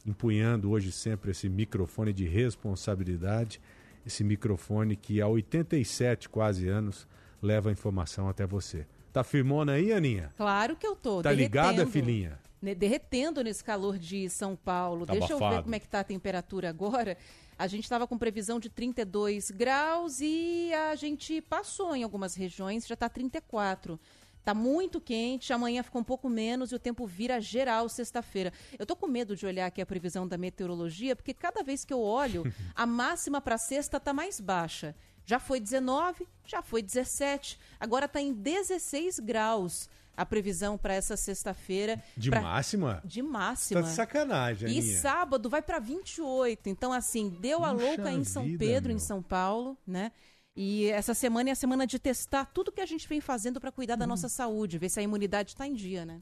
empunhando 0.07 0.71
hoje 0.71 0.91
sempre 0.93 1.31
esse 1.31 1.49
microfone 1.49 2.13
de 2.13 2.27
responsabilidade, 2.27 3.61
esse 4.07 4.23
microfone 4.25 4.97
que 4.97 5.21
há 5.21 5.27
87 5.27 6.29
quase 6.29 6.69
anos 6.69 7.07
leva 7.43 7.69
a 7.69 7.73
informação 7.73 8.29
até 8.29 8.47
você. 8.47 8.87
Tá 9.13 9.25
firmona 9.25 9.73
aí, 9.73 9.93
Aninha? 9.93 10.33
Claro 10.37 10.77
que 10.77 10.87
eu 10.87 10.95
tô. 10.95 11.23
Tá 11.23 11.33
ligada, 11.33 11.73
derretendo. 11.73 11.91
filhinha? 11.91 12.39
né, 12.61 12.75
derretendo 12.75 13.43
nesse 13.43 13.63
calor 13.63 13.99
de 13.99 14.29
São 14.29 14.57
Paulo. 14.57 15.07
Tá 15.07 15.13
Deixa 15.13 15.33
eu 15.33 15.39
ver 15.39 15.45
abafado. 15.45 15.63
como 15.65 15.75
é 15.75 15.79
que 15.79 15.89
tá 15.89 16.01
a 16.01 16.05
temperatura 16.05 16.69
agora. 16.69 17.17
A 17.59 17.67
gente 17.67 17.85
estava 17.85 18.07
com 18.07 18.19
previsão 18.19 18.61
de 18.61 18.69
32 18.69 19.51
graus 19.51 20.21
e 20.21 20.73
a 20.91 20.95
gente 20.95 21.41
passou 21.41 21.97
em 21.97 22.03
algumas 22.03 22.35
regiões, 22.35 22.87
já 22.87 22.95
está 22.95 23.09
34. 23.09 23.99
Tá 24.47 24.55
muito 24.55 25.01
quente, 25.01 25.53
amanhã 25.53 25.83
fica 25.83 25.99
um 25.99 26.05
pouco 26.05 26.29
menos 26.31 26.71
e 26.71 26.75
o 26.77 26.79
tempo 26.79 27.05
vira 27.05 27.41
geral 27.41 27.89
sexta-feira. 27.89 28.53
Eu 28.79 28.87
tô 28.87 28.95
com 28.95 29.09
medo 29.09 29.35
de 29.35 29.45
olhar 29.45 29.67
aqui 29.67 29.83
a 29.83 29.87
previsão 29.87 30.25
da 30.29 30.39
meteorologia, 30.39 31.17
porque 31.17 31.35
cada 31.35 31.65
vez 31.65 31.85
que 31.85 31.93
eu 31.93 32.01
olho, 32.01 32.45
a 32.73 32.87
máxima 32.87 33.41
para 33.41 33.59
sexta 33.59 33.99
tá 33.99 34.13
mais 34.13 34.39
baixa. 34.41 34.95
Já 35.25 35.41
foi 35.41 35.59
19, 35.59 36.29
já 36.47 36.63
foi 36.63 36.81
17, 36.81 37.59
agora 37.81 38.05
está 38.07 38.21
em 38.21 38.33
16 38.33 39.19
graus 39.19 39.89
a 40.17 40.25
previsão 40.25 40.79
para 40.79 40.95
essa 40.95 41.17
sexta-feira. 41.17 42.01
De 42.17 42.31
Pra- 42.31 42.41
máxima? 42.41 43.03
De 43.05 43.23
máxima. 43.23 43.83
Tá 43.83 43.89
de 43.89 43.95
sacanagem, 43.95 44.69
E 44.69 44.79
Aninha. 44.79 44.99
sábado 45.01 45.51
vai 45.51 45.61
para 45.61 45.81
28. 45.81 46.69
Então, 46.69 46.93
assim, 46.93 47.29
deu 47.31 47.65
a 47.65 47.73
Puxa 47.75 47.85
louca 47.85 48.13
em 48.13 48.23
São 48.23 48.45
vida, 48.45 48.65
Pedro, 48.65 48.93
em 48.93 48.95
meu. 48.95 49.05
São 49.05 49.21
Paulo, 49.21 49.77
né? 49.85 50.13
E 50.57 50.87
essa 50.87 51.13
semana 51.13 51.51
é 51.51 51.53
a 51.53 51.57
semana 51.57 51.87
de 51.87 51.99
testar 51.99 52.47
tudo 52.47 52.73
que 52.73 52.81
a 52.81 52.87
gente 52.87 53.07
vem 53.07 53.21
fazendo 53.21 53.61
para 53.61 53.71
cuidar 53.71 53.95
Hum. 53.95 53.99
da 53.99 54.07
nossa 54.07 54.29
saúde, 54.29 54.79
ver 54.79 54.89
se 54.89 54.99
a 54.99 55.03
imunidade 55.03 55.51
está 55.51 55.67
em 55.67 55.75
dia, 55.75 56.05
né? 56.07 56.21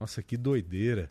Nossa, 0.00 0.22
que 0.22 0.36
doideira. 0.36 1.10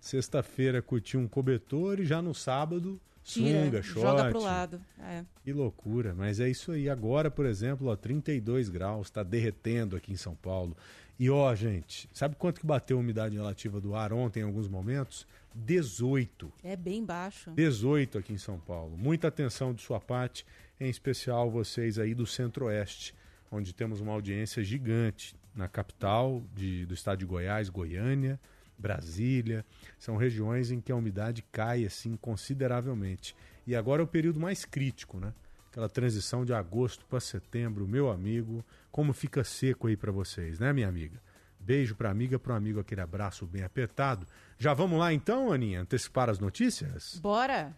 Sexta-feira 0.00 0.82
curti 0.82 1.16
um 1.16 1.28
cobertor 1.28 2.00
e 2.00 2.04
já 2.04 2.20
no 2.20 2.34
sábado, 2.34 3.00
Tira, 3.22 3.64
sunga, 3.64 3.82
short. 3.82 4.00
joga 4.00 4.30
pro 4.30 4.40
lado. 4.40 4.80
É. 4.98 5.24
Que 5.44 5.52
loucura, 5.52 6.12
mas 6.14 6.40
é 6.40 6.48
isso 6.48 6.72
aí. 6.72 6.88
Agora, 6.88 7.30
por 7.30 7.46
exemplo, 7.46 7.86
ó, 7.88 7.94
32 7.96 8.68
graus, 8.68 9.06
está 9.06 9.22
derretendo 9.22 9.94
aqui 9.96 10.12
em 10.12 10.16
São 10.16 10.34
Paulo. 10.34 10.76
E 11.20 11.30
ó, 11.30 11.54
gente, 11.54 12.08
sabe 12.12 12.34
quanto 12.34 12.60
que 12.60 12.66
bateu 12.66 12.96
a 12.96 13.00
umidade 13.00 13.36
relativa 13.36 13.80
do 13.80 13.94
ar 13.94 14.12
ontem 14.12 14.40
em 14.40 14.42
alguns 14.44 14.66
momentos? 14.66 15.24
18. 15.54 16.52
É 16.64 16.74
bem 16.74 17.04
baixo. 17.04 17.52
18 17.52 18.18
aqui 18.18 18.32
em 18.32 18.38
São 18.38 18.58
Paulo. 18.58 18.96
Muita 18.98 19.28
atenção 19.28 19.72
de 19.72 19.82
sua 19.82 20.00
parte, 20.00 20.44
em 20.86 20.90
especial 20.90 21.50
vocês 21.50 21.98
aí 21.98 22.14
do 22.14 22.26
Centro-Oeste, 22.26 23.14
onde 23.50 23.72
temos 23.74 24.00
uma 24.00 24.12
audiência 24.12 24.62
gigante 24.64 25.34
na 25.54 25.68
capital 25.68 26.42
de- 26.54 26.86
do 26.86 26.94
estado 26.94 27.18
de 27.18 27.26
Goiás, 27.26 27.68
Goiânia, 27.68 28.40
Brasília. 28.78 29.64
São 29.98 30.16
regiões 30.16 30.70
em 30.70 30.80
que 30.80 30.90
a 30.90 30.96
umidade 30.96 31.42
cai 31.52 31.84
assim 31.84 32.16
consideravelmente. 32.16 33.34
E 33.66 33.76
agora 33.76 34.02
é 34.02 34.04
o 34.04 34.08
período 34.08 34.40
mais 34.40 34.64
crítico, 34.64 35.20
né? 35.20 35.32
Aquela 35.70 35.88
transição 35.88 36.44
de 36.44 36.52
agosto 36.52 37.04
para 37.06 37.20
setembro, 37.20 37.86
meu 37.86 38.10
amigo, 38.10 38.64
como 38.90 39.12
fica 39.12 39.42
seco 39.44 39.86
aí 39.86 39.96
para 39.96 40.10
vocês, 40.12 40.58
né, 40.58 40.72
minha 40.72 40.88
amiga? 40.88 41.20
Beijo 41.58 41.94
pra 41.94 42.10
amiga, 42.10 42.38
pro 42.38 42.52
amigo 42.54 42.80
aquele 42.80 43.00
abraço 43.00 43.46
bem 43.46 43.62
apertado. 43.62 44.26
Já 44.58 44.74
vamos 44.74 44.98
lá 44.98 45.12
então, 45.14 45.52
Aninha, 45.52 45.80
antecipar 45.80 46.28
as 46.28 46.38
notícias? 46.40 47.18
Bora! 47.22 47.72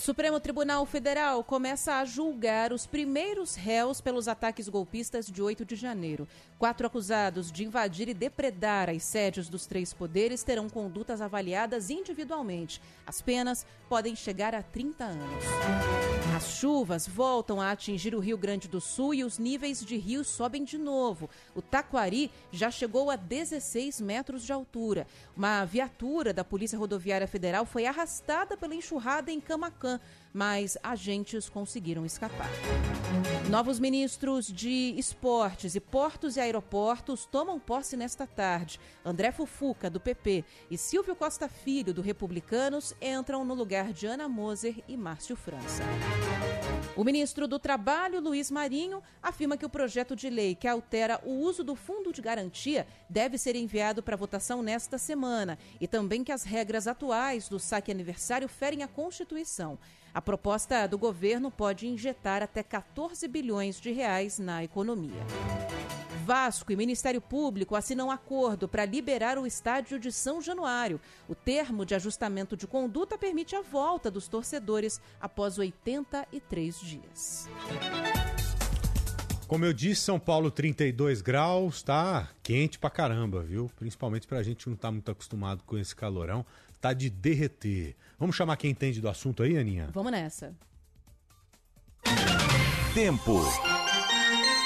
Supremo 0.00 0.40
Tribunal 0.40 0.86
Federal 0.86 1.44
começa 1.44 1.96
a 1.96 2.06
julgar 2.06 2.72
os 2.72 2.86
primeiros 2.86 3.54
réus 3.54 4.00
pelos 4.00 4.28
ataques 4.28 4.66
golpistas 4.66 5.26
de 5.26 5.42
8 5.42 5.62
de 5.62 5.76
janeiro. 5.76 6.26
Quatro 6.58 6.86
acusados 6.86 7.52
de 7.52 7.64
invadir 7.64 8.08
e 8.08 8.14
depredar 8.14 8.88
as 8.88 9.02
sedes 9.02 9.46
dos 9.46 9.66
três 9.66 9.92
poderes 9.92 10.42
terão 10.42 10.70
condutas 10.70 11.20
avaliadas 11.20 11.90
individualmente. 11.90 12.80
As 13.06 13.20
penas 13.20 13.66
podem 13.90 14.16
chegar 14.16 14.54
a 14.54 14.62
30 14.62 15.04
anos. 15.04 15.44
As 16.36 16.52
chuvas 16.52 17.08
voltam 17.08 17.60
a 17.60 17.72
atingir 17.72 18.14
o 18.14 18.20
Rio 18.20 18.38
Grande 18.38 18.68
do 18.68 18.80
Sul 18.80 19.12
e 19.14 19.24
os 19.24 19.36
níveis 19.38 19.84
de 19.84 19.96
rio 19.96 20.22
sobem 20.22 20.62
de 20.62 20.78
novo. 20.78 21.28
O 21.54 21.60
Taquari 21.60 22.30
já 22.52 22.70
chegou 22.70 23.10
a 23.10 23.16
16 23.16 24.00
metros 24.00 24.44
de 24.44 24.52
altura. 24.52 25.06
Uma 25.36 25.64
viatura 25.64 26.32
da 26.32 26.44
Polícia 26.44 26.78
Rodoviária 26.78 27.26
Federal 27.26 27.66
foi 27.66 27.84
arrastada 27.84 28.56
pela 28.56 28.74
enxurrada 28.74 29.32
em 29.32 29.40
Camacan, 29.40 29.89
Zelda 29.90 30.00
mas 30.32 30.76
agentes 30.82 31.48
conseguiram 31.48 32.04
escapar. 32.06 32.50
Novos 33.48 33.80
ministros 33.80 34.46
de 34.46 34.94
esportes 34.96 35.74
e 35.74 35.80
portos 35.80 36.36
e 36.36 36.40
aeroportos 36.40 37.26
tomam 37.26 37.58
posse 37.58 37.96
nesta 37.96 38.26
tarde. 38.26 38.78
André 39.04 39.32
Fufuca, 39.32 39.90
do 39.90 39.98
PP, 39.98 40.44
e 40.70 40.78
Silvio 40.78 41.16
Costa 41.16 41.48
Filho, 41.48 41.92
do 41.92 42.00
Republicanos, 42.00 42.94
entram 43.00 43.44
no 43.44 43.54
lugar 43.54 43.92
de 43.92 44.06
Ana 44.06 44.28
Moser 44.28 44.82
e 44.86 44.96
Márcio 44.96 45.36
França. 45.36 45.82
O 46.96 47.04
ministro 47.04 47.46
do 47.48 47.58
Trabalho, 47.58 48.20
Luiz 48.20 48.50
Marinho, 48.50 49.02
afirma 49.22 49.56
que 49.56 49.64
o 49.64 49.70
projeto 49.70 50.14
de 50.14 50.28
lei 50.28 50.54
que 50.54 50.68
altera 50.68 51.20
o 51.24 51.30
uso 51.30 51.64
do 51.64 51.74
fundo 51.74 52.12
de 52.12 52.20
garantia 52.20 52.86
deve 53.08 53.38
ser 53.38 53.56
enviado 53.56 54.02
para 54.02 54.16
votação 54.16 54.62
nesta 54.62 54.98
semana 54.98 55.58
e 55.80 55.86
também 55.86 56.22
que 56.22 56.32
as 56.32 56.42
regras 56.42 56.86
atuais 56.86 57.48
do 57.48 57.58
saque 57.58 57.90
aniversário 57.90 58.48
ferem 58.48 58.82
a 58.82 58.88
Constituição. 58.88 59.78
A 60.12 60.20
proposta 60.20 60.86
do 60.88 60.98
governo 60.98 61.50
pode 61.50 61.86
injetar 61.86 62.42
até 62.42 62.62
14 62.62 63.26
bilhões 63.28 63.80
de 63.80 63.92
reais 63.92 64.38
na 64.38 64.64
economia. 64.64 65.24
Vasco 66.24 66.70
e 66.70 66.76
Ministério 66.76 67.20
Público 67.20 67.74
assinam 67.74 68.10
acordo 68.10 68.68
para 68.68 68.84
liberar 68.84 69.38
o 69.38 69.46
estádio 69.46 69.98
de 69.98 70.12
São 70.12 70.40
Januário. 70.40 71.00
O 71.28 71.34
termo 71.34 71.84
de 71.84 71.94
ajustamento 71.94 72.56
de 72.56 72.66
conduta 72.66 73.16
permite 73.16 73.54
a 73.54 73.62
volta 73.62 74.10
dos 74.10 74.28
torcedores 74.28 75.00
após 75.20 75.58
83 75.58 76.80
dias. 76.80 77.48
Como 79.46 79.64
eu 79.64 79.72
disse, 79.72 80.02
São 80.02 80.20
Paulo 80.20 80.48
32 80.48 81.20
graus, 81.20 81.82
tá 81.82 82.28
quente 82.40 82.78
pra 82.78 82.88
caramba, 82.88 83.42
viu? 83.42 83.68
Principalmente 83.76 84.26
pra 84.26 84.44
gente 84.44 84.64
que 84.64 84.70
não 84.70 84.76
tá 84.76 84.92
muito 84.92 85.10
acostumado 85.10 85.64
com 85.66 85.76
esse 85.76 85.96
calorão, 85.96 86.46
tá 86.80 86.92
de 86.92 87.10
derreter. 87.10 87.96
Vamos 88.18 88.34
chamar 88.34 88.56
quem 88.56 88.70
entende 88.70 89.00
do 89.00 89.08
assunto 89.08 89.42
aí, 89.42 89.56
Aninha? 89.56 89.88
Vamos 89.92 90.10
nessa. 90.12 90.54
Tempo. 92.94 93.40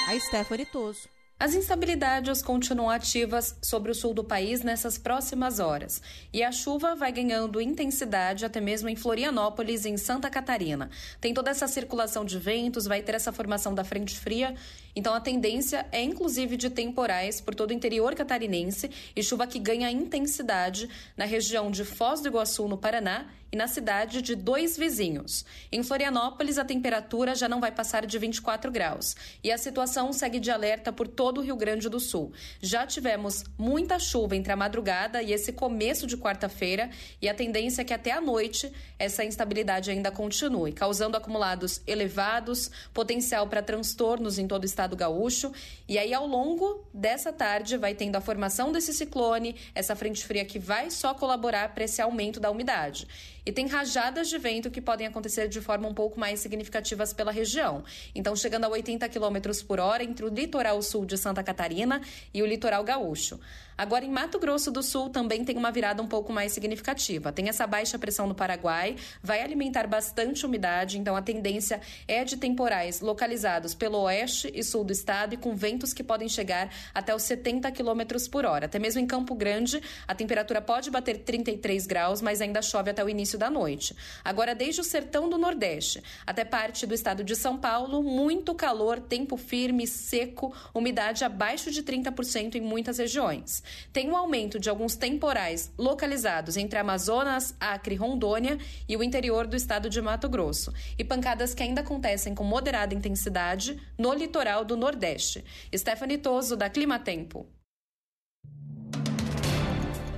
A 0.07 0.19
Stephanie 0.19 0.65
Toso. 0.65 1.14
As 1.37 1.53
instabilidades 1.53 2.41
continuam 2.41 2.89
ativas 2.89 3.57
sobre 3.61 3.91
o 3.91 3.93
sul 3.93 4.13
do 4.13 4.23
país 4.23 4.61
nessas 4.61 4.97
próximas 4.97 5.59
horas. 5.59 6.01
E 6.31 6.41
a 6.41 6.49
chuva 6.49 6.95
vai 6.95 7.11
ganhando 7.11 7.59
intensidade 7.59 8.45
até 8.45 8.61
mesmo 8.61 8.87
em 8.87 8.95
Florianópolis 8.95 9.85
em 9.85 9.97
Santa 9.97 10.29
Catarina. 10.29 10.89
Tem 11.19 11.33
toda 11.33 11.51
essa 11.51 11.67
circulação 11.67 12.23
de 12.23 12.39
ventos, 12.39 12.85
vai 12.85 13.01
ter 13.01 13.15
essa 13.15 13.33
formação 13.33 13.75
da 13.75 13.83
frente 13.83 14.17
fria. 14.17 14.55
Então 14.95 15.13
a 15.13 15.19
tendência 15.19 15.85
é 15.91 16.01
inclusive 16.01 16.55
de 16.55 16.69
temporais 16.69 17.41
por 17.41 17.53
todo 17.53 17.71
o 17.71 17.73
interior 17.73 18.15
catarinense 18.15 18.89
e 19.13 19.21
chuva 19.21 19.45
que 19.45 19.59
ganha 19.59 19.91
intensidade 19.91 20.89
na 21.17 21.25
região 21.25 21.69
de 21.69 21.83
Foz 21.83 22.21
do 22.21 22.29
Iguaçu, 22.29 22.65
no 22.65 22.77
Paraná, 22.77 23.25
e 23.55 23.57
na 23.57 23.69
cidade 23.69 24.21
de 24.21 24.35
dois 24.35 24.77
vizinhos. 24.77 25.45
Em 25.71 25.81
Florianópolis, 25.81 26.57
a 26.57 26.65
temperatura 26.65 27.33
já 27.33 27.47
não 27.47 27.61
vai 27.61 27.71
passar 27.71 28.05
de 28.05 28.19
24 28.19 28.69
graus. 28.69 29.15
E 29.41 29.49
a 29.49 29.57
situação 29.57 30.11
segue 30.11 30.41
de 30.41 30.51
alerta 30.51 30.91
por 30.91 31.07
todo 31.07 31.37
o 31.37 31.41
Rio 31.41 31.55
Grande 31.55 31.87
do 31.87 31.97
Sul. 31.97 32.33
Já 32.59 32.85
tivemos 32.85 33.45
muita 33.57 33.97
chuva 33.97 34.35
entre 34.35 34.51
a 34.51 34.57
madrugada 34.57 35.23
e 35.23 35.31
esse 35.31 35.53
começo 35.53 36.05
de 36.05 36.17
quarta-feira, 36.17 36.89
e 37.21 37.29
a 37.29 37.33
tendência 37.33 37.81
é 37.81 37.85
que 37.85 37.93
até 37.93 38.11
a 38.11 38.19
noite 38.19 38.69
essa 38.99 39.23
instabilidade 39.23 39.89
ainda 39.89 40.11
continue, 40.11 40.73
causando 40.73 41.15
acumulados 41.15 41.81
elevados, 41.87 42.69
potencial 42.93 43.47
para 43.47 43.61
transtornos 43.61 44.37
em 44.37 44.47
todo 44.47 44.63
o 44.63 44.65
estado 44.65 44.97
gaúcho. 44.97 45.53
E 45.87 45.97
aí, 45.97 46.13
ao 46.13 46.27
longo 46.27 46.83
dessa 46.93 47.31
tarde, 47.31 47.77
vai 47.77 47.95
tendo 47.95 48.17
a 48.17 48.21
formação 48.21 48.73
desse 48.73 48.93
ciclone, 48.93 49.55
essa 49.73 49.95
frente 49.95 50.25
fria 50.25 50.43
que 50.43 50.59
vai 50.59 50.91
só 50.91 51.13
colaborar 51.13 51.73
para 51.73 51.85
esse 51.85 52.01
aumento 52.01 52.37
da 52.37 52.51
umidade. 52.51 53.07
E 53.45 53.51
tem 53.51 53.67
rajadas 53.67 54.27
de 54.27 54.37
vento 54.37 54.71
que 54.71 54.81
podem 54.81 55.05
acontecer 55.05 55.47
de 55.47 55.61
forma 55.61 55.87
um 55.87 55.93
pouco 55.93 56.19
mais 56.19 56.39
significativas 56.39 57.13
pela 57.13 57.31
região. 57.31 57.83
Então, 58.15 58.35
chegando 58.35 58.65
a 58.65 58.69
80 58.69 59.07
km 59.07 59.37
por 59.67 59.79
hora 59.79 60.03
entre 60.03 60.25
o 60.25 60.29
litoral 60.29 60.81
sul 60.81 61.05
de 61.05 61.17
Santa 61.17 61.43
Catarina 61.43 62.01
e 62.33 62.41
o 62.41 62.45
litoral 62.45 62.83
gaúcho. 62.83 63.39
Agora, 63.77 64.05
em 64.05 64.09
Mato 64.09 64.39
Grosso 64.39 64.71
do 64.71 64.81
Sul, 64.81 65.09
também 65.09 65.43
tem 65.43 65.57
uma 65.57 65.69
virada 65.69 66.01
um 66.01 66.07
pouco 66.07 66.31
mais 66.31 66.53
significativa. 66.53 67.31
Tem 67.31 67.49
essa 67.49 67.67
baixa 67.67 67.99
pressão 67.99 68.25
no 68.25 68.33
Paraguai, 68.33 68.95
vai 69.21 69.41
alimentar 69.41 69.85
bastante 69.85 70.45
umidade, 70.45 70.97
então 70.97 71.13
a 71.13 71.21
tendência 71.21 71.81
é 72.07 72.23
de 72.23 72.37
temporais 72.37 73.01
localizados 73.01 73.73
pelo 73.73 73.97
oeste 74.03 74.49
e 74.53 74.63
sul 74.63 74.85
do 74.85 74.93
estado 74.93 75.33
e 75.33 75.37
com 75.37 75.53
ventos 75.55 75.91
que 75.91 76.03
podem 76.03 76.29
chegar 76.29 76.69
até 76.93 77.13
os 77.13 77.23
70 77.23 77.69
km 77.71 78.01
por 78.31 78.45
hora. 78.45 78.65
Até 78.65 78.79
mesmo 78.79 79.01
em 79.01 79.05
Campo 79.05 79.35
Grande, 79.35 79.81
a 80.07 80.15
temperatura 80.15 80.61
pode 80.61 80.89
bater 80.89 81.19
33 81.19 81.85
graus, 81.85 82.21
mas 82.21 82.39
ainda 82.39 82.61
chove 82.61 82.91
até 82.91 83.03
o 83.03 83.09
início 83.09 83.37
da 83.37 83.49
noite. 83.49 83.93
Agora, 84.23 84.55
desde 84.55 84.79
o 84.79 84.85
sertão 84.85 85.29
do 85.29 85.37
Nordeste 85.37 86.01
até 86.25 86.45
parte 86.45 86.87
do 86.87 86.93
estado 86.93 87.25
de 87.25 87.35
São 87.35 87.57
Paulo, 87.57 88.01
muito 88.01 88.55
calor, 88.55 89.01
tempo 89.01 89.35
firme, 89.35 89.85
seco, 89.85 90.55
umidade 90.73 91.25
abaixo 91.25 91.69
de 91.69 91.83
30% 91.83 92.55
em 92.55 92.61
muitas 92.61 92.99
regiões. 92.99 93.64
Tem 93.91 94.09
um 94.09 94.15
aumento 94.15 94.59
de 94.59 94.69
alguns 94.69 94.95
temporais 94.95 95.71
localizados 95.77 96.57
entre 96.57 96.79
Amazonas, 96.79 97.55
Acre, 97.59 97.95
Rondônia 97.95 98.57
e 98.87 98.95
o 98.95 99.03
interior 99.03 99.47
do 99.47 99.55
estado 99.55 99.89
de 99.89 100.01
Mato 100.01 100.29
Grosso, 100.29 100.73
e 100.97 101.03
pancadas 101.03 101.53
que 101.53 101.63
ainda 101.63 101.81
acontecem 101.81 102.33
com 102.33 102.43
moderada 102.43 102.93
intensidade 102.93 103.79
no 103.97 104.13
litoral 104.13 104.63
do 104.65 104.75
Nordeste. 104.75 105.43
Stephanie 105.75 106.17
Toso, 106.17 106.55
da 106.55 106.69
Climatempo. 106.69 107.47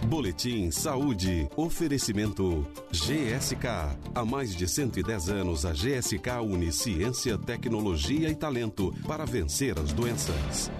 Boletim 0.07 0.71
Saúde. 0.71 1.49
Oferecimento 1.57 2.65
GSK. 2.91 3.67
Há 4.15 4.23
mais 4.23 4.55
de 4.55 4.65
110 4.65 5.29
anos, 5.29 5.65
a 5.65 5.73
GSK 5.73 6.41
une 6.41 6.71
ciência, 6.71 7.37
tecnologia 7.37 8.29
e 8.29 8.35
talento 8.35 8.93
para 9.05 9.25
vencer 9.25 9.77
as 9.77 9.91
doenças. 9.91 10.71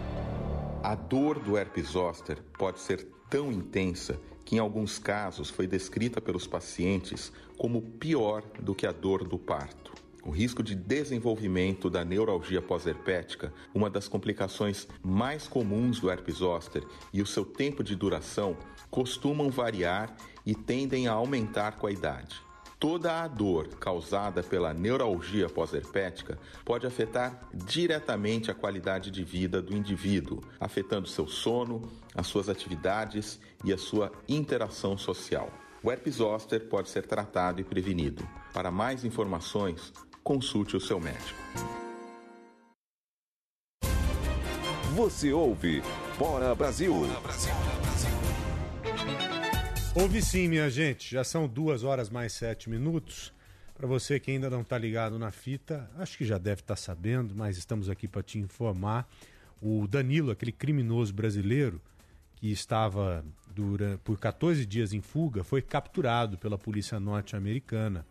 A 0.88 0.96
dor 0.96 1.38
do 1.38 1.58
herpes 1.58 1.90
zoster 1.90 2.42
pode 2.58 2.80
ser 2.80 3.06
tão 3.30 3.52
intensa 3.52 4.18
que, 4.46 4.56
em 4.56 4.60
alguns 4.60 4.98
casos, 4.98 5.50
foi 5.50 5.68
descrita 5.68 6.22
pelos 6.22 6.48
pacientes 6.48 7.30
como 7.58 7.82
pior 7.82 8.42
do 8.62 8.74
que 8.74 8.88
a 8.88 8.94
dor 8.94 9.28
do 9.28 9.38
parto. 9.38 9.94
O 10.24 10.32
risco 10.32 10.64
de 10.64 10.74
desenvolvimento 10.74 11.90
da 11.90 12.06
neuralgia 12.06 12.62
pós-herpética, 12.62 13.54
uma 13.76 13.90
das 13.90 14.08
complicações 14.08 14.88
mais 15.04 15.46
comuns 15.46 16.00
do 16.00 16.10
herpes 16.10 16.36
zoster, 16.36 16.86
e 17.12 17.22
o 17.22 17.28
seu 17.28 17.44
tempo 17.44 17.84
de 17.84 17.94
duração 17.94 18.56
costumam 18.90 19.50
variar 19.50 20.16
e 20.46 20.56
tendem 20.56 21.06
a 21.06 21.12
aumentar 21.12 21.74
com 21.74 21.88
a 21.88 21.92
idade. 21.92 22.47
Toda 22.80 23.24
a 23.24 23.28
dor 23.28 23.70
causada 23.80 24.44
pela 24.44 24.72
neuralgia 24.72 25.50
pós-herpética 25.50 26.38
pode 26.64 26.86
afetar 26.86 27.42
diretamente 27.52 28.52
a 28.52 28.54
qualidade 28.54 29.10
de 29.10 29.24
vida 29.24 29.60
do 29.64 29.76
indivíduo, 29.76 30.44
afetando 30.60 31.08
seu 31.08 31.28
sono, 31.28 31.90
as 32.14 32.28
suas 32.28 32.50
atividades 32.50 33.40
e 33.64 33.74
a 33.74 33.78
sua 33.80 34.12
interação 34.30 34.96
social. 34.96 35.52
O 35.82 35.92
herpes 35.92 36.16
zoster 36.16 36.68
pode 36.68 36.90
ser 36.90 37.08
tratado 37.08 37.60
e 37.60 37.64
prevenido. 37.64 38.28
Para 38.54 38.70
mais 38.70 39.04
informações, 39.04 39.92
consulte 40.24 40.78
o 40.78 40.82
seu 40.82 41.00
médico. 41.00 41.40
Você 44.94 45.34
ouve 45.34 45.82
Bora 46.18 46.54
Brasil. 46.54 46.94
Ouve 50.00 50.22
sim, 50.22 50.48
minha 50.48 50.70
gente. 50.70 51.10
Já 51.10 51.24
são 51.24 51.48
duas 51.48 51.84
horas 51.84 52.08
mais 52.08 52.32
sete 52.32 52.70
minutos. 52.70 53.34
Para 53.76 53.88
você 53.88 54.20
que 54.20 54.30
ainda 54.30 54.48
não 54.48 54.62
está 54.62 54.78
ligado 54.78 55.18
na 55.18 55.32
fita, 55.32 55.90
acho 55.98 56.20
que 56.20 56.24
já 56.24 56.38
deve 56.38 56.62
estar 56.62 56.76
sabendo, 56.76 57.34
mas 57.36 57.58
estamos 57.58 57.90
aqui 57.90 58.08
para 58.08 58.22
te 58.22 58.38
informar. 58.38 59.10
O 59.60 59.88
Danilo, 59.88 60.30
aquele 60.30 60.52
criminoso 60.52 61.12
brasileiro 61.12 61.82
que 62.36 62.52
estava 62.52 63.26
durante, 63.56 63.98
por 64.04 64.20
14 64.20 64.68
dias 64.68 64.94
em 64.94 65.02
fuga, 65.02 65.44
foi 65.44 65.64
capturado 65.64 66.38
pela 66.38 66.60
polícia 66.60 67.00
norte-americana. 67.00 68.06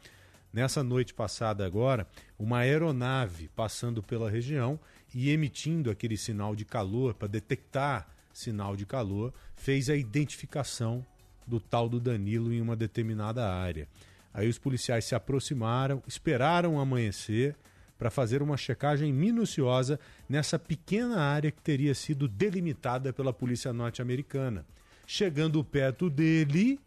Nessa 0.53 0.83
noite 0.83 1.15
passada 1.15 1.65
agora, 1.65 2.05
uma 2.37 2.59
aeronave 2.59 3.49
passando 3.55 4.03
pela 4.03 4.29
região 4.29 4.77
e 5.15 5.31
emitindo 5.31 5.89
aquele 5.89 6.17
sinal 6.17 6.57
de 6.57 6.65
calor 6.65 7.15
para 7.15 7.29
detectar 7.29 8.09
sinal 8.33 8.75
de 8.75 8.85
calor, 8.85 9.33
fez 9.55 9.89
a 9.89 9.95
identificação 9.95 11.07
do 11.47 11.61
tal 11.61 11.89
do 11.89 12.01
Danilo 12.01 12.53
em 12.53 12.61
uma 12.61 12.75
determinada 12.77 13.49
área. 13.49 13.89
Aí 14.33 14.49
os 14.49 14.59
policiais 14.59 15.05
se 15.05 15.15
aproximaram, 15.15 16.03
esperaram 16.07 16.79
amanhecer 16.79 17.57
para 17.99 18.11
fazer 18.11 18.43
uma 18.43 18.57
checagem 18.57 19.13
minuciosa 19.13 19.99
nessa 20.29 20.59
pequena 20.59 21.21
área 21.21 21.51
que 21.51 21.63
teria 21.63 21.95
sido 21.95 22.29
delimitada 22.29 23.13
pela 23.13 23.33
polícia 23.33 23.73
norte-americana. 23.73 24.67
Chegando 25.07 25.65
perto 25.65 26.11
dele, 26.11 26.79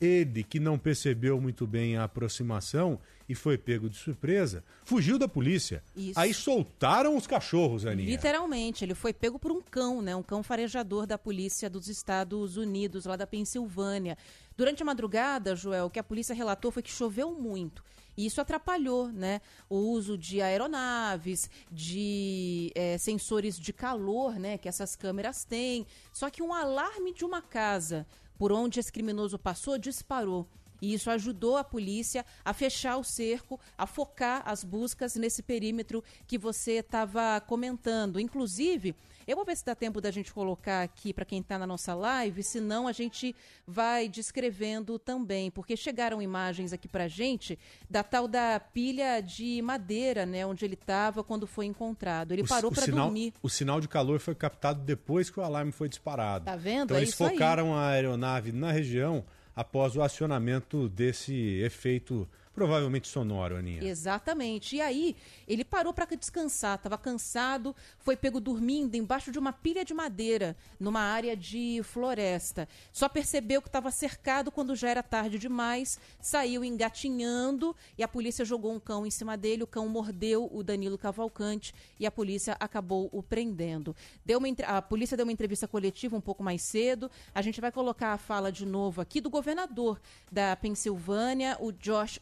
ele, 0.00 0.42
que 0.44 0.60
não 0.60 0.78
percebeu 0.78 1.40
muito 1.40 1.66
bem 1.66 1.96
a 1.96 2.04
aproximação 2.04 2.98
e 3.28 3.34
foi 3.34 3.58
pego 3.58 3.88
de 3.88 3.96
surpresa, 3.96 4.62
fugiu 4.84 5.18
da 5.18 5.26
polícia. 5.26 5.82
Isso. 5.96 6.18
Aí 6.18 6.32
soltaram 6.32 7.16
os 7.16 7.26
cachorros, 7.26 7.84
Aninha. 7.84 8.10
Literalmente, 8.10 8.84
ele 8.84 8.94
foi 8.94 9.12
pego 9.12 9.38
por 9.38 9.50
um 9.50 9.60
cão, 9.60 10.00
né? 10.00 10.14
Um 10.14 10.22
cão 10.22 10.42
farejador 10.42 11.06
da 11.06 11.18
polícia 11.18 11.68
dos 11.68 11.88
Estados 11.88 12.56
Unidos, 12.56 13.04
lá 13.04 13.16
da 13.16 13.26
Pensilvânia. 13.26 14.16
Durante 14.56 14.82
a 14.82 14.86
madrugada, 14.86 15.56
Joel, 15.56 15.86
o 15.86 15.90
que 15.90 15.98
a 15.98 16.04
polícia 16.04 16.34
relatou 16.34 16.70
foi 16.70 16.82
que 16.82 16.90
choveu 16.90 17.32
muito. 17.32 17.82
E 18.16 18.24
isso 18.24 18.40
atrapalhou 18.40 19.08
né, 19.08 19.42
o 19.68 19.76
uso 19.76 20.16
de 20.16 20.40
aeronaves, 20.40 21.50
de 21.70 22.72
é, 22.74 22.96
sensores 22.96 23.58
de 23.58 23.72
calor 23.72 24.38
né, 24.38 24.56
que 24.56 24.68
essas 24.68 24.96
câmeras 24.96 25.44
têm. 25.44 25.86
Só 26.12 26.30
que 26.30 26.42
um 26.42 26.54
alarme 26.54 27.12
de 27.12 27.24
uma 27.24 27.42
casa 27.42 28.06
por 28.38 28.52
onde 28.52 28.80
esse 28.80 28.92
criminoso 28.92 29.38
passou 29.38 29.78
disparou. 29.78 30.46
E 30.80 30.92
isso 30.94 31.10
ajudou 31.10 31.56
a 31.56 31.64
polícia 31.64 32.24
a 32.44 32.52
fechar 32.52 32.96
o 32.96 33.04
cerco, 33.04 33.58
a 33.76 33.86
focar 33.86 34.42
as 34.44 34.62
buscas 34.64 35.14
nesse 35.16 35.42
perímetro 35.42 36.02
que 36.26 36.36
você 36.38 36.72
estava 36.78 37.40
comentando. 37.40 38.20
Inclusive, 38.20 38.94
eu 39.26 39.34
vou 39.34 39.44
ver 39.44 39.56
se 39.56 39.64
dá 39.64 39.74
tempo 39.74 40.00
da 40.00 40.10
gente 40.10 40.32
colocar 40.32 40.82
aqui 40.82 41.12
para 41.12 41.24
quem 41.24 41.40
está 41.40 41.58
na 41.58 41.66
nossa 41.66 41.94
live, 41.94 42.42
senão 42.44 42.86
a 42.86 42.92
gente 42.92 43.34
vai 43.66 44.08
descrevendo 44.08 44.98
também, 45.00 45.50
porque 45.50 45.76
chegaram 45.76 46.22
imagens 46.22 46.72
aqui 46.72 46.86
para 46.86 47.08
gente 47.08 47.58
da 47.90 48.02
tal 48.04 48.28
da 48.28 48.60
pilha 48.60 49.20
de 49.20 49.60
madeira, 49.62 50.24
né, 50.24 50.46
onde 50.46 50.64
ele 50.64 50.74
estava 50.74 51.24
quando 51.24 51.46
foi 51.46 51.66
encontrado. 51.66 52.32
Ele 52.32 52.42
O- 52.42 52.46
parou 52.46 52.70
para 52.70 52.86
dormir. 52.86 53.32
O 53.42 53.48
sinal 53.48 53.80
de 53.80 53.88
calor 53.88 54.20
foi 54.20 54.34
captado 54.34 54.80
depois 54.84 55.28
que 55.28 55.40
o 55.40 55.42
alarme 55.42 55.72
foi 55.72 55.88
disparado. 55.88 56.44
Tá 56.44 56.54
vendo? 56.54 56.84
Então 56.84 56.96
É 56.96 57.00
eles 57.00 57.10
isso 57.10 57.24
aí. 57.24 57.30
focaram 57.32 57.74
a 57.74 57.88
aeronave 57.88 58.52
na 58.52 58.70
região 58.70 59.24
após 59.56 59.96
o 59.96 60.02
acionamento 60.02 60.86
desse 60.90 61.34
efeito 61.62 62.28
provavelmente 62.56 63.06
sonoro, 63.06 63.54
Aninha. 63.54 63.84
Exatamente. 63.84 64.76
E 64.76 64.80
aí, 64.80 65.14
ele 65.46 65.62
parou 65.62 65.92
para 65.92 66.06
descansar, 66.16 66.76
estava 66.76 66.96
cansado, 66.96 67.76
foi 67.98 68.16
pego 68.16 68.40
dormindo 68.40 68.94
embaixo 68.94 69.30
de 69.30 69.38
uma 69.38 69.52
pilha 69.52 69.84
de 69.84 69.92
madeira, 69.92 70.56
numa 70.80 71.00
área 71.00 71.36
de 71.36 71.82
floresta. 71.84 72.66
Só 72.90 73.10
percebeu 73.10 73.60
que 73.60 73.68
estava 73.68 73.90
cercado 73.90 74.50
quando 74.50 74.74
já 74.74 74.88
era 74.88 75.02
tarde 75.02 75.38
demais, 75.38 76.00
saiu 76.18 76.64
engatinhando 76.64 77.76
e 77.98 78.02
a 78.02 78.08
polícia 78.08 78.42
jogou 78.42 78.72
um 78.72 78.80
cão 78.80 79.06
em 79.06 79.10
cima 79.10 79.36
dele. 79.36 79.64
O 79.64 79.66
cão 79.66 79.86
mordeu 79.86 80.48
o 80.50 80.62
Danilo 80.62 80.96
Cavalcante 80.96 81.74
e 82.00 82.06
a 82.06 82.10
polícia 82.10 82.56
acabou 82.58 83.10
o 83.12 83.22
prendendo. 83.22 83.94
Deu 84.24 84.38
uma, 84.38 84.48
a 84.64 84.80
polícia 84.80 85.14
deu 85.14 85.26
uma 85.26 85.32
entrevista 85.32 85.68
coletiva 85.68 86.16
um 86.16 86.22
pouco 86.22 86.42
mais 86.42 86.62
cedo. 86.62 87.10
A 87.34 87.42
gente 87.42 87.60
vai 87.60 87.70
colocar 87.70 88.14
a 88.14 88.18
fala 88.18 88.50
de 88.50 88.64
novo 88.64 89.02
aqui 89.02 89.20
do 89.20 89.28
governador 89.28 90.00
da 90.32 90.56
Pensilvânia, 90.56 91.58
o 91.60 91.70
Josh 91.70 92.18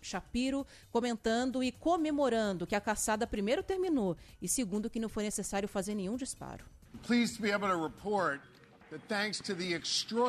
Comentando 0.91 1.63
e 1.63 1.71
comemorando 1.73 2.67
que 2.67 2.75
a 2.75 2.81
caçada 2.81 3.27
primeiro 3.27 3.63
terminou 3.63 4.17
e 4.41 4.49
segundo 4.49 4.91
que 4.91 4.99
não 5.01 5.09
foi 5.09 5.23
necessário 5.25 5.69
fazer 5.69 5.95
nenhum 5.95 6.17
disparo. 6.17 6.65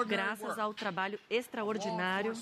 Graças 0.07 0.57
ao 0.57 0.73
trabalho 0.73 1.19
extraordinário 1.29 2.33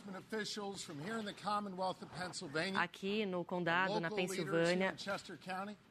aqui 2.76 3.26
no 3.26 3.44
condado, 3.44 4.00
na 4.00 4.10
Pensilvânia, 4.10 4.96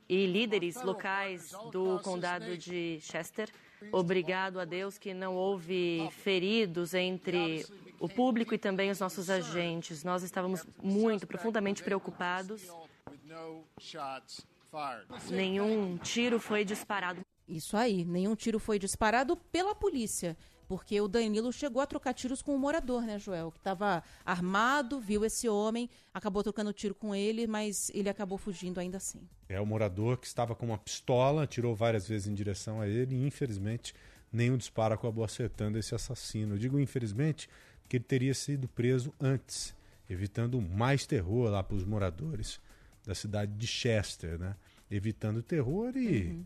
e 0.09 0.26
líderes 0.26 0.80
locais 0.82 1.51
do 1.70 1.98
condado 2.01 2.56
de 2.56 2.98
Chester. 3.02 3.51
Obrigado 3.90 4.59
a 4.60 4.64
Deus 4.64 4.97
que 4.97 5.12
não 5.12 5.34
houve 5.34 6.09
feridos 6.22 6.94
entre 6.94 7.66
o 8.03 8.09
público 8.09 8.53
e 8.53 8.59
também 8.59 8.91
os 8.91 8.99
nossos 8.99 9.31
agentes. 9.31 10.03
Nós 10.03 10.24
estávamos 10.24 10.66
muito, 10.83 11.24
profundamente 11.27 11.85
preocupados. 11.85 12.66
Nenhum 15.31 15.97
tiro 15.99 16.41
foi 16.41 16.65
disparado. 16.65 17.20
Isso 17.47 17.77
aí, 17.77 18.05
nenhum 18.05 18.35
tiro 18.35 18.59
foi 18.59 18.79
disparado 18.79 19.37
pela 19.37 19.74
polícia. 19.74 20.37
porque 20.73 20.99
o 21.03 21.07
Danilo 21.07 21.53
chegou 21.53 21.83
a 21.83 21.87
trocar 21.87 22.15
tiros 22.15 22.41
com 22.41 22.55
o 22.55 22.59
morador, 22.59 23.03
né, 23.03 23.19
Joel? 23.19 23.53
Que 23.53 23.59
estava 23.59 24.03
armado, 24.24 24.99
viu 24.99 25.23
esse 25.23 25.47
homem, 25.47 25.87
acabou 26.15 26.43
trocando 26.43 26.73
tiro 26.73 26.95
com 26.95 27.15
ele, 27.15 27.47
mas 27.47 27.91
ele 27.93 28.09
acabou 28.09 28.39
fugindo 28.39 28.81
ainda 28.81 28.97
assim. 28.97 29.20
É 29.51 29.61
o 29.61 29.66
morador 29.66 30.16
que 30.16 30.27
estava 30.27 30.55
com 30.55 30.65
uma 30.65 30.79
pistola, 30.79 31.43
atirou 31.43 31.74
várias 31.74 32.09
vezes 32.09 32.27
em 32.27 32.33
direção 32.33 32.81
a 32.81 32.89
ele 32.89 33.15
e, 33.15 33.27
infelizmente, 33.27 33.95
nenhum 34.33 34.57
disparo 34.57 34.95
acabou 34.95 35.23
acertando 35.24 35.79
esse 35.79 35.95
assassino. 35.95 36.55
Eu 36.55 36.59
digo 36.59 36.81
infelizmente 36.81 37.51
porque 37.83 37.97
ele 37.97 38.05
teria 38.05 38.35
sido 38.35 38.69
preso 38.69 39.13
antes, 39.21 39.75
evitando 40.09 40.61
mais 40.61 41.07
terror 41.07 41.51
lá 41.51 41.63
para 41.63 41.77
os 41.77 41.85
moradores 41.85 42.61
da 43.05 43.15
cidade 43.15 43.53
de 43.53 43.67
Chester, 43.67 44.39
né? 44.39 44.55
Evitando 44.91 45.43
terror 45.43 45.97
e 45.97 46.29
uhum. 46.29 46.45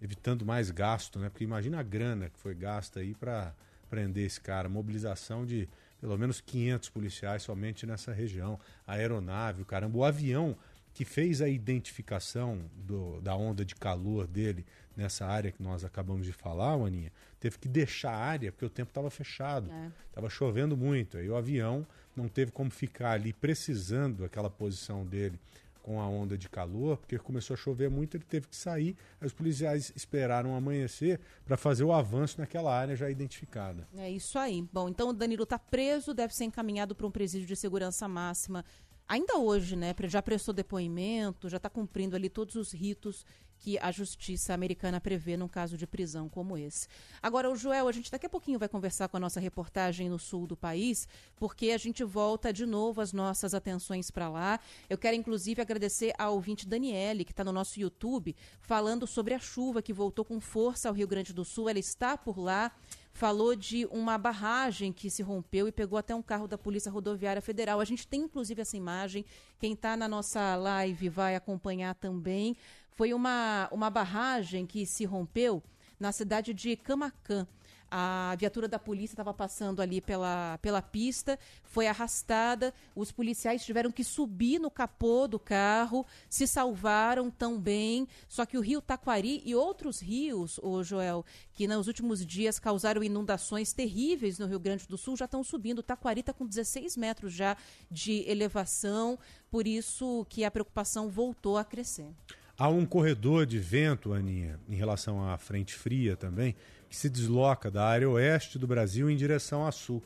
evitando 0.00 0.44
mais 0.44 0.70
gasto, 0.70 1.18
né? 1.18 1.28
Porque 1.28 1.44
imagina 1.44 1.80
a 1.80 1.82
grana 1.82 2.30
que 2.30 2.38
foi 2.38 2.54
gasta 2.54 3.00
aí 3.00 3.14
para 3.14 3.54
prender 3.90 4.26
esse 4.26 4.40
cara, 4.40 4.68
mobilização 4.68 5.44
de 5.44 5.68
pelo 6.00 6.16
menos 6.16 6.40
500 6.40 6.88
policiais 6.90 7.42
somente 7.42 7.84
nessa 7.86 8.12
região, 8.12 8.58
a 8.86 8.94
aeronave, 8.94 9.62
o 9.62 9.64
caramba, 9.64 9.98
o 9.98 10.04
avião 10.04 10.56
que 10.94 11.04
fez 11.04 11.40
a 11.40 11.48
identificação 11.48 12.60
do, 12.74 13.20
da 13.20 13.34
onda 13.34 13.64
de 13.64 13.74
calor 13.74 14.26
dele 14.26 14.64
nessa 14.96 15.26
área 15.26 15.52
que 15.52 15.62
nós 15.62 15.84
acabamos 15.84 16.26
de 16.26 16.32
falar, 16.32 16.74
Aninha, 16.74 17.12
teve 17.40 17.58
que 17.58 17.68
deixar 17.68 18.12
a 18.12 18.18
área 18.18 18.52
porque 18.52 18.64
o 18.64 18.70
tempo 18.70 18.90
estava 18.90 19.10
fechado, 19.10 19.70
estava 20.08 20.26
é. 20.26 20.30
chovendo 20.30 20.76
muito. 20.76 21.18
Aí 21.18 21.28
o 21.28 21.36
avião 21.36 21.86
não 22.16 22.28
teve 22.28 22.50
como 22.50 22.70
ficar 22.70 23.12
ali 23.12 23.32
precisando 23.32 24.24
aquela 24.24 24.50
posição 24.50 25.04
dele 25.04 25.38
com 25.82 26.02
a 26.02 26.06
onda 26.06 26.36
de 26.36 26.50
calor, 26.50 26.98
porque 26.98 27.16
começou 27.18 27.54
a 27.54 27.56
chover 27.56 27.88
muito, 27.88 28.14
ele 28.14 28.24
teve 28.24 28.46
que 28.46 28.56
sair. 28.56 28.94
Aí 29.18 29.26
os 29.26 29.32
policiais 29.32 29.90
esperaram 29.96 30.54
amanhecer 30.54 31.18
para 31.46 31.56
fazer 31.56 31.82
o 31.82 31.94
avanço 31.94 32.38
naquela 32.38 32.76
área 32.76 32.94
já 32.94 33.08
identificada. 33.08 33.88
É 33.96 34.10
isso 34.10 34.38
aí. 34.38 34.68
Bom, 34.70 34.90
então 34.90 35.08
o 35.08 35.12
Danilo 35.14 35.44
está 35.44 35.58
preso, 35.58 36.12
deve 36.12 36.34
ser 36.34 36.44
encaminhado 36.44 36.94
para 36.94 37.06
um 37.06 37.10
presídio 37.10 37.48
de 37.48 37.56
segurança 37.56 38.06
máxima 38.06 38.62
ainda 39.08 39.38
hoje, 39.38 39.74
né, 39.74 39.94
já 40.04 40.20
prestou 40.20 40.52
depoimento, 40.52 41.48
já 41.48 41.56
está 41.56 41.70
cumprindo 41.70 42.14
ali 42.14 42.28
todos 42.28 42.54
os 42.54 42.72
ritos 42.72 43.24
que 43.58 43.78
a 43.78 43.90
justiça 43.90 44.54
americana 44.54 45.00
prevê 45.00 45.36
num 45.36 45.48
caso 45.48 45.76
de 45.76 45.86
prisão 45.86 46.28
como 46.28 46.56
esse. 46.56 46.88
Agora, 47.22 47.50
o 47.50 47.56
Joel, 47.56 47.88
a 47.88 47.92
gente 47.92 48.10
daqui 48.10 48.26
a 48.26 48.30
pouquinho 48.30 48.58
vai 48.58 48.68
conversar 48.68 49.08
com 49.08 49.16
a 49.16 49.20
nossa 49.20 49.40
reportagem 49.40 50.08
no 50.08 50.18
sul 50.18 50.46
do 50.46 50.56
país, 50.56 51.08
porque 51.36 51.70
a 51.70 51.78
gente 51.78 52.04
volta 52.04 52.52
de 52.52 52.64
novo 52.64 53.00
as 53.00 53.12
nossas 53.12 53.54
atenções 53.54 54.10
para 54.10 54.28
lá. 54.28 54.60
Eu 54.88 54.96
quero, 54.96 55.16
inclusive, 55.16 55.60
agradecer 55.60 56.12
ao 56.18 56.34
ouvinte 56.34 56.66
Daniele, 56.66 57.24
que 57.24 57.32
está 57.32 57.44
no 57.44 57.52
nosso 57.52 57.80
YouTube, 57.80 58.34
falando 58.60 59.06
sobre 59.06 59.34
a 59.34 59.38
chuva 59.38 59.82
que 59.82 59.92
voltou 59.92 60.24
com 60.24 60.40
força 60.40 60.88
ao 60.88 60.94
Rio 60.94 61.08
Grande 61.08 61.32
do 61.32 61.44
Sul. 61.44 61.68
Ela 61.68 61.78
está 61.78 62.16
por 62.16 62.38
lá 62.38 62.72
falou 63.18 63.56
de 63.56 63.84
uma 63.86 64.16
barragem 64.16 64.92
que 64.92 65.10
se 65.10 65.24
rompeu 65.24 65.66
e 65.66 65.72
pegou 65.72 65.98
até 65.98 66.14
um 66.14 66.22
carro 66.22 66.46
da 66.46 66.56
Polícia 66.56 66.90
Rodoviária 66.90 67.42
Federal. 67.42 67.80
A 67.80 67.84
gente 67.84 68.06
tem 68.06 68.20
inclusive 68.20 68.62
essa 68.62 68.76
imagem. 68.76 69.24
Quem 69.58 69.72
está 69.72 69.96
na 69.96 70.06
nossa 70.06 70.54
live 70.54 71.08
vai 71.08 71.34
acompanhar 71.34 71.96
também. 71.96 72.56
Foi 72.98 73.14
uma, 73.14 73.68
uma 73.70 73.88
barragem 73.90 74.66
que 74.66 74.84
se 74.84 75.04
rompeu 75.04 75.62
na 76.00 76.10
cidade 76.10 76.52
de 76.52 76.74
Camacan. 76.74 77.46
A 77.88 78.34
viatura 78.36 78.66
da 78.66 78.76
polícia 78.76 79.14
estava 79.14 79.32
passando 79.32 79.80
ali 79.80 80.00
pela, 80.00 80.58
pela 80.60 80.82
pista, 80.82 81.38
foi 81.62 81.86
arrastada. 81.86 82.74
Os 82.96 83.12
policiais 83.12 83.64
tiveram 83.64 83.92
que 83.92 84.02
subir 84.02 84.58
no 84.58 84.68
capô 84.68 85.28
do 85.28 85.38
carro, 85.38 86.04
se 86.28 86.44
salvaram 86.44 87.30
tão 87.30 87.56
bem. 87.56 88.08
Só 88.28 88.44
que 88.44 88.58
o 88.58 88.60
rio 88.60 88.82
Taquari 88.82 89.42
e 89.46 89.54
outros 89.54 90.00
rios, 90.00 90.58
o 90.60 90.82
Joel, 90.82 91.24
que 91.52 91.68
nos 91.68 91.86
últimos 91.86 92.26
dias 92.26 92.58
causaram 92.58 93.00
inundações 93.04 93.72
terríveis 93.72 94.40
no 94.40 94.46
Rio 94.48 94.58
Grande 94.58 94.88
do 94.88 94.98
Sul, 94.98 95.16
já 95.16 95.26
estão 95.26 95.44
subindo. 95.44 95.78
O 95.78 95.84
Taquari 95.84 96.18
está 96.18 96.32
com 96.32 96.44
16 96.44 96.96
metros 96.96 97.32
já 97.32 97.56
de 97.88 98.28
elevação, 98.28 99.16
por 99.48 99.68
isso 99.68 100.26
que 100.28 100.44
a 100.44 100.50
preocupação 100.50 101.08
voltou 101.08 101.56
a 101.56 101.64
crescer. 101.64 102.12
Há 102.60 102.68
um 102.68 102.84
corredor 102.84 103.46
de 103.46 103.56
vento, 103.60 104.12
Aninha, 104.12 104.58
em 104.68 104.74
relação 104.74 105.30
à 105.30 105.38
frente 105.38 105.76
fria 105.76 106.16
também, 106.16 106.56
que 106.90 106.96
se 106.96 107.08
desloca 107.08 107.70
da 107.70 107.86
área 107.86 108.10
oeste 108.10 108.58
do 108.58 108.66
Brasil 108.66 109.08
em 109.08 109.16
direção 109.16 109.64
a 109.64 109.70
sul, 109.70 110.02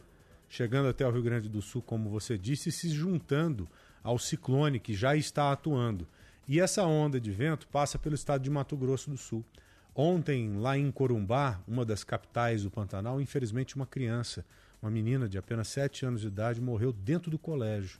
chegando 0.50 0.86
até 0.86 1.06
o 1.06 1.10
Rio 1.10 1.22
Grande 1.22 1.48
do 1.48 1.62
Sul, 1.62 1.80
como 1.80 2.10
você 2.10 2.36
disse, 2.36 2.68
e 2.68 2.72
se 2.72 2.90
juntando 2.90 3.66
ao 4.04 4.18
ciclone 4.18 4.78
que 4.78 4.92
já 4.92 5.16
está 5.16 5.50
atuando. 5.50 6.06
E 6.46 6.60
essa 6.60 6.84
onda 6.84 7.18
de 7.18 7.30
vento 7.30 7.66
passa 7.68 7.98
pelo 7.98 8.14
estado 8.14 8.42
de 8.42 8.50
Mato 8.50 8.76
Grosso 8.76 9.08
do 9.08 9.16
Sul. 9.16 9.42
Ontem, 9.94 10.58
lá 10.58 10.76
em 10.76 10.90
Corumbá, 10.90 11.58
uma 11.66 11.86
das 11.86 12.04
capitais 12.04 12.64
do 12.64 12.70
Pantanal, 12.70 13.18
infelizmente 13.18 13.76
uma 13.76 13.86
criança, 13.86 14.44
uma 14.82 14.90
menina 14.90 15.26
de 15.26 15.38
apenas 15.38 15.68
7 15.68 16.04
anos 16.04 16.20
de 16.20 16.26
idade, 16.26 16.60
morreu 16.60 16.92
dentro 16.92 17.30
do 17.30 17.38
colégio. 17.38 17.98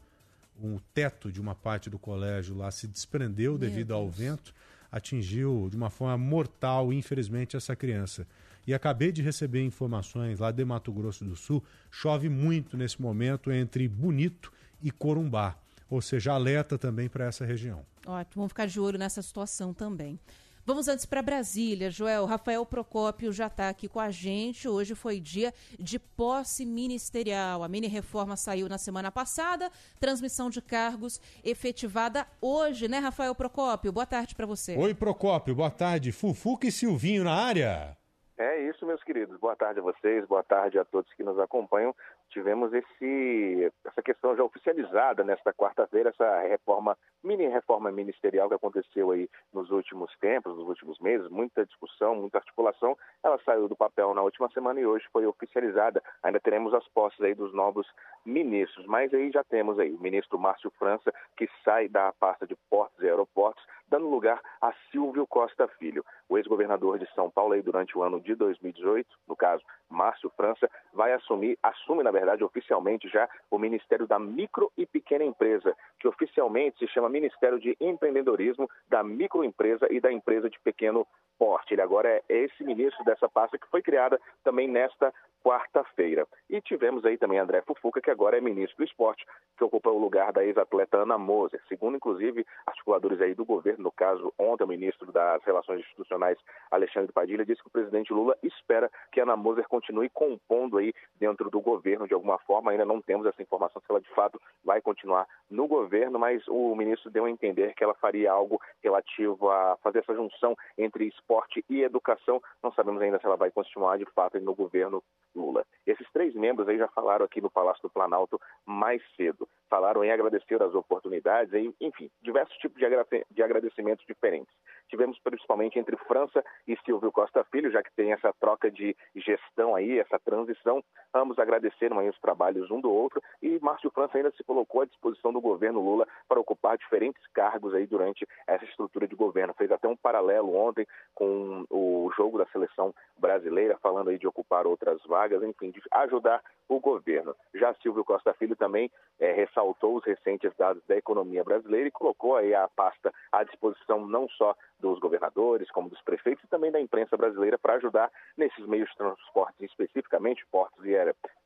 O 0.61 0.81
teto 0.95 1.31
de 1.33 1.41
uma 1.41 1.55
parte 1.55 1.91
do 1.91 1.99
colégio 1.99 2.57
lá 2.57 2.71
se 2.71 2.87
desprendeu 2.87 3.53
Meu 3.53 3.59
devido 3.59 3.89
Deus. 3.89 3.99
ao 3.99 4.09
vento, 4.09 4.55
atingiu 4.91 5.69
de 5.71 5.77
uma 5.77 5.91
forma 5.91 6.19
mortal, 6.19 6.93
infelizmente, 6.93 7.57
essa 7.57 7.75
criança. 7.75 8.27
E 8.67 8.73
acabei 8.73 9.11
de 9.11 9.23
receber 9.23 9.65
informações 9.65 10.39
lá 10.39 10.53
de 10.53 10.65
Mato 10.65 10.93
Grosso 10.93 11.25
do 11.25 11.35
Sul. 11.35 11.65
Chove 11.91 12.29
muito 12.29 12.77
nesse 12.77 13.01
momento 13.01 13.51
entre 13.51 13.89
Bonito 13.89 14.53
e 14.81 14.91
Corumbá. 14.91 15.57
Ou 15.91 16.01
seja, 16.01 16.33
alerta 16.33 16.79
também 16.79 17.09
para 17.09 17.25
essa 17.25 17.45
região. 17.45 17.85
Ótimo, 18.07 18.43
vamos 18.43 18.51
ficar 18.51 18.67
de 18.67 18.79
olho 18.79 18.99
nessa 18.99 19.21
situação 19.21 19.75
também. 19.75 20.19
Vamos 20.65 20.87
antes 20.87 21.05
para 21.05 21.21
Brasília, 21.21 21.91
Joel. 21.91 22.25
Rafael 22.25 22.65
Procópio 22.65 23.33
já 23.33 23.49
está 23.49 23.69
aqui 23.69 23.89
com 23.89 23.99
a 23.99 24.11
gente. 24.11 24.69
Hoje 24.69 24.95
foi 24.95 25.19
dia 25.19 25.53
de 25.77 25.99
posse 25.99 26.65
ministerial. 26.65 27.65
A 27.65 27.69
mini 27.69 27.89
reforma 27.89 28.37
saiu 28.37 28.69
na 28.69 28.79
semana 28.79 29.11
passada, 29.11 29.69
transmissão 29.99 30.49
de 30.49 30.63
cargos 30.63 31.21
efetivada 31.43 32.29
hoje, 32.41 32.87
né, 32.87 33.01
Rafael 33.01 33.35
Procópio? 33.35 33.91
Boa 33.91 34.07
tarde 34.07 34.37
para 34.37 34.47
você. 34.47 34.77
Oi, 34.77 34.95
Procópio. 34.95 35.53
Boa 35.53 35.71
tarde. 35.71 36.13
Fufuca 36.13 36.69
e 36.69 36.71
Silvinho 36.71 37.25
na 37.25 37.35
área. 37.35 37.97
É 38.39 38.69
isso, 38.69 38.87
meus 38.87 39.03
queridos. 39.03 39.39
Boa 39.39 39.57
tarde 39.57 39.81
a 39.81 39.83
vocês, 39.83 40.27
boa 40.27 40.43
tarde 40.43 40.79
a 40.79 40.85
todos 40.85 41.13
que 41.15 41.23
nos 41.23 41.39
acompanham. 41.39 41.95
Tivemos 42.33 42.73
esse, 42.73 43.71
essa 43.85 44.03
questão 44.03 44.35
já 44.35 44.43
oficializada 44.43 45.23
nesta 45.23 45.53
quarta-feira, 45.53 46.09
essa 46.09 46.41
reforma, 46.41 46.97
mini 47.23 47.47
reforma 47.47 47.93
ministerial 47.93 48.49
que 48.49 48.55
aconteceu 48.55 49.11
aí 49.11 49.29
nos 49.53 49.71
últimos 49.71 50.11
tempos, 50.19 50.57
nos 50.57 50.67
últimos 50.67 50.99
meses, 50.99 51.29
muita 51.29 51.67
discussão, 51.67 52.15
muita 52.15 52.39
articulação. 52.39 52.97
Ela 53.23 53.39
saiu 53.45 53.69
do 53.69 53.77
papel 53.77 54.15
na 54.15 54.23
última 54.23 54.49
semana 54.51 54.81
e 54.81 54.87
hoje 54.87 55.05
foi 55.13 55.27
oficializada. 55.27 56.03
Ainda 56.23 56.41
teremos 56.41 56.73
as 56.73 56.89
posses 56.89 57.21
aí 57.21 57.35
dos 57.35 57.53
novos 57.53 57.87
ministros, 58.25 58.87
mas 58.87 59.13
aí 59.13 59.31
já 59.31 59.45
temos 59.45 59.79
aí 59.79 59.93
o 59.93 60.01
ministro 60.01 60.39
Márcio 60.39 60.73
França, 60.79 61.13
que 61.37 61.47
sai 61.63 61.87
da 61.87 62.15
pasta 62.15 62.47
de 62.47 62.57
portos 62.71 62.99
e 63.03 63.09
aeroportos, 63.09 63.63
dando 63.93 64.09
lugar 64.09 64.41
a 64.59 64.73
Silvio 64.91 65.27
Costa 65.27 65.69
Filho. 65.79 66.03
O 66.27 66.39
ex-governador 66.39 66.99
de 66.99 67.07
São 67.15 67.31
Paulo 67.31 67.53
aí 67.53 67.61
durante 67.61 67.97
o 67.97 68.03
ano 68.03 68.19
de 68.19 68.35
2018, 68.35 69.07
no 69.29 69.37
caso, 69.37 69.63
Márcio 69.91 70.33
França, 70.35 70.69
vai 70.95 71.13
assumir, 71.13 71.59
assume 71.63 72.03
na 72.03 72.11
verdade 72.11 72.43
oficialmente 72.43 73.07
já 73.09 73.29
o 73.51 73.59
Ministério 73.59 74.07
da 74.07 74.19
Micro 74.19 74.73
e 74.79 74.87
Pequena 74.87 75.25
Empresa, 75.25 75.77
que 76.01 76.09
oficialmente 76.09 76.79
se 76.79 76.89
chama 76.89 77.11
Ministério 77.11 77.61
de 77.61 77.77
Empreendedorismo 77.79 78.69
da 78.89 79.03
Microempresa 79.03 79.87
e 79.91 80.01
da 80.01 80.11
Empresa 80.11 80.49
de 80.49 80.59
Pequeno 80.61 81.07
Porte. 81.39 81.75
Ele 81.75 81.83
agora 81.83 82.09
é 82.09 82.23
esse 82.29 82.65
ministro 82.65 83.05
dessa 83.05 83.29
pasta 83.29 83.59
que 83.59 83.69
foi 83.69 83.83
criada 83.83 84.19
também 84.43 84.67
nesta 84.67 85.13
quarta-feira. 85.43 86.27
E 86.49 86.61
tivemos 86.61 87.05
aí 87.05 87.19
também 87.19 87.39
André 87.39 87.63
Fufuca, 87.63 88.01
que 88.01 88.11
agora 88.11 88.39
é 88.39 88.41
ministro 88.41 88.77
do 88.79 88.85
esporte, 88.85 89.27
que 89.57 89.65
ocupa 89.65 89.91
o 89.91 89.99
lugar 89.99 90.33
da 90.33 90.45
ex-atleta 90.45 90.99
Ana 90.99 91.19
Moser. 91.19 91.61
Segundo, 91.69 91.97
inclusive, 91.97 92.47
articuladores 92.67 93.21
aí 93.21 93.35
do 93.35 93.45
governo, 93.45 93.85
no 93.85 93.93
caso, 93.93 94.33
ontem 94.39 94.65
o 94.65 94.69
ministro 94.69 95.11
das 95.13 95.43
Relações 95.45 95.81
Institucionais, 95.81 96.39
Alexandre 96.71 97.13
Padilha, 97.13 97.45
disse 97.45 97.63
que 97.63 97.69
o 97.69 97.73
presidente 97.73 98.13
Lula 98.13 98.37
espera 98.43 98.91
que 99.11 99.21
Ana 99.21 99.37
Moser 99.37 99.67
continue 99.69 100.09
compondo 100.09 100.79
aí 100.79 100.93
dentro 101.19 101.51
do 101.51 101.61
governo 101.61 102.07
de 102.07 102.15
alguma 102.15 102.39
forma. 102.39 102.71
Ainda 102.71 102.85
não 102.85 103.01
temos 103.01 103.27
essa 103.27 103.43
informação 103.43 103.81
se 103.81 103.91
ela 103.91 104.01
de 104.01 104.11
fato 104.11 104.41
vai 104.65 104.81
continuar 104.81 105.27
no 105.51 105.67
governo, 105.67 106.19
mas 106.19 106.47
o 106.49 106.75
ministro 106.75 107.11
deu 107.11 107.25
a 107.25 107.31
entender 107.31 107.75
que 107.75 107.85
ela 107.85 107.95
faria 107.95 108.31
algo 108.31 108.61
relativo 108.83 109.51
a 109.51 109.77
fazer 109.83 110.01
essa 110.01 110.15
junção 110.15 110.57
entre 110.79 111.07
esporte 111.07 111.65
e 111.69 111.83
educação. 111.83 112.43
Não 112.63 112.73
sabemos 112.73 113.03
ainda 113.03 113.19
se 113.19 113.27
ela 113.27 113.37
vai 113.37 113.51
continuar 113.51 113.99
de 113.99 114.07
fato 114.07 114.41
no 114.41 114.55
governo 114.55 115.03
Lula. 115.35 115.65
Esses 115.87 116.07
três 116.13 116.35
membros 116.35 116.69
aí 116.69 116.79
já 116.79 116.89
falaram 116.89 117.25
aqui 117.25 117.41
no 117.41 117.51
Palácio 117.51 117.83
do 117.83 117.91
Planalto 117.91 118.41
mais 118.67 119.03
cedo. 119.17 119.49
falaram 119.69 120.05
em 120.05 120.13
agradecer 120.13 120.63
as 120.63 120.75
oportunidades, 120.75 121.53
enfim, 121.81 122.11
diversos 122.21 122.57
tipos 122.59 122.79
de 122.79 123.43
agradecimentos 123.43 124.05
diferentes. 124.07 124.55
Tivemos 124.93 125.19
principalmente 125.25 125.79
entre 125.79 125.97
França 125.97 126.45
e 126.69 126.77
Silvio 126.85 127.11
Costa 127.11 127.43
Filho, 127.45 127.71
já 127.71 127.83
que 127.83 127.91
tem 127.97 128.13
essa 128.13 128.31
troca 128.39 128.71
de 128.71 128.95
gestão 129.17 129.75
aí, 129.75 129.99
essa 129.99 130.19
transição. 130.19 130.85
Ambos 131.15 131.39
agradeceram 131.39 131.99
aí 131.99 132.11
os 132.11 132.21
trabalhos 132.21 132.71
um 132.71 132.79
do 132.79 132.93
outro 132.93 133.23
e 133.41 133.59
Márcio 133.63 133.91
França 133.91 134.19
ainda 134.19 134.31
se 134.33 134.45
colocou 134.45 134.83
à 134.83 134.85
disposição 134.85 135.33
do 135.33 135.41
governo 135.41 135.81
Lula 135.81 136.07
para 136.29 136.39
ocupar 136.39 136.77
diferentes 136.77 137.27
cargos 137.29 137.73
aí 137.73 137.87
durante 137.87 138.29
essa 138.47 138.67
estrutura 138.67 139.09
de 139.09 139.17
governo. 139.17 139.55
Fez 139.55 139.73
até 139.73 139.89
um 139.89 139.97
paralelo 139.97 140.55
ontem 140.55 140.87
com 141.15 141.65
o 141.71 142.13
jogo 142.15 142.37
da 142.37 142.45
seleção 142.49 142.95
brasileira, 143.17 143.79
falando 143.83 144.11
aí 144.11 144.19
de 144.19 144.27
ocupar 144.27 144.67
outras 144.67 145.03
vagas, 145.07 145.43
enfim, 145.43 145.71
de 145.71 145.81
ajudar 145.91 146.43
o 146.69 146.81
governo. 146.81 147.35
Já 147.55 147.75
Silvio 147.75 148.05
Costa 148.05 148.33
Filho 148.35 148.57
também 148.57 148.91
é, 149.19 149.33
ressaltou 149.33 149.97
os 149.97 150.05
recentes 150.05 150.53
dados 150.57 150.83
da 150.87 150.97
economia 150.97 151.45
brasileira 151.45 151.89
e 151.89 151.93
colocou 151.93 152.37
aí 152.37 152.55
a 152.55 152.69
pasta 152.69 153.13
à 153.31 153.45
disposição 153.45 154.07
não 154.07 154.29
só 154.29 154.57
dos 154.81 154.99
governadores, 154.99 155.71
como 155.71 155.89
dos 155.89 156.03
prefeitos 156.03 156.45
e 156.45 156.49
também 156.49 156.71
da 156.71 156.81
imprensa 156.81 157.17
brasileira 157.17 157.59
para 157.59 157.75
ajudar 157.75 158.11
nesses 158.37 158.67
meios 158.67 158.89
de 158.91 158.97
transporte, 158.97 159.65
especificamente 159.65 160.47
portos 160.51 160.85
e 160.85 160.95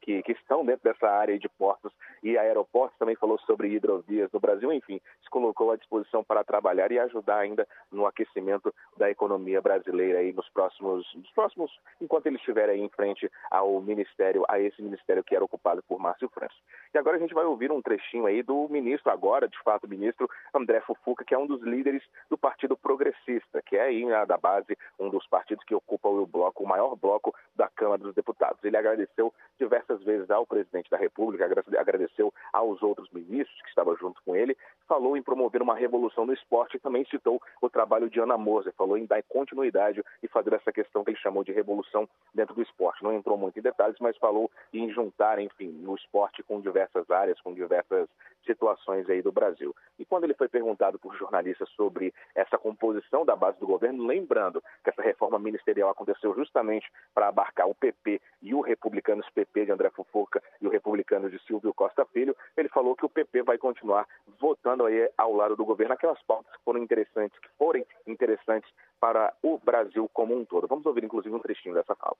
que, 0.07 0.23
que 0.23 0.33
estão 0.33 0.65
dentro 0.65 0.85
dessa 0.85 1.09
área 1.11 1.37
de 1.37 1.49
portos 1.49 1.93
e 2.23 2.39
aeroportos, 2.39 2.97
também 2.97 3.16
falou 3.16 3.39
sobre 3.41 3.69
hidrovias 3.69 4.31
no 4.33 4.39
Brasil, 4.39 4.73
enfim, 4.73 5.01
se 5.23 5.28
colocou 5.28 5.73
à 5.73 5.77
disposição 5.77 6.23
para 6.23 6.45
trabalhar 6.45 6.93
e 6.93 6.99
ajudar 6.99 7.39
ainda 7.39 7.66
no 7.91 8.07
aquecimento 8.07 8.73
da 8.97 9.11
economia 9.11 9.61
brasileira 9.61 10.20
aí 10.20 10.33
nos 10.33 10.49
próximos, 10.51 11.05
nos 11.15 11.31
próximos 11.33 11.70
enquanto 12.01 12.27
ele 12.27 12.37
estiver 12.37 12.69
aí 12.69 12.81
em 12.81 12.89
frente 12.89 13.31
ao 13.51 13.81
ministério, 13.81 14.45
a 14.49 14.61
esse 14.61 14.81
ministério 14.81 15.24
que 15.24 15.35
era 15.35 15.45
ocupado 15.45 15.83
por 15.83 15.99
Márcio 15.99 16.28
França. 16.28 16.55
E 16.95 16.99
agora 16.99 17.16
a 17.16 17.20
gente 17.20 17.35
vai 17.35 17.45
ouvir 17.45 17.73
um 17.73 17.83
trechinho 17.83 18.27
aí 18.27 18.43
do 18.43 18.69
ministro, 18.69 19.11
agora 19.11 19.49
de 19.49 19.59
fato 19.62 19.89
ministro 19.89 20.31
André 20.55 20.81
Fufuca, 20.83 21.24
que 21.24 21.35
é 21.35 21.39
um 21.39 21.47
dos 21.47 21.61
líderes 21.62 22.03
do 22.31 22.39
Partido 22.39 22.77
Progressista, 22.77 23.61
que 23.62 23.77
é 23.77 23.83
aí 23.83 24.05
né, 24.05 24.24
da 24.24 24.37
base 24.37 24.78
um 24.99 25.11
dos 25.11 25.27
partidos 25.27 25.65
que 25.65 25.74
ocupa 25.74 26.09
o 26.09 26.27
bloco, 26.27 26.62
o 26.62 26.69
maior 26.69 26.95
bloco 26.95 27.35
da 27.55 27.69
Câmara 27.69 28.03
dos 28.03 28.15
Deputados. 28.15 28.62
Ele 28.62 28.77
agradeceu 28.77 29.33
diversas 29.59 29.95
vezes 30.02 30.31
ao 30.31 30.47
presidente 30.47 30.90
da 30.90 30.97
República, 30.97 31.44
agradeceu 31.78 32.32
aos 32.52 32.82
outros 32.82 33.10
ministros 33.10 33.60
que 33.62 33.68
estavam 33.68 33.97
junto 33.97 34.20
com 34.24 34.35
ele, 34.35 34.56
falou 34.86 35.16
em 35.16 35.23
promover 35.23 35.62
uma 35.62 35.74
revolução 35.74 36.27
no 36.27 36.32
esporte 36.32 36.77
e 36.77 36.81
também 36.81 37.05
citou 37.06 37.40
o 37.60 37.68
trabalho 37.68 38.09
de 38.09 38.20
Ana 38.20 38.39
Moser, 38.39 38.73
falou 38.74 38.97
em 38.97 39.06
dar 39.06 39.23
continuidade 39.24 40.02
e 40.23 40.28
fazer 40.28 40.55
essa 40.55 40.73
questão 40.73 41.05
que 41.05 41.10
ele 41.10 41.18
chamou 41.18 41.44
de 41.44 41.52
revolução 41.52 42.09
dentro 42.35 42.55
do 42.55 42.62
esporte. 42.62 43.02
Não 43.02 43.12
entrou 43.12 43.36
muito 43.36 43.59
em 43.59 43.62
detalhes, 43.62 43.97
mas 44.01 44.16
falou 44.16 44.51
em 44.73 44.90
juntar, 44.90 45.39
enfim, 45.39 45.68
no 45.68 45.94
esporte 45.94 46.43
com 46.43 46.60
diversas 46.60 47.10
áreas, 47.10 47.40
com 47.40 47.52
diversas 47.52 48.09
situações 48.47 49.09
aí 49.10 49.20
do 49.20 49.32
Brasil. 49.32 49.74
E 49.98 50.05
quando 50.05 50.24
ele 50.24 50.35
foi 50.35 50.48
perguntado 50.48 50.98
por 50.98 51.14
jornalistas 51.16 51.68
sobre 51.70 52.14
essa 52.35 52.56
composição 52.56 53.24
da 53.24 53.35
base 53.35 53.59
do 53.59 53.66
governo, 53.66 54.06
lembrando 54.06 54.62
que 54.82 54.90
essa 54.90 55.02
reforma 55.02 55.39
ministerial 55.39 55.90
aconteceu 55.90 56.35
justamente 56.35 56.90
para 57.12 57.28
abarcar 57.28 57.68
o 57.68 57.74
PP 57.74 58.20
e 58.40 58.55
o 58.55 58.60
republicanos 58.60 59.28
PP 59.31 59.66
de 59.66 59.73
André 59.73 59.86
Fufuca 59.91 60.43
e 60.61 60.67
o 60.67 60.71
republicano 60.71 61.31
de 61.31 61.39
Silvio 61.47 61.75
Costa 61.75 62.05
Filho, 62.07 62.37
ele 62.57 62.69
falou 62.69 62.95
que 62.95 63.05
o 63.05 63.09
PP 63.09 63.43
vai 63.43 63.59
continuar 63.59 64.07
votando 64.39 64.87
aí 64.87 65.11
ao 65.17 65.33
lado 65.33 65.57
do 65.57 65.65
governo 65.65 65.95
aquelas 65.95 66.21
pautas 66.23 66.53
que 66.53 66.65
foram 66.65 66.83
interessantes, 66.83 67.39
que 67.39 67.49
forem 67.59 67.85
interessantes 68.07 68.71
para 69.01 69.33
o 69.43 69.59
Brasil 69.59 70.09
como 70.13 70.37
um 70.37 70.45
todo. 70.45 70.67
Vamos 70.67 70.87
ouvir 70.87 71.05
inclusive 71.05 71.35
um 71.35 71.41
trechinho 71.41 71.75
dessa 71.75 71.95
fala. 71.95 72.17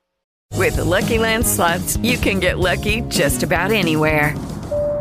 With 0.57 0.75
the 0.75 0.83
Lucky 0.83 1.19
Land 1.19 1.45
slots, 1.45 1.97
you 1.97 2.17
can 2.17 2.39
get 2.39 2.57
lucky 2.57 3.01
just 3.09 3.43
about 3.43 3.71
anywhere. 3.71 4.33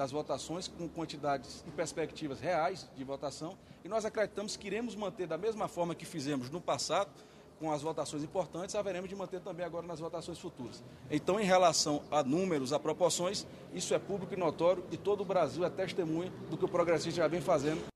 das 0.00 0.10
votações 0.10 0.66
com 0.66 0.88
quantidades 0.88 1.62
e 1.68 1.70
perspectivas 1.70 2.40
reais 2.40 2.88
de 2.96 3.04
votação 3.04 3.58
e 3.84 3.88
nós 3.88 4.06
acreditamos 4.06 4.56
que 4.56 4.66
iremos 4.66 4.96
manter 4.96 5.26
da 5.26 5.36
mesma 5.36 5.68
forma 5.68 5.94
que 5.94 6.06
fizemos 6.06 6.48
no 6.48 6.58
passado 6.58 7.10
com 7.58 7.70
as 7.70 7.82
votações 7.82 8.24
importantes, 8.24 8.74
haveremos 8.74 9.10
de 9.10 9.14
manter 9.14 9.42
também 9.42 9.66
agora 9.66 9.86
nas 9.86 10.00
votações 10.00 10.38
futuras. 10.38 10.82
Então, 11.10 11.38
em 11.38 11.44
relação 11.44 12.02
a 12.10 12.22
números, 12.22 12.72
a 12.72 12.78
proporções, 12.78 13.46
isso 13.74 13.92
é 13.92 13.98
público 13.98 14.32
e 14.32 14.38
notório 14.38 14.82
e 14.90 14.96
todo 14.96 15.20
o 15.20 15.24
Brasil 15.26 15.66
é 15.66 15.68
testemunha 15.68 16.32
do 16.48 16.56
que 16.56 16.64
o 16.64 16.68
progressista 16.68 17.20
já 17.20 17.28
vem 17.28 17.42
fazendo 17.42 17.89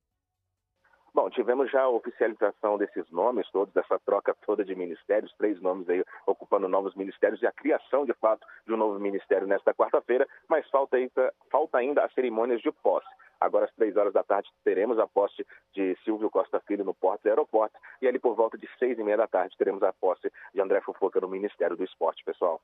Bom, 1.15 1.31
tivemos 1.31 1.71
já 1.71 1.83
a 1.83 1.89
oficialização 1.89 2.77
desses 2.77 3.09
nomes 3.13 3.49
todos, 3.53 3.73
dessa 3.73 4.01
troca 4.01 4.35
toda 4.45 4.65
de 4.65 4.75
ministérios, 4.75 5.33
três 5.39 5.61
nomes 5.61 5.89
aí 5.89 6.05
ocupando 6.27 6.67
novos 6.67 6.93
ministérios 6.97 7.41
e 7.41 7.47
a 7.47 7.53
criação, 7.53 8.05
de 8.05 8.13
fato, 8.15 8.45
de 8.67 8.75
um 8.75 8.77
novo 8.77 8.99
ministério 8.99 9.47
nesta 9.47 9.73
quarta-feira, 9.73 10.27
mas 10.49 10.69
falta 10.71 10.97
ainda, 10.97 11.33
falta 11.53 11.79
ainda 11.79 12.05
as 12.05 12.13
cerimônias 12.15 12.61
de 12.61 12.73
posse. 12.73 13.07
Agora, 13.41 13.67
às 13.67 13.75
três 13.77 13.97
horas 13.97 14.13
da 14.13 14.25
tarde, 14.25 14.51
teremos 14.65 14.99
a 14.99 15.07
posse 15.07 15.47
de 15.73 15.97
Silvio 16.05 16.29
Costa 16.29 16.59
Filho 16.67 16.85
no 16.85 16.95
Porto 16.95 17.23
do 17.23 17.29
Aeroporto 17.29 17.79
e 18.03 18.09
ali 18.09 18.19
por 18.19 18.35
volta 18.35 18.59
de 18.59 18.69
seis 18.77 18.99
e 18.99 19.05
meia 19.05 19.19
da 19.19 19.29
tarde 19.29 19.57
teremos 19.57 19.85
a 19.85 19.93
posse 19.93 20.33
de 20.53 20.61
André 20.61 20.81
Fofoca 20.81 21.21
no 21.21 21.29
Ministério 21.29 21.77
do 21.77 21.85
Esporte, 21.85 22.25
pessoal. 22.25 22.61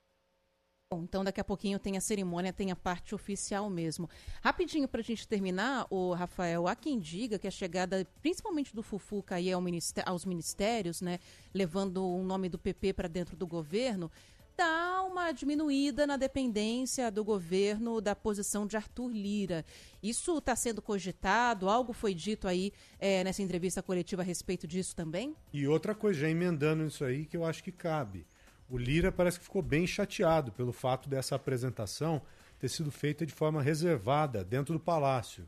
Bom, 0.93 1.05
então 1.05 1.23
daqui 1.23 1.41
a 1.41 1.45
pouquinho 1.45 1.79
tem 1.79 1.97
a 1.97 2.01
cerimônia, 2.01 2.53
tem 2.53 2.73
a 2.73 2.75
parte 2.75 3.15
oficial 3.15 3.71
mesmo. 3.71 4.11
Rapidinho 4.43 4.89
para 4.89 5.01
a 5.01 5.05
gente 5.05 5.29
terminar, 5.29 5.87
o 5.89 6.13
Rafael, 6.15 6.67
há 6.67 6.75
quem 6.75 6.99
diga 6.99 7.39
que 7.39 7.47
a 7.47 7.51
chegada, 7.51 8.05
principalmente 8.21 8.75
do 8.75 8.83
Fufuca 8.83 9.37
aí 9.37 9.53
ao 9.53 9.63
aos 10.05 10.25
ministérios, 10.25 11.01
né, 11.01 11.21
levando 11.55 12.05
o 12.05 12.25
nome 12.25 12.49
do 12.49 12.59
PP 12.59 12.93
para 12.95 13.07
dentro 13.07 13.37
do 13.37 13.47
governo, 13.47 14.11
dá 14.57 15.05
uma 15.05 15.31
diminuída 15.31 16.09
na 16.09 16.17
dependência 16.17 17.09
do 17.09 17.23
governo 17.23 18.01
da 18.01 18.17
posição 18.17 18.67
de 18.67 18.77
Arthur 18.77 19.13
Lira. 19.13 19.65
Isso 20.03 20.39
está 20.39 20.57
sendo 20.57 20.83
cogitado? 20.83 21.69
Algo 21.69 21.93
foi 21.93 22.15
dito 22.15 22.49
aí 22.49 22.73
é, 22.99 23.23
nessa 23.23 23.43
entrevista 23.43 23.81
coletiva 23.81 24.23
a 24.23 24.25
respeito 24.25 24.67
disso 24.67 24.97
também? 24.97 25.37
E 25.53 25.69
outra 25.69 25.95
coisa, 25.95 26.23
já 26.23 26.29
emendando 26.29 26.85
isso 26.85 27.05
aí, 27.05 27.27
que 27.27 27.37
eu 27.37 27.45
acho 27.45 27.63
que 27.63 27.71
cabe. 27.71 28.27
O 28.71 28.79
Lira 28.79 29.11
parece 29.11 29.39
que 29.39 29.45
ficou 29.45 29.63
bem 29.63 29.87
chateado 29.87 30.53
pelo 30.53 30.73
fato 30.73 31.09
dessa 31.09 31.35
apresentação 31.35 32.23
ter 32.59 32.69
sido 32.69 32.91
feita 32.91 33.27
de 33.27 33.33
forma 33.33 33.61
reservada 33.61 34.45
dentro 34.45 34.73
do 34.73 34.81
palácio. 34.81 35.47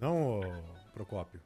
Não, 0.00 0.40
Procópio? 0.92 1.40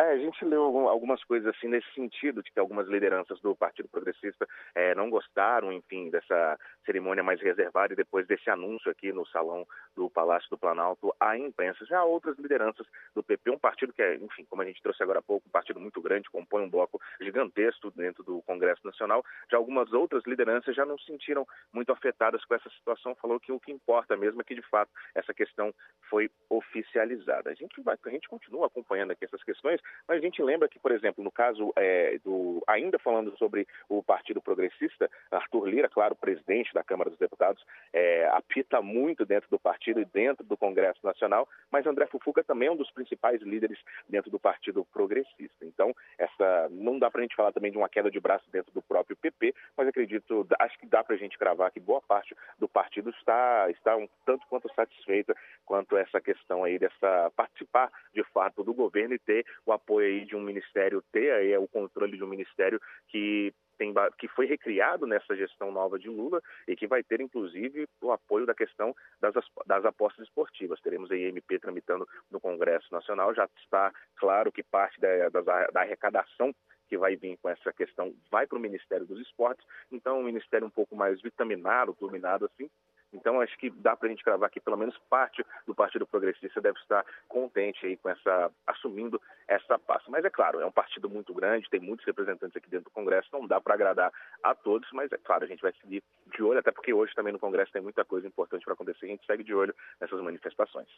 É, 0.00 0.12
a 0.12 0.16
gente 0.16 0.42
leu 0.46 0.88
algumas 0.88 1.22
coisas 1.24 1.54
assim 1.54 1.68
nesse 1.68 1.92
sentido, 1.92 2.42
de 2.42 2.50
que 2.50 2.58
algumas 2.58 2.88
lideranças 2.88 3.38
do 3.42 3.54
Partido 3.54 3.86
Progressista 3.86 4.48
é, 4.74 4.94
não 4.94 5.10
gostaram, 5.10 5.70
enfim, 5.70 6.08
dessa 6.08 6.58
cerimônia 6.86 7.22
mais 7.22 7.38
reservada 7.38 7.92
e 7.92 7.96
depois 7.96 8.26
desse 8.26 8.48
anúncio 8.48 8.90
aqui 8.90 9.12
no 9.12 9.26
salão 9.26 9.66
do 9.94 10.08
Palácio 10.08 10.48
do 10.48 10.56
Planalto 10.56 11.14
à 11.20 11.36
imprensa. 11.36 11.84
Já 11.84 12.02
outras 12.02 12.38
lideranças 12.38 12.86
do 13.14 13.22
PP, 13.22 13.50
um 13.50 13.58
partido 13.58 13.92
que 13.92 14.00
é, 14.00 14.14
enfim, 14.14 14.46
como 14.48 14.62
a 14.62 14.64
gente 14.64 14.80
trouxe 14.80 15.02
agora 15.02 15.18
há 15.18 15.22
pouco, 15.22 15.46
um 15.46 15.50
partido 15.50 15.78
muito 15.78 16.00
grande, 16.00 16.30
compõe 16.30 16.62
um 16.62 16.70
bloco 16.70 16.98
gigantesco 17.20 17.90
dentro 17.90 18.24
do 18.24 18.40
Congresso 18.44 18.80
Nacional. 18.82 19.22
Já 19.50 19.58
algumas 19.58 19.92
outras 19.92 20.22
lideranças 20.26 20.74
já 20.74 20.86
não 20.86 20.96
se 20.98 21.04
sentiram 21.04 21.46
muito 21.74 21.92
afetadas 21.92 22.42
com 22.46 22.54
essa 22.54 22.70
situação, 22.70 23.14
falou 23.16 23.38
que 23.38 23.52
o 23.52 23.60
que 23.60 23.70
importa 23.70 24.16
mesmo 24.16 24.40
é 24.40 24.44
que, 24.44 24.54
de 24.54 24.62
fato, 24.62 24.90
essa 25.14 25.34
questão 25.34 25.74
foi 26.08 26.30
oficializada. 26.48 27.50
A 27.50 27.54
gente, 27.54 27.82
vai, 27.82 27.98
a 28.02 28.10
gente 28.10 28.30
continua 28.30 28.66
acompanhando 28.66 29.10
aqui 29.10 29.26
essas 29.26 29.42
questões 29.44 29.78
Mas 30.06 30.18
a 30.18 30.20
gente 30.20 30.42
lembra 30.42 30.68
que, 30.68 30.78
por 30.78 30.92
exemplo, 30.92 31.22
no 31.22 31.30
caso 31.30 31.72
é, 31.76 32.18
do. 32.24 32.62
Ainda 32.66 32.98
falando 32.98 33.36
sobre 33.38 33.66
o 33.88 34.02
Partido 34.02 34.40
Progressista, 34.40 35.10
Arthur 35.30 35.66
Lira, 35.66 35.88
claro, 35.88 36.14
presidente 36.14 36.74
da 36.74 36.82
Câmara 36.82 37.10
dos 37.10 37.18
Deputados, 37.18 37.64
é, 37.92 38.28
apita 38.32 38.82
muito 38.82 39.24
dentro 39.24 39.48
do 39.50 39.58
partido 39.58 40.00
e 40.00 40.04
dentro 40.04 40.44
do 40.44 40.56
Congresso 40.56 41.00
Nacional, 41.04 41.48
mas 41.70 41.86
André 41.86 42.06
Fufuca 42.06 42.42
também 42.42 42.68
é 42.68 42.72
um 42.72 42.76
dos 42.76 42.90
principais 42.90 43.40
líderes 43.42 43.78
dentro 44.08 44.30
do 44.30 44.38
Partido 44.38 44.84
Progressista. 44.92 45.64
Então, 45.64 45.94
essa 46.18 46.68
não 46.70 46.98
dá 46.98 47.10
para 47.10 47.20
a 47.20 47.22
gente 47.22 47.36
falar 47.36 47.52
também 47.52 47.70
de 47.70 47.78
uma 47.78 47.88
queda 47.88 48.10
de 48.10 48.20
braço 48.20 48.44
dentro 48.50 48.72
do 48.72 48.82
próprio 48.82 49.16
PP, 49.16 49.54
mas 49.76 49.88
acredito, 49.88 50.46
acho 50.58 50.78
que 50.78 50.86
dá 50.86 51.02
para 51.04 51.14
a 51.14 51.18
gente 51.18 51.38
cravar 51.38 51.70
que 51.70 51.80
boa 51.80 52.00
parte 52.00 52.36
do 52.58 52.68
partido 52.68 53.10
está, 53.10 53.70
está 53.70 53.96
um 53.96 54.08
tanto 54.24 54.46
quanto 54.48 54.72
satisfeita 54.74 55.34
quanto 55.64 55.96
essa 55.96 56.20
questão 56.20 56.64
aí 56.64 56.78
dessa 56.78 57.30
participar 57.36 57.90
de 58.12 58.24
fato 58.32 58.64
do 58.64 58.74
governo 58.74 59.14
e 59.14 59.18
ter 59.18 59.46
o 59.64 59.72
apoio 59.80 60.06
aí 60.06 60.24
de 60.24 60.36
um 60.36 60.40
ministério, 60.40 61.02
ter 61.12 61.32
aí 61.32 61.56
o 61.56 61.68
controle 61.68 62.16
de 62.16 62.24
um 62.24 62.28
ministério 62.28 62.80
que 63.08 63.52
tem, 63.80 63.94
que 64.18 64.28
foi 64.28 64.44
recriado 64.44 65.06
nessa 65.06 65.34
gestão 65.34 65.72
nova 65.72 65.98
de 65.98 66.08
Lula 66.08 66.42
e 66.68 66.76
que 66.76 66.86
vai 66.86 67.02
ter, 67.02 67.20
inclusive, 67.20 67.88
o 68.02 68.12
apoio 68.12 68.44
da 68.44 68.54
questão 68.54 68.94
das, 69.20 69.32
das 69.66 69.84
apostas 69.86 70.26
esportivas. 70.26 70.80
Teremos 70.82 71.10
aí 71.10 71.24
MP 71.24 71.58
tramitando 71.58 72.06
no 72.30 72.38
Congresso 72.38 72.92
Nacional. 72.92 73.34
Já 73.34 73.48
está 73.56 73.90
claro 74.16 74.52
que 74.52 74.62
parte 74.62 75.00
da, 75.00 75.30
da, 75.30 75.40
da 75.40 75.80
arrecadação 75.80 76.54
que 76.90 76.98
vai 76.98 77.16
vir 77.16 77.38
com 77.40 77.48
essa 77.48 77.72
questão 77.72 78.12
vai 78.30 78.46
para 78.46 78.58
o 78.58 78.60
Ministério 78.60 79.06
dos 79.06 79.20
Esportes, 79.20 79.64
então 79.92 80.18
um 80.18 80.24
ministério 80.24 80.66
um 80.66 80.70
pouco 80.70 80.96
mais 80.96 81.22
vitaminado, 81.22 81.94
turbinado 81.94 82.46
assim, 82.46 82.68
então, 83.12 83.40
acho 83.40 83.56
que 83.58 83.70
dá 83.70 83.96
para 83.96 84.06
a 84.06 84.10
gente 84.10 84.22
cravar 84.22 84.50
que 84.50 84.60
pelo 84.60 84.76
menos 84.76 84.96
parte 85.08 85.44
do 85.66 85.74
Partido 85.74 86.06
Progressista 86.06 86.60
deve 86.60 86.78
estar 86.78 87.04
contente 87.28 87.84
aí 87.84 87.96
com 87.96 88.08
essa, 88.08 88.50
assumindo 88.66 89.20
essa 89.48 89.78
pasta. 89.78 90.10
Mas 90.10 90.24
é 90.24 90.30
claro, 90.30 90.60
é 90.60 90.66
um 90.66 90.72
partido 90.72 91.08
muito 91.08 91.34
grande, 91.34 91.68
tem 91.68 91.80
muitos 91.80 92.06
representantes 92.06 92.56
aqui 92.56 92.70
dentro 92.70 92.84
do 92.84 92.94
Congresso, 92.94 93.28
não 93.32 93.46
dá 93.46 93.60
para 93.60 93.74
agradar 93.74 94.12
a 94.42 94.54
todos, 94.54 94.88
mas 94.92 95.10
é 95.12 95.18
claro, 95.18 95.44
a 95.44 95.48
gente 95.48 95.62
vai 95.62 95.72
seguir 95.80 96.02
de 96.34 96.42
olho, 96.42 96.60
até 96.60 96.70
porque 96.70 96.92
hoje 96.92 97.14
também 97.14 97.32
no 97.32 97.38
Congresso 97.38 97.72
tem 97.72 97.82
muita 97.82 98.04
coisa 98.04 98.26
importante 98.26 98.64
para 98.64 98.74
acontecer, 98.74 99.06
a 99.06 99.08
gente 99.08 99.26
segue 99.26 99.42
de 99.42 99.54
olho 99.54 99.74
nessas 100.00 100.20
manifestações. 100.20 100.88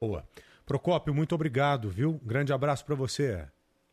Boa. 0.00 0.24
Procópio, 0.64 1.14
muito 1.14 1.34
obrigado, 1.34 1.88
viu? 1.88 2.20
grande 2.24 2.52
abraço 2.52 2.84
para 2.84 2.94
você. 2.94 3.48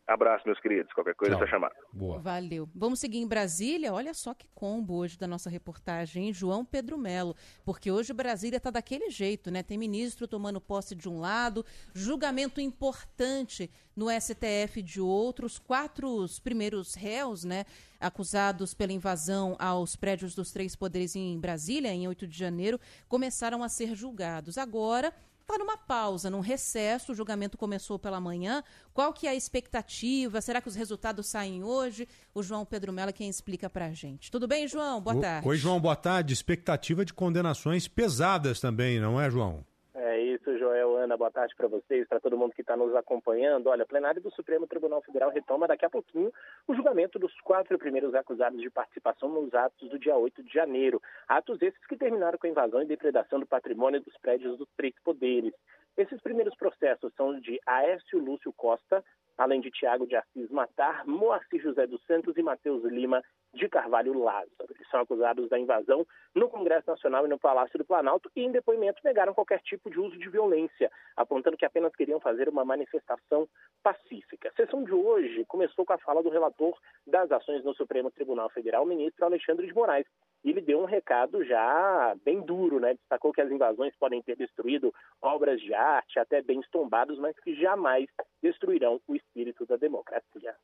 Abraço, 0.06 0.42
meus 0.46 0.60
queridos. 0.60 0.92
Qualquer 0.92 1.14
coisa, 1.14 1.34
Tchau. 1.34 1.44
é 1.44 1.48
chamar. 1.48 1.72
Boa. 1.90 2.18
Valeu. 2.18 2.68
Vamos 2.74 3.00
seguir 3.00 3.18
em 3.18 3.26
Brasília. 3.26 3.92
Olha 3.92 4.12
só 4.12 4.34
que 4.34 4.46
combo 4.54 4.96
hoje 4.96 5.16
da 5.16 5.26
nossa 5.26 5.48
reportagem, 5.48 6.26
hein? 6.26 6.32
João 6.32 6.62
Pedro 6.62 6.98
Melo. 6.98 7.34
Porque 7.64 7.90
hoje 7.90 8.12
Brasília 8.12 8.58
está 8.58 8.70
daquele 8.70 9.08
jeito, 9.08 9.50
né? 9.50 9.62
Tem 9.62 9.78
ministro 9.78 10.28
tomando 10.28 10.60
posse 10.60 10.94
de 10.94 11.08
um 11.08 11.20
lado, 11.20 11.64
julgamento 11.94 12.60
importante 12.60 13.70
no 13.96 14.08
STF 14.10 14.82
de 14.82 15.00
outros. 15.00 15.58
Quatro 15.58 16.06
os 16.06 16.38
primeiros 16.38 16.94
réus, 16.94 17.42
né? 17.42 17.64
Acusados 17.98 18.74
pela 18.74 18.92
invasão 18.92 19.56
aos 19.58 19.96
prédios 19.96 20.34
dos 20.34 20.52
três 20.52 20.76
poderes 20.76 21.16
em 21.16 21.40
Brasília, 21.40 21.88
em 21.90 22.06
8 22.06 22.26
de 22.26 22.36
janeiro, 22.36 22.78
começaram 23.08 23.62
a 23.62 23.70
ser 23.70 23.94
julgados. 23.94 24.58
Agora 24.58 25.14
está 25.44 25.58
numa 25.58 25.76
pausa, 25.76 26.30
num 26.30 26.40
recesso, 26.40 27.12
o 27.12 27.14
julgamento 27.14 27.56
começou 27.56 27.98
pela 27.98 28.20
manhã. 28.20 28.62
Qual 28.92 29.12
que 29.12 29.26
é 29.26 29.30
a 29.30 29.34
expectativa? 29.34 30.40
Será 30.40 30.60
que 30.60 30.68
os 30.68 30.74
resultados 30.74 31.26
saem 31.26 31.62
hoje? 31.62 32.08
O 32.34 32.42
João 32.42 32.64
Pedro 32.64 32.92
Mello 32.92 33.10
é 33.10 33.12
quem 33.12 33.28
explica 33.28 33.68
para 33.68 33.86
a 33.86 33.92
gente. 33.92 34.30
Tudo 34.30 34.48
bem, 34.48 34.66
João? 34.66 35.00
Boa 35.00 35.20
tarde. 35.20 35.46
Oi, 35.46 35.56
João, 35.56 35.80
boa 35.80 35.96
tarde. 35.96 36.32
Expectativa 36.32 37.04
de 37.04 37.12
condenações 37.12 37.86
pesadas 37.86 38.58
também, 38.58 38.98
não 38.98 39.20
é, 39.20 39.30
João? 39.30 39.64
É 39.96 40.20
isso, 40.20 40.58
Joel, 40.58 40.96
Ana, 40.96 41.16
boa 41.16 41.30
tarde 41.30 41.54
para 41.54 41.68
vocês, 41.68 42.08
para 42.08 42.18
todo 42.18 42.36
mundo 42.36 42.52
que 42.52 42.62
está 42.62 42.76
nos 42.76 42.92
acompanhando. 42.96 43.68
Olha, 43.68 43.86
plenário 43.86 44.20
do 44.20 44.28
Supremo 44.32 44.66
Tribunal 44.66 45.00
Federal 45.02 45.30
retoma 45.30 45.68
daqui 45.68 45.84
a 45.84 45.90
pouquinho 45.90 46.32
o 46.66 46.74
julgamento 46.74 47.16
dos 47.16 47.32
quatro 47.42 47.78
primeiros 47.78 48.12
acusados 48.12 48.60
de 48.60 48.68
participação 48.70 49.28
nos 49.28 49.54
atos 49.54 49.88
do 49.88 49.96
dia 49.96 50.16
8 50.16 50.42
de 50.42 50.52
janeiro. 50.52 51.00
Atos 51.28 51.62
esses 51.62 51.86
que 51.86 51.96
terminaram 51.96 52.36
com 52.36 52.48
a 52.48 52.50
invasão 52.50 52.82
e 52.82 52.86
depredação 52.86 53.38
do 53.38 53.46
patrimônio 53.46 54.00
dos 54.00 54.16
prédios 54.16 54.58
dos 54.58 54.68
três 54.76 54.92
poderes. 55.04 55.54
Esses 55.96 56.20
primeiros 56.20 56.56
processos 56.56 57.14
são 57.14 57.38
de 57.38 57.60
Aécio 57.64 58.18
Lúcio 58.18 58.52
Costa, 58.52 59.04
além 59.38 59.60
de 59.60 59.70
Tiago 59.70 60.08
de 60.08 60.16
Assis 60.16 60.50
Matar, 60.50 61.06
Moacir 61.06 61.62
José 61.62 61.86
dos 61.86 62.04
Santos 62.04 62.36
e 62.36 62.42
Matheus 62.42 62.82
Lima 62.82 63.22
de 63.52 63.68
Carvalho 63.68 64.18
Lázaro. 64.18 64.73
São 64.94 65.00
acusados 65.00 65.48
da 65.48 65.58
invasão 65.58 66.06
no 66.36 66.48
Congresso 66.48 66.88
Nacional 66.88 67.26
e 67.26 67.28
no 67.28 67.36
Palácio 67.36 67.76
do 67.76 67.84
Planalto 67.84 68.30
e, 68.36 68.44
em 68.44 68.52
depoimento, 68.52 69.00
negaram 69.02 69.34
qualquer 69.34 69.60
tipo 69.60 69.90
de 69.90 69.98
uso 69.98 70.16
de 70.16 70.28
violência, 70.28 70.88
apontando 71.16 71.56
que 71.56 71.64
apenas 71.64 71.92
queriam 71.96 72.20
fazer 72.20 72.48
uma 72.48 72.64
manifestação 72.64 73.48
pacífica. 73.82 74.50
A 74.50 74.52
sessão 74.52 74.84
de 74.84 74.92
hoje 74.92 75.44
começou 75.46 75.84
com 75.84 75.94
a 75.94 75.98
fala 75.98 76.22
do 76.22 76.28
relator 76.28 76.78
das 77.04 77.28
ações 77.32 77.64
no 77.64 77.74
Supremo 77.74 78.08
Tribunal 78.08 78.48
Federal, 78.50 78.86
ministro 78.86 79.24
Alexandre 79.24 79.66
de 79.66 79.74
Moraes. 79.74 80.06
Ele 80.44 80.60
deu 80.60 80.78
um 80.78 80.84
recado 80.84 81.44
já 81.44 82.14
bem 82.24 82.40
duro, 82.40 82.78
né? 82.78 82.94
Destacou 82.94 83.32
que 83.32 83.40
as 83.40 83.50
invasões 83.50 83.96
podem 83.96 84.22
ter 84.22 84.36
destruído 84.36 84.94
obras 85.20 85.60
de 85.60 85.74
arte, 85.74 86.20
até 86.20 86.40
bens 86.40 86.70
tombados, 86.70 87.18
mas 87.18 87.36
que 87.40 87.52
jamais 87.56 88.06
destruirão 88.40 89.00
o 89.08 89.16
espírito 89.16 89.66
da 89.66 89.74
democracia 89.74 90.54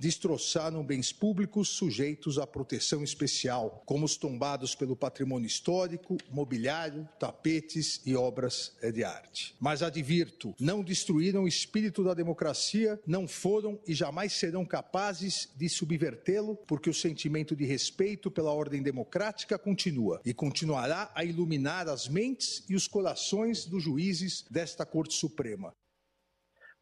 destroçaram 0.00 0.82
bens 0.82 1.12
públicos 1.12 1.68
sujeitos 1.68 2.38
à 2.38 2.46
proteção 2.46 3.04
especial, 3.04 3.82
como 3.84 4.06
os 4.06 4.16
tombados 4.16 4.74
pelo 4.74 4.96
patrimônio 4.96 5.46
histórico, 5.46 6.16
mobiliário, 6.30 7.06
tapetes 7.18 8.00
e 8.06 8.16
obras 8.16 8.74
de 8.94 9.04
arte. 9.04 9.54
Mas 9.60 9.82
advirto, 9.82 10.54
não 10.58 10.82
destruíram 10.82 11.44
o 11.44 11.48
espírito 11.48 12.02
da 12.02 12.14
democracia, 12.14 12.98
não 13.06 13.28
foram 13.28 13.78
e 13.86 13.92
jamais 13.92 14.32
serão 14.32 14.64
capazes 14.64 15.50
de 15.54 15.68
subvertê-lo, 15.68 16.56
porque 16.66 16.88
o 16.88 16.94
sentimento 16.94 17.54
de 17.54 17.66
respeito 17.66 18.30
pela 18.30 18.54
ordem 18.54 18.82
democrática 18.82 19.58
continua 19.58 20.22
e 20.24 20.32
continuará 20.32 21.12
a 21.14 21.24
iluminar 21.24 21.88
as 21.88 22.08
mentes 22.08 22.64
e 22.70 22.74
os 22.74 22.88
corações 22.88 23.66
dos 23.66 23.82
juízes 23.82 24.46
desta 24.50 24.86
Corte 24.86 25.12
Suprema. 25.12 25.74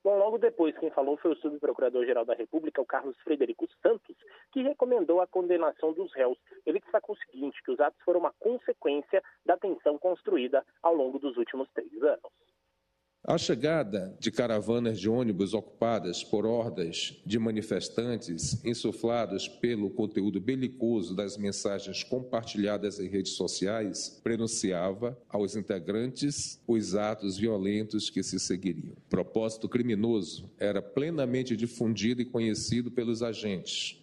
Bom, 0.05 0.17
logo 0.17 0.39
depois, 0.39 0.77
quem 0.79 0.91
falou 0.91 1.17
foi 1.17 1.33
o 1.33 1.37
subprocurador-geral 1.37 2.25
da 2.25 2.35
República, 2.35 2.81
o 2.81 2.87
Carlos 2.87 3.17
Frederico 3.21 3.69
Santos, 3.83 4.17
que 4.53 4.63
recomendou 4.63 5.21
a 5.21 5.27
condenação 5.27 5.93
dos 5.93 6.13
réus. 6.13 6.39
Ele 6.65 6.81
destacou 6.81 7.17
o 7.17 7.19
seguinte, 7.19 7.63
que 7.63 7.73
os 7.73 7.81
atos 7.81 8.01
foram 8.05 8.21
uma 8.21 8.33
consequência 8.39 9.23
da 9.45 9.57
tensão 9.57 9.99
construída 9.99 10.65
ao 10.83 10.95
longo 10.95 11.19
dos 11.19 11.37
últimos 11.37 11.69
três 11.73 11.93
anos. 12.03 12.33
A 13.31 13.37
chegada 13.37 14.17
de 14.19 14.31
caravanas 14.31 14.99
de 14.99 15.07
ônibus 15.07 15.53
ocupadas 15.53 16.25
por 16.25 16.47
hordas 16.47 17.21
de 17.27 17.39
manifestantes, 17.39 18.65
insuflados 18.65 19.47
pelo 19.47 19.91
conteúdo 19.91 20.41
belicoso 20.41 21.15
das 21.15 21.37
mensagens 21.37 22.03
compartilhadas 22.03 22.99
em 22.99 23.07
redes 23.07 23.33
sociais, 23.33 24.19
prenunciava 24.25 25.15
aos 25.29 25.57
integrantes 25.57 26.59
os 26.67 26.95
atos 26.95 27.37
violentos 27.37 28.09
que 28.09 28.23
se 28.23 28.41
seguiriam. 28.41 28.97
O 28.97 29.11
propósito 29.11 29.69
criminoso 29.69 30.51
era 30.59 30.81
plenamente 30.81 31.55
difundido 31.55 32.23
e 32.23 32.25
conhecido 32.25 32.91
pelos 32.91 33.23
agentes, 33.23 34.03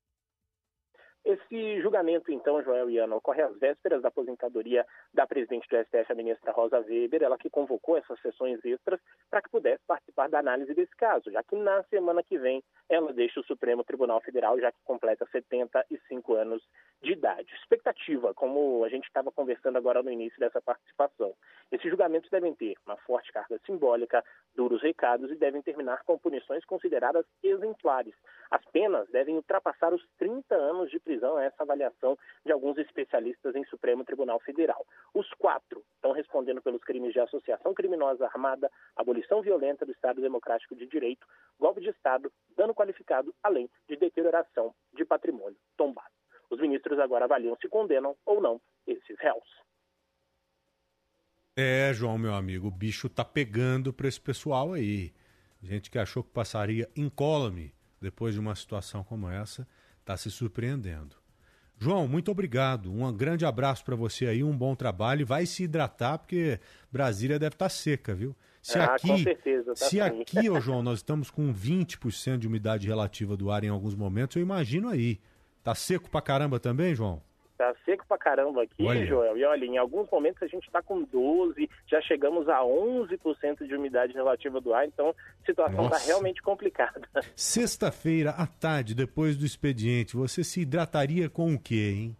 esse 1.25 1.81
julgamento, 1.81 2.31
então, 2.31 2.61
Joel 2.61 2.89
e 2.89 2.99
Ana, 2.99 3.15
ocorre 3.15 3.41
às 3.41 3.57
vésperas 3.57 4.01
da 4.01 4.09
aposentadoria 4.09 4.85
da 5.11 5.25
presidente 5.25 5.67
do 5.67 5.75
STF, 5.83 6.11
a 6.11 6.15
ministra 6.15 6.51
Rosa 6.51 6.79
Weber, 6.79 7.23
ela 7.23 7.37
que 7.37 7.49
convocou 7.49 7.97
essas 7.97 8.19
sessões 8.21 8.63
extras 8.63 8.99
para 9.29 9.41
que 9.41 9.49
pudesse 9.49 9.81
participar 9.87 10.29
da 10.29 10.37
análise 10.37 10.73
desse 10.75 10.95
caso, 10.95 11.31
já 11.31 11.41
que 11.41 11.55
na 11.55 11.81
semana 11.85 12.21
que 12.21 12.37
vem 12.37 12.63
ela 12.87 13.11
deixa 13.13 13.39
o 13.39 13.43
Supremo 13.43 13.83
Tribunal 13.83 14.21
Federal, 14.21 14.59
já 14.59 14.71
que 14.71 14.77
completa 14.83 15.25
75 15.31 16.35
anos 16.35 16.63
de 17.01 17.13
idade. 17.13 17.53
Expectativa, 17.55 18.33
como 18.33 18.83
a 18.83 18.89
gente 18.89 19.05
estava 19.05 19.31
conversando 19.31 19.77
agora 19.77 20.03
no 20.03 20.11
início 20.11 20.39
dessa 20.39 20.61
participação. 20.61 21.33
Esses 21.71 21.89
julgamentos 21.89 22.29
devem 22.29 22.53
ter 22.53 22.75
uma 22.85 22.97
forte 22.97 23.31
carga 23.31 23.59
simbólica, 23.65 24.23
duros 24.55 24.81
recados 24.81 25.31
e 25.31 25.35
devem 25.35 25.61
terminar 25.61 26.03
com 26.03 26.17
punições 26.17 26.63
consideradas 26.65 27.25
exemplares. 27.43 28.13
As 28.51 28.63
penas 28.65 29.09
devem 29.09 29.35
ultrapassar 29.35 29.93
os 29.93 30.05
30 30.17 30.53
anos 30.55 30.91
de 30.91 30.99
prisão, 30.99 31.39
essa 31.39 31.63
avaliação 31.63 32.17
de 32.45 32.51
alguns 32.51 32.77
especialistas 32.77 33.55
em 33.55 33.65
Supremo 33.65 34.05
Tribunal 34.05 34.39
Federal. 34.39 34.85
Os 35.13 35.27
quatro 35.33 35.83
estão 35.95 36.11
respondendo 36.11 36.61
pelos 36.61 36.83
crimes 36.83 37.13
de 37.13 37.19
associação 37.19 37.73
criminosa 37.73 38.25
armada, 38.25 38.71
abolição 38.95 39.41
violenta 39.41 39.85
do 39.85 39.91
Estado 39.91 40.21
Democrático 40.21 40.75
de 40.75 40.85
Direito, 40.85 41.25
golpe 41.59 41.81
de 41.81 41.89
Estado, 41.89 42.31
dano 42.55 42.74
qualificado, 42.75 43.33
além 43.41 43.69
de 43.89 43.95
deterioração 43.95 44.75
de 44.93 45.03
patrimônio 45.03 45.57
tombado. 45.75 46.13
Os 46.49 46.59
ministros 46.59 46.99
agora 46.99 47.25
avaliam 47.25 47.57
se 47.59 47.67
condenam 47.67 48.15
ou 48.25 48.39
não 48.39 48.61
esses 48.85 49.17
réus. 49.19 49.65
É, 51.57 51.93
João, 51.93 52.17
meu 52.17 52.33
amigo, 52.35 52.67
o 52.67 52.71
bicho 52.71 53.09
tá 53.09 53.23
pegando 53.23 53.93
para 53.93 54.07
esse 54.07 54.19
pessoal 54.19 54.73
aí. 54.73 55.13
Gente 55.63 55.89
que 55.89 55.97
achou 55.97 56.21
que 56.21 56.29
passaria 56.29 56.89
incólume 56.95 57.73
depois 57.99 58.33
de 58.33 58.39
uma 58.39 58.55
situação 58.55 59.03
como 59.03 59.29
essa, 59.29 59.67
está 59.99 60.15
se 60.15 60.29
surpreendendo. 60.29 61.15
João, 61.77 62.07
muito 62.07 62.29
obrigado. 62.31 62.91
Um 62.91 63.11
grande 63.11 63.45
abraço 63.45 63.83
para 63.83 63.95
você 63.95 64.27
aí, 64.27 64.43
um 64.43 64.55
bom 64.55 64.75
trabalho. 64.75 65.25
Vai 65.25 65.45
se 65.45 65.63
hidratar, 65.63 66.19
porque 66.19 66.59
Brasília 66.91 67.39
deve 67.39 67.55
estar 67.55 67.69
seca, 67.69 68.13
viu? 68.13 68.35
Se 68.65 68.79
Ah, 68.79 68.95
aqui, 68.95 69.07
com 69.09 69.17
certeza, 69.19 69.65
tá 69.73 69.75
se 69.75 69.89
sim. 69.91 69.99
aqui, 70.01 70.49
ô 70.49 70.59
João, 70.59 70.81
nós 70.81 70.97
estamos 70.97 71.29
com 71.29 71.53
20% 71.53 72.39
de 72.39 72.47
umidade 72.47 72.87
relativa 72.87 73.37
do 73.37 73.51
ar 73.51 73.63
em 73.63 73.69
alguns 73.69 73.93
momentos, 73.93 74.35
eu 74.37 74.41
imagino 74.41 74.89
aí. 74.89 75.19
Tá 75.63 75.75
seco 75.75 76.09
pra 76.09 76.19
caramba 76.19 76.59
também, 76.59 76.95
João? 76.95 77.21
Tá 77.59 77.71
seco 77.85 78.03
pra 78.07 78.17
caramba 78.17 78.63
aqui, 78.63 78.83
Olha. 78.83 79.05
Joel. 79.05 79.37
E 79.37 79.45
olha, 79.45 79.65
em 79.65 79.77
alguns 79.77 80.09
momentos 80.09 80.41
a 80.41 80.47
gente 80.47 80.67
tá 80.71 80.81
com 80.81 81.03
12, 81.03 81.69
já 81.85 82.01
chegamos 82.01 82.49
a 82.49 82.61
11% 82.63 83.67
de 83.67 83.75
umidade 83.75 84.13
relativa 84.13 84.59
do 84.59 84.73
ar, 84.73 84.87
então 84.87 85.09
a 85.09 85.45
situação 85.45 85.83
Nossa. 85.83 85.99
tá 85.99 86.05
realmente 86.07 86.41
complicada. 86.41 87.07
Sexta-feira 87.35 88.31
à 88.31 88.47
tarde, 88.47 88.95
depois 88.95 89.37
do 89.37 89.45
expediente, 89.45 90.15
você 90.17 90.43
se 90.43 90.61
hidrataria 90.61 91.29
com 91.29 91.53
o 91.53 91.59
quê, 91.59 91.93
hein? 91.95 92.17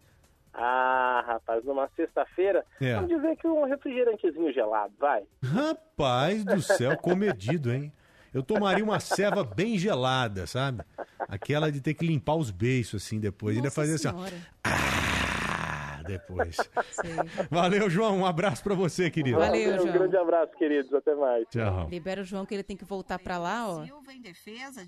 Ah, 0.58 1.24
rapaz, 1.28 1.64
numa 1.66 1.90
sexta-feira, 1.96 2.66
É. 2.80 2.96
vamos 2.96 3.10
dizer 3.10 3.36
que 3.36 3.46
um 3.48 3.66
refrigerantezinho 3.66 4.54
gelado, 4.54 4.94
vai. 4.98 5.24
Rapaz 5.44 6.46
do 6.46 6.62
céu, 6.62 6.96
comedido, 6.98 7.74
hein? 7.74 7.92
Eu 8.34 8.42
tomaria 8.44 8.84
uma 8.84 9.00
ceva 9.00 9.44
bem 9.44 9.78
gelada, 9.78 10.46
sabe? 10.48 10.82
Aquela 11.20 11.72
de 11.72 11.80
ter 11.82 11.94
que 11.94 12.06
limpar 12.06 12.36
os 12.36 12.52
beiços 12.52 13.04
assim 13.04 13.18
depois. 13.20 13.56
Ainda 13.56 13.72
fazer 13.72 13.96
assim, 13.96 14.08
ó. 14.10 14.14
Ah, 14.64 15.05
depois. 16.06 16.56
Valeu, 17.50 17.90
João. 17.90 18.20
Um 18.20 18.26
abraço 18.26 18.64
pra 18.64 18.74
você, 18.76 19.10
querido. 19.10 19.38
Valeu, 19.40 19.74
Um 19.74 19.78
João. 19.78 19.94
grande 19.94 20.18
abraço, 20.18 20.54
queridos. 20.58 20.94
Até 20.94 21.14
mais. 21.16 21.46
Tchau. 21.50 21.88
Libera 21.90 22.22
o 22.22 22.24
João 22.24 22.46
que 22.46 22.54
ele 22.54 22.64
tem 22.64 22.78
que 22.78 22.86
voltar 22.86 23.20
para 23.20 23.38
lá, 23.38 23.68
ó. 23.70 23.86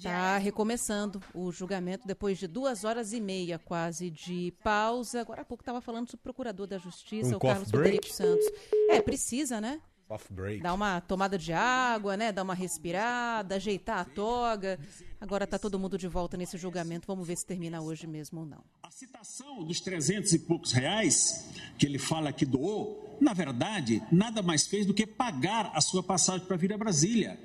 Tá 0.01 0.37
recomeçando 0.37 1.21
o 1.33 1.51
julgamento 1.51 2.07
depois 2.07 2.37
de 2.37 2.47
duas 2.47 2.83
horas 2.83 3.13
e 3.13 3.19
meia 3.21 3.59
quase 3.59 4.09
de 4.09 4.53
pausa. 4.63 5.21
Agora 5.21 5.41
há 5.41 5.45
pouco 5.45 5.61
estava 5.61 5.81
falando 5.81 6.07
sobre 6.09 6.21
o 6.21 6.23
procurador 6.23 6.67
da 6.67 6.77
Justiça, 6.77 7.33
Um 7.33 7.37
o 7.37 7.39
Carlos 7.39 7.71
break? 7.71 8.07
Frederico 8.07 8.13
Santos. 8.13 8.45
É, 8.89 9.01
precisa, 9.01 9.59
né? 9.61 9.79
Off 10.09 10.31
break. 10.31 10.61
Dar 10.61 10.73
uma 10.73 11.01
tomada 11.01 11.37
de 11.37 11.51
água, 11.51 12.15
né? 12.15 12.31
Dar 12.31 12.43
uma 12.43 12.53
respirada, 12.53 13.55
ajeitar 13.55 13.99
a 13.99 14.05
toga. 14.05 14.79
Agora 15.19 15.45
tá 15.45 15.59
todo 15.59 15.77
mundo 15.77 15.97
de 15.97 16.07
volta 16.07 16.37
nesse 16.37 16.57
julgamento. 16.57 17.05
Vamos 17.07 17.27
ver 17.27 17.35
se 17.35 17.45
termina 17.45 17.81
hoje 17.81 18.07
mesmo 18.07 18.39
ou 18.39 18.45
não. 18.45 18.63
citação 18.89 19.63
dos 19.63 19.81
300 19.81 20.31
e 20.33 20.39
poucos 20.39 20.71
reais 20.71 21.49
que 21.77 21.85
ele 21.85 21.99
fala 21.99 22.31
que 22.31 22.45
doou, 22.45 23.17
na 23.19 23.33
verdade, 23.33 24.01
nada 24.11 24.41
mais 24.41 24.65
fez 24.65 24.85
do 24.85 24.93
que 24.93 25.05
pagar 25.05 25.71
a 25.73 25.81
sua 25.81 26.01
passagem 26.01 26.47
para 26.47 26.55
vir 26.55 26.71
a 26.71 26.77
Brasília. 26.77 27.37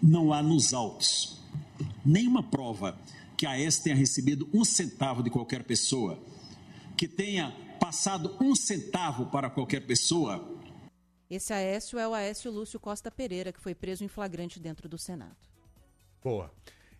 Não 0.00 0.32
há 0.32 0.40
nos 0.40 0.72
autos 0.72 1.38
nenhuma 2.04 2.42
prova 2.42 2.98
que 3.36 3.46
a 3.46 3.50
AES 3.50 3.78
tenha 3.78 3.94
recebido 3.94 4.48
um 4.52 4.64
centavo 4.64 5.22
de 5.22 5.30
qualquer 5.30 5.62
pessoa, 5.62 6.18
que 6.96 7.06
tenha 7.06 7.54
passado 7.78 8.36
um 8.40 8.54
centavo 8.54 9.26
para 9.26 9.48
qualquer 9.48 9.80
pessoa. 9.80 10.56
Esse 11.30 11.52
Aécio 11.52 11.98
é 11.98 12.08
o 12.08 12.14
Aécio 12.14 12.50
Lúcio 12.50 12.80
Costa 12.80 13.10
Pereira, 13.10 13.52
que 13.52 13.60
foi 13.60 13.74
preso 13.74 14.02
em 14.02 14.08
flagrante 14.08 14.58
dentro 14.58 14.88
do 14.88 14.98
Senado. 14.98 15.36
Boa. 16.22 16.50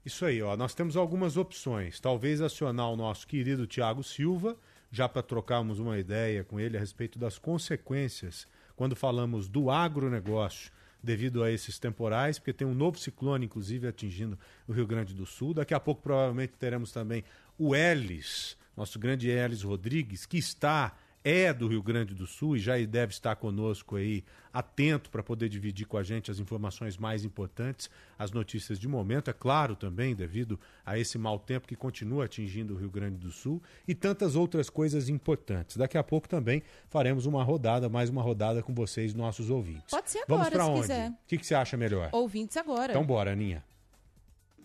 Isso 0.05 0.25
aí, 0.25 0.41
ó. 0.43 0.57
Nós 0.57 0.75
temos 0.75 0.97
algumas 0.97 1.37
opções. 1.37 1.99
Talvez 2.01 2.41
acionar 2.41 2.91
o 2.91 2.97
nosso 2.97 3.27
querido 3.27 3.67
Tiago 3.67 4.03
Silva, 4.03 4.57
já 4.91 5.09
para 5.09 5.23
trocarmos 5.23 5.79
uma 5.79 5.99
ideia 5.99 6.45
com 6.45 6.61
ele 6.61 6.77
a 6.77 6.81
respeito 6.81 7.19
das 7.19 7.39
consequências 7.39 8.47
quando 8.77 8.95
falamos 8.95 9.49
do 9.49 9.71
agronegócio 9.71 10.71
devido 11.03 11.43
a 11.43 11.51
esses 11.51 11.79
temporais, 11.79 12.39
porque 12.39 12.53
tem 12.53 12.67
um 12.67 12.75
novo 12.75 12.99
ciclone, 12.99 13.47
inclusive, 13.47 13.87
atingindo 13.87 14.39
o 14.67 14.73
Rio 14.73 14.87
Grande 14.87 15.15
do 15.15 15.27
Sul. 15.27 15.55
Daqui 15.55 15.75
a 15.75 15.81
pouco, 15.81 16.03
provavelmente, 16.03 16.55
teremos 16.59 16.93
também 16.93 17.25
o 17.59 17.75
Elis, 17.75 18.57
nosso 18.79 18.97
grande 18.97 19.29
Elis 19.29 19.63
Rodrigues, 19.63 20.25
que 20.25 20.39
está 20.39 20.97
é 21.25 21.53
do 21.53 21.67
Rio 21.67 21.83
Grande 21.83 22.15
do 22.15 22.29
Sul 22.29 22.57
e 22.57 22.61
já 22.61 22.79
deve 22.79 23.13
estar 23.13 23.35
conosco 23.35 23.97
aí, 23.97 24.25
atento 24.53 25.11
para 25.11 25.21
poder 25.21 25.49
dividir 25.49 25.85
com 25.85 25.97
a 25.99 26.03
gente 26.05 26.31
as 26.31 26.39
informações 26.39 26.97
mais 26.97 27.25
importantes, 27.25 27.91
as 28.17 28.31
notícias 28.31 28.79
de 28.79 28.87
momento, 28.87 29.29
é 29.29 29.33
claro 29.33 29.75
também, 29.75 30.15
devido 30.15 30.61
a 30.87 30.97
esse 30.97 31.19
mau 31.19 31.37
tempo 31.41 31.67
que 31.67 31.75
continua 31.75 32.27
atingindo 32.27 32.75
o 32.75 32.79
Rio 32.79 32.89
Grande 32.89 33.17
do 33.17 33.33
Sul 33.33 33.61
e 33.87 33.97
tantas 33.97 34.37
outras 34.37 34.71
coisas 34.71 35.09
importantes. 35.09 35.77
Daqui 35.77 35.99
a 35.99 36.05
pouco 36.05 36.29
também 36.29 36.63
faremos 36.89 37.27
uma 37.27 37.43
rodada, 37.43 37.89
mais 37.89 38.09
uma 38.09 38.23
rodada 38.23 38.63
com 38.63 38.73
vocês, 38.73 39.13
nossos 39.13 39.51
ouvintes. 39.51 39.91
Pode 39.91 40.09
ser 40.09 40.25
Vamos 40.29 40.47
agora, 40.47 40.57
para 40.57 40.65
se 40.65 40.71
onde? 40.71 40.81
quiser. 40.83 41.11
O 41.11 41.15
que, 41.27 41.37
que 41.37 41.47
você 41.47 41.55
acha 41.57 41.77
melhor? 41.77 42.11
Ouvintes 42.13 42.57
agora. 42.57 42.93
Então 42.93 43.05
bora, 43.05 43.33
Aninha. 43.33 43.65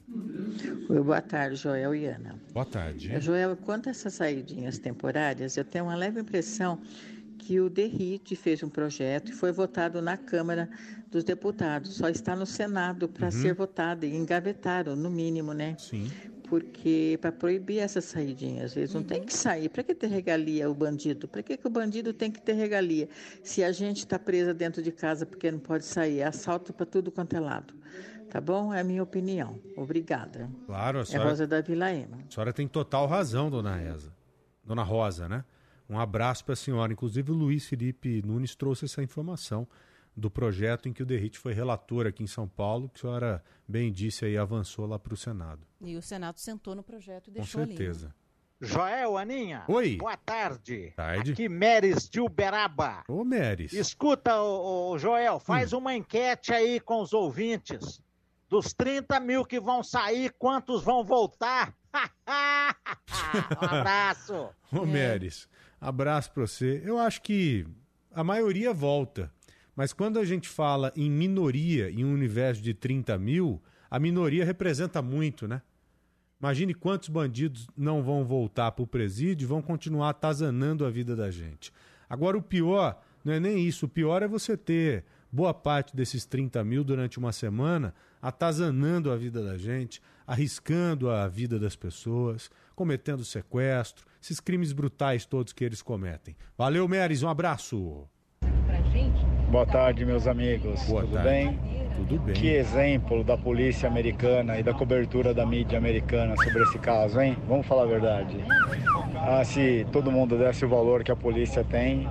Boa 0.07 1.21
tarde, 1.21 1.55
Joel 1.55 1.95
e 1.95 2.05
Ana. 2.05 2.35
Boa 2.53 2.65
tarde. 2.65 3.11
Eh, 3.11 3.19
Joel, 3.19 3.55
quanto 3.57 3.87
a 3.87 3.91
essas 3.91 4.13
saídinhas 4.13 4.77
temporárias, 4.77 5.57
eu 5.57 5.63
tenho 5.65 5.85
uma 5.85 5.95
leve 5.95 6.19
impressão 6.19 6.79
que 7.37 7.59
o 7.59 7.69
DERIT 7.69 8.35
fez 8.35 8.63
um 8.63 8.69
projeto 8.69 9.31
e 9.31 9.33
foi 9.33 9.51
votado 9.51 10.01
na 10.01 10.15
Câmara 10.17 10.69
dos 11.09 11.23
Deputados. 11.23 11.95
Só 11.95 12.09
está 12.09 12.35
no 12.35 12.45
Senado 12.45 13.07
para 13.09 13.25
Uhum. 13.25 13.31
ser 13.31 13.53
votado 13.53 14.05
e 14.05 14.15
engavetaram, 14.15 14.95
no 14.95 15.09
mínimo, 15.09 15.53
né? 15.53 15.75
Sim. 15.79 16.09
Porque 16.47 17.17
para 17.19 17.31
proibir 17.31 17.79
essas 17.79 18.05
saídinhas, 18.05 18.77
eles 18.77 18.93
não 18.93 19.01
tem 19.01 19.23
que 19.23 19.33
sair. 19.33 19.69
Para 19.69 19.81
que 19.83 19.95
ter 19.95 20.07
regalia 20.07 20.69
o 20.69 20.73
bandido? 20.73 21.27
Para 21.27 21.41
que, 21.41 21.57
que 21.57 21.65
o 21.65 21.69
bandido 21.69 22.13
tem 22.13 22.29
que 22.29 22.41
ter 22.41 22.53
regalia? 22.53 23.09
Se 23.41 23.63
a 23.63 23.71
gente 23.71 23.99
está 23.99 24.19
presa 24.19 24.53
dentro 24.53 24.81
de 24.81 24.91
casa 24.91 25.25
porque 25.25 25.49
não 25.51 25.59
pode 25.59 25.85
sair, 25.85 26.21
assalto 26.21 26.71
para 26.71 26.85
tudo 26.85 27.11
quanto 27.11 27.35
é 27.35 27.39
lado. 27.39 27.73
Tá 28.33 28.41
bom? 28.41 28.73
É 28.73 28.79
a 28.79 28.83
minha 28.83 29.03
opinião. 29.03 29.59
Obrigada. 29.77 30.49
Claro, 30.65 30.97
a 30.97 31.01
É 31.01 31.05
senhora, 31.05 31.29
Rosa 31.29 31.45
da 31.45 31.61
Vila 31.61 31.91
Ema. 31.93 32.17
a 32.27 32.31
senhora 32.33 32.51
tem 32.51 32.67
total 32.67 33.05
razão, 33.05 33.47
dona 33.51 33.75
Reza. 33.75 34.11
Dona 34.65 34.81
Rosa, 34.81 35.29
né? 35.29 35.45
Um 35.87 35.99
abraço 35.99 36.43
para 36.43 36.53
a 36.53 36.55
senhora. 36.55 36.91
Inclusive, 36.91 37.31
o 37.31 37.35
Luiz 37.35 37.67
Felipe 37.67 38.23
Nunes 38.25 38.55
trouxe 38.55 38.85
essa 38.85 39.03
informação 39.03 39.67
do 40.17 40.31
projeto 40.31 40.89
em 40.89 40.93
que 40.93 41.03
o 41.03 41.05
Derrite 41.05 41.37
foi 41.37 41.53
relator 41.53 42.07
aqui 42.07 42.23
em 42.23 42.27
São 42.27 42.47
Paulo, 42.47 42.89
que 42.89 42.99
a 42.99 43.01
senhora 43.01 43.43
bem 43.67 43.91
disse 43.91 44.25
aí, 44.25 44.35
avançou 44.35 44.87
lá 44.87 44.97
para 44.97 45.13
o 45.13 45.17
Senado. 45.17 45.61
E 45.79 45.95
o 45.95 46.01
Senado 46.01 46.39
sentou 46.39 46.73
no 46.73 46.81
projeto 46.83 47.27
e 47.27 47.31
Com 47.33 47.39
deixou 47.39 47.61
ali. 47.61 47.71
né? 47.73 47.77
certeza. 47.77 48.15
Joel, 48.61 49.17
Aninha. 49.17 49.63
Oi. 49.67 49.97
Boa 49.97 50.15
tarde. 50.15 50.93
Tarde. 50.95 51.33
Aqui 51.33 51.49
Meres 51.49 52.07
de 52.09 52.21
Uberaba. 52.21 53.03
Ô, 53.09 53.23
Meres. 53.25 53.73
Escuta, 53.73 54.41
ô, 54.41 54.91
ô, 54.91 54.97
Joel, 54.97 55.37
faz 55.39 55.73
Hum. 55.73 55.79
uma 55.79 55.93
enquete 55.95 56.53
aí 56.53 56.79
com 56.79 57.01
os 57.01 57.11
ouvintes. 57.13 58.01
Dos 58.53 58.71
30 58.71 59.19
mil 59.19 59.43
que 59.43 59.59
vão 59.59 59.81
sair, 59.81 60.31
quantos 60.37 60.83
vão 60.83 61.03
voltar? 61.03 61.73
um 63.59 63.65
abraço. 63.65 64.47
Ô, 64.71 64.85
Meres, 64.85 65.49
abraço 65.81 66.31
para 66.31 66.45
você. 66.45 66.79
Eu 66.85 66.99
acho 66.99 67.23
que 67.23 67.65
a 68.13 68.23
maioria 68.23 68.71
volta. 68.71 69.33
Mas 69.75 69.91
quando 69.91 70.19
a 70.19 70.23
gente 70.23 70.47
fala 70.47 70.93
em 70.95 71.09
minoria 71.09 71.89
em 71.89 72.05
um 72.05 72.13
universo 72.13 72.61
de 72.61 72.75
30 72.75 73.17
mil, 73.17 73.59
a 73.89 73.97
minoria 73.97 74.45
representa 74.45 75.01
muito, 75.01 75.47
né? 75.47 75.59
Imagine 76.39 76.75
quantos 76.75 77.09
bandidos 77.09 77.65
não 77.75 78.03
vão 78.03 78.23
voltar 78.23 78.71
para 78.73 78.83
o 78.83 78.87
presídio 78.87 79.45
e 79.45 79.47
vão 79.47 79.63
continuar 79.63 80.11
atazanando 80.11 80.85
a 80.85 80.91
vida 80.91 81.15
da 81.15 81.31
gente. 81.31 81.73
Agora, 82.07 82.37
o 82.37 82.43
pior 82.43 83.01
não 83.25 83.33
é 83.33 83.39
nem 83.39 83.65
isso. 83.65 83.87
O 83.87 83.89
pior 83.89 84.21
é 84.21 84.27
você 84.27 84.55
ter 84.55 85.05
boa 85.33 85.51
parte 85.51 85.95
desses 85.95 86.25
30 86.25 86.63
mil 86.63 86.83
durante 86.83 87.17
uma 87.17 87.31
semana 87.31 87.91
atazanando 88.21 89.11
a 89.11 89.17
vida 89.17 89.43
da 89.43 89.57
gente, 89.57 89.99
arriscando 90.27 91.09
a 91.09 91.27
vida 91.27 91.59
das 91.59 91.75
pessoas, 91.75 92.51
cometendo 92.75 93.25
sequestro, 93.25 94.05
esses 94.21 94.39
crimes 94.39 94.71
brutais 94.71 95.25
todos 95.25 95.51
que 95.51 95.65
eles 95.65 95.81
cometem. 95.81 96.35
Valeu, 96.55 96.87
Meres, 96.87 97.23
um 97.23 97.29
abraço. 97.29 98.07
Boa 99.49 99.65
tarde, 99.65 100.05
meus 100.05 100.27
amigos. 100.27 100.83
Boa 100.83 101.01
Tudo 101.01 101.13
tarde. 101.13 101.29
bem? 101.29 101.59
Tudo 101.95 102.19
bem. 102.19 102.33
Que 102.33 102.49
exemplo 102.49 103.23
da 103.23 103.37
polícia 103.37 103.87
americana 103.87 104.59
e 104.59 104.63
da 104.63 104.73
cobertura 104.73 105.33
da 105.33 105.45
mídia 105.45 105.77
americana 105.77 106.35
sobre 106.37 106.63
esse 106.63 106.79
caso, 106.79 107.19
hein? 107.19 107.37
Vamos 107.47 107.65
falar 107.65 107.83
a 107.83 107.87
verdade. 107.87 108.37
Ah, 109.15 109.43
se 109.43 109.85
todo 109.91 110.11
mundo 110.11 110.37
desse 110.37 110.65
o 110.65 110.69
valor 110.69 111.03
que 111.03 111.11
a 111.11 111.15
polícia 111.15 111.63
tem, 111.63 112.09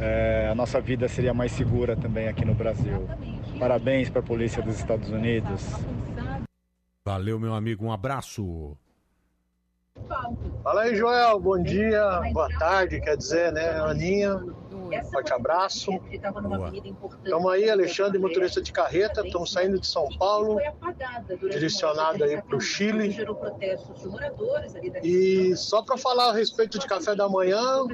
eh, 0.00 0.48
a 0.50 0.54
nossa 0.54 0.80
vida 0.80 1.06
seria 1.08 1.34
mais 1.34 1.52
segura 1.52 1.94
também 1.94 2.26
aqui 2.26 2.44
no 2.44 2.54
Brasil. 2.54 3.06
Parabéns 3.58 4.08
para 4.08 4.20
a 4.20 4.24
polícia 4.24 4.62
dos 4.62 4.76
Estados 4.76 5.10
Unidos. 5.10 5.62
Valeu, 7.04 7.38
meu 7.38 7.54
amigo, 7.54 7.84
um 7.84 7.92
abraço. 7.92 8.76
Fala 10.62 10.82
aí, 10.82 10.96
Joel. 10.96 11.38
Bom 11.38 11.62
dia, 11.62 12.22
boa 12.32 12.48
tarde, 12.58 13.00
quer 13.00 13.16
dizer, 13.16 13.52
né, 13.52 13.78
Aninha? 13.80 14.40
Forte 15.10 15.32
abraço. 15.32 15.90
Estamos 16.10 17.52
aí, 17.52 17.68
Alexandre, 17.70 18.18
motorista 18.18 18.60
de 18.60 18.72
carreta. 18.72 19.26
Estamos 19.26 19.52
saindo 19.52 19.78
de 19.78 19.86
São 19.86 20.08
Paulo, 20.18 20.58
direcionado 21.50 22.24
aí 22.24 22.40
para 22.40 22.56
o 22.56 22.60
Chile. 22.60 23.16
E 25.02 25.56
só 25.56 25.82
para 25.82 25.96
falar 25.96 26.30
a 26.30 26.32
respeito 26.32 26.78
de 26.78 26.86
café 26.86 27.14
da 27.14 27.28
manhã, 27.28 27.84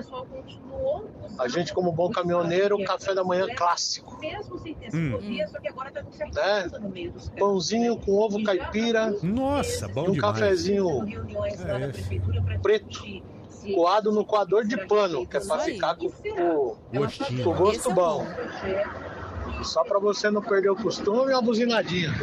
a 1.39 1.48
gente, 1.48 1.73
como 1.74 1.93
bom 1.93 2.10
caminhoneiro, 2.10 2.82
café 2.85 3.14
da 3.14 3.24
manhã 3.24 3.47
clássico. 3.55 4.18
Hum. 4.94 5.18
Né? 6.35 6.70
Pãozinho 7.39 7.97
com 7.98 8.12
ovo 8.12 8.43
caipira. 8.43 9.14
Nossa, 9.23 9.89
bom 9.89 10.06
e 10.06 10.09
um 10.09 10.12
demais. 10.12 10.39
cafezinho 10.39 10.86
É, 11.66 12.59
preto, 12.59 13.05
coado 13.75 14.13
no 14.13 14.25
coador 14.25 14.65
de 14.65 14.77
pano, 14.87 15.27
que 15.27 15.37
é 15.37 15.41
para 15.41 15.61
ficar 15.61 15.95
com 15.97 16.07
o 16.07 16.77
Gostinho. 16.93 17.45
com 17.45 17.51
o 17.51 17.55
gosto 17.55 17.77
Esse 17.81 17.91
é 17.91 17.95
bom. 17.95 18.27
Só 19.63 19.85
para 19.85 19.99
você 19.99 20.31
não 20.31 20.43
perder 20.43 20.71
o 20.71 20.77
costume, 20.77 21.33
uma 21.33 21.43
buzinadinha. 21.43 22.13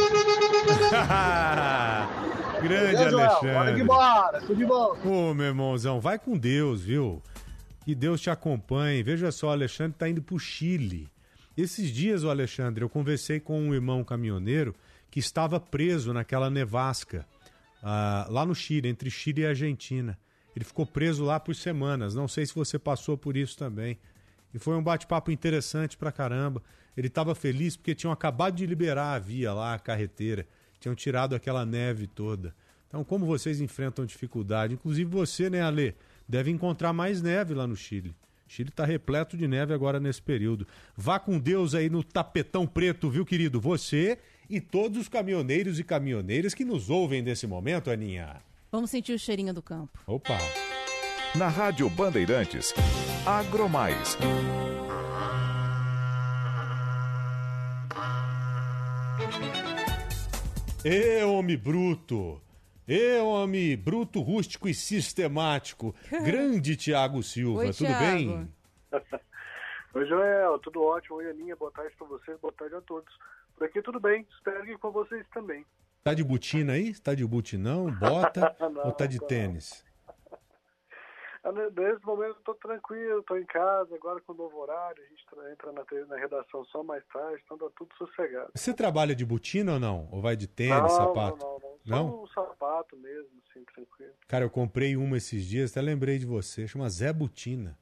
Grande 2.62 3.10
Joel? 3.10 3.20
Alexandre. 3.20 3.54
Bora 3.54 3.74
de 3.74 3.84
bora, 3.84 4.40
tudo 4.42 4.56
de 4.56 4.66
bom. 4.66 4.96
Ô, 5.04 5.34
meu 5.34 5.48
irmãozão, 5.48 6.00
vai 6.00 6.18
com 6.18 6.38
Deus, 6.38 6.82
viu? 6.82 7.22
Que 7.84 7.94
Deus 7.94 8.22
te 8.22 8.30
acompanhe. 8.30 9.04
Veja 9.04 9.32
só, 9.32 9.48
o 9.48 9.52
Alexandre 9.52 9.98
tá 9.98 10.08
indo 10.08 10.22
pro 10.22 10.40
Chile. 10.40 11.10
Esses 11.58 11.92
dias, 11.92 12.24
o 12.24 12.30
Alexandre, 12.30 12.84
eu 12.84 12.90
conversei 12.90 13.40
com 13.40 13.60
um 13.60 13.74
irmão 13.74 14.04
caminhoneiro 14.04 14.74
que 15.12 15.20
estava 15.20 15.60
preso 15.60 16.12
naquela 16.14 16.50
nevasca, 16.50 17.28
ah, 17.84 18.26
lá 18.30 18.46
no 18.46 18.56
Chile, 18.56 18.88
entre 18.88 19.12
Chile 19.12 19.42
e 19.42 19.46
Argentina. 19.46 20.18
Ele 20.56 20.66
ficou 20.66 20.86
preso 20.86 21.24
lá 21.24 21.40
por 21.40 21.56
semanas. 21.56 22.14
Não 22.14 22.28
sei 22.28 22.46
se 22.46 22.54
você 22.54 22.78
passou 22.78 23.18
por 23.18 23.36
isso 23.36 23.58
também. 23.58 23.98
E 24.54 24.60
foi 24.60 24.76
um 24.76 24.84
bate-papo 24.84 25.32
interessante 25.32 25.98
pra 25.98 26.12
caramba. 26.12 26.62
Ele 26.96 27.08
estava 27.08 27.34
feliz 27.34 27.76
porque 27.76 27.96
tinham 27.96 28.12
acabado 28.12 28.56
de 28.56 28.66
liberar 28.66 29.14
a 29.14 29.20
via 29.20 29.52
lá, 29.54 29.74
a 29.74 29.80
carreteira. 29.80 30.46
Tinham 30.80 30.94
tirado 30.94 31.36
aquela 31.36 31.66
neve 31.66 32.06
toda. 32.06 32.54
Então, 32.88 33.04
como 33.04 33.26
vocês 33.26 33.60
enfrentam 33.60 34.06
dificuldade? 34.06 34.76
Inclusive 34.76 35.10
você, 35.10 35.50
né, 35.50 35.62
Ale? 35.62 35.96
Deve 36.28 36.52
encontrar 36.52 36.94
mais 36.94 37.22
neve 37.22 37.54
lá 37.56 37.66
no 37.66 37.76
Chile. 37.76 38.14
O 38.48 38.52
Chile 38.52 38.70
está 38.70 38.86
repleto 38.86 39.36
de 39.36 39.48
neve 39.48 39.74
agora 39.74 40.00
nesse 40.00 40.22
período. 40.22 40.68
Vá 40.96 41.20
com 41.20 41.40
Deus 41.40 41.74
aí 41.74 41.90
no 41.90 42.04
tapetão 42.04 42.68
preto, 42.68 43.10
viu, 43.10 43.26
querido? 43.26 43.60
Você 43.60 44.20
e 44.48 44.62
todos 44.62 45.00
os 45.00 45.08
caminhoneiros 45.08 45.80
e 45.80 45.84
caminhoneiras 45.84 46.54
que 46.54 46.64
nos 46.64 46.90
ouvem 46.92 47.24
nesse 47.24 47.48
momento, 47.48 47.90
Aninha. 47.90 48.42
Vamos 48.74 48.90
sentir 48.90 49.14
o 49.14 49.20
cheirinho 49.20 49.54
do 49.54 49.62
campo. 49.62 50.00
Opa! 50.08 50.36
Na 51.38 51.48
Rádio 51.48 51.88
Bandeirantes, 51.92 52.74
Agromais. 53.24 54.18
Ê, 60.84 61.24
homem 61.24 61.56
bruto! 61.56 62.42
Ê, 62.88 63.20
homem 63.20 63.78
bruto, 63.78 64.20
rústico 64.22 64.68
e 64.68 64.74
sistemático. 64.74 65.94
Grande 66.26 66.76
Tiago 66.76 67.22
Silva, 67.22 67.60
Oi, 67.60 67.74
tudo 67.74 67.86
Thiago. 67.86 68.00
bem? 68.00 68.54
Oi, 69.94 70.06
Joel, 70.08 70.58
tudo 70.58 70.82
ótimo. 70.82 71.18
Oi, 71.18 71.30
Aninha, 71.30 71.56
boa 71.56 71.72
tarde 71.72 71.96
pra 71.96 72.08
vocês, 72.08 72.40
boa 72.40 72.52
tarde 72.54 72.74
a 72.74 72.82
todos. 72.82 73.14
Por 73.56 73.68
aqui 73.68 73.84
tudo 73.84 74.00
bem, 74.00 74.26
espero 74.36 74.66
que 74.66 74.76
com 74.80 74.90
vocês 74.90 75.24
também. 75.32 75.64
Tá 76.04 76.14
de 76.14 76.24
botina 76.24 76.74
aí? 76.74 76.94
Tá 77.00 77.16
de 77.16 77.26
butinão, 77.26 77.90
bota 77.90 78.54
Não, 78.60 78.86
ou 78.86 78.92
tá 78.92 79.06
de 79.06 79.20
não. 79.22 79.28
tênis? 79.28 79.86
Ne- 81.46 81.70
Nesse 81.72 82.06
momento 82.06 82.36
eu 82.38 82.44
tô 82.44 82.56
tranquilo, 82.56 83.24
tô 83.24 83.38
em 83.38 83.46
casa, 83.46 83.94
agora 83.96 84.20
com 84.22 84.34
o 84.34 84.36
novo 84.36 84.58
horário, 84.58 85.02
a 85.04 85.08
gente 85.08 85.26
tra- 85.26 85.52
entra 85.52 85.72
na, 85.72 85.86
na 86.08 86.18
redação 86.18 86.64
só 86.66 86.84
mais 86.84 87.06
tarde, 87.08 87.42
então 87.46 87.58
tá 87.58 87.68
tudo 87.78 87.94
sossegado. 87.98 88.52
Você 88.56 88.74
trabalha 88.74 89.16
de 89.16 89.26
botina 89.26 89.74
ou 89.74 89.80
não? 89.80 90.08
Ou 90.12 90.22
vai 90.22 90.36
de 90.36 90.48
tênis, 90.48 90.82
não, 90.82 90.90
sapato? 90.90 91.38
Não, 91.38 91.60
não, 91.60 91.60
não. 91.60 91.80
Não? 91.86 92.10
Só 92.10 92.24
um 92.24 92.28
sapato 92.28 92.98
mesmo, 92.98 93.30
assim, 93.50 93.64
tranquilo. 93.66 94.14
Cara, 94.28 94.46
eu 94.46 94.50
comprei 94.50 94.96
uma 94.96 95.18
esses 95.18 95.46
dias, 95.46 95.72
até 95.72 95.82
lembrei 95.82 96.18
de 96.18 96.26
você, 96.26 96.66
chama 96.68 96.90
Zé 96.90 97.12
Butina. 97.12 97.78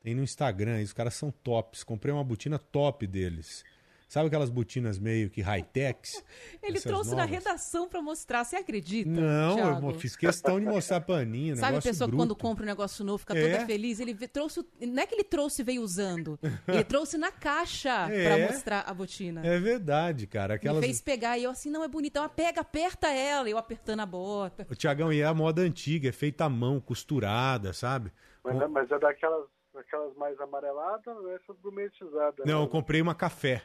Tem 0.00 0.14
no 0.14 0.22
Instagram, 0.22 0.76
aí, 0.76 0.84
os 0.84 0.92
caras 0.92 1.14
são 1.14 1.30
tops. 1.30 1.82
Comprei 1.82 2.12
uma 2.12 2.22
botina 2.24 2.58
top 2.58 3.06
deles. 3.06 3.64
Sabe 4.08 4.28
aquelas 4.28 4.48
botinas 4.48 4.98
meio 4.98 5.28
que 5.28 5.42
high-techs? 5.42 6.24
Ele 6.62 6.80
trouxe 6.80 7.10
na 7.10 7.26
novas? 7.26 7.30
redação 7.30 7.86
pra 7.86 8.00
mostrar, 8.00 8.42
você 8.42 8.56
acredita? 8.56 9.10
Não, 9.10 9.54
Thiago? 9.56 9.90
eu 9.90 9.94
fiz 10.00 10.16
questão 10.16 10.58
de 10.58 10.64
mostrar 10.64 11.02
pra 11.02 11.16
Aninha, 11.16 11.54
Sabe 11.56 11.76
a 11.76 11.82
pessoa 11.82 12.08
que 12.08 12.16
bruto. 12.16 12.16
quando 12.16 12.34
compra 12.34 12.62
um 12.64 12.66
negócio 12.66 13.04
novo 13.04 13.18
fica 13.18 13.36
É. 13.38 13.52
toda 13.52 13.66
feliz? 13.66 14.00
Ele 14.00 14.14
trouxe. 14.26 14.64
Não 14.80 15.02
é 15.02 15.06
que 15.06 15.14
ele 15.14 15.24
trouxe 15.24 15.60
e 15.60 15.64
veio 15.64 15.82
usando. 15.82 16.38
Ele 16.66 16.82
trouxe 16.84 17.18
na 17.18 17.30
caixa 17.30 18.08
É. 18.10 18.24
pra 18.24 18.50
mostrar 18.50 18.80
a 18.86 18.94
botina. 18.94 19.46
É 19.46 19.58
verdade, 19.60 20.26
cara. 20.26 20.54
Aquelas... 20.54 20.80
Me 20.80 20.86
fez 20.86 21.02
pegar 21.02 21.36
e 21.36 21.44
eu 21.44 21.50
assim, 21.50 21.70
não 21.70 21.84
é 21.84 21.88
bonita. 21.88 22.18
Ela 22.20 22.28
pega, 22.30 22.62
aperta 22.62 23.08
ela. 23.08 23.48
Eu 23.50 23.58
apertando 23.58 24.00
a 24.00 24.06
bota. 24.06 24.66
O 24.70 24.74
Tiagão, 24.74 25.12
e 25.12 25.20
é 25.20 25.24
a 25.26 25.34
moda 25.34 25.60
antiga, 25.60 26.08
é 26.08 26.12
feita 26.12 26.46
à 26.46 26.48
mão, 26.48 26.80
costurada, 26.80 27.74
sabe? 27.74 28.10
Mas, 28.42 28.54
Com- 28.56 28.62
é, 28.62 28.68
mas 28.68 28.90
é 28.90 28.98
daquelas, 28.98 29.44
daquelas 29.74 30.16
mais 30.16 30.40
amareladas, 30.40 31.06
ou 31.14 31.30
essas 31.34 31.58
gourmetizadas. 31.62 32.46
Não, 32.46 32.60
né? 32.60 32.64
eu 32.64 32.68
comprei 32.68 33.02
uma 33.02 33.14
café. 33.14 33.62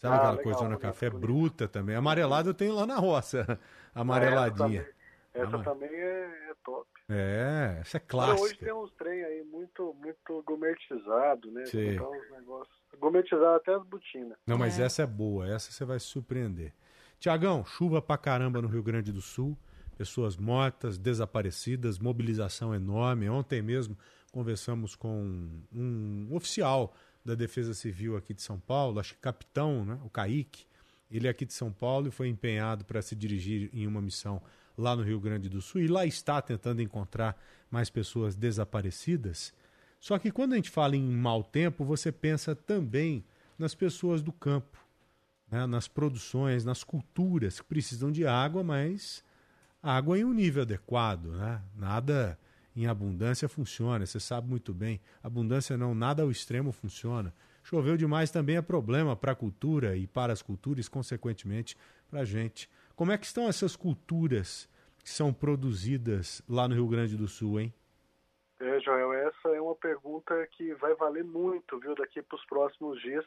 Sabe 0.00 0.14
Ah, 0.14 0.16
aquela 0.16 0.30
legal, 0.30 0.44
coisa 0.44 0.60
na 0.62 0.68
bonito, 0.70 0.80
café 0.82 1.10
bruta 1.10 1.68
também? 1.68 1.94
Amarelada 1.94 2.48
eu 2.48 2.54
tenho 2.54 2.74
lá 2.74 2.86
na 2.86 2.96
roça. 2.96 3.46
Amareladinha. 3.94 4.88
Essa 5.34 5.46
Ama- 5.56 5.62
também 5.62 5.90
é, 5.90 6.48
é 6.50 6.54
top. 6.64 6.88
É, 7.08 7.78
essa 7.82 7.98
é 7.98 8.02
Agora, 8.08 8.32
hoje 8.32 8.38
clássica. 8.40 8.64
tem 8.64 8.74
uns 8.74 8.90
trem 8.94 9.22
aí 9.24 9.44
muito, 9.44 9.94
muito 10.00 10.42
gourmetizado, 10.44 11.50
né? 11.52 11.66
Sim. 11.66 11.96
Botar 11.96 12.10
uns 12.10 12.30
negócios. 12.30 12.76
Gourmetizado 12.98 13.56
até 13.56 13.74
as 13.74 13.84
botinas. 13.84 14.38
Não, 14.46 14.56
mas 14.56 14.80
essa 14.80 15.02
é 15.02 15.06
boa, 15.06 15.46
essa 15.46 15.70
você 15.70 15.84
vai 15.84 16.00
se 16.00 16.06
surpreender. 16.06 16.72
Tiagão, 17.18 17.62
chuva 17.64 18.00
pra 18.00 18.16
caramba 18.16 18.62
no 18.62 18.68
Rio 18.68 18.82
Grande 18.82 19.12
do 19.12 19.20
Sul, 19.20 19.56
pessoas 19.98 20.36
mortas, 20.36 20.96
desaparecidas, 20.98 21.98
mobilização 21.98 22.74
enorme. 22.74 23.28
Ontem 23.28 23.60
mesmo 23.60 23.96
conversamos 24.32 24.96
com 24.96 25.60
um 25.72 26.28
oficial 26.32 26.94
da 27.30 27.36
Defesa 27.36 27.72
Civil 27.74 28.16
aqui 28.16 28.34
de 28.34 28.42
São 28.42 28.58
Paulo, 28.58 28.98
acho 28.98 29.14
que 29.14 29.20
capitão, 29.20 29.84
né? 29.84 29.98
o 30.04 30.10
Kaique. 30.10 30.66
Ele 31.10 31.26
é 31.26 31.30
aqui 31.30 31.44
de 31.44 31.52
São 31.52 31.72
Paulo 31.72 32.08
e 32.08 32.10
foi 32.10 32.28
empenhado 32.28 32.84
para 32.84 33.00
se 33.00 33.14
dirigir 33.14 33.70
em 33.72 33.86
uma 33.86 34.00
missão 34.00 34.42
lá 34.76 34.96
no 34.96 35.02
Rio 35.02 35.20
Grande 35.20 35.48
do 35.48 35.60
Sul 35.60 35.80
e 35.80 35.88
lá 35.88 36.04
está 36.04 36.40
tentando 36.42 36.82
encontrar 36.82 37.40
mais 37.70 37.88
pessoas 37.88 38.34
desaparecidas. 38.34 39.52
Só 39.98 40.18
que 40.18 40.30
quando 40.30 40.54
a 40.54 40.56
gente 40.56 40.70
fala 40.70 40.96
em 40.96 41.02
mau 41.02 41.42
tempo, 41.42 41.84
você 41.84 42.10
pensa 42.10 42.54
também 42.54 43.24
nas 43.58 43.74
pessoas 43.74 44.22
do 44.22 44.32
campo, 44.32 44.78
né? 45.50 45.66
nas 45.66 45.86
produções, 45.86 46.64
nas 46.64 46.82
culturas 46.82 47.60
que 47.60 47.66
precisam 47.66 48.10
de 48.10 48.26
água, 48.26 48.64
mas 48.64 49.22
água 49.82 50.18
em 50.18 50.24
um 50.24 50.32
nível 50.32 50.62
adequado. 50.62 51.26
Né? 51.26 51.62
Nada 51.76 52.38
em 52.80 52.86
abundância 52.86 53.48
funciona, 53.48 54.06
você 54.06 54.18
sabe 54.18 54.48
muito 54.48 54.72
bem. 54.72 55.00
Abundância 55.22 55.76
não, 55.76 55.94
nada 55.94 56.22
ao 56.22 56.30
extremo 56.30 56.72
funciona. 56.72 57.34
Choveu 57.62 57.96
demais 57.96 58.30
também 58.30 58.56
é 58.56 58.62
problema 58.62 59.14
para 59.14 59.32
a 59.32 59.34
cultura 59.34 59.96
e 59.96 60.06
para 60.06 60.32
as 60.32 60.40
culturas, 60.40 60.88
consequentemente, 60.88 61.76
para 62.08 62.20
a 62.20 62.24
gente. 62.24 62.70
Como 62.96 63.12
é 63.12 63.18
que 63.18 63.26
estão 63.26 63.48
essas 63.48 63.76
culturas 63.76 64.68
que 65.04 65.10
são 65.10 65.32
produzidas 65.32 66.42
lá 66.48 66.66
no 66.66 66.74
Rio 66.74 66.88
Grande 66.88 67.16
do 67.16 67.28
Sul, 67.28 67.60
hein? 67.60 67.74
É, 68.60 68.80
Joel, 68.80 69.12
essa 69.12 69.48
é 69.48 69.60
uma 69.60 69.74
pergunta 69.74 70.34
que 70.52 70.74
vai 70.74 70.94
valer 70.94 71.24
muito, 71.24 71.78
viu, 71.78 71.94
daqui 71.94 72.20
para 72.20 72.36
os 72.36 72.44
próximos 72.44 73.00
dias, 73.00 73.24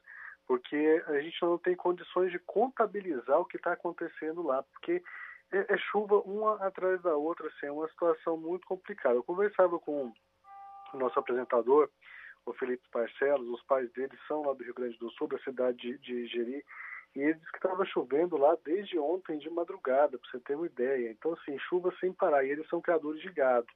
porque 0.48 1.04
a 1.08 1.20
gente 1.20 1.42
não 1.42 1.58
tem 1.58 1.76
condições 1.76 2.32
de 2.32 2.40
contabilizar 2.40 3.40
o 3.40 3.46
que 3.46 3.58
está 3.58 3.74
acontecendo 3.74 4.44
lá, 4.44 4.62
porque 4.64 5.02
é, 5.54 5.74
é 5.74 5.78
chuva 5.78 6.20
uma 6.22 6.56
atrás 6.66 7.02
da 7.02 7.16
outra, 7.16 7.48
assim, 7.48 7.68
é 7.68 7.72
uma 7.72 7.88
situação 7.88 8.36
muito 8.38 8.68
complicada. 8.68 9.16
Eu 9.16 9.24
conversava 9.24 9.80
com 9.80 10.12
o 10.94 10.98
nosso 10.98 11.18
apresentador, 11.20 11.90
o 12.46 12.54
Felipe 12.54 12.84
Barcelos, 12.92 13.48
os 13.48 13.64
pais 13.64 13.92
dele 13.94 14.18
são 14.28 14.42
lá 14.44 14.54
do 14.54 14.64
Rio 14.64 14.74
Grande 14.74 14.98
do 14.98 15.10
Sul, 15.12 15.28
da 15.28 15.40
cidade 15.40 15.78
de, 15.78 15.98
de 16.00 16.28
Jeri, 16.28 16.66
e 17.16 17.20
ele 17.20 17.36
disse 17.36 17.52
que 17.52 17.58
estava 17.58 17.86
chovendo 17.86 18.36
lá 18.38 18.58
desde 18.66 18.98
ontem 18.98 19.38
de 19.38 19.50
madrugada, 19.50 20.18
para 20.18 20.30
você 20.30 20.40
ter 20.40 20.56
uma 20.56 20.66
ideia. 20.66 21.12
Então, 21.12 21.34
assim, 21.34 21.58
chuva 21.60 21.94
sem 22.00 22.12
parar, 22.12 22.44
e 22.44 22.50
eles 22.50 22.68
são 22.68 22.82
criadores 22.82 23.22
de 23.22 23.32
gado. 23.32 23.68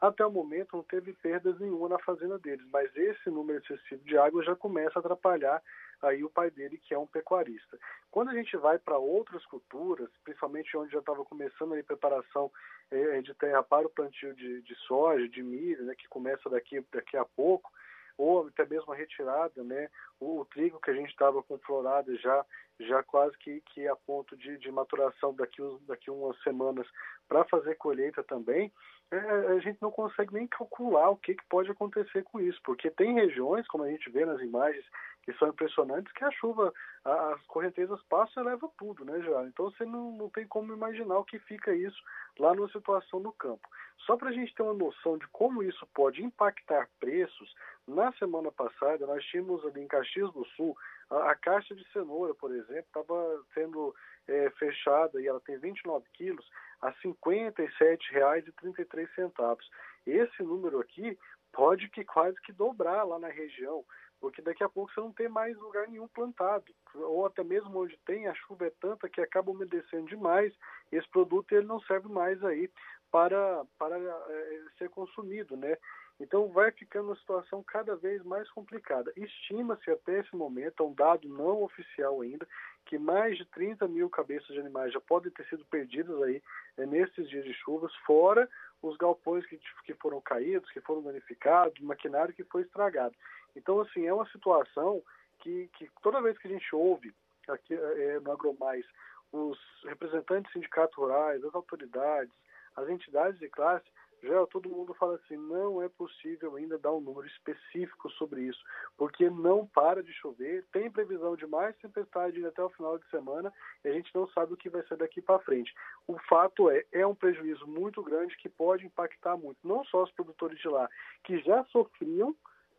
Até 0.00 0.26
o 0.26 0.30
momento 0.30 0.76
não 0.76 0.82
teve 0.82 1.12
perdas 1.12 1.58
nenhuma 1.60 1.88
na 1.88 1.98
fazenda 2.00 2.38
deles, 2.38 2.66
mas 2.72 2.94
esse 2.96 3.30
número 3.30 3.60
excessivo 3.60 4.04
de 4.04 4.18
água 4.18 4.42
já 4.42 4.54
começa 4.54 4.98
a 4.98 5.00
atrapalhar 5.00 5.62
aí 6.02 6.24
o 6.24 6.30
pai 6.30 6.50
dele, 6.50 6.76
que 6.76 6.92
é 6.92 6.98
um 6.98 7.06
pecuarista. 7.06 7.78
Quando 8.10 8.30
a 8.30 8.34
gente 8.34 8.56
vai 8.56 8.78
para 8.78 8.98
outras 8.98 9.46
culturas, 9.46 10.10
principalmente 10.42 10.76
onde 10.76 10.92
já 10.92 10.98
estava 10.98 11.24
começando 11.24 11.74
a 11.74 11.82
preparação 11.84 12.50
eh, 12.90 13.20
de 13.22 13.32
terra 13.34 13.62
para 13.62 13.86
o 13.86 13.90
plantio 13.90 14.34
de, 14.34 14.62
de 14.62 14.74
soja, 14.86 15.28
de 15.28 15.42
milho, 15.42 15.84
né, 15.84 15.94
que 15.96 16.08
começa 16.08 16.48
daqui, 16.50 16.84
daqui 16.92 17.16
a 17.16 17.24
pouco, 17.24 17.70
ou 18.18 18.48
até 18.48 18.66
mesmo 18.66 18.92
a 18.92 18.96
retirada, 18.96 19.62
né? 19.62 19.88
O, 20.20 20.40
o 20.40 20.44
trigo 20.44 20.80
que 20.80 20.90
a 20.90 20.94
gente 20.94 21.10
estava 21.10 21.42
com 21.42 21.58
florada 21.58 22.14
já 22.16 22.44
já 22.80 23.02
quase 23.02 23.36
que, 23.38 23.60
que 23.60 23.86
a 23.86 23.94
ponto 23.94 24.36
de, 24.36 24.58
de 24.58 24.70
maturação 24.72 25.32
daqui, 25.34 25.62
daqui 25.86 26.10
umas 26.10 26.40
semanas 26.42 26.86
para 27.28 27.44
fazer 27.44 27.76
colheita 27.76 28.24
também, 28.24 28.72
é, 29.12 29.52
a 29.52 29.58
gente 29.58 29.80
não 29.82 29.90
consegue 29.90 30.32
nem 30.32 30.46
calcular 30.46 31.10
o 31.10 31.16
que, 31.16 31.34
que 31.34 31.44
pode 31.44 31.70
acontecer 31.70 32.24
com 32.24 32.40
isso, 32.40 32.58
porque 32.64 32.90
tem 32.90 33.12
regiões, 33.14 33.68
como 33.68 33.84
a 33.84 33.90
gente 33.90 34.08
vê 34.10 34.24
nas 34.24 34.40
imagens, 34.40 34.84
que 35.22 35.32
são 35.34 35.48
impressionantes, 35.48 36.10
que 36.12 36.24
a 36.24 36.30
chuva, 36.30 36.72
a, 37.04 37.34
as 37.34 37.42
correntezas 37.46 38.02
passam 38.04 38.42
e 38.42 38.46
levam 38.46 38.72
tudo, 38.78 39.04
né, 39.04 39.20
já? 39.20 39.44
Então 39.44 39.70
você 39.70 39.84
não, 39.84 40.12
não 40.12 40.30
tem 40.30 40.46
como 40.46 40.72
imaginar 40.72 41.18
o 41.18 41.24
que 41.24 41.38
fica 41.40 41.74
isso 41.74 42.02
lá 42.38 42.54
numa 42.54 42.68
situação 42.70 43.20
no 43.20 43.32
campo. 43.32 43.68
Só 44.06 44.16
para 44.16 44.30
a 44.30 44.32
gente 44.32 44.54
ter 44.54 44.62
uma 44.62 44.74
noção 44.74 45.18
de 45.18 45.26
como 45.28 45.62
isso 45.62 45.86
pode 45.94 46.24
impactar 46.24 46.88
preços, 46.98 47.54
na 47.86 48.12
semana 48.14 48.50
passada 48.50 49.06
nós 49.06 49.22
tínhamos 49.26 49.64
ali 49.66 49.82
em 49.82 49.88
Caxias 49.88 50.32
do 50.32 50.44
Sul 50.56 50.76
a, 51.12 51.30
a 51.30 51.34
caixa 51.34 51.74
de 51.74 51.84
cenoura, 51.92 52.34
por 52.34 52.54
exemplo, 52.54 52.86
estava 52.86 53.42
sendo 53.54 53.94
é, 54.28 54.50
fechada 54.50 55.20
e 55.20 55.26
ela 55.26 55.40
tem 55.40 55.58
29 55.58 56.06
quilos 56.12 56.48
a 56.80 56.88
R$ 56.88 56.94
57,33. 57.04 59.58
Esse 60.06 60.42
número 60.42 60.80
aqui 60.80 61.18
pode 61.52 61.88
que 61.90 62.04
quase 62.04 62.40
que 62.42 62.52
dobrar 62.52 63.04
lá 63.04 63.18
na 63.18 63.28
região, 63.28 63.84
porque 64.20 64.40
daqui 64.40 64.64
a 64.64 64.68
pouco 64.68 64.92
você 64.92 65.00
não 65.00 65.12
tem 65.12 65.28
mais 65.28 65.56
lugar 65.58 65.88
nenhum 65.88 66.08
plantado, 66.08 66.64
ou 66.94 67.26
até 67.26 67.44
mesmo 67.44 67.78
onde 67.78 67.98
tem 68.06 68.26
a 68.26 68.34
chuva 68.34 68.66
é 68.66 68.72
tanta 68.80 69.08
que 69.08 69.20
acaba 69.20 69.50
umedecendo 69.50 70.06
demais, 70.06 70.54
esse 70.90 71.08
produto 71.10 71.52
ele 71.52 71.66
não 71.66 71.78
serve 71.80 72.08
mais 72.08 72.42
aí 72.42 72.70
para 73.10 73.66
para 73.78 73.98
é, 73.98 74.62
ser 74.78 74.88
consumido, 74.88 75.54
né? 75.56 75.76
Então 76.20 76.48
vai 76.48 76.70
ficando 76.70 77.08
uma 77.08 77.16
situação 77.16 77.62
cada 77.62 77.96
vez 77.96 78.22
mais 78.22 78.48
complicada. 78.50 79.12
Estima-se 79.16 79.90
até 79.90 80.20
esse 80.20 80.34
momento, 80.36 80.82
é 80.82 80.86
um 80.86 80.94
dado 80.94 81.28
não 81.28 81.62
oficial 81.62 82.20
ainda, 82.20 82.46
que 82.86 82.98
mais 82.98 83.36
de 83.36 83.44
30 83.46 83.88
mil 83.88 84.08
cabeças 84.08 84.48
de 84.48 84.60
animais 84.60 84.92
já 84.92 85.00
podem 85.00 85.32
ter 85.32 85.46
sido 85.46 85.64
perdidas 85.64 86.20
aí 86.22 86.42
é, 86.76 86.86
nesses 86.86 87.28
dias 87.28 87.44
de 87.44 87.54
chuvas, 87.54 87.94
fora 88.06 88.48
os 88.82 88.96
galpões 88.96 89.46
que, 89.46 89.58
que 89.84 89.94
foram 89.94 90.20
caídos, 90.20 90.70
que 90.70 90.80
foram 90.80 91.02
danificados, 91.02 91.80
maquinário 91.80 92.34
que 92.34 92.44
foi 92.44 92.62
estragado. 92.62 93.14
Então, 93.54 93.80
assim, 93.80 94.06
é 94.06 94.12
uma 94.12 94.28
situação 94.30 95.02
que, 95.40 95.68
que 95.74 95.88
toda 96.02 96.22
vez 96.22 96.36
que 96.38 96.48
a 96.48 96.50
gente 96.50 96.74
ouve 96.74 97.14
aqui 97.48 97.74
é, 97.74 98.20
no 98.20 98.32
AgroMais 98.32 98.84
os 99.32 99.58
representantes 99.84 100.52
sindicatos 100.52 100.96
rurais, 100.96 101.42
as 101.42 101.54
autoridades, 101.54 102.32
as 102.76 102.88
entidades 102.88 103.38
de 103.38 103.48
classe, 103.48 103.84
já 104.22 104.46
todo 104.46 104.68
mundo 104.68 104.94
fala 104.94 105.16
assim, 105.16 105.36
não 105.36 105.82
é 105.82 105.88
possível 105.88 106.54
ainda 106.56 106.78
dar 106.78 106.92
um 106.92 107.00
número 107.00 107.26
específico 107.26 108.08
sobre 108.10 108.42
isso, 108.42 108.62
porque 108.96 109.28
não 109.28 109.66
para 109.66 110.02
de 110.02 110.12
chover, 110.12 110.64
tem 110.72 110.90
previsão 110.90 111.34
de 111.36 111.46
mais 111.46 111.76
tempestade 111.78 112.44
até 112.46 112.62
o 112.62 112.70
final 112.70 112.98
de 112.98 113.08
semana 113.10 113.52
e 113.84 113.88
a 113.88 113.92
gente 113.92 114.14
não 114.14 114.28
sabe 114.28 114.54
o 114.54 114.56
que 114.56 114.70
vai 114.70 114.82
ser 114.86 114.96
daqui 114.96 115.20
para 115.20 115.40
frente. 115.40 115.74
O 116.06 116.18
fato 116.28 116.70
é, 116.70 116.84
é 116.92 117.06
um 117.06 117.14
prejuízo 117.14 117.66
muito 117.66 118.02
grande 118.02 118.36
que 118.36 118.48
pode 118.48 118.86
impactar 118.86 119.36
muito, 119.36 119.58
não 119.64 119.84
só 119.84 120.04
os 120.04 120.12
produtores 120.12 120.58
de 120.58 120.68
lá, 120.68 120.88
que 121.24 121.38
já 121.40 121.64
sofriam, 121.64 122.34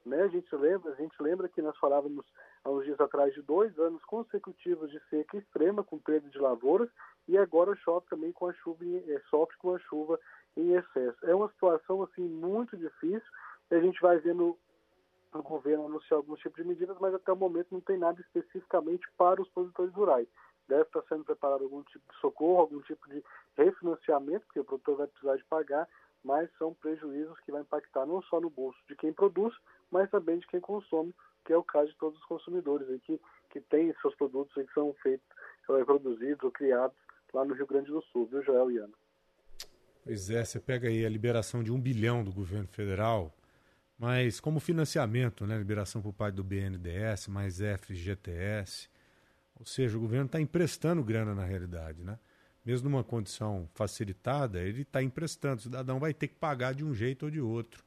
né? 0.05 0.23
A 0.23 0.27
gente 0.27 0.53
lembra, 0.55 0.91
a 0.91 0.95
gente 0.95 1.15
lembra 1.21 1.47
que 1.47 1.61
nós 1.61 1.77
falávamos 1.77 2.25
há 2.63 2.69
uns 2.69 2.83
dias 2.83 2.99
atrás 2.99 3.33
de 3.33 3.41
dois 3.41 3.77
anos 3.79 4.03
consecutivos 4.05 4.91
de 4.91 4.99
seca 5.09 5.37
extrema 5.37 5.83
com 5.83 5.97
perda 5.97 6.29
de 6.29 6.37
lavouras 6.37 6.89
e 7.27 7.37
agora 7.37 7.75
chove 7.77 8.05
também 8.09 8.31
com 8.31 8.47
a 8.47 8.53
chuva, 8.53 8.83
é, 8.85 9.21
sofre 9.29 9.55
com 9.57 9.73
a 9.73 9.79
chuva 9.79 10.19
em 10.55 10.73
excesso. 10.73 11.17
É 11.23 11.33
uma 11.33 11.49
situação 11.49 12.03
assim 12.03 12.21
muito 12.21 12.77
difícil 12.77 13.29
a 13.75 13.79
gente 13.79 13.99
vai 14.01 14.17
vendo 14.19 14.57
o 15.33 15.41
governo 15.41 15.85
anunciar 15.85 16.17
alguns 16.17 16.39
tipos 16.39 16.61
de 16.61 16.67
medidas, 16.67 16.97
mas 16.99 17.13
até 17.13 17.31
o 17.31 17.35
momento 17.35 17.69
não 17.71 17.81
tem 17.81 17.97
nada 17.97 18.21
especificamente 18.21 19.07
para 19.17 19.41
os 19.41 19.49
produtores 19.49 19.93
rurais. 19.93 20.27
Deve 20.67 20.83
estar 20.83 21.01
sendo 21.09 21.25
preparado 21.25 21.63
algum 21.63 21.81
tipo 21.83 22.05
de 22.11 22.19
socorro, 22.19 22.61
algum 22.61 22.81
tipo 22.81 23.09
de 23.09 23.23
refinanciamento, 23.57 24.45
porque 24.45 24.59
o 24.59 24.63
produtor 24.63 24.97
vai 24.97 25.07
precisar 25.07 25.35
de 25.35 25.43
pagar, 25.45 25.89
mas 26.23 26.49
são 26.57 26.73
prejuízos 26.75 27.37
que 27.41 27.51
vão 27.51 27.61
impactar 27.61 28.05
não 28.05 28.21
só 28.21 28.39
no 28.39 28.49
bolso 28.49 28.79
de 28.87 28.95
quem 28.95 29.11
produz, 29.11 29.53
mas 29.91 30.09
também 30.09 30.37
de 30.37 30.47
quem 30.47 30.61
consome, 30.61 31.13
que 31.43 31.51
é 31.51 31.57
o 31.57 31.63
caso 31.63 31.89
de 31.89 31.97
todos 31.97 32.17
os 32.19 32.25
consumidores 32.25 32.87
aí, 32.89 32.99
que, 32.99 33.19
têm 33.69 33.93
seus 34.01 34.15
produtos 34.15 34.53
que 34.53 34.73
são 34.73 34.93
feitos, 35.01 35.27
eh, 35.69 35.83
produzidos 35.83 36.43
ou 36.43 36.51
criados 36.51 36.97
lá 37.33 37.43
no 37.43 37.53
Rio 37.53 37.67
Grande 37.67 37.91
do 37.91 38.01
Sul, 38.03 38.25
viu, 38.27 38.41
Joel 38.41 38.71
e 38.71 38.77
Ana? 38.77 38.93
Pois 40.03 40.29
é, 40.29 40.43
você 40.43 40.59
pega 40.59 40.89
aí 40.89 41.05
a 41.05 41.09
liberação 41.09 41.63
de 41.63 41.71
um 41.71 41.79
bilhão 41.79 42.25
do 42.25 42.31
governo 42.33 42.67
federal, 42.67 43.33
mas 43.97 44.37
como 44.37 44.59
financiamento, 44.59 45.47
né? 45.47 45.57
Liberação 45.57 46.01
por 46.01 46.11
parte 46.11 46.35
do 46.35 46.43
BNDES, 46.43 47.29
mais 47.29 47.59
FGTS. 47.59 48.89
Ou 49.57 49.65
seja, 49.65 49.97
o 49.97 50.01
governo 50.01 50.25
está 50.25 50.41
emprestando 50.41 51.01
grana 51.01 51.33
na 51.33 51.45
realidade, 51.45 52.03
né? 52.03 52.19
Mesmo 52.65 52.89
numa 52.89 53.03
condição 53.03 53.69
facilitada, 53.73 54.61
ele 54.61 54.81
está 54.81 55.01
emprestando. 55.01 55.59
O 55.59 55.63
cidadão 55.63 55.99
vai 56.01 56.13
ter 56.13 56.27
que 56.27 56.35
pagar 56.35 56.73
de 56.73 56.83
um 56.83 56.93
jeito 56.93 57.23
ou 57.23 57.31
de 57.31 57.39
outro. 57.39 57.81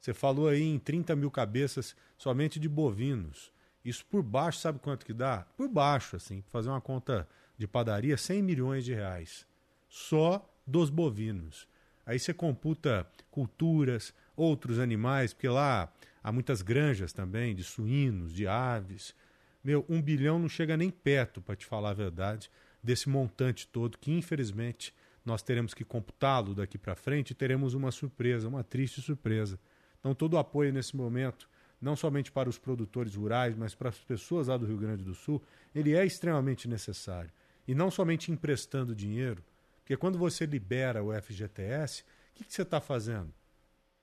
Você 0.00 0.14
falou 0.14 0.48
aí 0.48 0.62
em 0.62 0.78
30 0.78 1.16
mil 1.16 1.32
cabeças 1.32 1.96
somente 2.16 2.60
de 2.60 2.68
bovinos. 2.68 3.52
Isso 3.84 4.06
por 4.06 4.22
baixo, 4.22 4.60
sabe 4.60 4.78
quanto 4.78 5.04
que 5.04 5.12
dá? 5.12 5.44
Por 5.56 5.68
baixo, 5.68 6.14
assim, 6.14 6.44
fazer 6.48 6.68
uma 6.68 6.80
conta 6.80 7.28
de 7.58 7.66
padaria, 7.66 8.16
100 8.16 8.40
milhões 8.40 8.84
de 8.84 8.94
reais. 8.94 9.44
Só 9.88 10.48
dos 10.66 10.90
bovinos. 10.90 11.68
Aí 12.04 12.18
você 12.18 12.34
computa 12.34 13.06
culturas, 13.30 14.12
outros 14.36 14.78
animais, 14.78 15.32
porque 15.32 15.48
lá 15.48 15.92
há 16.22 16.32
muitas 16.32 16.62
granjas 16.62 17.12
também 17.12 17.54
de 17.54 17.64
suínos, 17.64 18.32
de 18.32 18.46
aves. 18.46 19.14
Meu, 19.62 19.84
um 19.88 20.00
bilhão 20.00 20.38
não 20.38 20.48
chega 20.48 20.76
nem 20.76 20.90
perto, 20.90 21.40
para 21.40 21.56
te 21.56 21.66
falar 21.66 21.90
a 21.90 21.94
verdade, 21.94 22.50
desse 22.82 23.08
montante 23.08 23.66
todo, 23.66 23.98
que 23.98 24.12
infelizmente 24.12 24.94
nós 25.24 25.42
teremos 25.42 25.74
que 25.74 25.84
computá-lo 25.84 26.54
daqui 26.54 26.78
para 26.78 26.94
frente 26.94 27.32
e 27.32 27.34
teremos 27.34 27.74
uma 27.74 27.90
surpresa, 27.90 28.46
uma 28.46 28.62
triste 28.62 29.02
surpresa. 29.02 29.58
Então, 29.98 30.14
todo 30.14 30.34
o 30.34 30.38
apoio 30.38 30.72
nesse 30.72 30.94
momento, 30.94 31.48
não 31.80 31.96
somente 31.96 32.30
para 32.30 32.48
os 32.48 32.58
produtores 32.58 33.16
rurais, 33.16 33.56
mas 33.56 33.74
para 33.74 33.88
as 33.88 33.98
pessoas 33.98 34.46
lá 34.46 34.56
do 34.56 34.66
Rio 34.66 34.78
Grande 34.78 35.02
do 35.02 35.14
Sul, 35.14 35.42
ele 35.74 35.96
é 35.96 36.06
extremamente 36.06 36.68
necessário. 36.68 37.30
E 37.66 37.74
não 37.74 37.90
somente 37.90 38.30
emprestando 38.30 38.94
dinheiro, 38.94 39.42
porque 39.86 39.96
quando 39.96 40.18
você 40.18 40.44
libera 40.44 41.00
o 41.00 41.14
FGTS, 41.14 42.02
o 42.02 42.34
que, 42.34 42.44
que 42.44 42.52
você 42.52 42.62
está 42.62 42.80
fazendo? 42.80 43.32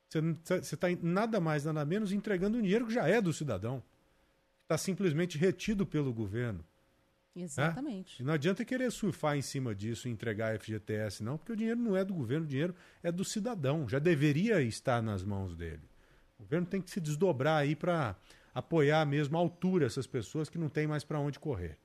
Você 0.09 0.75
está 0.75 0.87
nada 1.01 1.41
mais, 1.41 1.65
nada 1.65 1.83
menos 1.83 2.13
entregando 2.13 2.57
o 2.57 2.61
dinheiro 2.61 2.87
que 2.87 2.93
já 2.93 3.05
é 3.05 3.19
do 3.19 3.33
cidadão. 3.33 3.83
Está 4.61 4.77
simplesmente 4.77 5.37
retido 5.37 5.85
pelo 5.85 6.13
governo. 6.13 6.65
Exatamente. 7.35 8.21
É? 8.21 8.23
E 8.23 8.25
não 8.25 8.33
adianta 8.33 8.63
querer 8.63 8.89
surfar 8.93 9.35
em 9.35 9.41
cima 9.41 9.75
disso 9.75 10.07
e 10.07 10.11
entregar 10.11 10.57
FGTS, 10.57 11.21
não, 11.21 11.37
porque 11.37 11.51
o 11.51 11.55
dinheiro 11.57 11.81
não 11.81 11.97
é 11.97 12.05
do 12.05 12.13
governo, 12.13 12.45
o 12.45 12.49
dinheiro 12.49 12.73
é 13.03 13.11
do 13.11 13.25
cidadão. 13.25 13.89
Já 13.89 13.99
deveria 13.99 14.61
estar 14.61 15.03
nas 15.03 15.21
mãos 15.21 15.53
dele. 15.53 15.83
O 16.39 16.43
governo 16.43 16.65
tem 16.65 16.81
que 16.81 16.91
se 16.91 17.01
desdobrar 17.01 17.57
aí 17.57 17.75
para 17.75 18.15
apoiar 18.55 19.05
mesmo 19.05 19.37
à 19.37 19.41
altura 19.41 19.85
essas 19.85 20.07
pessoas 20.07 20.47
que 20.47 20.57
não 20.57 20.69
têm 20.69 20.87
mais 20.87 21.03
para 21.03 21.19
onde 21.19 21.39
correr. 21.39 21.77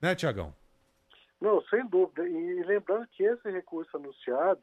Né, 0.00 0.12
Tiagão? 0.16 0.52
Não, 1.42 1.60
sem 1.62 1.84
dúvida. 1.88 2.26
E 2.26 2.62
lembrando 2.62 3.06
que 3.08 3.24
esse 3.24 3.50
recurso 3.50 3.96
anunciado, 3.96 4.60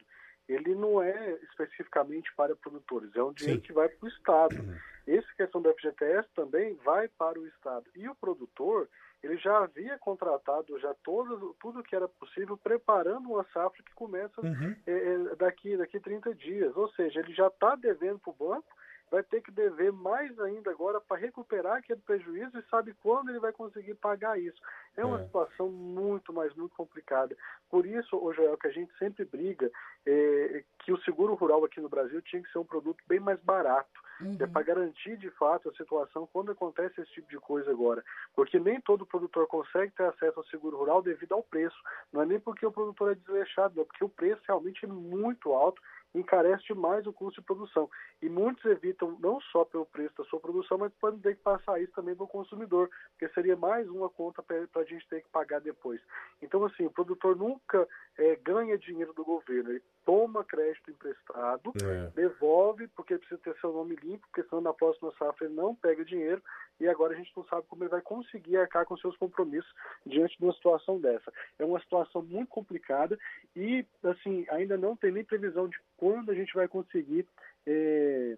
ele 0.47 0.73
não 0.73 1.01
é 1.03 1.34
especificamente 1.43 2.34
para 2.35 2.56
produtores, 2.56 3.14
é 3.15 3.22
um 3.22 3.34
dinheiro 3.34 3.60
Sim. 3.60 3.68
que 3.68 3.73
vai 3.73 3.89
para 3.89 4.06
o 4.06 4.10
Estado. 4.10 4.56
Uhum. 4.56 4.76
Essa 5.06 5.27
questão 5.35 5.61
do 5.61 5.73
FGTS 5.73 6.30
também 6.34 6.76
vai 6.85 7.10
para 7.10 7.38
o 7.38 7.45
Estado. 7.47 7.85
E 7.95 8.07
o 8.07 8.15
produtor, 8.15 8.88
ele 9.22 9.38
já 9.38 9.57
havia 9.57 9.97
contratado 9.99 10.80
já 10.80 10.93
todo, 11.03 11.53
tudo 11.60 11.84
que 11.84 11.95
era 11.95 12.07
possível, 12.07 12.57
preparando 12.57 13.30
uma 13.30 13.43
safra 13.51 13.84
que 13.84 13.93
começa 13.93 14.39
uhum. 14.41 14.73
é, 14.88 15.35
daqui, 15.35 15.76
daqui 15.76 15.99
30 15.99 16.34
dias. 16.34 16.77
Ou 16.77 16.89
seja, 16.93 17.19
ele 17.19 17.34
já 17.34 17.47
está 17.47 17.76
devendo 17.76 18.19
para 18.19 18.31
o 18.31 18.49
banco 18.49 18.78
vai 19.11 19.23
ter 19.23 19.41
que 19.41 19.52
dever 19.52 19.91
mais 19.91 20.38
ainda 20.40 20.69
agora 20.69 21.02
para 21.02 21.18
recuperar 21.18 21.77
aquele 21.77 22.02
prejuízo 22.02 22.57
e 22.57 22.69
sabe 22.69 22.94
quando 23.02 23.30
ele 23.30 23.40
vai 23.40 23.52
conseguir 23.52 23.95
pagar 23.95 24.40
isso. 24.40 24.60
É 24.95 25.03
uma 25.03 25.19
é. 25.19 25.26
situação 25.26 25.69
muito, 25.69 26.31
mas 26.31 26.53
muito 26.56 26.76
complicada. 26.76 27.36
Por 27.69 27.86
isso, 27.86 28.18
o 28.18 28.34
Joel, 28.34 28.57
que 28.57 28.68
a 28.68 28.72
gente 28.72 28.95
sempre 28.98 29.26
briga 29.26 29.72
é, 30.06 30.64
que 30.80 30.91
o 30.91 31.02
seguro 31.02 31.34
rural 31.34 31.64
aqui 31.65 31.80
no 31.80 31.90
Brasil 31.90 32.22
tinha 32.22 32.41
que 32.41 32.52
ser 32.52 32.60
um 32.60 32.65
produto 32.65 33.03
bem 33.07 33.19
mais 33.19 33.40
barato. 33.41 33.90
Uhum. 34.22 34.36
É 34.40 34.48
para 34.48 34.64
garantir 34.64 35.18
de 35.18 35.30
fato 35.31 35.69
a 35.69 35.73
situação 35.73 36.27
quando 36.31 36.52
acontece 36.52 36.99
esse 36.99 37.11
tipo 37.11 37.30
de 37.30 37.38
coisa 37.38 37.72
agora. 37.72 38.03
Porque 38.36 38.60
nem 38.60 38.81
todo 38.81 39.06
produtor 39.06 39.48
consegue 39.48 39.94
ter 39.94 40.03
acesso 40.03 40.40
ao 40.40 40.45
seguro 40.45 40.77
rural 40.77 41.02
devido 41.02 41.34
ao 41.34 41.44
preço. 41.44 41.77
Não 42.11 42.22
é 42.22 42.26
nem 42.26 42.40
porque 42.40 42.65
o 42.65 42.72
produtor 42.72 43.11
é 43.11 43.15
desleixado, 43.15 43.80
é 43.80 43.86
porque 43.86 44.03
o 44.03 44.10
preço 44.10 44.41
realmente 44.45 44.84
é 44.86 44.88
muito 44.88 45.53
alto 45.53 45.81
encarece 46.14 46.64
demais 46.65 47.06
o 47.06 47.14
custo 47.14 47.41
de 47.41 47.45
produção. 47.45 47.90
E 48.22 48.30
muitos 48.30 48.64
evitam 48.65 49.18
não 49.19 49.40
só 49.41 49.64
pelo 49.64 49.86
preço 49.86 50.15
da 50.18 50.23
sua 50.26 50.40
produção, 50.40 50.77
mas 50.77 50.91
podem 50.99 51.19
ter 51.19 51.36
que 51.36 51.41
passar 51.41 51.81
isso 51.81 51.94
também 51.94 52.15
para 52.15 52.23
o 52.26 52.27
consumidor, 52.27 52.90
porque 53.11 53.34
seria 53.34 53.56
mais 53.56 53.88
uma 53.90 54.10
conta 54.10 54.41
para 54.41 54.68
a 54.76 54.84
gente 54.84 55.07
ter 55.07 55.22
que 55.22 55.30
pagar 55.30 55.60
depois. 55.60 56.02
Então, 56.41 56.64
assim, 56.65 56.86
o 56.86 56.91
produtor 56.91 57.36
nunca 57.36 57.88
é, 58.18 58.36
ganha 58.38 58.77
dinheiro 58.77 59.14
do 59.14 59.23
governo, 59.23 59.69
ele 59.69 59.84
toma 60.10 60.44
crédito 60.44 60.90
emprestado, 60.90 61.72
é. 61.84 62.10
devolve, 62.15 62.88
porque 62.88 63.15
precisa 63.15 63.40
ter 63.44 63.56
seu 63.61 63.72
nome 63.72 63.95
limpo, 63.98 64.26
porque 64.26 64.41
senão 64.49 64.60
na 64.60 64.73
próxima 64.73 65.14
safra 65.19 65.45
ele 65.45 65.53
não 65.53 65.76
pega 65.76 66.03
dinheiro, 66.03 66.41
e 66.80 66.88
agora 66.88 67.14
a 67.14 67.15
gente 67.15 67.31
não 67.38 67.44
sabe 67.45 67.68
como 67.68 67.84
ele 67.84 67.91
vai 67.91 68.02
conseguir 68.02 68.57
arcar 68.57 68.88
com 68.88 68.98
seus 68.98 69.15
compromissos 69.18 69.72
diante 70.03 70.36
de 70.36 70.44
uma 70.44 70.53
situação 70.53 70.99
dessa. 70.99 71.31
É 71.60 71.64
uma 71.64 71.80
situação 71.80 72.23
muito 72.23 72.49
complicada 72.49 73.19
e, 73.56 73.86
assim, 74.03 74.48
ainda 74.49 74.77
não 74.77 74.95
tem 74.95 75.11
nem 75.11 75.23
previsão 75.23 75.68
de 75.68 75.77
quando 75.95 76.31
a 76.31 76.34
gente 76.34 76.56
vai 76.56 76.68
conseguir 76.68 77.27
é, 77.68 78.36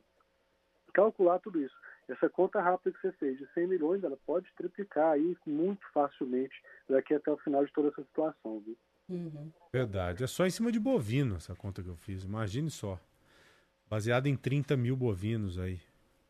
calcular 0.94 1.40
tudo 1.40 1.62
isso. 1.62 1.76
Essa 2.10 2.30
conta 2.30 2.60
rápida 2.60 2.92
que 2.92 3.00
você 3.02 3.14
fez 3.14 3.38
de 3.38 3.48
100 3.54 3.68
milhões, 3.68 4.04
ela 4.04 4.18
pode 4.26 4.52
triplicar 4.58 5.14
aí 5.14 5.38
muito 5.46 5.90
facilmente 5.94 6.62
daqui 6.90 7.14
até 7.14 7.32
o 7.32 7.38
final 7.38 7.64
de 7.64 7.72
toda 7.72 7.88
essa 7.88 8.04
situação, 8.04 8.60
viu? 8.60 8.76
Uhum. 9.16 9.52
Verdade. 9.72 10.24
É 10.24 10.28
só 10.28 10.46
em 10.46 10.50
cima 10.50 10.72
de 10.72 10.80
bovino 10.80 11.36
essa 11.36 11.56
conta 11.56 11.82
que 11.82 11.90
eu 11.90 11.96
fiz. 11.96 12.24
Imagine 12.24 12.70
só. 12.70 13.00
Baseada 13.90 14.30
em 14.30 14.36
30 14.36 14.78
mil 14.78 14.96
bovinos 14.96 15.60
aí, 15.60 15.80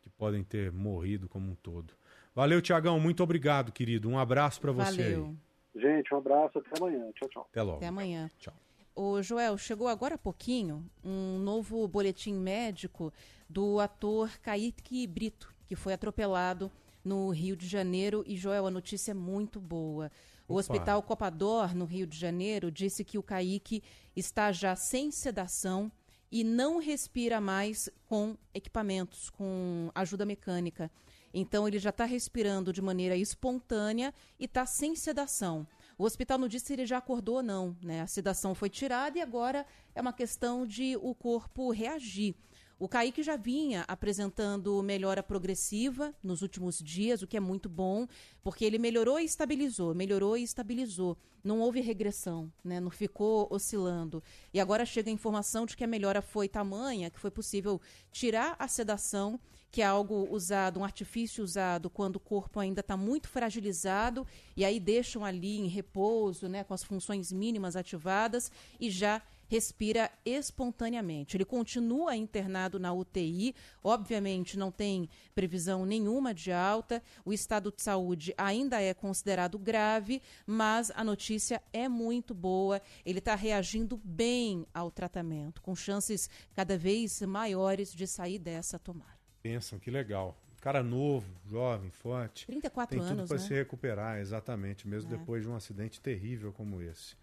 que 0.02 0.10
podem 0.10 0.42
ter 0.42 0.72
morrido 0.72 1.28
como 1.28 1.50
um 1.50 1.54
todo. 1.54 1.94
Valeu, 2.34 2.60
Tiagão. 2.60 2.98
Muito 2.98 3.22
obrigado, 3.22 3.70
querido. 3.70 4.08
Um 4.08 4.18
abraço 4.18 4.60
para 4.60 4.72
você 4.72 5.02
Valeu. 5.02 5.36
aí. 5.74 5.80
Gente, 5.80 6.12
um 6.12 6.18
abraço. 6.18 6.58
Até 6.58 6.70
amanhã. 6.78 7.10
Tchau, 7.12 7.28
tchau. 7.28 7.46
Até 7.50 7.62
logo. 7.62 7.76
Até 7.76 7.86
amanhã. 7.86 8.30
Tchau. 8.38 8.54
O 8.94 9.22
Joel, 9.22 9.56
chegou 9.56 9.88
agora 9.88 10.16
há 10.16 10.18
pouquinho 10.18 10.84
um 11.02 11.38
novo 11.38 11.86
boletim 11.88 12.34
médico 12.34 13.12
do 13.48 13.80
ator 13.80 14.30
Kaique 14.40 15.06
Brito, 15.06 15.52
que 15.66 15.74
foi 15.74 15.94
atropelado 15.94 16.70
no 17.02 17.30
Rio 17.30 17.56
de 17.56 17.66
Janeiro. 17.66 18.22
E, 18.26 18.36
Joel, 18.36 18.66
a 18.66 18.70
notícia 18.70 19.12
é 19.12 19.14
muito 19.14 19.58
boa. 19.58 20.10
O 20.48 20.54
Opa. 20.54 20.60
Hospital 20.60 21.02
Copador, 21.02 21.74
no 21.74 21.84
Rio 21.84 22.06
de 22.06 22.18
Janeiro, 22.18 22.70
disse 22.70 23.04
que 23.04 23.18
o 23.18 23.22
Kaique 23.22 23.82
está 24.14 24.52
já 24.52 24.74
sem 24.76 25.10
sedação 25.10 25.90
e 26.30 26.42
não 26.42 26.78
respira 26.78 27.40
mais 27.40 27.90
com 28.06 28.36
equipamentos, 28.54 29.28
com 29.28 29.90
ajuda 29.94 30.24
mecânica. 30.24 30.90
Então, 31.34 31.66
ele 31.66 31.78
já 31.78 31.90
está 31.90 32.04
respirando 32.04 32.72
de 32.72 32.82
maneira 32.82 33.16
espontânea 33.16 34.12
e 34.38 34.44
está 34.44 34.66
sem 34.66 34.94
sedação. 34.96 35.66
O 35.96 36.04
hospital 36.04 36.38
não 36.38 36.48
disse 36.48 36.66
se 36.66 36.72
ele 36.72 36.86
já 36.86 36.98
acordou 36.98 37.36
ou 37.36 37.42
não, 37.42 37.76
né? 37.82 38.00
A 38.00 38.06
sedação 38.06 38.54
foi 38.54 38.68
tirada 38.68 39.18
e 39.18 39.22
agora 39.22 39.66
é 39.94 40.00
uma 40.00 40.12
questão 40.12 40.66
de 40.66 40.96
o 40.96 41.14
corpo 41.14 41.70
reagir. 41.70 42.34
O 42.82 42.88
Kaique 42.88 43.22
já 43.22 43.36
vinha 43.36 43.84
apresentando 43.86 44.82
melhora 44.82 45.22
progressiva 45.22 46.12
nos 46.20 46.42
últimos 46.42 46.80
dias, 46.80 47.22
o 47.22 47.28
que 47.28 47.36
é 47.36 47.40
muito 47.40 47.68
bom, 47.68 48.08
porque 48.42 48.64
ele 48.64 48.76
melhorou 48.76 49.20
e 49.20 49.24
estabilizou, 49.24 49.94
melhorou 49.94 50.36
e 50.36 50.42
estabilizou. 50.42 51.16
Não 51.44 51.60
houve 51.60 51.80
regressão, 51.80 52.52
né? 52.64 52.80
não 52.80 52.90
ficou 52.90 53.46
oscilando. 53.52 54.20
E 54.52 54.58
agora 54.58 54.84
chega 54.84 55.08
a 55.08 55.12
informação 55.12 55.64
de 55.64 55.76
que 55.76 55.84
a 55.84 55.86
melhora 55.86 56.20
foi 56.20 56.48
tamanha 56.48 57.08
que 57.08 57.20
foi 57.20 57.30
possível 57.30 57.80
tirar 58.10 58.56
a 58.58 58.66
sedação 58.66 59.38
que 59.72 59.80
é 59.80 59.86
algo 59.86 60.28
usado, 60.30 60.78
um 60.78 60.84
artifício 60.84 61.42
usado 61.42 61.88
quando 61.88 62.16
o 62.16 62.20
corpo 62.20 62.60
ainda 62.60 62.80
está 62.80 62.94
muito 62.94 63.26
fragilizado 63.26 64.26
e 64.54 64.66
aí 64.66 64.78
deixam 64.78 65.24
ali 65.24 65.56
em 65.56 65.66
repouso, 65.66 66.46
né, 66.46 66.62
com 66.62 66.74
as 66.74 66.84
funções 66.84 67.32
mínimas 67.32 67.74
ativadas 67.74 68.52
e 68.78 68.90
já 68.90 69.22
respira 69.52 70.10
espontaneamente. 70.24 71.36
Ele 71.36 71.44
continua 71.44 72.16
internado 72.16 72.78
na 72.78 72.90
UTI, 72.90 73.54
obviamente 73.84 74.58
não 74.58 74.70
tem 74.72 75.10
previsão 75.34 75.84
nenhuma 75.84 76.32
de 76.32 76.50
alta, 76.50 77.02
o 77.22 77.34
estado 77.34 77.70
de 77.70 77.82
saúde 77.82 78.32
ainda 78.38 78.80
é 78.80 78.94
considerado 78.94 79.58
grave, 79.58 80.22
mas 80.46 80.90
a 80.94 81.04
notícia 81.04 81.62
é 81.70 81.86
muito 81.86 82.32
boa. 82.32 82.80
Ele 83.04 83.18
está 83.18 83.34
reagindo 83.34 84.00
bem 84.02 84.66
ao 84.72 84.90
tratamento, 84.90 85.60
com 85.60 85.76
chances 85.76 86.30
cada 86.54 86.78
vez 86.78 87.20
maiores 87.20 87.92
de 87.92 88.06
sair 88.06 88.38
dessa 88.38 88.78
tomada. 88.78 89.20
Pensam, 89.42 89.78
que 89.78 89.90
legal. 89.90 90.34
Cara 90.62 90.82
novo, 90.82 91.28
jovem, 91.44 91.90
forte. 91.90 92.46
34 92.46 92.96
tem 92.96 93.04
anos, 93.04 93.24
tudo 93.24 93.28
para 93.28 93.36
né? 93.36 93.48
se 93.48 93.52
recuperar, 93.52 94.18
exatamente, 94.18 94.88
mesmo 94.88 95.12
É. 95.12 95.18
depois 95.18 95.42
de 95.42 95.50
um 95.50 95.54
acidente 95.56 96.00
terrível 96.00 96.54
como 96.54 96.80
esse. 96.80 97.20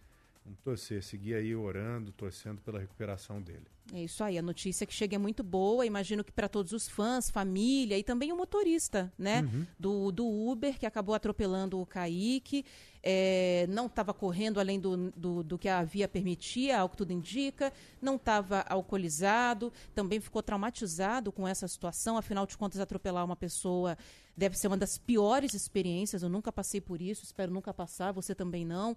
Vamos 0.50 0.64
torcer, 0.64 1.04
seguir 1.04 1.36
aí 1.36 1.56
orando, 1.56 2.12
torcendo 2.12 2.60
pela 2.62 2.80
recuperação 2.80 3.40
dele. 3.40 3.68
É 3.94 4.04
isso 4.04 4.24
aí, 4.24 4.36
a 4.36 4.42
notícia 4.42 4.86
que 4.86 4.94
chega 4.94 5.16
é 5.16 5.20
muito 5.20 5.44
boa. 5.44 5.86
Imagino 5.86 6.24
que 6.24 6.32
para 6.32 6.50
todos 6.50 6.74
os 6.74 6.90
fãs, 6.90 7.30
família 7.30 7.96
e 7.96 8.04
também 8.04 8.32
o 8.32 8.36
motorista, 8.36 9.14
né? 9.16 9.42
Uhum. 9.42 9.68
Do, 9.78 10.12
do 10.12 10.28
Uber, 10.28 10.80
que 10.80 10.88
acabou 10.88 11.14
atropelando 11.14 11.80
o 11.80 11.86
Kaique. 11.86 12.66
É, 13.04 13.68
não 13.70 13.86
estava 13.86 14.12
correndo 14.12 14.60
além 14.60 14.80
do, 14.80 15.12
do, 15.12 15.44
do 15.44 15.58
que 15.58 15.70
a 15.70 15.84
via 15.84 16.08
permitia, 16.08 16.80
ao 16.80 16.90
que 16.90 16.98
tudo 16.98 17.14
indica. 17.14 17.72
Não 18.02 18.16
estava 18.16 18.66
alcoolizado. 18.68 19.72
Também 19.94 20.20
ficou 20.20 20.42
traumatizado 20.42 21.32
com 21.32 21.48
essa 21.48 21.68
situação. 21.68 22.18
Afinal 22.18 22.48
de 22.48 22.58
contas, 22.58 22.80
atropelar 22.80 23.24
uma 23.24 23.36
pessoa 23.36 23.96
deve 24.40 24.58
ser 24.58 24.68
uma 24.68 24.78
das 24.78 24.98
piores 24.98 25.54
experiências. 25.54 26.24
Eu 26.24 26.30
nunca 26.30 26.52
passei 26.52 26.80
por 26.80 27.02
isso, 27.02 27.26
espero 27.26 27.52
nunca 27.52 27.74
passar, 27.74 28.14
você 28.14 28.34
também 28.34 28.66
não. 28.66 28.96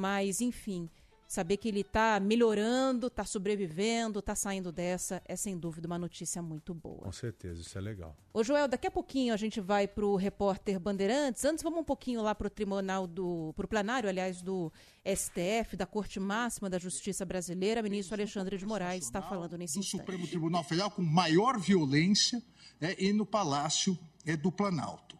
Mas, 0.00 0.40
enfim, 0.40 0.88
saber 1.28 1.58
que 1.58 1.68
ele 1.68 1.82
está 1.82 2.18
melhorando, 2.18 3.08
está 3.08 3.22
sobrevivendo, 3.22 4.18
está 4.18 4.34
saindo 4.34 4.72
dessa, 4.72 5.22
é 5.26 5.36
sem 5.36 5.58
dúvida 5.58 5.86
uma 5.86 5.98
notícia 5.98 6.40
muito 6.40 6.72
boa. 6.72 7.02
Com 7.02 7.12
certeza, 7.12 7.60
isso 7.60 7.76
é 7.76 7.82
legal. 7.82 8.16
Ô 8.32 8.42
Joel, 8.42 8.66
daqui 8.66 8.86
a 8.86 8.90
pouquinho 8.90 9.34
a 9.34 9.36
gente 9.36 9.60
vai 9.60 9.86
para 9.86 10.06
o 10.06 10.16
repórter 10.16 10.80
Bandeirantes. 10.80 11.44
Antes, 11.44 11.62
vamos 11.62 11.80
um 11.80 11.84
pouquinho 11.84 12.22
lá 12.22 12.34
para 12.34 12.46
o 12.46 12.50
tribunal 12.50 13.06
do. 13.06 13.52
para 13.54 13.66
o 13.66 13.68
plenário, 13.68 14.08
aliás, 14.08 14.40
do 14.40 14.72
STF, 15.04 15.76
da 15.76 15.84
Corte 15.84 16.18
Máxima 16.18 16.70
da 16.70 16.78
Justiça 16.78 17.26
Brasileira. 17.26 17.82
Ministro 17.82 18.14
Alexandre 18.14 18.56
de 18.56 18.64
Moraes 18.64 19.04
está 19.04 19.20
falando 19.20 19.58
nesse 19.58 19.74
do 19.74 19.80
instante. 19.80 20.00
Supremo 20.00 20.26
Tribunal 20.26 20.64
Federal 20.64 20.90
com 20.90 21.02
maior 21.02 21.60
violência 21.60 22.42
é, 22.80 22.96
e 22.98 23.12
no 23.12 23.26
Palácio 23.26 23.98
é, 24.24 24.34
do 24.34 24.50
Planalto. 24.50 25.18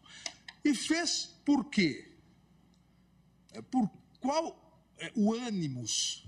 E 0.65 0.73
fez 0.73 1.39
por 1.45 1.65
quê? 1.65 2.17
É, 3.53 3.61
por 3.61 3.89
qual 4.19 4.60
o 5.15 5.33
ânimos? 5.33 6.25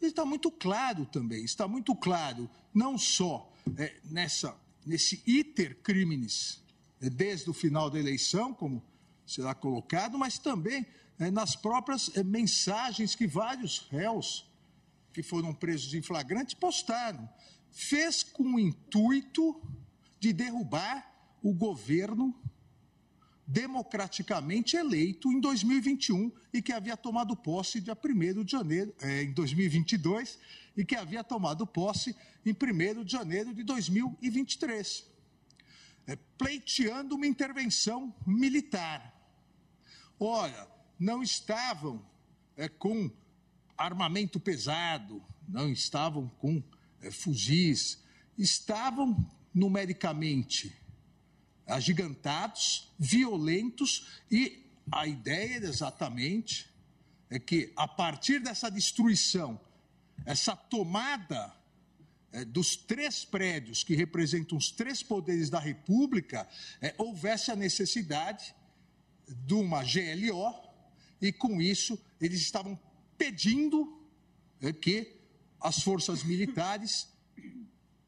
Está 0.00 0.24
muito 0.24 0.50
claro 0.50 1.04
também, 1.06 1.44
está 1.44 1.68
muito 1.68 1.94
claro, 1.94 2.48
não 2.72 2.96
só 2.96 3.52
é, 3.76 3.94
nessa, 4.04 4.56
nesse 4.86 5.22
iter 5.26 5.76
criminis, 5.82 6.62
é, 7.00 7.10
desde 7.10 7.50
o 7.50 7.52
final 7.52 7.90
da 7.90 7.98
eleição, 7.98 8.54
como 8.54 8.82
será 9.26 9.54
colocado, 9.54 10.18
mas 10.18 10.38
também 10.38 10.86
é, 11.18 11.30
nas 11.30 11.54
próprias 11.54 12.10
é, 12.16 12.24
mensagens 12.24 13.14
que 13.14 13.26
vários 13.26 13.86
réus 13.90 14.50
que 15.12 15.22
foram 15.22 15.52
presos 15.52 15.92
em 15.92 16.02
flagrante 16.02 16.56
postaram. 16.56 17.28
Fez 17.70 18.22
com 18.22 18.54
o 18.54 18.58
intuito 18.58 19.60
de 20.18 20.32
derrubar 20.32 21.10
o 21.42 21.52
governo 21.52 22.34
democraticamente 23.50 24.76
eleito 24.76 25.32
em 25.32 25.40
2021 25.40 26.30
e 26.52 26.62
que 26.62 26.72
havia 26.72 26.96
tomado 26.96 27.34
posse 27.36 27.80
dia 27.80 27.98
1 27.98 28.44
de 28.44 28.52
janeiro, 28.52 28.94
eh, 29.02 29.24
em 29.24 29.32
2022, 29.32 30.38
e 30.76 30.84
que 30.84 30.94
havia 30.94 31.24
tomado 31.24 31.66
posse 31.66 32.14
em 32.46 32.52
1 32.52 33.04
de 33.04 33.10
janeiro 33.10 33.52
de 33.52 33.64
2023, 33.64 35.04
eh, 36.06 36.16
pleiteando 36.38 37.16
uma 37.16 37.26
intervenção 37.26 38.14
militar. 38.24 39.12
Ora, 40.18 40.68
não 40.96 41.20
estavam 41.20 42.06
eh, 42.56 42.68
com 42.68 43.10
armamento 43.76 44.38
pesado, 44.38 45.20
não 45.48 45.72
estavam 45.72 46.28
com 46.38 46.62
eh, 47.02 47.10
fuzis, 47.10 47.98
estavam 48.38 49.28
numericamente 49.52 50.79
agigantados, 51.70 52.92
violentos 52.98 54.20
e 54.30 54.66
a 54.90 55.06
ideia 55.06 55.56
exatamente 55.58 56.68
é 57.30 57.38
que 57.38 57.72
a 57.76 57.86
partir 57.86 58.40
dessa 58.40 58.70
destruição, 58.70 59.60
essa 60.26 60.56
tomada 60.56 61.54
eh, 62.32 62.44
dos 62.44 62.76
três 62.76 63.24
prédios 63.24 63.84
que 63.84 63.94
representam 63.94 64.58
os 64.58 64.70
três 64.70 65.02
poderes 65.02 65.48
da 65.48 65.60
República, 65.60 66.48
eh, 66.80 66.94
houvesse 66.98 67.50
a 67.50 67.56
necessidade 67.56 68.54
de 69.28 69.54
uma 69.54 69.82
GLO 69.84 70.68
e 71.22 71.32
com 71.32 71.60
isso 71.60 71.98
eles 72.20 72.40
estavam 72.40 72.78
pedindo 73.16 74.04
eh, 74.60 74.72
que 74.72 75.16
as 75.60 75.82
forças 75.82 76.24
militares 76.24 77.08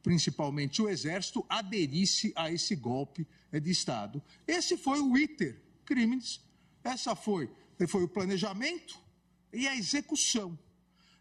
principalmente 0.02 0.82
o 0.82 0.88
Exército, 0.88 1.46
aderisse 1.48 2.32
a 2.34 2.50
esse 2.50 2.74
golpe 2.74 3.26
de 3.60 3.70
Estado. 3.70 4.22
Esse 4.46 4.76
foi 4.76 5.00
o 5.00 5.16
iter 5.16 5.62
crimes, 5.84 6.40
essa 6.82 7.14
foi, 7.14 7.50
foi 7.88 8.04
o 8.04 8.08
planejamento 8.08 8.98
e 9.52 9.66
a 9.66 9.76
execução. 9.76 10.58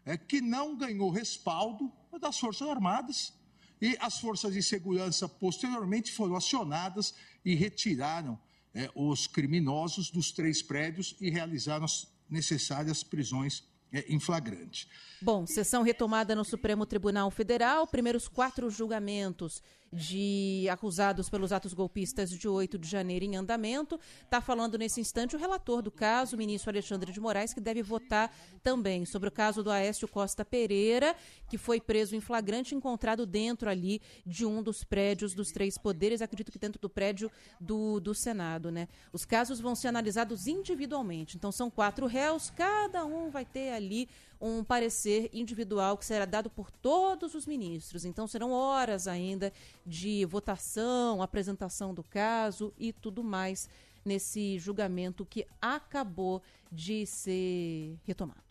é, 0.04 0.16
que 0.16 0.40
não 0.40 0.76
ganhou 0.76 1.10
respaldo 1.10 1.90
das 2.20 2.38
Forças 2.38 2.68
Armadas 2.68 3.32
e 3.80 3.96
as 4.00 4.18
forças 4.18 4.52
de 4.52 4.62
segurança 4.62 5.28
posteriormente 5.28 6.12
foram 6.12 6.36
acionadas 6.36 7.14
e 7.44 7.54
retiraram 7.54 8.38
é, 8.74 8.90
os 8.94 9.26
criminosos 9.26 10.10
dos 10.10 10.30
três 10.30 10.62
prédios 10.62 11.16
e 11.20 11.30
realizaram 11.30 11.84
as 11.84 12.06
necessárias 12.28 13.02
prisões 13.02 13.64
é, 13.92 14.04
em 14.08 14.18
flagrante. 14.18 14.88
Bom, 15.20 15.46
sessão 15.46 15.82
retomada 15.82 16.34
no 16.34 16.44
Supremo 16.44 16.86
Tribunal 16.86 17.30
Federal, 17.30 17.86
primeiros 17.86 18.28
quatro 18.28 18.70
julgamentos 18.70 19.62
de 19.92 20.66
acusados 20.70 21.28
pelos 21.28 21.52
atos 21.52 21.74
golpistas 21.74 22.30
de 22.30 22.48
8 22.48 22.78
de 22.78 22.88
janeiro 22.88 23.24
em 23.24 23.36
andamento. 23.36 24.00
Está 24.24 24.40
falando 24.40 24.78
nesse 24.78 25.00
instante 25.00 25.36
o 25.36 25.38
relator 25.38 25.82
do 25.82 25.90
caso, 25.90 26.34
o 26.34 26.38
ministro 26.38 26.70
Alexandre 26.70 27.12
de 27.12 27.20
Moraes, 27.20 27.52
que 27.52 27.60
deve 27.60 27.82
votar 27.82 28.34
também 28.62 29.04
sobre 29.04 29.28
o 29.28 29.32
caso 29.32 29.62
do 29.62 29.70
Aécio 29.70 30.08
Costa 30.08 30.44
Pereira, 30.44 31.14
que 31.48 31.58
foi 31.58 31.80
preso 31.80 32.16
em 32.16 32.20
flagrante 32.20 32.74
encontrado 32.74 33.26
dentro 33.26 33.68
ali 33.68 34.00
de 34.24 34.46
um 34.46 34.62
dos 34.62 34.82
prédios 34.82 35.34
dos 35.34 35.50
três 35.50 35.76
poderes, 35.76 36.22
acredito 36.22 36.50
que 36.50 36.58
dentro 36.58 36.80
do 36.80 36.88
prédio 36.88 37.30
do, 37.60 38.00
do 38.00 38.14
Senado, 38.14 38.70
né? 38.70 38.88
Os 39.12 39.24
casos 39.24 39.60
vão 39.60 39.74
ser 39.74 39.88
analisados 39.88 40.46
individualmente. 40.46 41.36
Então 41.36 41.52
são 41.52 41.70
quatro 41.70 42.06
réus, 42.06 42.50
cada 42.50 43.04
um 43.04 43.30
vai 43.30 43.44
ter 43.44 43.72
ali 43.72 44.08
um 44.42 44.64
parecer 44.64 45.30
individual 45.32 45.96
que 45.96 46.04
será 46.04 46.24
dado 46.24 46.50
por 46.50 46.68
todos 46.68 47.34
os 47.36 47.46
ministros. 47.46 48.04
Então 48.04 48.26
serão 48.26 48.50
horas 48.50 49.06
ainda 49.06 49.52
de 49.86 50.24
votação, 50.24 51.22
apresentação 51.22 51.94
do 51.94 52.02
caso 52.02 52.74
e 52.76 52.92
tudo 52.92 53.22
mais 53.22 53.68
nesse 54.04 54.58
julgamento 54.58 55.24
que 55.24 55.46
acabou 55.60 56.42
de 56.72 57.06
ser 57.06 57.96
retomado. 58.04 58.42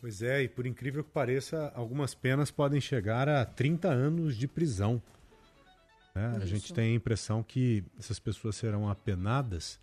Pois 0.00 0.20
é, 0.20 0.42
e 0.42 0.48
por 0.48 0.66
incrível 0.66 1.04
que 1.04 1.10
pareça, 1.10 1.72
algumas 1.74 2.14
penas 2.14 2.50
podem 2.50 2.80
chegar 2.80 3.28
a 3.28 3.44
30 3.44 3.88
anos 3.88 4.36
de 4.36 4.48
prisão. 4.48 5.00
Né? 6.14 6.38
A 6.42 6.46
gente 6.46 6.72
tem 6.72 6.92
a 6.92 6.94
impressão 6.94 7.42
que 7.42 7.84
essas 7.98 8.18
pessoas 8.18 8.56
serão 8.56 8.88
apenadas 8.88 9.78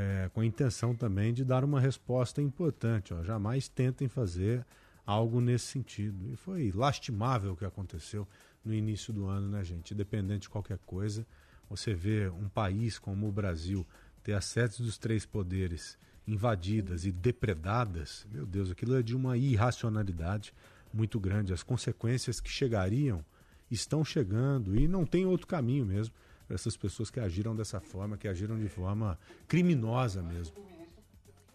é, 0.00 0.30
com 0.30 0.40
a 0.40 0.46
intenção 0.46 0.94
também 0.94 1.32
de 1.32 1.44
dar 1.44 1.62
uma 1.62 1.78
resposta 1.78 2.40
importante. 2.40 3.12
Ó, 3.12 3.22
jamais 3.22 3.68
tentem 3.68 4.08
fazer 4.08 4.64
algo 5.04 5.40
nesse 5.40 5.66
sentido. 5.66 6.30
E 6.30 6.36
foi 6.36 6.72
lastimável 6.74 7.52
o 7.52 7.56
que 7.56 7.64
aconteceu 7.64 8.26
no 8.64 8.72
início 8.72 9.12
do 9.12 9.26
ano, 9.26 9.48
né, 9.48 9.62
gente? 9.62 9.92
Independente 9.92 10.42
de 10.42 10.48
qualquer 10.48 10.78
coisa, 10.86 11.26
você 11.68 11.92
vê 11.92 12.28
um 12.30 12.48
país 12.48 12.98
como 12.98 13.28
o 13.28 13.32
Brasil 13.32 13.86
ter 14.22 14.32
as 14.32 14.46
sedes 14.46 14.80
dos 14.80 14.96
três 14.96 15.26
poderes 15.26 15.98
invadidas 16.26 17.04
e 17.04 17.12
depredadas, 17.12 18.26
meu 18.30 18.46
Deus, 18.46 18.70
aquilo 18.70 18.94
é 18.94 19.02
de 19.02 19.16
uma 19.16 19.36
irracionalidade 19.36 20.54
muito 20.92 21.18
grande. 21.18 21.52
As 21.52 21.62
consequências 21.62 22.40
que 22.40 22.50
chegariam 22.50 23.24
estão 23.70 24.04
chegando 24.04 24.78
e 24.78 24.86
não 24.86 25.04
tem 25.04 25.26
outro 25.26 25.46
caminho 25.46 25.84
mesmo 25.84 26.14
para 26.50 26.56
essas 26.56 26.76
pessoas 26.76 27.12
que 27.12 27.20
agiram 27.20 27.54
dessa 27.54 27.78
forma, 27.78 28.18
que 28.18 28.26
agiram 28.26 28.58
de 28.58 28.68
forma 28.68 29.16
criminosa 29.46 30.20
mesmo. 30.20 30.56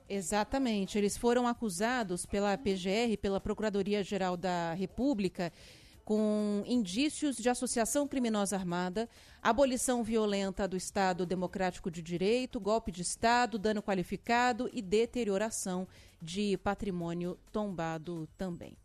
Exatamente. 0.07 0.97
Eles 0.97 1.17
foram 1.17 1.45
acusados 1.45 2.25
pela 2.25 2.57
PGR, 2.57 3.17
pela 3.21 3.41
Procuradoria-Geral 3.41 4.37
da 4.37 4.73
República, 4.73 5.51
com 6.05 6.63
indícios 6.65 7.35
de 7.35 7.49
associação 7.49 8.07
criminosa 8.07 8.55
armada, 8.55 9.09
abolição 9.43 10.01
violenta 10.01 10.65
do 10.65 10.77
Estado 10.77 11.25
Democrático 11.25 11.91
de 11.91 12.01
Direito, 12.01 12.57
golpe 12.57 12.89
de 12.89 13.01
Estado, 13.01 13.59
dano 13.59 13.83
qualificado 13.83 14.69
e 14.71 14.81
deterioração 14.81 15.85
de 16.21 16.57
patrimônio 16.59 17.37
tombado 17.51 18.29
também. 18.37 18.77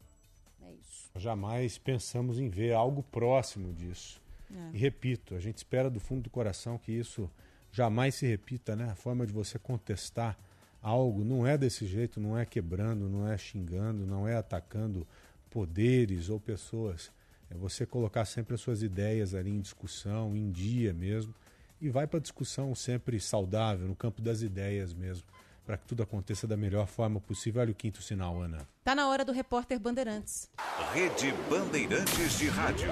É 0.61 0.73
isso. 0.73 1.09
Jamais 1.15 1.78
pensamos 1.78 2.41
em 2.41 2.49
ver 2.49 2.73
algo 2.73 3.01
próximo 3.01 3.73
disso. 3.73 4.20
É. 4.55 4.77
E 4.77 4.78
repito, 4.78 5.35
a 5.35 5.40
gente 5.40 5.59
espera 5.59 5.90
do 5.90 6.01
fundo 6.01 6.22
do 6.22 6.31
coração 6.31 6.78
que 6.78 6.93
isso 6.93 7.31
jamais 7.72 8.14
se 8.14 8.27
repita, 8.27 8.74
né? 8.74 8.90
A 8.90 8.94
forma 8.94 9.27
de 9.27 9.32
você 9.32 9.59
contestar 9.59 10.36
algo 10.82 11.24
não 11.24 11.47
é 11.47 11.56
desse 11.56 11.86
jeito, 11.86 12.20
não 12.20 12.39
é 12.39 12.44
quebrando, 12.44 13.09
não 13.09 13.28
é 13.28 13.36
xingando, 13.36 14.06
não 14.06 14.27
é 14.27 14.36
atacando 14.36 15.06
poderes 15.51 16.28
ou 16.28 16.40
pessoas. 16.40 17.10
É 17.51 17.55
você 17.55 17.85
colocar 17.85 18.24
sempre 18.24 18.55
as 18.55 18.60
suas 18.60 18.82
ideias 18.82 19.35
ali 19.35 19.51
em 19.51 19.60
discussão, 19.60 20.36
em 20.36 20.51
dia 20.51 20.93
mesmo, 20.94 21.35
e 21.81 21.89
vai 21.89 22.06
para 22.06 22.18
a 22.18 22.22
discussão 22.22 22.74
sempre 22.74 23.18
saudável, 23.18 23.89
no 23.89 23.97
campo 23.97 24.22
das 24.22 24.43
ideias 24.43 24.94
mesmo, 24.94 25.24
para 25.66 25.77
que 25.77 25.86
tudo 25.86 26.02
aconteça 26.02 26.47
da 26.47 26.56
melhor 26.56 26.86
forma 26.86 27.20
possível. 27.20 27.60
Olha 27.60 27.72
o 27.72 27.74
quinto 27.74 28.02
sinal, 28.02 28.40
Ana. 28.40 28.66
Tá 28.85 28.94
na 28.94 29.09
hora 29.09 29.24
do 29.24 29.32
repórter 29.32 29.81
Bandeirantes. 29.81 30.48
Rede 30.93 31.32
Bandeirantes 31.48 32.39
de 32.39 32.48
Rádio. 32.48 32.90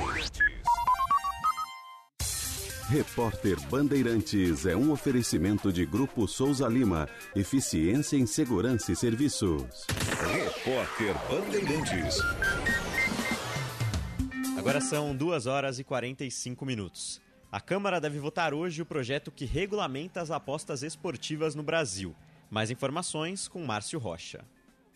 Repórter 2.88 3.60
Bandeirantes 3.68 4.64
é 4.64 4.74
um 4.74 4.90
oferecimento 4.90 5.70
de 5.70 5.84
Grupo 5.84 6.26
Souza 6.26 6.66
Lima. 6.66 7.06
Eficiência 7.36 8.16
em 8.16 8.24
Segurança 8.24 8.90
e 8.90 8.96
Serviços. 8.96 9.86
Repórter 10.32 11.14
Bandeirantes. 11.28 12.16
Agora 14.56 14.80
são 14.80 15.14
2 15.14 15.46
horas 15.46 15.78
e 15.78 15.84
45 15.84 16.64
minutos. 16.64 17.20
A 17.52 17.60
Câmara 17.60 18.00
deve 18.00 18.18
votar 18.18 18.54
hoje 18.54 18.80
o 18.80 18.86
projeto 18.86 19.30
que 19.30 19.44
regulamenta 19.44 20.22
as 20.22 20.30
apostas 20.30 20.82
esportivas 20.82 21.54
no 21.54 21.62
Brasil. 21.62 22.16
Mais 22.48 22.70
informações 22.70 23.48
com 23.48 23.66
Márcio 23.66 23.98
Rocha. 23.98 24.46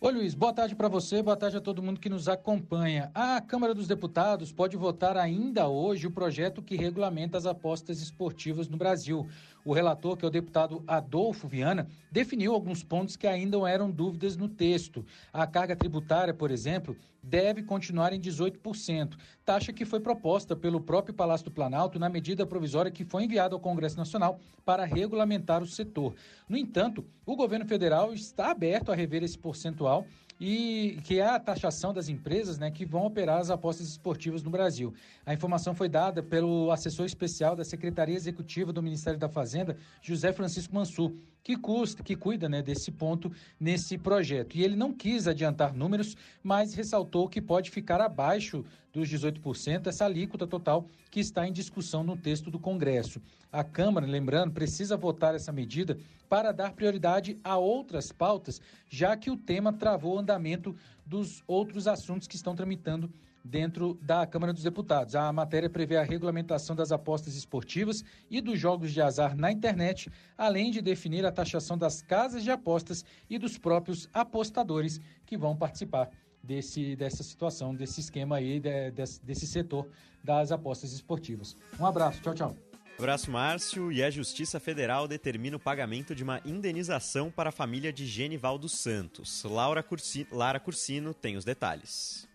Oi, 0.05 0.13
Luiz. 0.13 0.35
Boa 0.35 0.53
tarde 0.53 0.75
para 0.75 0.89
você, 0.89 1.23
boa 1.23 1.37
tarde 1.37 1.59
a 1.59 1.61
todo 1.61 1.81
mundo 1.81 2.01
que 2.01 2.09
nos 2.09 2.27
acompanha. 2.29 3.09
A 3.15 3.41
Câmara 3.41 3.73
dos 3.73 3.87
Deputados 3.87 4.51
pode 4.51 4.77
votar 4.77 5.17
ainda 5.17 5.69
hoje 5.69 6.09
o 6.09 6.11
projeto 6.11 6.61
que 6.61 6.75
regulamenta 6.75 7.39
as 7.39 7.47
apostas 7.47 8.03
esportivas 8.03 8.69
no 8.69 8.77
Brasil. 8.77 9.29
O 9.65 9.73
relator, 9.73 10.17
que 10.17 10.25
é 10.25 10.29
o 10.29 10.31
deputado 10.31 10.83
Adolfo 10.87 11.47
Viana, 11.47 11.87
definiu 12.11 12.53
alguns 12.53 12.83
pontos 12.83 13.17
que 13.17 13.27
ainda 13.27 13.57
eram 13.69 13.91
dúvidas 13.91 14.37
no 14.37 14.49
texto. 14.49 15.05
A 15.33 15.47
carga 15.47 15.77
tributária, 15.77 16.35
por 16.35 16.51
exemplo, 16.51 16.97
deve 17.23 17.63
continuar 17.63 18.13
em 18.13 18.21
18%, 18.21 19.17
taxa 19.45 19.73
que 19.73 19.85
foi 19.85 20.01
proposta 20.01 20.57
pelo 20.57 20.81
próprio 20.81 21.15
Palácio 21.15 21.45
do 21.45 21.53
Planalto 21.53 21.99
na 21.99 22.09
medida 22.09 22.45
provisória 22.45 22.91
que 22.91 23.05
foi 23.05 23.25
enviada 23.25 23.55
ao 23.55 23.61
Congresso 23.61 23.97
Nacional 23.97 24.41
para 24.65 24.85
regulamentar 24.85 25.63
o 25.63 25.67
setor. 25.67 26.15
No 26.49 26.57
entanto, 26.57 27.05
o 27.25 27.37
governo 27.37 27.65
federal 27.65 28.13
está 28.13 28.51
aberto 28.51 28.91
a 28.91 28.95
rever 28.97 29.23
esse 29.23 29.39
percentual 29.39 30.05
e 30.45 30.99
que 31.05 31.21
é 31.21 31.25
a 31.25 31.39
taxação 31.39 31.95
das 31.95 32.09
empresas 32.09 32.59
né, 32.59 32.69
que 32.69 32.85
vão 32.85 33.07
operar 33.07 33.39
as 33.39 33.49
apostas 33.49 33.87
esportivas 33.87 34.43
no 34.43 34.51
Brasil. 34.51 34.93
A 35.25 35.33
informação 35.33 35.73
foi 35.73 35.89
dada 35.89 36.21
pelo 36.21 36.73
assessor 36.73 37.07
especial 37.07 37.55
da 37.55 37.65
Secretaria 37.65 38.17
Executiva 38.17 38.73
do 38.73 38.83
Ministério 38.83 39.21
da 39.21 39.29
Fazenda, 39.29 39.77
José 40.01 40.33
Francisco 40.33 40.75
Mansur, 40.75 41.13
que, 41.43 41.57
custa, 41.57 42.03
que 42.03 42.15
cuida 42.15 42.49
né, 42.49 42.63
desse 42.63 42.91
ponto 42.91 43.33
nesse 43.59 43.99
projeto. 43.99 44.57
E 44.57 44.63
ele 44.63 44.77
não 44.77 44.93
quis 44.93 45.27
adiantar 45.27 45.75
números, 45.75 46.17
mas 46.43 46.75
ressaltou 46.75 47.29
que 47.29 47.41
pode 47.41 47.71
ficar 47.71 48.01
abaixo 48.01 48.65
dos 48.93 49.09
18%, 49.09 49.87
essa 49.87 50.05
alíquota 50.05 50.47
total 50.47 50.87
que 51.11 51.21
está 51.21 51.47
em 51.47 51.53
discussão 51.53 52.05
no 52.05 52.17
texto 52.17 52.51
do 52.51 52.59
Congresso. 52.59 53.21
A 53.51 53.65
Câmara, 53.65 54.07
lembrando, 54.07 54.53
precisa 54.53 54.97
votar 54.97 55.35
essa 55.35 55.53
medida 55.53 55.99
para 56.29 56.53
dar 56.53 56.73
prioridade 56.73 57.39
a 57.43 57.57
outras 57.57 58.13
pautas, 58.13 58.61
já 58.89 59.17
que 59.17 59.31
o 59.31 59.37
tema 59.37 59.73
travou 59.73 60.17
o 60.17 60.19
andamento 60.19 60.75
dos 61.05 61.43
outros 61.47 61.87
assuntos 61.87 62.29
que 62.29 62.37
estão 62.37 62.55
tramitando 62.55 63.11
dentro 63.45 63.99
da 64.03 64.27
Câmara 64.27 64.53
dos 64.53 64.63
Deputados. 64.63 65.15
A 65.15 65.33
matéria 65.33 65.69
prevê 65.69 65.97
a 65.97 66.03
regulamentação 66.03 66.77
das 66.77 66.93
apostas 66.93 67.35
esportivas 67.35 68.05
e 68.31 68.41
dos 68.41 68.59
jogos 68.59 68.93
de 68.93 69.01
azar 69.01 69.37
na 69.37 69.51
internet, 69.51 70.11
além 70.37 70.71
de 70.71 70.81
definir 70.81 71.25
a 71.27 71.33
taxação 71.33 71.77
das 71.77 72.03
casas 72.03 72.43
de 72.43 72.51
apostas 72.51 73.05
e 73.29 73.39
dos 73.39 73.59
próprios 73.59 74.09
apostadores 74.13 75.01
que 75.27 75.37
vão 75.37 75.57
participar 75.57 76.11
desse, 76.43 76.97
dessa 76.97 77.23
situação, 77.23 77.75
desse 77.75 78.01
esquema 78.01 78.37
aí, 78.37 78.61
de, 78.61 78.91
desse, 78.91 79.25
desse 79.25 79.47
setor 79.47 79.89
das 80.23 80.53
apostas 80.53 80.93
esportivas. 80.93 81.57
Um 81.79 81.87
abraço, 81.87 82.21
tchau, 82.21 82.35
tchau. 82.35 82.57
Abraço, 82.99 83.31
Márcio. 83.31 83.91
E 83.91 84.03
a 84.03 84.11
Justiça 84.11 84.61
Federal 84.61 85.09
determina 85.09 85.57
o 85.57 85.61
pagamento 85.61 86.15
de 86.15 86.23
uma 86.23 86.41
indenização 86.45 87.31
para 87.31 87.49
a 87.49 87.53
família 87.53 87.93
de 87.93 88.07
Genival 88.07 88.59
dos 88.59 88.79
Santos. 88.79 89.43
Laura 89.45 89.83
Cursi... 89.83 90.27
Lara 90.31 90.61
Cursino 90.61 91.13
tem 91.13 91.37
os 91.37 91.45
detalhes. 91.45 92.29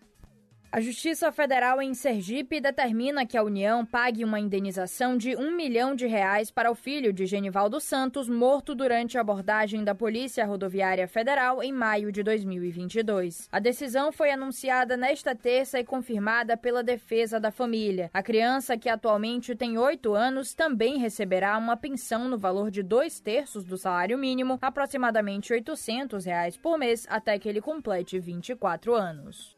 A 0.70 0.82
Justiça 0.82 1.32
Federal 1.32 1.80
em 1.80 1.94
Sergipe 1.94 2.60
determina 2.60 3.24
que 3.24 3.38
a 3.38 3.42
União 3.42 3.86
pague 3.86 4.22
uma 4.22 4.38
indenização 4.38 5.16
de 5.16 5.34
um 5.34 5.56
milhão 5.56 5.94
de 5.94 6.06
reais 6.06 6.50
para 6.50 6.70
o 6.70 6.74
filho 6.74 7.10
de 7.10 7.24
Genivaldo 7.24 7.80
Santos, 7.80 8.28
morto 8.28 8.74
durante 8.74 9.16
a 9.16 9.22
abordagem 9.22 9.82
da 9.82 9.94
Polícia 9.94 10.44
Rodoviária 10.44 11.08
Federal 11.08 11.62
em 11.62 11.72
maio 11.72 12.12
de 12.12 12.22
2022. 12.22 13.48
A 13.50 13.58
decisão 13.58 14.12
foi 14.12 14.30
anunciada 14.30 14.94
nesta 14.94 15.34
terça 15.34 15.80
e 15.80 15.84
confirmada 15.84 16.54
pela 16.54 16.82
defesa 16.82 17.40
da 17.40 17.50
família. 17.50 18.10
A 18.12 18.22
criança, 18.22 18.76
que 18.76 18.90
atualmente 18.90 19.56
tem 19.56 19.78
oito 19.78 20.12
anos, 20.12 20.52
também 20.52 20.98
receberá 20.98 21.56
uma 21.56 21.78
pensão 21.78 22.28
no 22.28 22.36
valor 22.36 22.70
de 22.70 22.82
dois 22.82 23.20
terços 23.20 23.64
do 23.64 23.78
salário 23.78 24.18
mínimo, 24.18 24.58
aproximadamente 24.60 25.50
800 25.50 26.26
reais 26.26 26.58
por 26.58 26.76
mês, 26.76 27.06
até 27.08 27.38
que 27.38 27.48
ele 27.48 27.62
complete 27.62 28.18
24 28.18 28.94
anos. 28.94 29.57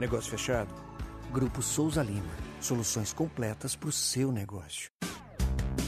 Negócio 0.00 0.30
fechado? 0.30 0.74
Grupo 1.30 1.60
Souza 1.60 2.02
Lima. 2.02 2.32
Soluções 2.58 3.12
completas 3.12 3.76
para 3.76 3.90
o 3.90 3.92
seu 3.92 4.32
negócio. 4.32 4.90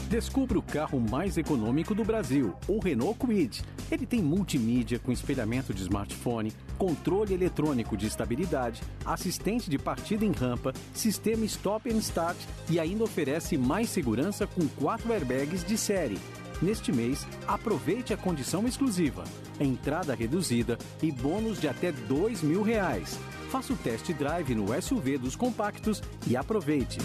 Descubra 0.07 0.59
o 0.59 0.61
carro 0.61 0.99
mais 0.99 1.35
econômico 1.35 1.95
do 1.95 2.05
Brasil, 2.05 2.53
o 2.67 2.77
Renault 2.77 3.17
Kwid. 3.17 3.63
Ele 3.89 4.05
tem 4.05 4.21
multimídia 4.21 4.99
com 4.99 5.11
espelhamento 5.11 5.73
de 5.73 5.81
smartphone, 5.81 6.53
controle 6.77 7.33
eletrônico 7.33 7.97
de 7.97 8.05
estabilidade, 8.05 8.83
assistente 9.03 9.67
de 9.67 9.79
partida 9.79 10.23
em 10.23 10.31
rampa, 10.31 10.73
sistema 10.93 11.43
stop 11.45 11.91
and 11.91 11.97
start 11.97 12.37
e 12.69 12.79
ainda 12.79 13.05
oferece 13.05 13.57
mais 13.57 13.89
segurança 13.89 14.45
com 14.45 14.67
quatro 14.67 15.11
airbags 15.11 15.63
de 15.63 15.75
série. 15.75 16.19
Neste 16.61 16.91
mês, 16.91 17.25
aproveite 17.47 18.13
a 18.13 18.17
condição 18.17 18.67
exclusiva, 18.67 19.23
entrada 19.59 20.13
reduzida 20.13 20.77
e 21.01 21.11
bônus 21.11 21.59
de 21.59 21.67
até 21.67 21.91
dois 21.91 22.43
mil 22.43 22.61
reais. 22.61 23.19
Faça 23.53 23.71
o 23.71 23.77
test 23.77 24.11
drive 24.13 24.55
no 24.55 24.81
SUV 24.81 25.19
dos 25.19 25.35
compactos 25.35 26.01
e 26.25 26.35
aproveite. 26.35 26.97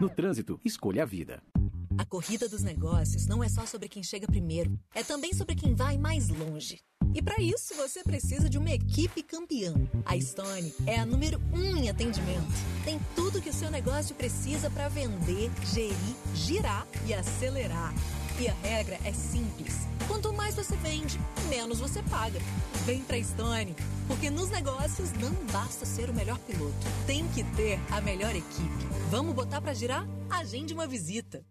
No 0.00 0.08
trânsito, 0.08 0.58
escolha 0.64 1.02
a 1.02 1.04
vida. 1.04 1.42
A 1.98 2.04
corrida 2.06 2.48
dos 2.48 2.62
negócios 2.62 3.26
não 3.26 3.44
é 3.44 3.48
só 3.50 3.66
sobre 3.66 3.90
quem 3.90 4.02
chega 4.02 4.26
primeiro, 4.26 4.80
é 4.94 5.02
também 5.02 5.34
sobre 5.34 5.54
quem 5.54 5.74
vai 5.74 5.98
mais 5.98 6.30
longe. 6.30 6.80
E 7.14 7.20
para 7.20 7.42
isso 7.42 7.74
você 7.74 8.02
precisa 8.02 8.48
de 8.48 8.56
uma 8.56 8.70
equipe 8.70 9.22
campeã. 9.22 9.74
A 10.06 10.18
Stone 10.18 10.72
é 10.86 10.98
a 10.98 11.04
número 11.04 11.38
um 11.52 11.76
em 11.76 11.90
atendimento. 11.90 12.54
Tem 12.86 12.98
tudo 13.14 13.42
que 13.42 13.50
o 13.50 13.52
seu 13.52 13.70
negócio 13.70 14.14
precisa 14.14 14.70
para 14.70 14.88
vender, 14.88 15.50
gerir, 15.74 16.16
girar 16.34 16.86
e 17.06 17.12
acelerar. 17.12 17.92
E 18.40 18.48
a 18.48 18.54
regra 18.62 18.98
é 19.04 19.12
simples. 19.12 19.86
Quanto 20.08 20.32
mais 20.32 20.54
você 20.54 20.76
vende, 20.76 21.20
menos 21.48 21.78
você 21.78 22.02
paga. 22.04 22.40
Vem 22.84 23.02
pra 23.02 23.22
Stone, 23.22 23.76
porque 24.08 24.30
nos 24.30 24.50
negócios 24.50 25.12
não 25.12 25.32
basta 25.52 25.86
ser 25.86 26.10
o 26.10 26.14
melhor 26.14 26.38
piloto, 26.38 26.74
tem 27.06 27.26
que 27.28 27.44
ter 27.44 27.78
a 27.90 28.00
melhor 28.00 28.34
equipe. 28.34 28.86
Vamos 29.10 29.34
botar 29.34 29.60
pra 29.60 29.74
girar? 29.74 30.06
Agende 30.28 30.74
uma 30.74 30.86
visita. 30.86 31.44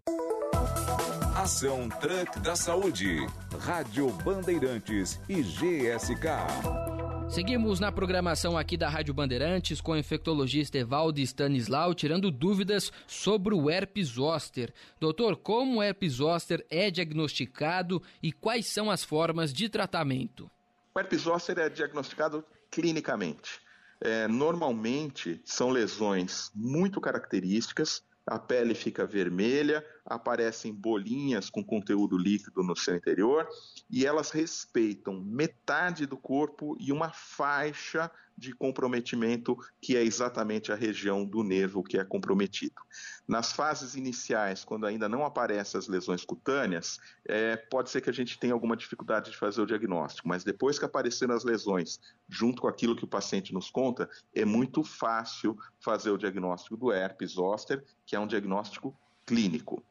Ação 1.36 1.90
Truck 1.90 2.40
da 2.40 2.56
Saúde, 2.56 3.26
Rádio 3.60 4.10
Bandeirantes 4.24 5.20
e 5.30 5.42
GSK. 5.42 6.91
Seguimos 7.32 7.80
na 7.80 7.94
programação 7.94 8.58
aqui 8.58 8.76
da 8.76 8.90
Rádio 8.90 9.14
Bandeirantes 9.14 9.80
com 9.80 9.94
o 9.94 9.98
infectologista 9.98 10.78
Evaldo 10.78 11.22
Stanislau 11.22 11.96
tirando 11.96 12.30
dúvidas 12.30 12.92
sobre 13.08 13.56
o 13.56 13.70
herpes 13.70 14.10
zoster. 14.10 14.74
Doutor, 15.00 15.38
como 15.38 15.80
o 15.80 15.82
herpes 15.82 16.16
zoster 16.16 16.66
é 16.70 16.92
diagnosticado 16.92 18.04
e 18.22 18.34
quais 18.34 18.68
são 18.68 18.92
as 18.92 19.06
formas 19.06 19.54
de 19.54 19.70
tratamento? 19.70 20.52
O 20.94 21.00
herpes 21.00 21.22
zoster 21.22 21.58
é 21.58 21.70
diagnosticado 21.70 22.44
clinicamente. 22.70 23.62
É, 24.02 24.28
normalmente 24.28 25.42
são 25.46 25.70
lesões 25.70 26.52
muito 26.54 27.00
características, 27.00 28.04
a 28.28 28.38
pele 28.38 28.76
fica 28.76 29.06
vermelha, 29.06 29.86
aparecem 30.06 30.74
bolinhas 30.74 31.50
com 31.50 31.64
conteúdo 31.64 32.18
líquido 32.18 32.64
no 32.64 32.76
seu 32.76 32.96
interior 32.96 33.48
e 33.90 34.06
elas 34.06 34.32
respeitam 34.32 35.22
metade 35.22 36.06
do 36.06 36.18
corpo 36.18 36.76
e 36.80 36.92
uma 36.92 37.12
faixa 37.12 38.12
de 38.38 38.54
comprometimento 38.54 39.56
que 39.80 39.96
é 39.96 40.04
exatamente 40.04 40.72
a 40.72 40.76
região 40.76 41.24
do 41.24 41.44
nervo 41.44 41.84
que 41.84 41.98
é 41.98 42.04
comprometido. 42.04 42.82
Nas 43.28 43.52
fases 43.52 43.96
iniciais, 43.96 44.64
quando 44.64 44.88
ainda 44.88 45.08
não 45.08 45.24
aparecem 45.24 45.78
as 45.78 45.88
lesões 45.88 46.26
cutâneas, 46.26 47.00
é, 47.26 47.56
pode 47.56 47.92
ser 47.92 48.02
que 48.02 48.10
a 48.10 48.14
gente 48.14 48.40
tenha 48.40 48.54
alguma 48.54 48.76
dificuldade 48.76 49.30
de 49.30 49.38
fazer 49.38 49.62
o 49.62 49.66
diagnóstico, 49.66 50.28
mas 50.28 50.44
depois 50.44 50.80
que 50.80 50.86
apareceram 50.86 51.36
as 51.36 51.44
lesões, 51.44 52.00
junto 52.28 52.64
com 52.64 52.68
aquilo 52.68 52.96
que 52.96 53.04
o 53.04 53.08
paciente 53.08 53.54
nos 53.54 53.70
conta, 53.70 54.10
é 54.34 54.44
muito 54.44 54.84
fácil 54.84 55.56
fazer 55.80 56.10
o 56.10 56.18
diagnóstico 56.18 56.76
do 56.76 56.92
herpes 56.92 57.34
zoster, 57.34 57.84
que 58.06 58.16
é 58.16 58.20
um 58.20 58.28
diagnóstico 58.28 58.98
clínico. 59.32 59.82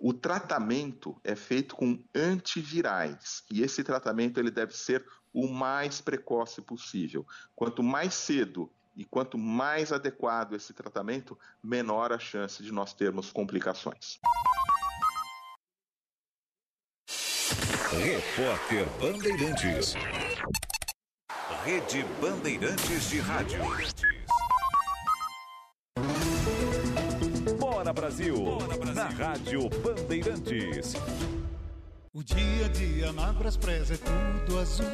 O 0.00 0.12
tratamento 0.12 1.16
é 1.22 1.36
feito 1.36 1.76
com 1.76 2.02
antivirais 2.12 3.44
e 3.48 3.62
esse 3.62 3.84
tratamento 3.84 4.40
ele 4.40 4.50
deve 4.50 4.76
ser 4.76 5.06
o 5.32 5.46
mais 5.46 6.00
precoce 6.00 6.60
possível. 6.60 7.24
Quanto 7.54 7.84
mais 7.84 8.14
cedo 8.14 8.68
e 8.96 9.04
quanto 9.04 9.38
mais 9.38 9.92
adequado 9.92 10.54
esse 10.54 10.72
tratamento, 10.72 11.38
menor 11.62 12.12
a 12.12 12.18
chance 12.18 12.64
de 12.64 12.72
nós 12.72 12.92
termos 12.92 13.30
complicações. 13.30 14.18
Repórter 17.92 18.88
Bandeirantes. 18.98 19.94
Rede 21.64 22.04
Bandeirantes 22.20 23.08
de 23.08 23.20
Rádio. 23.20 23.60
Brasil, 28.10 28.58
na 28.92 29.04
Rádio 29.04 29.70
Bandeirantes. 29.84 30.94
O 32.12 32.24
dia 32.24 32.66
a 32.66 32.68
dia 32.68 33.12
na 33.12 33.32
Braspress 33.32 33.92
é 33.92 33.96
tudo 33.96 34.58
azul. 34.58 34.90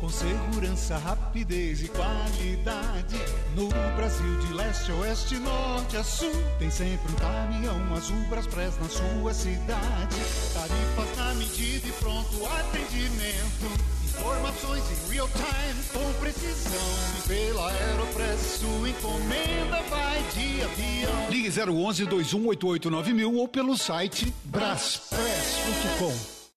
Com 0.00 0.08
segurança, 0.08 0.98
rapidez 0.98 1.80
e 1.80 1.88
qualidade. 1.88 3.16
No 3.54 3.68
Brasil, 3.94 4.36
de 4.40 4.52
leste 4.52 4.90
a 4.90 4.96
oeste, 4.96 5.36
norte 5.36 5.96
a 5.96 6.02
sul. 6.02 6.32
Tem 6.58 6.70
sempre 6.70 7.12
um 7.12 7.16
caminhão 7.16 7.94
azul 7.94 8.20
Braspress 8.28 8.76
na 8.80 8.88
sua 8.88 9.32
cidade. 9.32 10.16
Tarifas 10.52 11.16
na 11.16 11.34
medida 11.34 11.86
e 11.86 11.92
pronto 11.92 12.46
atendimento. 12.46 13.99
Informações 14.20 14.84
em 14.90 15.12
real 15.12 15.28
time, 15.28 15.82
com 15.92 16.20
precisão. 16.20 16.72
E 17.18 17.28
pela 17.28 17.70
Aeropress, 17.70 18.40
sua 18.60 18.88
encomenda 18.90 19.82
vai 19.88 20.22
de 20.34 20.62
avião. 20.62 21.30
Ligue 21.30 21.48
011 21.48 22.04
2188 22.04 23.14
mil 23.14 23.34
ou 23.34 23.48
pelo 23.48 23.76
site 23.78 24.32
braspress.com. 24.44 26.12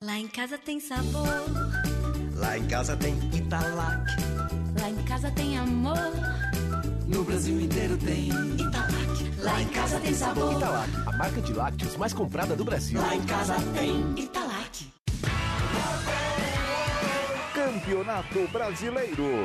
Lá 0.05 0.19
em 0.19 0.27
casa 0.27 0.57
tem 0.57 0.81
sabor. 0.81 1.23
Lá 2.35 2.57
em 2.57 2.65
casa 2.67 2.97
tem 2.97 3.17
Italac. 3.33 4.11
Lá 4.81 4.89
em 4.89 5.03
casa 5.03 5.31
tem 5.31 5.57
amor. 5.57 5.97
No 7.07 7.23
Brasil 7.23 7.61
inteiro 7.61 7.97
tem 7.97 8.27
Italac. 8.59 9.31
Lá 9.39 9.61
em 9.61 9.67
casa 9.69 9.99
tem 10.01 10.13
sabor. 10.13 10.53
Italac, 10.57 10.89
a 11.07 11.11
marca 11.17 11.41
de 11.41 11.53
lácteos 11.53 11.95
mais 11.95 12.11
comprada 12.11 12.55
do 12.55 12.65
Brasil. 12.65 12.99
Lá 12.99 13.15
em 13.15 13.21
casa 13.23 13.55
tem 13.73 14.13
Italac. 14.17 14.42
Campeonato 17.83 18.47
Brasileiro. 18.47 19.43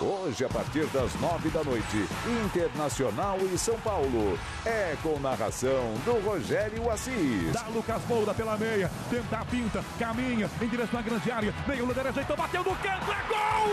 Hoje, 0.00 0.46
a 0.46 0.48
partir 0.48 0.86
das 0.86 1.14
nove 1.20 1.50
da 1.50 1.62
noite, 1.62 2.08
Internacional 2.26 3.36
e 3.52 3.58
São 3.58 3.78
Paulo. 3.80 4.38
É 4.64 4.96
com 5.02 5.20
narração 5.20 5.92
do 6.06 6.18
Rogério 6.26 6.90
Assis. 6.90 7.52
Dá 7.52 7.66
Lucas 7.68 8.02
Moura 8.08 8.32
pela 8.32 8.56
meia, 8.56 8.90
tenta 9.10 9.36
a 9.36 9.44
pinta, 9.44 9.84
caminha 9.98 10.48
em 10.60 10.68
direção 10.68 11.00
à 11.00 11.02
grande 11.02 11.30
área. 11.30 11.54
Meio 11.68 11.84
Luder 11.84 12.06
ajeitou, 12.06 12.34
bateu 12.34 12.64
no 12.64 12.74
canto, 12.76 13.12
é 13.12 13.22
gol! 13.28 13.68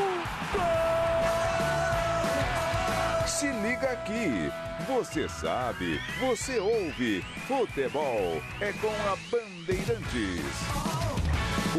Gol! 0.51 1.39
Se 3.25 3.47
liga 3.47 3.91
aqui. 3.91 4.51
Você 4.85 5.29
sabe, 5.29 6.01
você 6.19 6.59
ouve. 6.59 7.21
Futebol 7.47 8.41
é 8.59 8.73
com 8.73 8.89
a 8.89 9.15
Bandeirantes. 9.31 10.98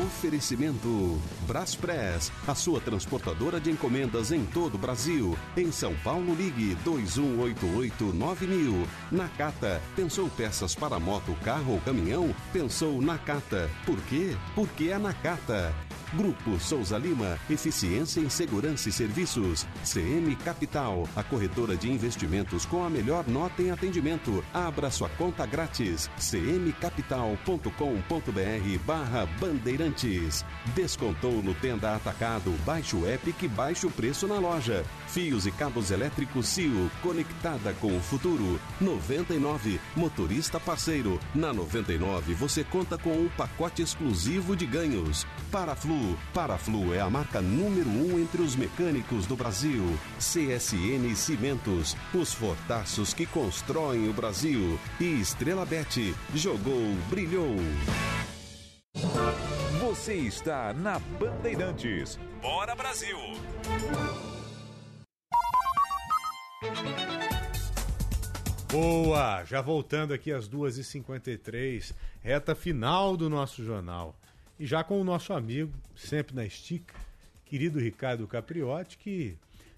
Oferecimento 0.01 1.21
Braspress, 1.47 2.33
a 2.47 2.55
sua 2.55 2.81
transportadora 2.81 3.61
de 3.61 3.71
encomendas 3.71 4.33
em 4.33 4.47
todo 4.47 4.77
o 4.77 4.79
Brasil. 4.79 5.37
Em 5.55 5.71
São 5.71 5.95
Paulo, 5.97 6.35
ligue 6.35 6.75
2188-9000. 6.85 8.87
Nakata, 9.13 9.83
pensou 9.95 10.31
peças 10.31 10.75
para 10.75 10.99
moto, 10.99 11.37
carro 11.45 11.75
ou 11.75 11.81
caminhão? 11.81 12.35
Pensou 12.51 13.03
Nakata. 13.03 13.69
Por 13.85 14.01
quê? 14.05 14.35
Porque 14.55 14.89
é 14.89 14.97
Nakata. 14.97 15.75
Grupo 16.13 16.59
Souza 16.59 16.99
Lima, 16.99 17.39
Eficiência 17.49 18.21
em 18.21 18.29
Segurança 18.29 18.89
e 18.89 18.93
Serviços. 18.93 19.65
CM 19.85 20.35
Capital, 20.37 21.09
a 21.15 21.23
corretora 21.23 21.77
de 21.77 21.89
investimentos 21.91 22.67
com 22.67 22.85
a 22.85 22.91
melhor 22.91 23.29
nota 23.29 23.63
em 23.63 23.71
atendimento. 23.71 24.45
Abra 24.53 24.91
sua 24.91 25.09
conta 25.11 25.47
grátis. 25.47 26.11
cmcapital.com.br 26.19 28.79
barra 28.85 29.27
Bandeirantes. 29.39 30.45
Descontou 30.75 31.41
no 31.43 31.55
Tenda 31.55 31.95
Atacado. 31.95 32.51
Baixe 32.65 32.97
o 32.97 33.07
app 33.07 33.33
que 33.35 33.47
baixe 33.47 33.87
o 33.87 33.91
preço 33.91 34.27
na 34.27 34.41
loja. 34.41 34.85
Fios 35.07 35.47
e 35.47 35.53
cabos 35.53 35.93
elétricos 35.93 36.49
CIO, 36.49 36.91
conectada 37.03 37.73
com 37.75 37.97
o 37.97 38.01
futuro. 38.01 38.59
99, 38.81 39.81
motorista 39.95 40.59
parceiro. 40.59 41.21
Na 41.33 41.53
99 41.53 42.35
você 42.35 42.65
conta 42.65 42.99
com 42.99 43.13
um 43.13 43.29
pacote 43.37 43.81
exclusivo 43.81 44.57
de 44.57 44.67
ganhos. 44.67 45.25
Paraflu, 45.53 46.00
Paraflu 46.33 46.95
é 46.95 47.01
a 47.01 47.11
marca 47.11 47.41
número 47.41 47.89
um 47.89 48.19
entre 48.19 48.43
os 48.43 48.57
mecânicos 48.57 49.27
do 49.27 49.37
Brasil. 49.37 49.85
CSN 50.19 51.15
Cimentos, 51.15 51.97
os 52.15 52.33
fortaços 52.33 53.15
que 53.15 53.27
constroem 53.27 54.09
o 54.09 54.13
Brasil. 54.13 54.79
E 55.01 55.21
Estrela 55.21 55.65
Bet, 55.65 56.15
jogou, 56.35 56.95
brilhou. 57.09 57.57
Você 59.81 60.15
está 60.15 60.73
na 60.73 60.99
Bandeirantes. 60.99 62.19
Bora 62.43 62.75
Brasil! 62.75 63.19
Boa! 68.71 69.43
Já 69.45 69.61
voltando 69.61 70.15
aqui 70.15 70.31
às 70.31 70.49
2h53, 70.49 71.93
reta 72.23 72.55
final 72.55 73.17
do 73.17 73.29
nosso 73.29 73.65
jornal. 73.65 74.20
E 74.61 74.67
já 74.67 74.85
com 74.85 75.01
o 75.01 75.05
nosso 75.05 75.33
amigo, 75.33 75.73
sempre 75.97 76.37
na 76.37 76.45
estica, 76.45 76.95
querido 77.47 77.79
Ricardo 77.81 78.29
Capriotti, 78.29 78.99
que 78.99 79.35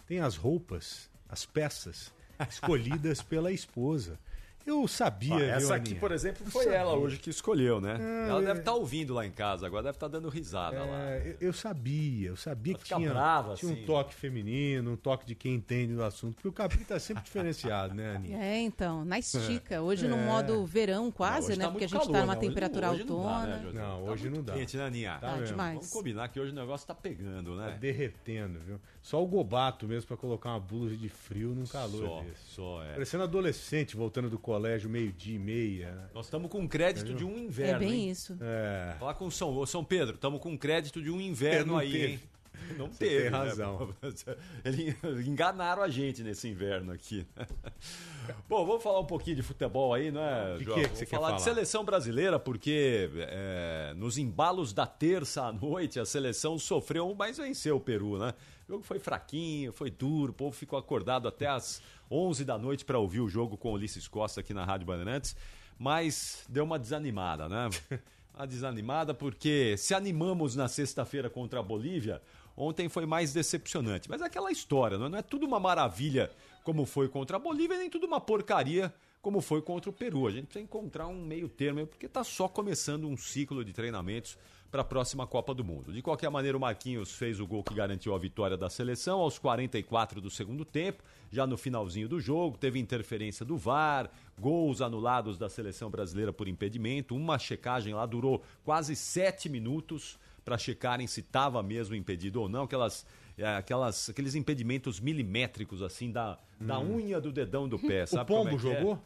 tem 0.09 0.19
as 0.19 0.35
roupas, 0.35 1.09
as 1.29 1.47
peças 1.47 2.13
escolhidas 2.51 3.23
pela 3.23 3.53
esposa. 3.53 4.19
Eu 4.67 4.87
sabia, 4.89 5.37
viu, 5.37 5.45
essa 5.51 5.75
aqui, 5.75 5.89
Aninha? 5.91 6.01
por 6.01 6.13
exemplo, 6.13 6.45
foi 6.51 6.67
ela 6.67 6.95
hoje 6.95 7.19
que 7.19 7.31
escolheu, 7.31 7.81
né? 7.81 7.97
Ah, 8.01 8.29
ela 8.29 8.43
é. 8.43 8.45
deve 8.47 8.61
estar 8.61 8.73
ouvindo 8.75 9.13
lá 9.15 9.27
em 9.27 9.31
casa, 9.31 9.67
agora 9.67 9.83
deve 9.85 9.97
estar 9.97 10.09
dando 10.09 10.29
risada 10.29 10.79
lá. 10.85 11.11
É, 11.11 11.37
eu 11.41 11.49
eu 11.49 11.53
sabia, 11.53 12.29
eu 12.29 12.37
sabia 12.37 12.73
Ela 12.75 12.83
que 12.83 12.95
tinha, 12.95 13.11
brava, 13.11 13.55
tinha 13.55 13.73
assim, 13.73 13.83
um 13.83 13.87
toque 13.87 14.15
feminino, 14.15 14.93
um 14.93 14.97
toque 14.97 15.27
de 15.27 15.35
quem 15.35 15.55
entende 15.55 15.95
do 15.95 16.03
assunto, 16.03 16.35
porque 16.37 16.49
o 16.49 16.53
Capri 16.53 16.85
tá 16.85 16.99
sempre 16.99 17.23
diferenciado, 17.23 17.95
né, 17.95 18.17
Aninha? 18.17 18.39
É, 18.43 18.59
então, 18.61 19.05
na 19.05 19.19
estica. 19.19 19.81
Hoje 19.83 20.07
no 20.09 20.17
É. 20.17 20.25
modo 20.25 20.65
verão 20.65 21.11
quase, 21.11 21.49
hoje 21.51 21.59
né? 21.59 21.65
tá 21.67 21.71
Porque 21.71 21.85
a 21.85 21.89
gente 21.89 21.99
calor, 22.01 22.13
tá 22.13 22.21
numa 22.21 22.33
né? 22.35 22.39
Hoje- 22.39 22.49
temperatura 22.49 22.91
hoje 22.91 23.05
não 23.05 23.07
dá, 23.07 23.13
autônoma. 23.15 23.47
né? 23.47 23.71
Não, 23.75 24.05
Tá 24.05 24.11
hoje 24.13 24.31
não 24.31 24.43
dá. 24.43 24.53
Quente, 24.55 24.77
né, 24.77 24.87
Aninha? 24.87 25.19
Tá 25.21 25.33
mesmo. 25.33 25.47
demais. 25.47 25.75
Vamos 25.75 25.91
combinar 25.91 26.29
que 26.29 26.41
hoje 26.41 26.53
o 26.53 26.55
negócio 26.55 26.87
tá 26.87 26.95
pegando, 26.95 27.55
né? 27.57 27.71
Tá 27.71 27.77
derretendo, 27.77 28.59
viu? 28.61 28.81
Só 29.03 29.21
o 29.23 29.27
gobato 29.27 29.87
mesmo 29.89 30.07
pra 30.07 30.17
colocar 30.17 30.51
uma 30.51 30.61
blusa 30.61 30.97
de 30.97 31.09
frio 31.09 31.49
num 31.57 31.67
calor 31.67 32.07
Só, 32.09 32.21
desse. 32.23 32.55
só, 32.55 32.85
é. 32.85 32.93
Parecendo 32.93 33.25
adolescente 33.25 33.97
voltando 33.97 34.31
do 34.31 34.39
colégio 34.39 34.89
meio-dia 34.89 35.35
e 35.35 35.39
meia. 35.41 35.91
né? 35.93 36.09
Nós 36.15 36.27
estamos 36.27 36.49
com 36.49 36.69
crédito 36.69 37.13
de 37.13 37.25
um 37.25 37.37
inverno. 37.37 37.75
É 37.77 37.79
bem 37.81 37.93
hein? 38.05 38.11
isso. 38.11 38.39
É. 38.41 38.95
Falar 39.01 39.15
com 39.15 39.29
São, 39.29 39.57
ô, 39.57 39.67
São 39.67 39.83
Pedro, 39.85 40.15
estamos 40.15 40.41
com 40.41 40.57
crédito 40.57 41.03
de 41.03 41.11
um 41.11 41.21
inverno 41.21 41.77
aí, 41.77 41.91
teve. 41.93 42.07
hein? 42.13 42.21
Não 42.79 42.87
Você 42.87 42.99
teve. 43.07 43.23
tem 43.23 43.31
né? 43.33 43.39
razão. 43.39 43.93
Eles 44.65 45.27
enganaram 45.27 45.83
a 45.83 45.89
gente 45.89 46.23
nesse 46.23 46.47
inverno 46.49 46.93
aqui. 46.93 47.27
Bom, 48.49 48.65
vamos 48.65 48.83
falar 48.85 49.01
um 49.01 49.05
pouquinho 49.07 49.35
de 49.35 49.43
futebol 49.43 49.93
aí, 49.93 50.13
não 50.13 50.21
é, 50.23 50.59
De 50.59 50.65
João? 50.65 50.77
que 50.77 50.83
que 50.83 50.87
Vamos 50.87 50.99
você 50.99 51.07
quer 51.07 51.17
falar 51.17 51.33
de 51.33 51.43
falar? 51.43 51.55
seleção 51.55 51.85
brasileira, 51.85 52.39
porque 52.39 53.11
é, 53.17 53.93
nos 53.97 54.17
embalos 54.17 54.73
da 54.73 54.87
terça 54.87 55.43
à 55.47 55.53
noite 55.53 55.99
a 55.99 56.05
seleção 56.05 56.57
sofreu, 56.57 57.13
mas 57.19 57.39
venceu 57.39 57.77
o 57.77 57.81
Peru, 57.81 58.19
né? 58.19 58.33
O 58.73 58.77
jogo 58.77 58.87
foi 58.87 58.99
fraquinho, 58.99 59.71
foi 59.71 59.91
duro, 59.91 60.33
o 60.33 60.35
povo 60.35 60.57
ficou 60.57 60.79
acordado 60.79 61.29
até 61.29 61.47
às 61.47 61.83
11 62.11 62.43
da 62.43 62.57
noite 62.57 62.87
para 62.87 62.99
ouvir 62.99 63.21
o 63.21 63.29
jogo 63.29 63.55
com 63.55 63.69
o 63.69 63.75
Ulisses 63.75 64.09
Costa 64.09 64.41
aqui 64.41 64.55
na 64.55 64.65
Rádio 64.65 64.87
Bandeirantes, 64.87 65.37
mas 65.79 66.47
deu 66.49 66.65
uma 66.65 66.79
desanimada, 66.79 67.51
né? 67.51 67.69
Uma 68.35 68.47
desanimada 68.47 69.13
porque 69.13 69.77
se 69.77 69.93
animamos 69.93 70.57
na 70.57 70.67
sexta-feira 70.67 71.29
contra 71.29 71.61
a 71.61 71.63
Bolívia, 71.63 72.23
ontem 72.57 72.89
foi 72.89 73.05
mais 73.05 73.31
decepcionante. 73.35 74.09
Mas 74.09 74.23
é 74.23 74.25
aquela 74.25 74.51
história, 74.51 74.97
não 74.97 75.05
é? 75.05 75.09
Não 75.11 75.19
é 75.19 75.23
tudo 75.23 75.45
uma 75.45 75.61
maravilha 75.61 76.31
como 76.65 76.87
foi 76.87 77.11
contra 77.11 77.37
a 77.37 77.39
Bolívia, 77.39 77.77
nem 77.77 77.91
tudo 77.91 78.07
uma 78.07 78.23
porcaria 78.23 78.91
como 79.21 79.43
foi 79.43 79.61
contra 79.61 79.91
o 79.91 79.93
Peru. 79.93 80.27
A 80.27 80.31
gente 80.31 80.47
precisa 80.47 80.65
encontrar 80.65 81.09
um 81.09 81.23
meio 81.23 81.47
termo, 81.47 81.87
porque 81.87 82.07
está 82.07 82.25
só 82.25 82.49
começando 82.49 83.07
um 83.07 83.19
ciclo 83.19 83.63
de 83.63 83.75
treinamentos 83.75 84.39
para 84.73 84.81
a 84.81 84.85
próxima 84.85 85.27
Copa 85.27 85.55
do 85.55 85.63
Mundo. 85.63 85.93
De 85.93 86.01
qualquer 86.01 86.31
maneira, 86.31 86.57
o 86.57 86.61
Marquinhos 86.61 87.13
fez 87.13 87.39
o 87.39 87.47
gol 87.47 87.63
que 87.63 87.75
garantiu 87.75 88.15
a 88.15 88.19
vitória 88.19 88.57
da 88.57 88.71
seleção 88.71 89.21
aos 89.21 89.39
44 89.39 90.19
do 90.19 90.31
segundo 90.31 90.65
tempo, 90.65 91.03
já 91.31 91.47
no 91.47 91.59
finalzinho 91.59 92.09
do 92.09 92.19
jogo, 92.19 92.57
teve 92.57 92.79
interferência 92.79 93.45
do 93.45 93.59
VAR, 93.59 94.11
gols 94.41 94.81
anulados 94.81 95.37
da 95.37 95.51
seleção 95.51 95.91
brasileira 95.91 96.33
por 96.33 96.49
impedimento, 96.49 97.15
uma 97.15 97.39
checagem 97.39 97.93
lá 97.93 98.07
durou 98.07 98.43
quase 98.65 98.97
sete 98.97 99.47
minutos 99.47 100.19
para 100.43 100.57
checarem 100.57 101.07
se 101.07 101.21
estava 101.21 101.63
mesmo 101.63 101.95
impedido 101.95 102.41
ou 102.41 102.49
não, 102.49 102.63
aquelas, 102.63 103.05
é, 103.37 103.47
aquelas, 103.55 104.09
aqueles 104.09 104.35
impedimentos 104.35 104.99
milimétricos 105.01 105.83
assim 105.83 106.11
da, 106.11 106.39
da 106.59 106.81
unha 106.81 107.21
do 107.21 107.31
dedão 107.31 107.69
do 107.69 107.79
pé, 107.79 108.05
O 108.05 108.07
sabe 108.07 108.27
como 108.27 108.45
Pombo 108.45 108.57
é 108.57 108.61
que 108.61 108.69
é? 108.69 108.99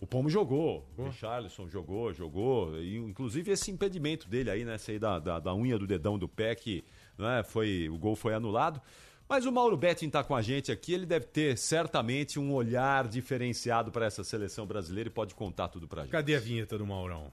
O 0.00 0.06
Pombo 0.06 0.30
jogou, 0.30 0.88
o 0.96 1.06
Richarlison 1.06 1.68
jogou, 1.68 2.12
jogou, 2.14 2.80
e, 2.80 2.96
inclusive 2.96 3.50
esse 3.50 3.68
impedimento 3.70 4.28
dele 4.28 4.48
aí, 4.48 4.64
né, 4.64 4.76
esse 4.76 4.92
aí 4.92 4.98
da, 4.98 5.18
da, 5.18 5.40
da 5.40 5.52
unha 5.52 5.76
do 5.76 5.88
dedão 5.88 6.16
do 6.16 6.28
pé, 6.28 6.54
que 6.54 6.84
né, 7.18 7.42
foi, 7.42 7.88
o 7.88 7.98
gol 7.98 8.14
foi 8.14 8.32
anulado. 8.32 8.80
Mas 9.28 9.44
o 9.44 9.52
Mauro 9.52 9.76
Betting 9.76 10.08
tá 10.08 10.22
com 10.22 10.36
a 10.36 10.40
gente 10.40 10.70
aqui, 10.70 10.94
ele 10.94 11.04
deve 11.04 11.26
ter 11.26 11.58
certamente 11.58 12.38
um 12.38 12.54
olhar 12.54 13.08
diferenciado 13.08 13.90
para 13.90 14.06
essa 14.06 14.22
seleção 14.22 14.66
brasileira 14.66 15.08
e 15.08 15.12
pode 15.12 15.34
contar 15.34 15.68
tudo 15.68 15.88
pra 15.88 16.02
gente. 16.02 16.12
Cadê 16.12 16.36
a 16.36 16.40
vinheta 16.40 16.78
do 16.78 16.86
Maurão? 16.86 17.32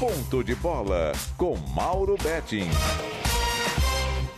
Ponto 0.00 0.42
de 0.42 0.54
bola 0.56 1.12
com 1.36 1.56
Mauro 1.56 2.16
Betting. 2.16 2.68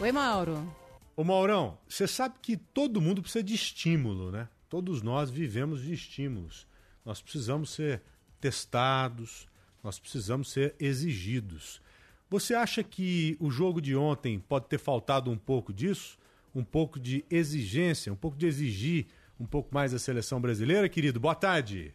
Oi, 0.01 0.13
Mauro. 0.13 0.71
Ô 1.17 1.23
Maurão, 1.23 1.79
você 1.89 2.07
sabe 2.07 2.35
que 2.43 2.57
todo 2.57 3.01
mundo 3.01 3.23
precisa 3.23 3.45
de 3.45 3.55
estímulo, 3.55 4.33
né? 4.33 4.49
Todos 4.69 5.03
nós 5.03 5.31
vivemos 5.31 5.83
de 5.83 5.95
estímulos. 5.95 6.67
Nós 7.05 7.21
precisamos 7.21 7.71
ser 7.71 8.03
testados, 8.41 9.49
nós 9.83 9.99
precisamos 9.99 10.51
ser 10.51 10.75
exigidos. 10.79 11.81
Você 12.29 12.55
acha 12.55 12.83
que 12.83 13.37
o 13.41 13.51
jogo 13.51 13.81
de 13.81 13.97
ontem 13.97 14.39
pode 14.39 14.67
ter 14.67 14.79
faltado 14.79 15.31
um 15.31 15.37
pouco 15.39 15.73
disso? 15.73 16.19
Um 16.55 16.65
pouco 16.65 16.99
de 16.99 17.25
exigência, 17.31 18.13
um 18.13 18.17
pouco 18.17 18.37
de 18.37 18.47
exigir 18.47 19.07
um 19.39 19.47
pouco 19.47 19.73
mais 19.75 19.93
da 19.93 19.99
seleção 19.99 20.41
brasileira, 20.41 20.89
querido? 20.89 21.19
Boa 21.19 21.35
tarde. 21.35 21.95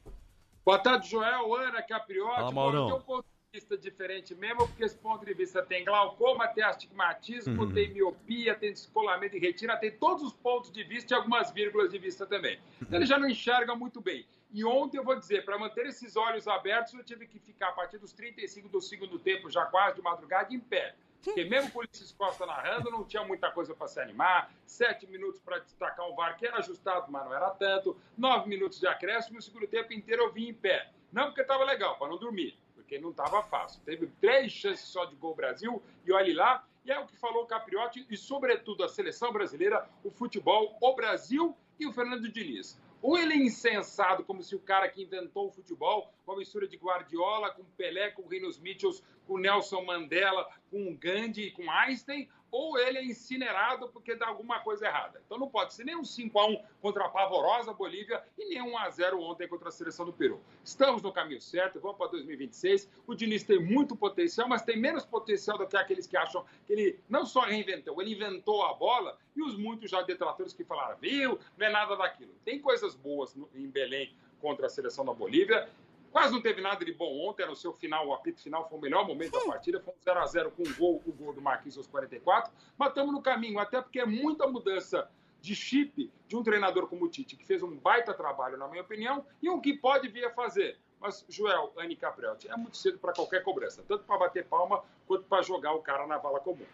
Boa 0.66 0.80
tarde, 0.80 1.10
Joel, 1.10 1.54
Ana, 1.56 1.82
Capriotti. 1.84 2.36
Fala, 2.36 2.48
Bom, 2.50 2.56
Maurão. 2.56 2.88
Tem 2.88 2.96
um 2.96 3.02
ponto 3.02 3.26
de 3.26 3.60
vista 3.60 3.78
diferente 3.78 4.34
mesmo, 4.34 4.68
porque 4.68 4.84
esse 4.84 4.98
ponto 4.98 5.24
de 5.24 5.34
vista 5.34 5.62
tem 5.62 5.86
glaucoma, 5.86 6.48
tem 6.48 6.64
astigmatismo, 6.64 7.64
Uhum. 7.64 7.72
tem 7.72 7.94
miopia, 7.94 8.56
tem 8.56 8.74
descolamento 8.74 9.34
de 9.34 9.40
retina, 9.40 9.78
tem 9.78 9.92
todos 9.92 10.24
os 10.24 10.34
pontos 10.34 10.72
de 10.72 10.84
vista 10.84 11.14
e 11.14 11.16
algumas 11.16 11.52
vírgulas 11.52 11.92
de 11.92 12.00
vista 12.00 12.26
também. 12.26 12.60
Então 12.82 12.98
ele 12.98 13.06
já 13.06 13.20
não 13.20 13.30
enxerga 13.30 13.76
muito 13.76 14.02
bem. 14.02 14.26
E 14.52 14.64
ontem 14.64 14.98
eu 14.98 15.04
vou 15.04 15.16
dizer, 15.16 15.44
para 15.44 15.58
manter 15.58 15.86
esses 15.86 16.16
olhos 16.16 16.48
abertos, 16.48 16.94
eu 16.94 17.04
tive 17.04 17.28
que 17.28 17.40
ficar 17.40 17.70
a 17.70 17.72
partir 17.72 17.98
dos 17.98 18.14
35 18.14 18.70
do 18.70 18.82
segundo 18.82 19.20
tempo, 19.20 19.50
já 19.50 19.66
quase 19.66 19.96
de 19.96 20.02
madrugada, 20.02 20.54
em 20.54 20.60
pé. 20.60 20.96
Porque 21.26 21.44
mesmo 21.44 21.72
com 21.72 21.80
o 21.80 21.82
Ulisses 21.82 22.12
Costa 22.12 22.46
narrando, 22.46 22.92
não 22.92 23.04
tinha 23.04 23.24
muita 23.24 23.50
coisa 23.52 23.74
para 23.74 23.88
se 23.88 24.00
animar. 24.00 24.54
Sete 24.64 25.08
minutos 25.08 25.42
para 25.42 25.58
destacar 25.58 26.08
um 26.08 26.16
VAR 26.16 26.38
que 26.38 26.46
era 26.46 26.60
ajustado, 26.60 27.12
mas 27.12 27.26
não 27.26 27.34
era 27.34 27.50
tanto. 27.50 28.00
Nove 28.16 28.48
minutos 28.48 28.80
de 28.80 28.88
acréscimo 28.88 29.38
e 29.38 29.40
o 29.40 29.42
segundo 29.42 29.66
tempo 29.66 29.92
inteiro 29.92 30.22
eu 30.22 30.32
vim 30.32 30.50
em 30.50 30.54
pé. 30.54 30.92
Não 31.12 31.26
porque 31.26 31.42
estava 31.42 31.64
legal, 31.64 31.98
para 31.98 32.10
não 32.10 32.18
dormir, 32.18 32.60
porque 32.76 33.00
não 33.00 33.10
estava 33.10 33.42
fácil. 33.42 33.82
Teve 33.84 34.08
três 34.22 34.52
chances 34.52 34.88
só 34.88 35.06
de 35.06 35.16
gol 35.16 35.34
Brasil 35.34 35.82
e 36.06 36.12
olhe 36.12 36.34
lá. 36.34 36.64
E 36.86 36.92
é 36.92 37.00
o 37.00 37.08
que 37.08 37.18
falou 37.18 37.44
o 37.44 37.48
Capriotti 37.48 38.06
e, 38.08 38.16
sobretudo, 38.16 38.84
a 38.84 38.88
seleção 38.88 39.34
brasileira, 39.34 39.90
o 40.04 40.12
futebol, 40.12 40.78
o 40.80 40.94
Brasil 40.94 41.58
e 41.80 41.88
o 41.88 41.92
Fernando 41.92 42.30
Diniz. 42.30 42.80
Ou 43.06 43.20
ele 43.20 43.34
é 43.34 43.38
insensado, 43.38 44.24
como 44.24 44.42
se 44.42 44.56
o 44.56 44.60
cara 44.60 44.90
que 44.90 45.04
inventou 45.04 45.46
o 45.46 45.52
futebol 45.52 46.12
uma 46.26 46.36
mistura 46.36 46.68
de 46.68 46.76
Guardiola 46.76 47.52
com 47.52 47.64
Pelé, 47.78 48.10
com 48.10 48.28
Rinos 48.28 48.58
Mitchells, 48.58 49.04
com 49.28 49.38
Nelson 49.38 49.84
Mandela, 49.84 50.50
com 50.72 50.96
Gandhi, 50.96 51.52
com 51.52 51.70
Einstein, 51.70 52.28
ou 52.56 52.80
ele 52.80 53.00
é 53.00 53.04
incinerado 53.04 53.90
porque 53.90 54.16
dá 54.16 54.28
alguma 54.28 54.62
coisa 54.62 54.86
errada. 54.86 55.22
Então 55.26 55.38
não 55.38 55.50
pode 55.50 55.74
ser 55.74 55.84
nem 55.84 55.94
um 55.94 56.04
5x1 56.04 56.64
contra 56.82 57.04
a 57.04 57.10
pavorosa 57.10 57.74
Bolívia 57.74 58.24
e 58.38 58.46
nem 58.46 58.62
um 58.62 58.78
1x0 58.78 59.20
ontem 59.20 59.46
contra 59.46 59.68
a 59.68 59.72
seleção 59.74 60.06
do 60.06 60.14
Peru. 60.14 60.42
Estamos 60.64 61.02
no 61.02 61.12
caminho 61.12 61.42
certo, 61.42 61.82
vamos 61.82 61.98
para 61.98 62.12
2026. 62.12 62.90
O 63.06 63.14
Diniz 63.14 63.44
tem 63.44 63.60
muito 63.60 63.94
potencial, 63.94 64.48
mas 64.48 64.62
tem 64.62 64.80
menos 64.80 65.04
potencial 65.04 65.58
do 65.58 65.68
que 65.68 65.76
aqueles 65.76 66.08
que 66.08 66.16
acham 66.16 66.46
que 66.66 66.72
ele 66.72 66.98
não 67.10 67.26
só 67.26 67.42
reinventou, 67.42 68.02
ele 68.02 68.14
inventou 68.14 68.64
a 68.64 68.74
bola 68.74 69.18
e 69.36 69.42
os 69.42 69.58
muitos 69.58 69.92
já 69.92 70.02
detratores 70.02 70.54
que 70.54 70.64
falaram, 70.64 70.98
viu, 70.98 71.38
não 71.58 71.68
é 71.68 71.70
nada 71.70 71.98
daquilo. 71.98 72.32
Tem 72.46 72.58
coisas 72.58 72.96
boas 72.96 73.36
em 73.54 73.68
Belém 73.68 74.16
contra 74.40 74.68
a 74.68 74.70
seleção 74.70 75.04
da 75.04 75.14
Bolívia 75.14 75.68
Quase 76.16 76.32
não 76.32 76.42
teve 76.42 76.62
nada 76.62 76.86
de 76.86 76.94
bom 76.94 77.28
ontem, 77.28 77.46
no 77.46 77.58
seu 77.58 77.74
final, 77.74 78.08
o 78.08 78.14
apito 78.14 78.42
final 78.42 78.70
foi 78.70 78.78
o 78.78 78.82
melhor 78.82 79.06
momento 79.06 79.34
da 79.34 79.42
partida, 79.48 79.82
foi 79.82 79.94
um 79.94 79.98
0x0 79.98 80.50
com 80.52 80.64
o 80.64 80.76
gol, 80.76 81.04
o 81.06 81.12
gol 81.12 81.34
do 81.34 81.42
Marquinhos 81.42 81.78
aos 81.78 81.88
44, 81.88 82.54
mas 82.78 82.88
estamos 82.88 83.14
no 83.14 83.22
caminho, 83.22 83.60
até 83.60 83.82
porque 83.82 84.00
é 84.00 84.06
muita 84.06 84.48
mudança 84.48 85.12
de 85.42 85.54
chip 85.54 86.10
de 86.26 86.38
um 86.38 86.42
treinador 86.42 86.88
como 86.88 87.04
o 87.04 87.10
Tite, 87.10 87.36
que 87.36 87.46
fez 87.46 87.62
um 87.62 87.76
baita 87.76 88.14
trabalho, 88.14 88.58
na 88.58 88.66
minha 88.70 88.82
opinião, 88.82 89.26
e 89.44 89.50
um 89.50 89.60
que 89.60 89.74
pode 89.74 90.08
vir 90.08 90.24
a 90.24 90.32
fazer. 90.32 90.80
Mas, 91.02 91.26
Joel, 91.28 91.74
Anne 91.78 91.98
Caprelti, 91.98 92.48
é 92.48 92.56
muito 92.56 92.78
cedo 92.78 92.98
para 92.98 93.12
qualquer 93.12 93.44
cobrança, 93.44 93.84
tanto 93.86 94.06
para 94.06 94.18
bater 94.18 94.46
palma 94.46 94.86
quanto 95.06 95.26
para 95.26 95.42
jogar 95.42 95.74
o 95.74 95.82
cara 95.82 96.08
na 96.08 96.18
vala 96.18 96.40
comum. 96.40 96.66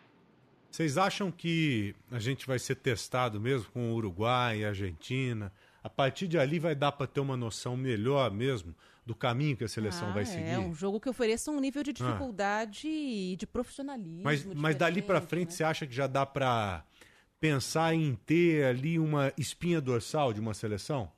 Vocês 0.69 0.99
acham 0.99 1.31
que 1.31 1.95
a 2.11 2.19
gente 2.19 2.45
vai 2.45 2.59
ser 2.59 2.75
testado 2.75 3.41
mesmo 3.41 3.71
com 3.71 3.91
o 3.91 3.95
Uruguai 3.95 4.59
e 4.59 4.65
a 4.65 4.67
Argentina? 4.67 5.51
A 5.83 5.89
partir 5.89 6.27
de 6.27 6.37
ali 6.37 6.59
vai 6.59 6.75
dar 6.75 6.91
para 6.91 7.07
ter 7.07 7.19
uma 7.19 7.35
noção 7.35 7.75
melhor 7.75 8.29
mesmo 8.31 8.75
do 9.05 9.15
caminho 9.15 9.57
que 9.57 9.63
a 9.63 9.67
seleção 9.67 10.09
ah, 10.09 10.13
vai 10.13 10.25
seguir. 10.25 10.49
É 10.49 10.59
um 10.59 10.73
jogo 10.73 10.99
que 10.99 11.09
ofereça 11.09 11.49
um 11.51 11.59
nível 11.59 11.81
de 11.81 11.91
dificuldade 11.91 12.87
ah. 12.87 12.91
e 12.91 13.35
de 13.35 13.47
profissionalismo. 13.47 14.23
Mas, 14.23 14.45
mas 14.45 14.75
dali 14.75 15.01
para 15.01 15.19
frente 15.19 15.49
né? 15.49 15.55
você 15.55 15.63
acha 15.63 15.87
que 15.87 15.93
já 15.93 16.05
dá 16.05 16.25
para 16.25 16.83
pensar 17.39 17.95
em 17.95 18.13
ter 18.13 18.65
ali 18.65 18.99
uma 18.99 19.33
espinha 19.35 19.81
dorsal 19.81 20.31
de 20.31 20.39
uma 20.39 20.53
seleção? 20.53 21.11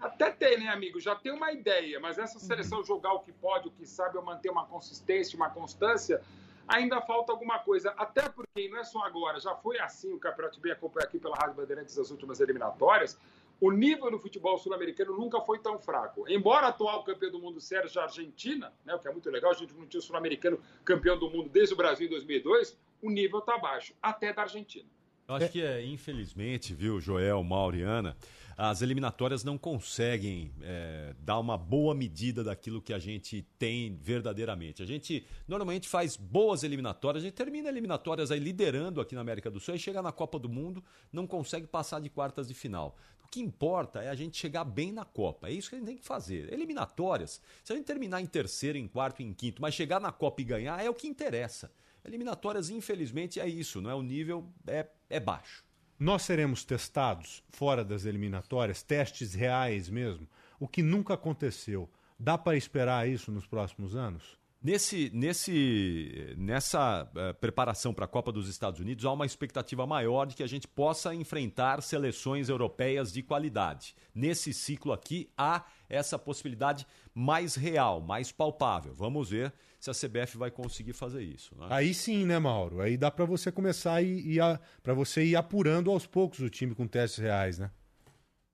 Até 0.00 0.30
tem, 0.30 0.58
né, 0.58 0.68
amigo? 0.68 1.00
Já 1.00 1.14
tem 1.14 1.32
uma 1.32 1.52
ideia, 1.52 1.98
mas 2.00 2.18
essa 2.18 2.38
seleção 2.38 2.78
uhum. 2.78 2.84
jogar 2.84 3.12
o 3.12 3.20
que 3.20 3.32
pode, 3.32 3.68
o 3.68 3.70
que 3.70 3.86
sabe, 3.86 4.16
ou 4.16 4.24
manter 4.24 4.50
uma 4.50 4.64
consistência, 4.64 5.36
uma 5.36 5.50
constância, 5.50 6.20
ainda 6.68 7.00
falta 7.00 7.32
alguma 7.32 7.58
coisa. 7.58 7.90
Até 7.96 8.28
porque 8.28 8.68
não 8.68 8.78
é 8.78 8.84
só 8.84 9.02
agora, 9.04 9.40
já 9.40 9.54
foi 9.56 9.78
assim 9.78 10.12
o 10.12 10.18
Campeonato 10.18 10.60
bem 10.60 10.72
acompanhado 10.72 11.08
aqui 11.08 11.18
pela 11.18 11.36
Rádio 11.36 11.54
Bandeirantes 11.54 11.96
das 11.96 12.10
últimas 12.10 12.40
eliminatórias 12.40 13.18
o 13.60 13.70
nível 13.70 14.10
do 14.10 14.18
futebol 14.18 14.56
sul-americano 14.56 15.16
nunca 15.16 15.40
foi 15.40 15.58
tão 15.58 15.78
fraco. 15.78 16.24
Embora 16.28 16.68
atual 16.68 17.02
campeão 17.02 17.30
do 17.30 17.38
mundo 17.40 17.58
a 17.96 18.02
Argentina, 18.02 18.72
né, 18.84 18.94
o 18.94 18.98
que 18.98 19.08
é 19.08 19.12
muito 19.12 19.28
legal, 19.30 19.50
a 19.50 19.54
gente 19.54 19.74
não 19.74 19.86
tinha 19.86 20.00
sul-americano 20.00 20.60
campeão 20.84 21.18
do 21.18 21.28
mundo 21.28 21.48
desde 21.48 21.74
o 21.74 21.76
Brasil 21.76 22.06
em 22.06 22.10
2002, 22.10 22.78
o 23.02 23.10
nível 23.10 23.40
está 23.40 23.58
baixo, 23.58 23.94
até 24.02 24.32
da 24.32 24.42
Argentina. 24.42 24.88
Eu 25.26 25.34
acho 25.34 25.50
que, 25.50 25.60
é, 25.60 25.84
infelizmente, 25.84 26.72
viu, 26.72 27.00
Joel, 27.00 27.42
Mauriana, 27.42 28.16
as 28.60 28.82
eliminatórias 28.82 29.44
não 29.44 29.56
conseguem 29.56 30.52
é, 30.60 31.14
dar 31.20 31.38
uma 31.38 31.56
boa 31.56 31.94
medida 31.94 32.42
daquilo 32.42 32.82
que 32.82 32.92
a 32.92 32.98
gente 32.98 33.46
tem 33.56 33.96
verdadeiramente. 34.02 34.82
A 34.82 34.86
gente 34.86 35.24
normalmente 35.46 35.88
faz 35.88 36.16
boas 36.16 36.64
eliminatórias, 36.64 37.22
a 37.22 37.26
gente 37.26 37.36
termina 37.36 37.68
eliminatórias 37.68 38.32
aí 38.32 38.40
liderando 38.40 39.00
aqui 39.00 39.14
na 39.14 39.20
América 39.20 39.48
do 39.48 39.60
Sul 39.60 39.76
e 39.76 39.78
chega 39.78 40.02
na 40.02 40.10
Copa 40.10 40.40
do 40.40 40.48
Mundo, 40.48 40.82
não 41.12 41.24
consegue 41.24 41.68
passar 41.68 42.00
de 42.00 42.10
quartas 42.10 42.48
de 42.48 42.54
final. 42.54 42.96
O 43.24 43.28
que 43.28 43.38
importa 43.38 44.02
é 44.02 44.08
a 44.08 44.14
gente 44.16 44.36
chegar 44.36 44.64
bem 44.64 44.90
na 44.90 45.04
Copa. 45.04 45.48
É 45.48 45.52
isso 45.52 45.68
que 45.70 45.76
a 45.76 45.78
gente 45.78 45.86
tem 45.86 45.96
que 45.96 46.04
fazer. 46.04 46.52
Eliminatórias, 46.52 47.40
se 47.62 47.72
a 47.72 47.76
gente 47.76 47.86
terminar 47.86 48.20
em 48.20 48.26
terceiro, 48.26 48.76
em 48.76 48.88
quarto, 48.88 49.22
em 49.22 49.32
quinto, 49.32 49.62
mas 49.62 49.72
chegar 49.72 50.00
na 50.00 50.10
Copa 50.10 50.40
e 50.40 50.44
ganhar 50.44 50.84
é 50.84 50.90
o 50.90 50.94
que 50.94 51.06
interessa. 51.06 51.70
Eliminatórias, 52.04 52.70
infelizmente, 52.70 53.38
é 53.38 53.48
isso, 53.48 53.80
não 53.80 53.88
é? 53.88 53.94
O 53.94 54.02
nível 54.02 54.48
é, 54.66 54.84
é 55.08 55.20
baixo. 55.20 55.67
Nós 55.98 56.22
seremos 56.22 56.64
testados 56.64 57.42
fora 57.50 57.84
das 57.84 58.04
eliminatórias, 58.04 58.82
testes 58.82 59.34
reais 59.34 59.88
mesmo, 59.88 60.28
o 60.60 60.68
que 60.68 60.82
nunca 60.82 61.14
aconteceu. 61.14 61.90
Dá 62.16 62.38
para 62.38 62.56
esperar 62.56 63.08
isso 63.08 63.32
nos 63.32 63.46
próximos 63.46 63.96
anos? 63.96 64.38
Nesse, 64.60 65.08
nesse, 65.14 66.34
nessa 66.36 67.04
uh, 67.04 67.34
preparação 67.34 67.94
para 67.94 68.06
a 68.06 68.08
Copa 68.08 68.32
dos 68.32 68.48
Estados 68.48 68.80
Unidos, 68.80 69.04
há 69.04 69.12
uma 69.12 69.26
expectativa 69.26 69.86
maior 69.86 70.26
de 70.26 70.34
que 70.34 70.42
a 70.42 70.48
gente 70.48 70.66
possa 70.66 71.14
enfrentar 71.14 71.80
seleções 71.80 72.48
europeias 72.48 73.12
de 73.12 73.22
qualidade. 73.22 73.94
Nesse 74.12 74.52
ciclo 74.52 74.92
aqui, 74.92 75.30
há 75.36 75.64
essa 75.88 76.18
possibilidade 76.18 76.86
mais 77.14 77.54
real, 77.54 78.00
mais 78.00 78.30
palpável. 78.30 78.92
Vamos 78.92 79.30
ver 79.30 79.52
se 79.78 79.90
a 79.90 79.92
CBF 79.92 80.36
vai 80.36 80.50
conseguir 80.50 80.92
fazer 80.92 81.22
isso. 81.22 81.56
Né? 81.56 81.66
Aí 81.70 81.94
sim, 81.94 82.26
né, 82.26 82.38
Mauro? 82.38 82.80
Aí 82.80 82.96
dá 82.96 83.10
para 83.10 83.24
você 83.24 83.50
começar 83.50 84.02
e 84.02 84.38
para 84.82 84.94
você 84.94 85.24
ir 85.24 85.36
apurando 85.36 85.90
aos 85.90 86.06
poucos 86.06 86.40
o 86.40 86.50
time 86.50 86.74
com 86.74 86.86
testes 86.86 87.18
reais, 87.18 87.58
né? 87.58 87.70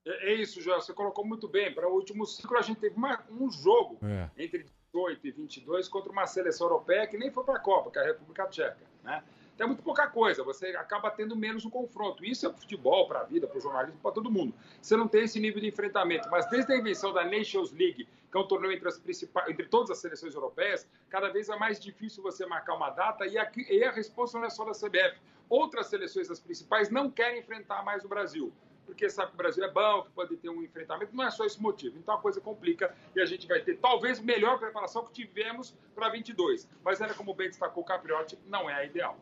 É, 0.06 0.32
é 0.32 0.34
isso, 0.34 0.60
João. 0.60 0.80
Você 0.80 0.92
colocou 0.92 1.24
muito 1.24 1.48
bem. 1.48 1.74
Para 1.74 1.88
o 1.88 1.94
último 1.94 2.26
ciclo, 2.26 2.56
a 2.58 2.62
gente 2.62 2.80
teve 2.80 2.96
uma, 2.96 3.24
um 3.30 3.50
jogo 3.50 3.98
é. 4.02 4.30
entre 4.36 4.66
18 4.92 5.26
e 5.26 5.30
22 5.32 5.88
contra 5.88 6.12
uma 6.12 6.26
seleção 6.26 6.66
europeia 6.66 7.06
que 7.06 7.16
nem 7.16 7.30
foi 7.30 7.42
para 7.42 7.56
a 7.56 7.60
Copa, 7.60 7.90
que 7.90 7.98
é 7.98 8.02
a 8.02 8.06
República 8.06 8.46
Tcheca. 8.46 8.78
Né? 9.02 9.22
Então 9.54 9.66
é 9.66 9.68
muito 9.68 9.82
pouca 9.82 10.08
coisa, 10.08 10.42
você 10.42 10.68
acaba 10.70 11.10
tendo 11.10 11.36
menos 11.36 11.64
um 11.64 11.70
confronto. 11.70 12.24
Isso 12.24 12.44
é 12.44 12.48
para 12.48 12.58
futebol, 12.58 13.06
para 13.06 13.20
a 13.20 13.24
vida, 13.24 13.46
para 13.46 13.56
o 13.56 13.60
jornalismo, 13.60 14.00
para 14.00 14.10
todo 14.10 14.30
mundo. 14.30 14.52
Você 14.82 14.96
não 14.96 15.06
tem 15.06 15.24
esse 15.24 15.38
nível 15.38 15.60
de 15.60 15.68
enfrentamento. 15.68 16.28
Mas 16.28 16.48
desde 16.50 16.72
a 16.72 16.76
invenção 16.76 17.12
da 17.12 17.24
Nations 17.24 17.70
League, 17.72 18.08
que 18.30 18.36
é 18.36 18.40
um 18.40 18.46
torneio 18.46 18.72
entre, 18.72 18.88
as 18.88 18.98
principais, 18.98 19.48
entre 19.48 19.66
todas 19.66 19.90
as 19.92 19.98
seleções 19.98 20.34
europeias, 20.34 20.88
cada 21.08 21.28
vez 21.28 21.48
é 21.48 21.56
mais 21.56 21.78
difícil 21.78 22.22
você 22.22 22.44
marcar 22.46 22.74
uma 22.74 22.90
data 22.90 23.26
e, 23.26 23.38
aqui, 23.38 23.64
e 23.70 23.84
a 23.84 23.92
resposta 23.92 24.38
não 24.38 24.46
é 24.46 24.50
só 24.50 24.64
da 24.64 24.72
CBF. 24.72 25.20
Outras 25.48 25.86
seleções, 25.86 26.30
as 26.30 26.40
principais, 26.40 26.90
não 26.90 27.08
querem 27.08 27.38
enfrentar 27.38 27.84
mais 27.84 28.04
o 28.04 28.08
Brasil 28.08 28.52
porque 28.84 29.08
sabe 29.08 29.28
que 29.28 29.34
o 29.34 29.38
Brasil 29.38 29.64
é 29.64 29.70
bom, 29.70 30.02
que 30.02 30.10
pode 30.10 30.36
ter 30.36 30.48
um 30.50 30.62
enfrentamento, 30.62 31.16
não 31.16 31.24
é 31.24 31.30
só 31.30 31.44
esse 31.44 31.60
motivo. 31.60 31.98
Então 31.98 32.14
a 32.14 32.20
coisa 32.20 32.38
complica 32.40 32.94
e 33.16 33.20
a 33.20 33.24
gente 33.24 33.46
vai 33.46 33.60
ter 33.60 33.78
talvez 33.78 34.20
melhor 34.20 34.58
preparação 34.58 35.04
que 35.04 35.12
tivemos 35.12 35.74
para 35.94 36.10
22. 36.10 36.68
Mas 36.84 37.00
era 37.00 37.14
como 37.14 37.34
bem 37.34 37.48
destacou 37.48 37.82
o 37.82 37.86
Capriotti, 37.86 38.38
não 38.46 38.68
é 38.68 38.74
a 38.74 38.84
ideal. 38.84 39.18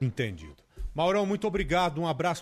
Entendido. 0.00 0.56
Maurão, 0.94 1.26
muito 1.26 1.46
obrigado, 1.46 2.00
um 2.00 2.06
abraço 2.06 2.34